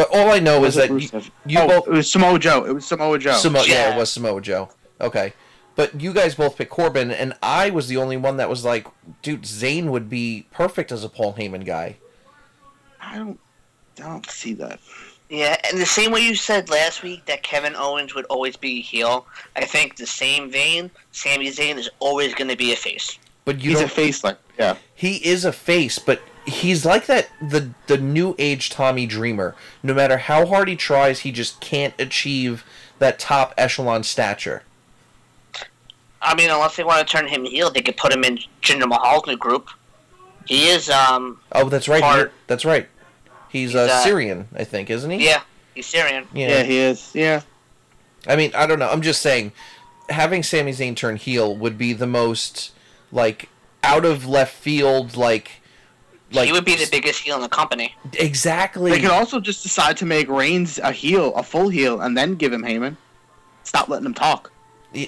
But 0.02 0.18
all 0.18 0.32
I 0.32 0.40
know 0.40 0.66
is 0.66 0.74
that 0.76 0.90
you, 0.90 0.96
Rusev? 0.96 1.30
you 1.46 1.60
oh, 1.60 1.68
both 1.68 1.88
it 1.88 1.92
was 1.92 2.12
Samoa 2.12 2.40
Joe. 2.40 2.66
It 2.66 2.74
was 2.74 2.88
Samoa 2.88 3.20
Joe. 3.20 3.34
Samoa, 3.34 3.68
yeah. 3.68 3.74
Yeah. 3.90 3.94
it 3.94 3.98
was 4.00 4.12
Samoa 4.12 4.42
Joe. 4.42 4.70
Okay, 5.00 5.32
but 5.76 6.02
you 6.02 6.12
guys 6.12 6.34
both 6.34 6.58
picked 6.58 6.72
Corbin, 6.72 7.12
and 7.12 7.36
I 7.44 7.70
was 7.70 7.88
the 7.88 7.98
only 7.98 8.18
one 8.18 8.38
that 8.38 8.50
was 8.50 8.66
like, 8.66 8.88
dude, 9.22 9.44
Zayn 9.44 9.92
would 9.92 10.10
be 10.10 10.48
perfect 10.50 10.92
as 10.92 11.04
a 11.04 11.10
Paul 11.10 11.36
Heyman 11.36 11.68
guy. 11.68 11.98
I 13.00 13.20
don't. 13.20 13.40
I 14.00 14.08
don't 14.08 14.26
see 14.26 14.56
that. 14.56 14.80
Yeah, 15.30 15.56
and 15.70 15.80
the 15.80 15.86
same 15.86 16.12
way 16.12 16.22
you 16.22 16.34
said 16.34 16.72
last 16.72 17.04
week 17.04 17.24
that 17.28 17.44
Kevin 17.44 17.76
Owens 17.76 18.16
would 18.16 18.26
always 18.26 18.58
be 18.58 18.80
a 18.80 18.82
heel, 18.82 19.28
I 19.56 19.66
think 19.66 19.98
the 19.98 20.08
same 20.08 20.50
vein, 20.50 20.90
Sami 21.12 21.50
Zayn 21.52 21.78
is 21.78 21.92
always 22.00 22.34
going 22.34 22.50
to 22.50 22.58
be 22.58 22.74
a 22.74 22.76
face. 22.76 23.20
But 23.46 23.62
you 23.62 23.70
He's 23.70 23.82
a 23.82 23.88
face 23.88 24.24
like 24.24 24.40
yeah. 24.58 24.78
he 24.96 25.18
is 25.18 25.46
a 25.46 25.52
face, 25.54 26.00
but 26.00 26.24
he's 26.46 26.86
like 26.86 27.06
that 27.06 27.30
the 27.42 27.70
the 27.88 27.98
new 27.98 28.36
age 28.40 28.70
Tommy 28.70 29.06
Dreamer. 29.06 29.56
No 29.84 29.94
matter 29.94 30.18
how 30.18 30.46
hard 30.46 30.68
he 30.68 30.76
tries, 30.76 31.20
he 31.22 31.32
just 31.32 31.60
can't 31.62 31.94
achieve 32.00 32.64
that 33.00 33.20
top 33.20 33.54
echelon 33.58 34.04
stature. 34.04 34.64
I 36.22 36.36
mean, 36.36 36.50
unless 36.52 36.76
they 36.76 36.84
want 36.84 37.06
to 37.08 37.12
turn 37.12 37.28
him 37.28 37.46
heel, 37.46 37.72
they 37.72 37.82
could 37.82 37.98
put 37.98 38.14
him 38.14 38.24
in 38.24 38.38
Jinder 38.62 38.88
Mahal's 38.88 39.26
new 39.26 39.38
group. 39.38 39.70
He 40.46 40.68
is, 40.68 40.90
um, 40.90 41.40
Oh, 41.52 41.68
that's 41.70 41.88
right. 41.88 42.02
Part- 42.02 42.32
that's 42.48 42.64
right. 42.66 42.88
He's, 43.50 43.70
He's, 43.72 43.76
uh, 43.76 43.88
uh, 43.92 44.04
Syrian, 44.04 44.48
I 44.56 44.64
think, 44.64 44.90
isn't 44.90 45.10
he? 45.10 45.26
yeah, 45.26 45.42
he's 45.74 45.88
Syrian. 45.88 46.28
Yeah. 46.34 46.64
he 46.64 46.78
is. 46.78 47.12
Yeah. 47.14 47.42
I 48.28 48.36
mean, 48.36 48.52
I 48.54 48.68
don't 48.68 48.78
know. 48.80 48.90
I'm 48.90 49.02
just 49.02 49.22
saying, 49.22 49.52
having 50.10 50.44
Sami 50.44 50.72
Zayn 50.74 50.96
turn 50.96 51.16
heel 51.16 51.56
would 51.56 51.78
be 51.78 51.94
the 51.94 52.08
most 52.08 52.72
like 53.12 53.50
out 53.84 54.06
of 54.06 54.28
left 54.28 54.54
field, 54.54 55.18
like 55.18 55.61
like 56.32 56.48
he 56.48 56.52
would 56.52 56.66
be 56.66 56.76
the 56.76 56.88
biggest 56.92 57.22
heel 57.22 57.36
in 57.36 57.42
the 57.42 57.50
company. 57.50 57.96
exactly. 58.14 58.92
They 58.92 59.00
could 59.02 59.12
also 59.12 59.40
just 59.40 59.64
decide 59.64 59.98
to 59.98 60.06
make 60.06 60.28
Reigns 60.30 60.80
a 60.80 60.92
heel, 60.92 61.34
a 61.36 61.44
full 61.44 61.70
heel, 61.70 62.02
and 62.02 62.18
then 62.18 62.36
give 62.36 62.52
him 62.54 62.64
Heyman. 62.64 62.98
Stop 63.64 63.90
letting 63.90 64.06
him 64.06 64.14
talk. 64.14 64.52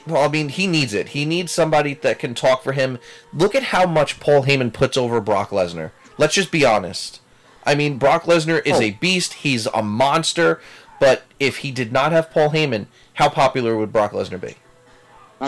Well, 0.07 0.23
I 0.23 0.27
mean, 0.29 0.49
he 0.49 0.67
needs 0.67 0.93
it. 0.93 1.09
He 1.09 1.25
needs 1.25 1.51
somebody 1.51 1.93
that 1.95 2.17
can 2.19 2.33
talk 2.35 2.63
for 2.63 2.71
him. 2.71 2.99
Look 3.33 3.53
at 3.55 3.63
how 3.63 3.85
much 3.85 4.19
Paul 4.19 4.43
Heyman 4.43 4.71
puts 4.71 4.95
over 4.95 5.19
Brock 5.19 5.49
Lesnar. 5.49 5.91
Let's 6.17 6.35
just 6.35 6.51
be 6.51 6.63
honest. 6.65 7.19
I 7.65 7.75
mean, 7.75 7.97
Brock 7.97 8.23
Lesnar 8.23 8.65
is 8.65 8.77
Oh. 8.77 8.81
a 8.81 8.91
beast. 8.91 9.33
He's 9.33 9.65
a 9.67 9.81
monster. 9.83 10.61
But 10.99 11.23
if 11.39 11.57
he 11.57 11.71
did 11.71 11.91
not 11.91 12.11
have 12.13 12.31
Paul 12.31 12.51
Heyman, 12.51 12.85
how 13.15 13.27
popular 13.27 13.75
would 13.75 13.91
Brock 13.91 14.11
Lesnar 14.13 14.39
be? 14.39 14.55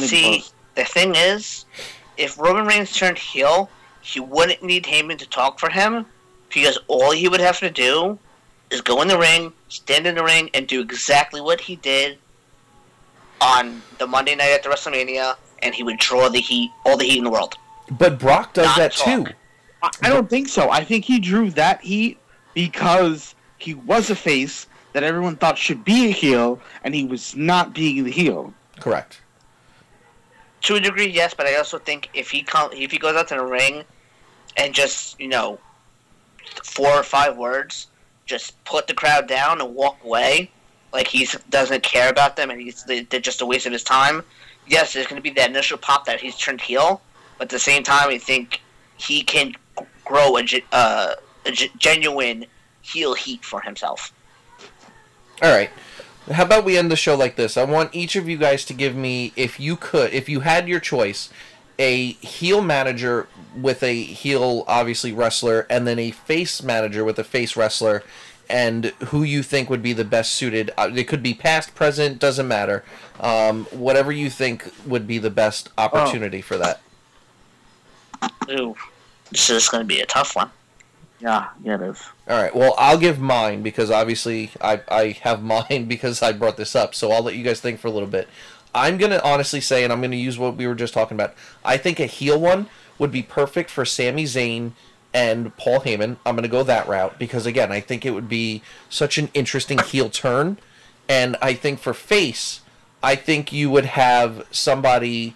See, 0.06 0.40
close. 0.40 0.54
the 0.76 0.84
thing 0.84 1.16
is, 1.16 1.64
if 2.18 2.38
Roman 2.38 2.66
Reigns 2.66 2.92
turned 2.94 3.18
heel, 3.18 3.70
he 4.06 4.20
wouldn't 4.20 4.62
need 4.62 4.84
Heyman 4.84 5.18
to 5.18 5.28
talk 5.28 5.60
for 5.60 5.70
him 5.70 6.06
because 6.54 6.78
all 6.88 7.12
he 7.12 7.28
would 7.28 7.40
have 7.40 7.60
to 7.60 7.72
do 7.72 8.20
is 8.70 8.82
go 8.82 9.02
in 9.02 9.08
the 9.08 9.18
ring, 9.18 9.52
stand 9.70 10.06
in 10.06 10.14
the 10.16 10.24
ring, 10.24 10.50
and 10.54 10.68
do 10.68 10.80
exactly 10.80 11.42
what 11.42 11.60
he 11.60 11.76
did 11.78 12.20
on 13.42 13.82
the 13.98 14.06
Monday 14.06 14.36
night 14.36 14.52
at 14.52 14.62
the 14.64 14.70
WrestleMania, 14.70 15.36
and 15.64 15.74
he 15.74 15.82
would 15.82 15.98
draw 15.98 16.30
the 16.30 16.40
heat, 16.40 16.70
all 16.86 16.98
the 16.98 17.06
heat 17.06 17.18
in 17.18 17.24
the 17.24 17.30
world. 17.32 17.56
But 17.92 18.20
Brock 18.20 18.54
does 18.54 18.68
Not 18.68 18.78
that 18.78 18.92
talk. 18.94 19.28
too. 19.28 19.34
I, 19.82 19.90
I 20.04 20.10
don't 20.10 20.30
think 20.30 20.50
so. 20.50 20.70
I 20.70 20.84
think 20.84 21.04
he 21.04 21.20
drew 21.20 21.50
that 21.52 21.82
heat 21.82 22.20
because 22.54 23.34
he 23.58 23.74
was 23.74 24.12
a 24.12 24.16
face 24.16 24.68
that 24.94 25.04
everyone 25.04 25.36
thought 25.36 25.58
should 25.58 25.84
be 25.84 26.08
a 26.08 26.12
heel, 26.12 26.62
and 26.84 26.94
he 26.94 27.06
was 27.06 27.36
not 27.36 27.74
being 27.74 28.04
the 28.04 28.12
heel. 28.12 28.54
Correct. 28.80 29.20
To 30.62 30.76
a 30.76 30.80
degree, 30.80 31.08
yes, 31.08 31.34
but 31.34 31.48
I 31.48 31.56
also 31.56 31.80
think 31.80 32.10
if 32.14 32.30
he 32.32 32.44
come, 32.44 32.72
if 32.72 32.92
he 32.92 32.98
goes 32.98 33.16
out 33.16 33.28
to 33.30 33.36
the 33.36 33.44
ring 33.44 33.84
and 34.58 34.74
just 34.74 35.20
you 35.20 35.28
know 35.28 35.60
four 36.64 36.90
or 36.90 37.04
five 37.04 37.38
words, 37.38 37.88
just 38.26 38.62
put 38.66 38.88
the 38.88 38.94
crowd 38.94 39.28
down 39.28 39.62
and 39.62 39.76
walk 39.76 39.98
away, 40.04 40.50
like 40.94 41.08
he 41.08 41.28
doesn't 41.50 41.84
care 41.84 42.10
about 42.10 42.36
them 42.36 42.50
and 42.50 42.62
he's 42.62 42.84
they- 42.84 43.02
they're 43.02 43.20
just 43.20 43.42
a 43.42 43.46
waste 43.46 43.66
of 43.66 43.74
his 43.74 43.84
time. 43.84 44.24
Yes, 44.68 44.94
there's 44.94 45.06
going 45.08 45.18
to 45.18 45.22
be 45.22 45.30
that 45.32 45.50
initial 45.50 45.78
pop 45.78 46.06
that 46.06 46.20
he's 46.20 46.36
turned 46.38 46.62
heel, 46.62 47.02
but 47.38 47.46
at 47.46 47.50
the 47.50 47.60
same 47.60 47.84
time, 47.84 48.10
I 48.10 48.18
think 48.18 48.62
he 48.98 49.22
can 49.22 49.54
grow 50.04 50.38
a, 50.38 50.44
uh, 50.72 51.14
a 51.46 51.52
genuine 51.78 52.46
heel 52.82 53.14
heat 53.14 53.46
for 53.46 53.62
himself. 53.62 54.12
All 55.44 55.56
right. 55.56 55.70
How 56.32 56.46
about 56.46 56.66
we 56.66 56.78
end 56.78 56.90
the 56.90 56.96
show 56.96 57.16
like 57.16 57.36
this? 57.36 57.58
I 57.58 57.64
want 57.64 57.94
each 57.94 58.16
of 58.16 58.28
you 58.28 58.38
guys 58.38 58.66
to 58.66 58.74
give 58.74 58.96
me, 58.96 59.34
if 59.36 59.60
you 59.60 59.76
could, 59.76 60.12
if 60.14 60.28
you 60.28 60.40
had 60.40 60.68
your 60.68 60.80
choice, 60.80 61.30
a 61.78 62.14
heel 62.14 62.62
manager 62.62 63.28
with 63.56 63.84
a 63.84 64.04
heel, 64.04 64.64
obviously, 64.68 65.12
wrestler, 65.12 65.66
and 65.70 65.88
then 65.88 66.00
a 66.00 66.12
face 66.12 66.64
manager 66.64 67.04
with 67.04 67.20
a 67.20 67.24
face 67.24 67.56
wrestler, 67.56 68.04
and 68.50 68.86
who 69.08 69.24
you 69.24 69.44
think 69.44 69.70
would 69.70 69.82
be 69.82 69.94
the 69.94 70.06
best 70.06 70.34
suited. 70.34 70.72
Uh, 70.78 70.92
it 70.94 71.08
could 71.08 71.24
be 71.24 71.34
past, 71.34 71.76
present, 71.76 72.20
doesn't 72.20 72.48
matter. 72.48 72.84
Um, 73.20 73.66
whatever 73.66 74.12
you 74.12 74.30
think 74.30 74.72
would 74.86 75.08
be 75.08 75.18
the 75.18 75.30
best 75.30 75.70
opportunity 75.78 76.42
for 76.42 76.58
that. 76.58 76.82
Ooh, 78.50 78.76
this 79.32 79.50
is 79.50 79.70
going 79.70 79.82
to 79.82 79.88
be 79.88 80.02
a 80.02 80.06
tough 80.06 80.36
one. 80.36 80.52
Yeah, 81.20 81.48
yeah, 81.64 81.76
it 81.76 81.82
is. 81.82 82.04
All 82.28 82.42
right. 82.42 82.54
Well, 82.54 82.76
I'll 82.78 82.98
give 82.98 83.20
mine 83.20 83.64
because 83.64 83.90
obviously 83.90 84.52
I 84.62 84.82
I 84.88 85.18
have 85.22 85.42
mine 85.70 85.86
because 85.88 86.22
I 86.22 86.34
brought 86.34 86.58
this 86.58 86.76
up. 86.76 86.94
So 86.94 87.12
I'll 87.12 87.24
let 87.24 87.36
you 87.36 87.44
guys 87.44 87.60
think 87.60 87.80
for 87.80 87.88
a 87.88 87.92
little 87.92 88.10
bit. 88.10 88.28
I'm 88.76 88.98
gonna 88.98 89.22
honestly 89.24 89.62
say, 89.62 89.84
and 89.86 89.94
I'm 89.94 90.02
gonna 90.02 90.18
use 90.18 90.38
what 90.38 90.58
we 90.58 90.68
were 90.68 90.76
just 90.76 90.94
talking 90.94 91.16
about. 91.16 91.34
I 91.64 91.78
think 91.78 92.00
a 92.00 92.06
heel 92.06 92.40
one 92.40 92.68
would 93.00 93.12
be 93.12 93.24
perfect 93.24 93.70
for 93.70 93.86
Sami 93.86 94.26
Zayn 94.26 94.74
and 95.14 95.56
Paul 95.56 95.80
Heyman. 95.80 96.18
I'm 96.26 96.36
gonna 96.36 96.50
go 96.50 96.62
that 96.64 96.88
route 96.88 97.18
because 97.18 97.46
again, 97.46 97.72
I 97.72 97.80
think 97.80 98.06
it 98.06 98.12
would 98.12 98.28
be 98.28 98.62
such 98.90 99.18
an 99.18 99.30
interesting 99.34 99.80
heel 99.80 100.10
turn. 100.10 100.58
And 101.08 101.38
I 101.42 101.54
think 101.54 101.80
for 101.80 101.94
face, 101.94 102.62
I 103.02 103.16
think 103.16 103.54
you 103.54 103.70
would 103.70 103.86
have 103.86 104.46
somebody 104.52 105.36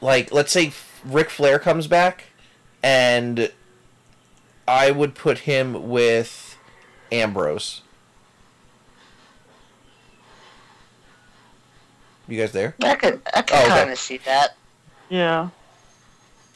like 0.00 0.32
let's 0.32 0.50
say 0.50 0.72
Ric 1.04 1.28
Flair 1.28 1.58
comes 1.58 1.86
back 1.86 2.24
and 2.82 3.52
I 4.66 4.90
would 4.90 5.14
put 5.14 5.40
him 5.40 5.90
with 5.90 6.56
Ambrose. 7.12 7.82
You 12.30 12.38
guys 12.40 12.52
there? 12.52 12.74
I 12.82 12.94
could, 12.94 13.20
I 13.34 13.42
could 13.42 13.56
Oh, 13.56 13.60
okay. 13.62 13.68
kind 13.68 13.90
of 13.90 13.98
see 13.98 14.18
that. 14.18 14.54
Yeah. 15.08 15.48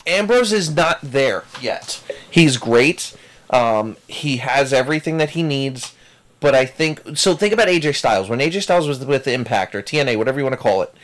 Ambrose 0.06 0.52
is 0.52 0.74
not 0.74 0.98
there 1.02 1.44
yet. 1.60 2.02
He's 2.30 2.56
great. 2.58 3.16
Um, 3.50 3.96
he 4.06 4.36
has 4.38 4.72
everything 4.72 5.16
that 5.18 5.30
he 5.30 5.42
needs, 5.42 5.94
but 6.40 6.54
I 6.54 6.66
think 6.66 7.16
so. 7.16 7.34
Think 7.34 7.52
about 7.54 7.68
AJ 7.68 7.94
Styles. 7.96 8.28
When 8.28 8.38
AJ 8.40 8.62
Styles 8.62 8.86
was 8.86 9.04
with 9.04 9.26
Impact 9.26 9.74
or 9.74 9.82
TNA, 9.82 10.16
whatever 10.18 10.38
you 10.38 10.44
want 10.44 10.54
to 10.54 10.60
call 10.60 10.82
it, 10.82 10.94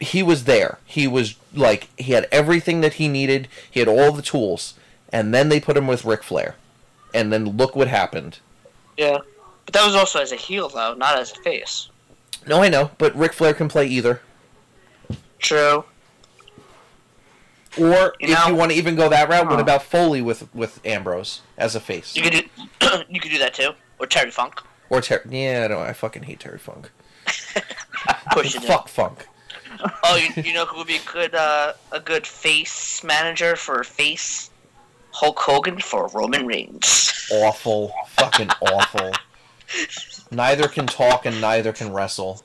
he 0.00 0.22
was 0.22 0.44
there. 0.44 0.78
He 0.84 1.06
was 1.06 1.36
like 1.54 1.88
he 1.98 2.12
had 2.12 2.28
everything 2.32 2.80
that 2.82 2.94
he 2.94 3.08
needed. 3.08 3.48
He 3.70 3.80
had 3.80 3.88
all 3.88 4.12
the 4.12 4.22
tools, 4.22 4.74
and 5.10 5.32
then 5.32 5.48
they 5.48 5.60
put 5.60 5.76
him 5.76 5.86
with 5.86 6.04
Ric 6.04 6.22
Flair, 6.22 6.56
and 7.14 7.32
then 7.32 7.56
look 7.56 7.74
what 7.76 7.88
happened. 7.88 8.38
Yeah, 8.96 9.18
but 9.64 9.72
that 9.74 9.86
was 9.86 9.94
also 9.94 10.20
as 10.20 10.32
a 10.32 10.36
heel 10.36 10.68
though, 10.68 10.94
not 10.94 11.16
as 11.18 11.32
a 11.32 11.36
face. 11.36 11.88
No, 12.46 12.62
I 12.62 12.68
know, 12.68 12.90
but 12.98 13.14
Ric 13.16 13.32
Flair 13.32 13.54
can 13.54 13.68
play 13.68 13.86
either. 13.86 14.20
True. 15.38 15.84
Or 17.78 18.14
You 18.20 18.28
if 18.28 18.30
know- 18.30 18.46
you 18.48 18.54
want 18.54 18.70
to 18.72 18.76
even 18.76 18.96
go 18.96 19.08
that 19.08 19.28
route, 19.28 19.48
what 19.48 19.60
about 19.60 19.82
Foley 19.82 20.20
with 20.20 20.52
with 20.54 20.80
Ambrose 20.84 21.40
as 21.56 21.74
a 21.74 21.80
face? 21.80 22.14
You 22.16 22.22
could 22.22 22.32
do, 22.32 22.42
you 23.08 23.20
could 23.20 23.30
do 23.30 23.38
that 23.38 23.54
too 23.54 23.70
or 23.98 24.06
Terry 24.06 24.30
Funk. 24.30 24.60
Or 24.90 25.00
Terry. 25.00 25.22
Yeah, 25.30 25.66
no, 25.68 25.78
I 25.80 25.92
fucking 25.94 26.24
hate 26.24 26.40
Terry 26.40 26.58
Funk. 26.58 26.90
It. 28.36 28.50
Fuck 28.64 28.88
Funk. 28.88 29.26
Oh, 30.02 30.16
you, 30.16 30.42
you 30.42 30.52
know 30.54 30.64
who 30.66 30.78
would 30.78 30.86
be 30.88 30.96
a 30.96 31.12
good 31.12 31.34
uh, 31.34 31.74
a 31.92 32.00
good 32.00 32.26
face 32.26 33.02
manager 33.04 33.54
for 33.56 33.84
face 33.84 34.50
Hulk 35.12 35.38
Hogan 35.38 35.78
for 35.78 36.08
Roman 36.08 36.46
Reigns. 36.46 37.12
Awful. 37.32 37.92
Fucking 38.08 38.50
awful. 38.60 39.12
Neither 40.32 40.66
can 40.68 40.86
talk 40.86 41.26
and 41.26 41.40
neither 41.40 41.72
can 41.72 41.92
wrestle. 41.92 42.42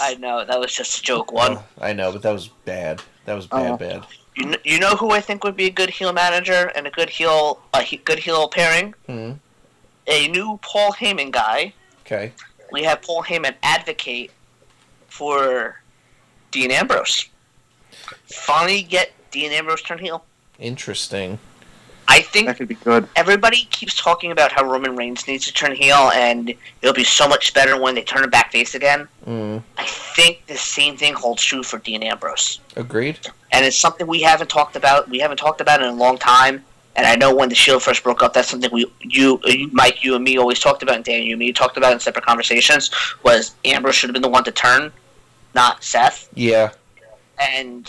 I 0.00 0.14
know 0.14 0.44
that 0.44 0.58
was 0.58 0.72
just 0.74 1.00
a 1.00 1.02
joke 1.02 1.32
one. 1.32 1.58
Oh, 1.58 1.64
I 1.80 1.92
know, 1.92 2.10
but 2.12 2.22
that 2.22 2.32
was 2.32 2.48
bad. 2.64 3.02
That 3.26 3.34
was 3.34 3.46
bad, 3.46 3.72
Oh. 3.72 3.76
bad. 3.76 4.06
You 4.36 4.44
kn- 4.44 4.60
you 4.64 4.78
know 4.78 4.94
who 4.96 5.10
I 5.10 5.20
think 5.20 5.44
would 5.44 5.56
be 5.56 5.66
a 5.66 5.70
good 5.70 5.90
heel 5.90 6.12
manager 6.12 6.70
and 6.76 6.86
a 6.86 6.90
good 6.90 7.10
heel 7.10 7.60
a 7.74 7.82
he- 7.82 7.96
good 7.98 8.20
heel 8.20 8.48
pairing? 8.48 8.94
Hmm. 9.06 9.32
A 10.06 10.28
new 10.28 10.58
Paul 10.62 10.92
Heyman 10.92 11.30
guy. 11.32 11.74
Okay. 12.06 12.32
We 12.70 12.84
have 12.84 13.02
Paul 13.02 13.22
Heyman 13.24 13.54
advocate 13.62 14.30
for 15.08 15.80
Dean 16.50 16.70
Ambrose. 16.70 17.26
Finally 18.26 18.82
get 18.82 19.10
Dean 19.30 19.52
Ambrose 19.52 19.82
turn 19.82 19.98
heel. 19.98 20.24
Interesting. 20.58 21.38
I 22.10 22.22
think 22.22 22.46
That 22.46 22.56
could 22.56 22.68
be 22.68 22.74
good. 22.74 23.06
everybody 23.16 23.66
keeps 23.70 23.94
talking 23.94 24.32
about 24.32 24.50
how 24.50 24.64
Roman 24.64 24.96
Reigns 24.96 25.28
needs 25.28 25.44
to 25.46 25.52
turn 25.52 25.74
heel, 25.74 26.10
and 26.14 26.54
it'll 26.80 26.94
be 26.94 27.04
so 27.04 27.28
much 27.28 27.52
better 27.52 27.78
when 27.80 27.94
they 27.94 28.02
turn 28.02 28.24
him 28.24 28.30
back 28.30 28.50
face 28.50 28.74
again. 28.74 29.06
Mm. 29.26 29.62
I 29.76 29.84
think 29.84 30.46
the 30.46 30.56
same 30.56 30.96
thing 30.96 31.12
holds 31.14 31.42
true 31.42 31.62
for 31.62 31.78
Dean 31.78 32.02
Ambrose, 32.02 32.60
Agreed. 32.76 33.18
and 33.52 33.64
it's 33.66 33.78
something 33.78 34.06
we 34.06 34.22
haven't 34.22 34.48
talked 34.48 34.74
about. 34.74 35.08
We 35.10 35.18
haven't 35.18 35.36
talked 35.36 35.60
about 35.60 35.82
in 35.82 35.88
a 35.88 35.92
long 35.92 36.16
time. 36.18 36.64
And 36.96 37.06
I 37.06 37.14
know 37.14 37.32
when 37.32 37.48
the 37.48 37.54
Shield 37.54 37.84
first 37.84 38.02
broke 38.02 38.24
up, 38.24 38.32
that's 38.32 38.48
something 38.48 38.70
we, 38.72 38.84
you, 39.02 39.38
you, 39.44 39.70
Mike, 39.72 40.02
you 40.02 40.16
and 40.16 40.24
me 40.24 40.36
always 40.36 40.58
talked 40.58 40.82
about, 40.82 40.96
and 40.96 41.04
Dan, 41.04 41.22
you 41.22 41.34
and 41.34 41.38
me 41.38 41.52
talked 41.52 41.76
about 41.76 41.92
in 41.92 42.00
separate 42.00 42.24
conversations. 42.26 42.90
Was 43.22 43.54
Ambrose 43.64 43.94
should 43.94 44.08
have 44.10 44.14
been 44.14 44.22
the 44.22 44.28
one 44.28 44.42
to 44.42 44.50
turn, 44.50 44.90
not 45.54 45.84
Seth. 45.84 46.28
Yeah. 46.34 46.72
And 47.40 47.88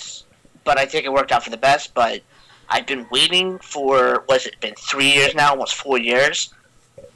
but 0.63 0.77
I 0.77 0.85
think 0.85 1.05
it 1.05 1.11
worked 1.13 1.31
out 1.31 1.43
for 1.43 1.49
the 1.49 1.57
best. 1.57 1.95
But 1.95 2.21
I've 2.69 2.85
been 2.85 3.07
waiting 3.11 3.57
for 3.59 4.23
was 4.27 4.45
it 4.45 4.59
been 4.59 4.75
three 4.75 5.11
years 5.11 5.33
now, 5.35 5.51
almost 5.51 5.75
four 5.75 5.97
years, 5.97 6.53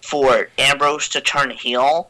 for 0.02 0.50
Ambrose 0.58 1.10
to 1.10 1.22
turn 1.22 1.52
heel, 1.52 2.10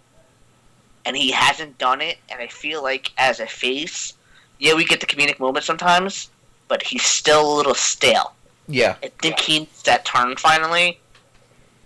and 1.05 1.15
he 1.15 1.31
hasn't 1.31 1.77
done 1.77 2.01
it. 2.01 2.17
And 2.29 2.41
I 2.41 2.47
feel 2.47 2.81
like 2.81 3.11
as 3.17 3.39
a 3.39 3.47
face, 3.47 4.13
yeah, 4.59 4.73
we 4.73 4.85
get 4.85 4.99
the 4.99 5.05
comedic 5.05 5.39
moment 5.39 5.65
sometimes, 5.65 6.29
but 6.67 6.81
he's 6.81 7.03
still 7.03 7.53
a 7.53 7.55
little 7.55 7.75
stale. 7.75 8.33
Yeah. 8.67 8.95
I 9.03 9.09
think 9.21 9.39
he 9.39 9.59
needs 9.59 9.83
that 9.83 10.05
turn 10.05 10.35
finally. 10.37 10.99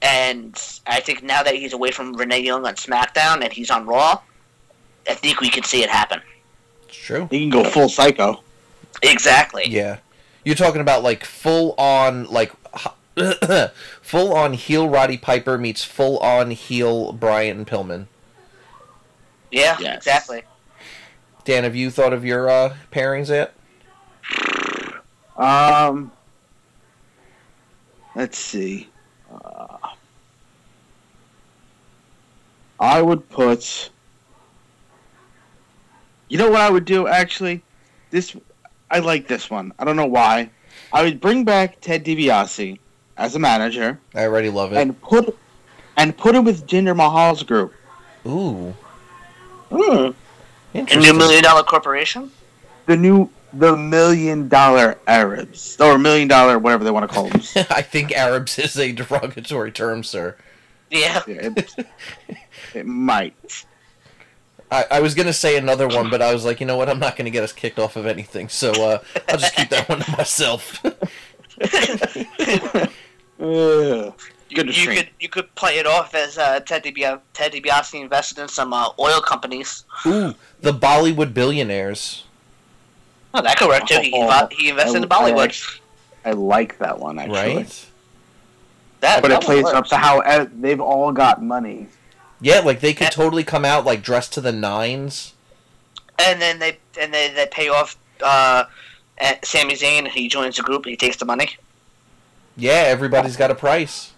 And 0.02 0.56
I 0.86 1.00
think 1.00 1.24
now 1.24 1.42
that 1.42 1.56
he's 1.56 1.74
away 1.74 1.90
from 1.90 2.14
Renee 2.14 2.42
Young 2.42 2.68
on 2.68 2.76
SmackDown 2.76 3.44
and 3.44 3.52
he's 3.52 3.72
on 3.72 3.88
Raw, 3.88 4.22
I 5.10 5.16
think 5.16 5.42
we 5.42 5.50
can 5.50 5.64
see 5.64 5.82
it 5.82 5.90
happen. 5.90 6.22
It's 6.88 6.96
true. 6.96 7.28
He 7.32 7.40
can 7.40 7.50
go 7.50 7.64
full 7.64 7.90
psycho. 7.90 8.44
Exactly. 9.02 9.64
Yeah. 9.68 9.98
You're 10.48 10.56
talking 10.56 10.80
about 10.80 11.04
like 11.04 11.26
full 11.26 11.76
on 11.78 12.24
like 12.28 12.54
full 14.02 14.34
on 14.34 14.54
heel 14.54 14.88
Roddy 14.88 15.18
Piper 15.18 15.58
meets 15.58 15.84
full 15.84 16.20
on 16.20 16.52
heel 16.52 17.12
Brian 17.12 17.66
Pillman. 17.66 18.08
Yeah, 19.52 19.76
Yes. 19.78 19.98
exactly. 19.98 20.44
Dan, 21.44 21.66
have 21.66 21.76
you 21.76 21.92
thought 21.92 22.14
of 22.14 22.24
your 22.24 22.50
uh, 22.50 22.78
pairings 22.94 23.28
yet? 23.28 23.56
Um, 25.36 26.14
let's 28.16 28.38
see. 28.38 28.88
Uh, 29.30 29.78
I 32.80 33.02
would 33.02 33.28
put. 33.28 33.90
You 36.30 36.38
know 36.38 36.50
what 36.52 36.62
I 36.62 36.70
would 36.70 36.86
do 36.86 37.06
actually? 37.06 37.64
This 38.12 38.34
I 38.90 39.00
like 39.00 39.28
this 39.28 39.50
one. 39.50 39.74
I 39.80 39.86
don't 39.86 39.96
know 39.96 40.06
why. 40.06 40.50
I 40.94 41.04
would 41.04 41.20
bring 41.20 41.44
back 41.44 41.82
Ted 41.82 42.06
DiBiase 42.06 42.80
as 43.18 43.36
a 43.36 43.40
manager 43.40 44.00
I 44.14 44.24
already 44.24 44.50
love 44.50 44.74
it. 44.74 44.78
and 44.78 45.00
put 45.02 45.38
and 45.98 46.16
put 46.16 46.36
him 46.36 46.46
with 46.46 46.68
Jinder 46.68 46.96
Mahal's 46.96 47.44
group. 47.44 47.74
Ooh. 48.26 48.74
Mm. 49.72 50.16
A 50.74 50.96
new 50.96 51.14
million 51.14 51.44
dollar 51.44 51.64
corporation? 51.64 52.32
The 52.86 52.96
new 52.96 53.30
the 53.54 53.76
million 53.76 54.48
dollar 54.48 54.98
Arabs 55.08 55.80
or 55.80 55.98
million 55.98 56.28
dollar 56.28 56.60
whatever 56.60 56.84
they 56.84 56.92
want 56.92 57.10
to 57.10 57.14
call 57.14 57.30
them. 57.30 57.42
I 57.70 57.82
think 57.82 58.12
Arabs 58.12 58.60
is 58.60 58.78
a 58.78 58.92
derogatory 58.92 59.72
term, 59.72 60.04
sir. 60.04 60.36
Yeah. 60.90 61.22
Yeah, 61.28 61.52
it, 61.58 61.76
it 62.74 62.86
might. 62.86 63.66
I, 64.70 64.86
I 64.92 65.00
was 65.00 65.16
gonna 65.16 65.34
say 65.34 65.58
another 65.58 65.88
one, 65.88 66.10
but 66.10 66.22
I 66.22 66.34
was 66.34 66.44
like, 66.44 66.60
you 66.60 66.66
know 66.66 66.76
what? 66.78 66.90
I'm 66.90 67.00
not 67.00 67.16
gonna 67.16 67.30
get 67.30 67.44
us 67.44 67.54
kicked 67.54 67.80
off 67.80 67.96
of 67.96 68.06
anything, 68.06 68.50
so 68.50 68.72
uh, 68.72 69.00
I'll 69.30 69.38
just 69.38 69.56
keep 69.56 69.70
that 69.70 69.88
one 69.88 70.00
to 70.00 70.12
myself. 70.12 70.84
Ugh. 73.40 74.14
You, 74.50 74.64
you 74.64 74.88
could 74.88 75.10
you 75.20 75.28
could 75.30 75.54
play 75.56 75.78
it 75.78 75.86
off 75.86 76.16
as 76.16 76.38
uh, 76.38 76.62
Ted, 76.62 76.84
DiBia- 76.84 77.20
Ted 77.34 77.52
DiBiase 77.52 78.00
invested 78.02 78.42
in 78.42 78.48
some 78.48 78.74
uh, 78.74 78.90
oil 78.98 79.20
companies. 79.20 79.84
Ooh, 80.06 80.34
the 80.62 80.72
Bollywood 80.72 81.34
billionaires. 81.34 82.24
Oh, 83.34 83.42
that 83.42 83.58
could 83.58 83.68
work 83.68 83.86
too. 83.86 84.00
He, 84.00 84.14
Oh, 84.16 84.48
he 84.52 84.70
invested 84.70 85.04
in 85.04 85.12
I- 85.12 85.16
I 85.16 85.32
Bollywood. 85.32 85.46
act- 85.50 85.82
I 86.24 86.32
like 86.32 86.78
that 86.80 86.98
one 86.98 87.20
actually. 87.20 87.56
Right? 87.58 87.86
That, 89.02 89.22
But 89.22 89.28
that 89.30 89.44
it 89.44 89.46
plays 89.46 89.64
works. 89.66 89.76
up 89.76 89.86
to 89.88 89.98
how 89.98 90.22
uh, 90.22 90.48
they've 90.56 90.82
all 90.82 91.12
got 91.12 91.44
money. 91.44 91.88
Yeah, 92.42 92.60
like 92.60 92.80
they 92.82 92.94
could 92.94 93.08
And- 93.08 93.14
totally 93.16 93.44
come 93.44 93.66
out 93.66 93.86
like 93.86 94.02
dressed 94.04 94.34
to 94.34 94.42
the 94.42 94.52
nines. 94.52 95.34
And 96.20 96.42
then 96.42 96.60
they 96.60 96.80
and 97.00 97.14
they, 97.14 97.30
they 97.34 97.46
pay 97.48 97.70
off 97.70 97.96
uh, 98.24 98.64
uh, 99.22 99.34
Sami 99.44 99.76
Zayn. 99.76 100.08
He 100.08 100.28
joins 100.28 100.56
the 100.58 100.64
group. 100.64 100.86
He 100.86 100.96
takes 100.96 101.18
the 101.18 101.26
money 101.26 101.56
Yeah, 102.56 102.84
everybody's 102.88 103.38
got 103.38 103.52
a 103.52 103.56
price. 103.56 104.14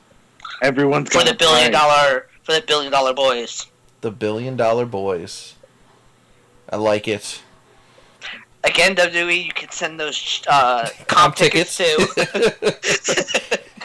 Everyone's 0.62 1.10
for 1.10 1.20
got 1.20 1.26
the 1.28 1.32
a 1.34 1.38
billion 1.38 1.72
price. 1.72 1.82
dollar 1.82 2.28
for 2.44 2.54
the 2.54 2.62
billion 2.62 2.92
dollar 2.92 3.14
boys. 3.14 3.66
The 4.02 4.12
billion 4.12 4.56
dollar 4.58 4.86
boys. 4.86 5.56
I 6.70 6.76
like 6.78 7.08
it. 7.08 7.42
Again, 8.64 8.94
WWE, 8.96 9.46
you 9.46 9.52
can 9.54 9.70
send 9.72 10.00
those 10.00 10.42
uh, 10.48 10.88
comp, 11.08 11.36
tickets, 11.36 11.78
too. 11.78 11.98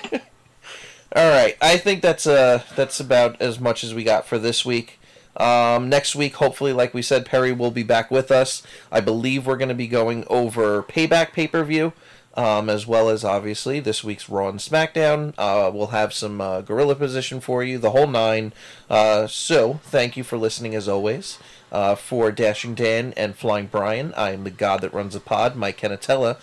All 1.14 1.30
right, 1.30 1.56
I 1.60 1.76
think 1.76 2.02
that's 2.02 2.26
uh 2.26 2.62
that's 2.74 2.98
about 2.98 3.40
as 3.40 3.60
much 3.60 3.84
as 3.84 3.94
we 3.94 4.02
got 4.02 4.26
for 4.26 4.38
this 4.38 4.64
week. 4.64 4.98
Um, 5.36 5.88
next 5.88 6.14
week, 6.14 6.36
hopefully, 6.36 6.72
like 6.72 6.94
we 6.94 7.02
said, 7.02 7.26
Perry 7.26 7.52
will 7.52 7.70
be 7.70 7.82
back 7.82 8.10
with 8.10 8.30
us. 8.30 8.62
I 8.90 9.00
believe 9.00 9.46
we're 9.46 9.56
going 9.56 9.68
to 9.68 9.74
be 9.74 9.88
going 9.88 10.24
over 10.28 10.82
Payback 10.82 11.32
pay 11.32 11.46
per 11.48 11.64
view, 11.64 11.92
um, 12.34 12.68
as 12.68 12.86
well 12.86 13.08
as 13.08 13.24
obviously 13.24 13.80
this 13.80 14.02
week's 14.04 14.28
Raw 14.28 14.48
and 14.48 14.58
SmackDown. 14.60 15.34
Uh, 15.38 15.70
we'll 15.72 15.88
have 15.88 16.12
some 16.12 16.40
uh, 16.40 16.60
gorilla 16.60 16.94
position 16.94 17.40
for 17.40 17.62
you, 17.64 17.78
the 17.78 17.90
whole 17.90 18.06
nine. 18.06 18.52
Uh, 18.90 19.26
so, 19.26 19.80
thank 19.84 20.16
you 20.16 20.24
for 20.24 20.36
listening 20.36 20.74
as 20.74 20.88
always. 20.88 21.38
Uh, 21.72 21.96
for 21.96 22.30
Dashing 22.30 22.74
Dan 22.76 23.12
and 23.16 23.34
Flying 23.36 23.66
Brian, 23.66 24.14
I 24.14 24.30
am 24.30 24.44
the 24.44 24.50
god 24.50 24.80
that 24.82 24.94
runs 24.94 25.14
the 25.14 25.20
pod, 25.20 25.56
Mike 25.56 25.80
Canatella, 25.80 26.38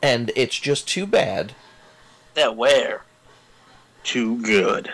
and 0.00 0.30
it's 0.36 0.58
just 0.60 0.86
too 0.86 1.06
bad 1.06 1.54
They're 2.34 2.52
where? 2.52 3.05
Too 4.06 4.40
good. 4.40 4.88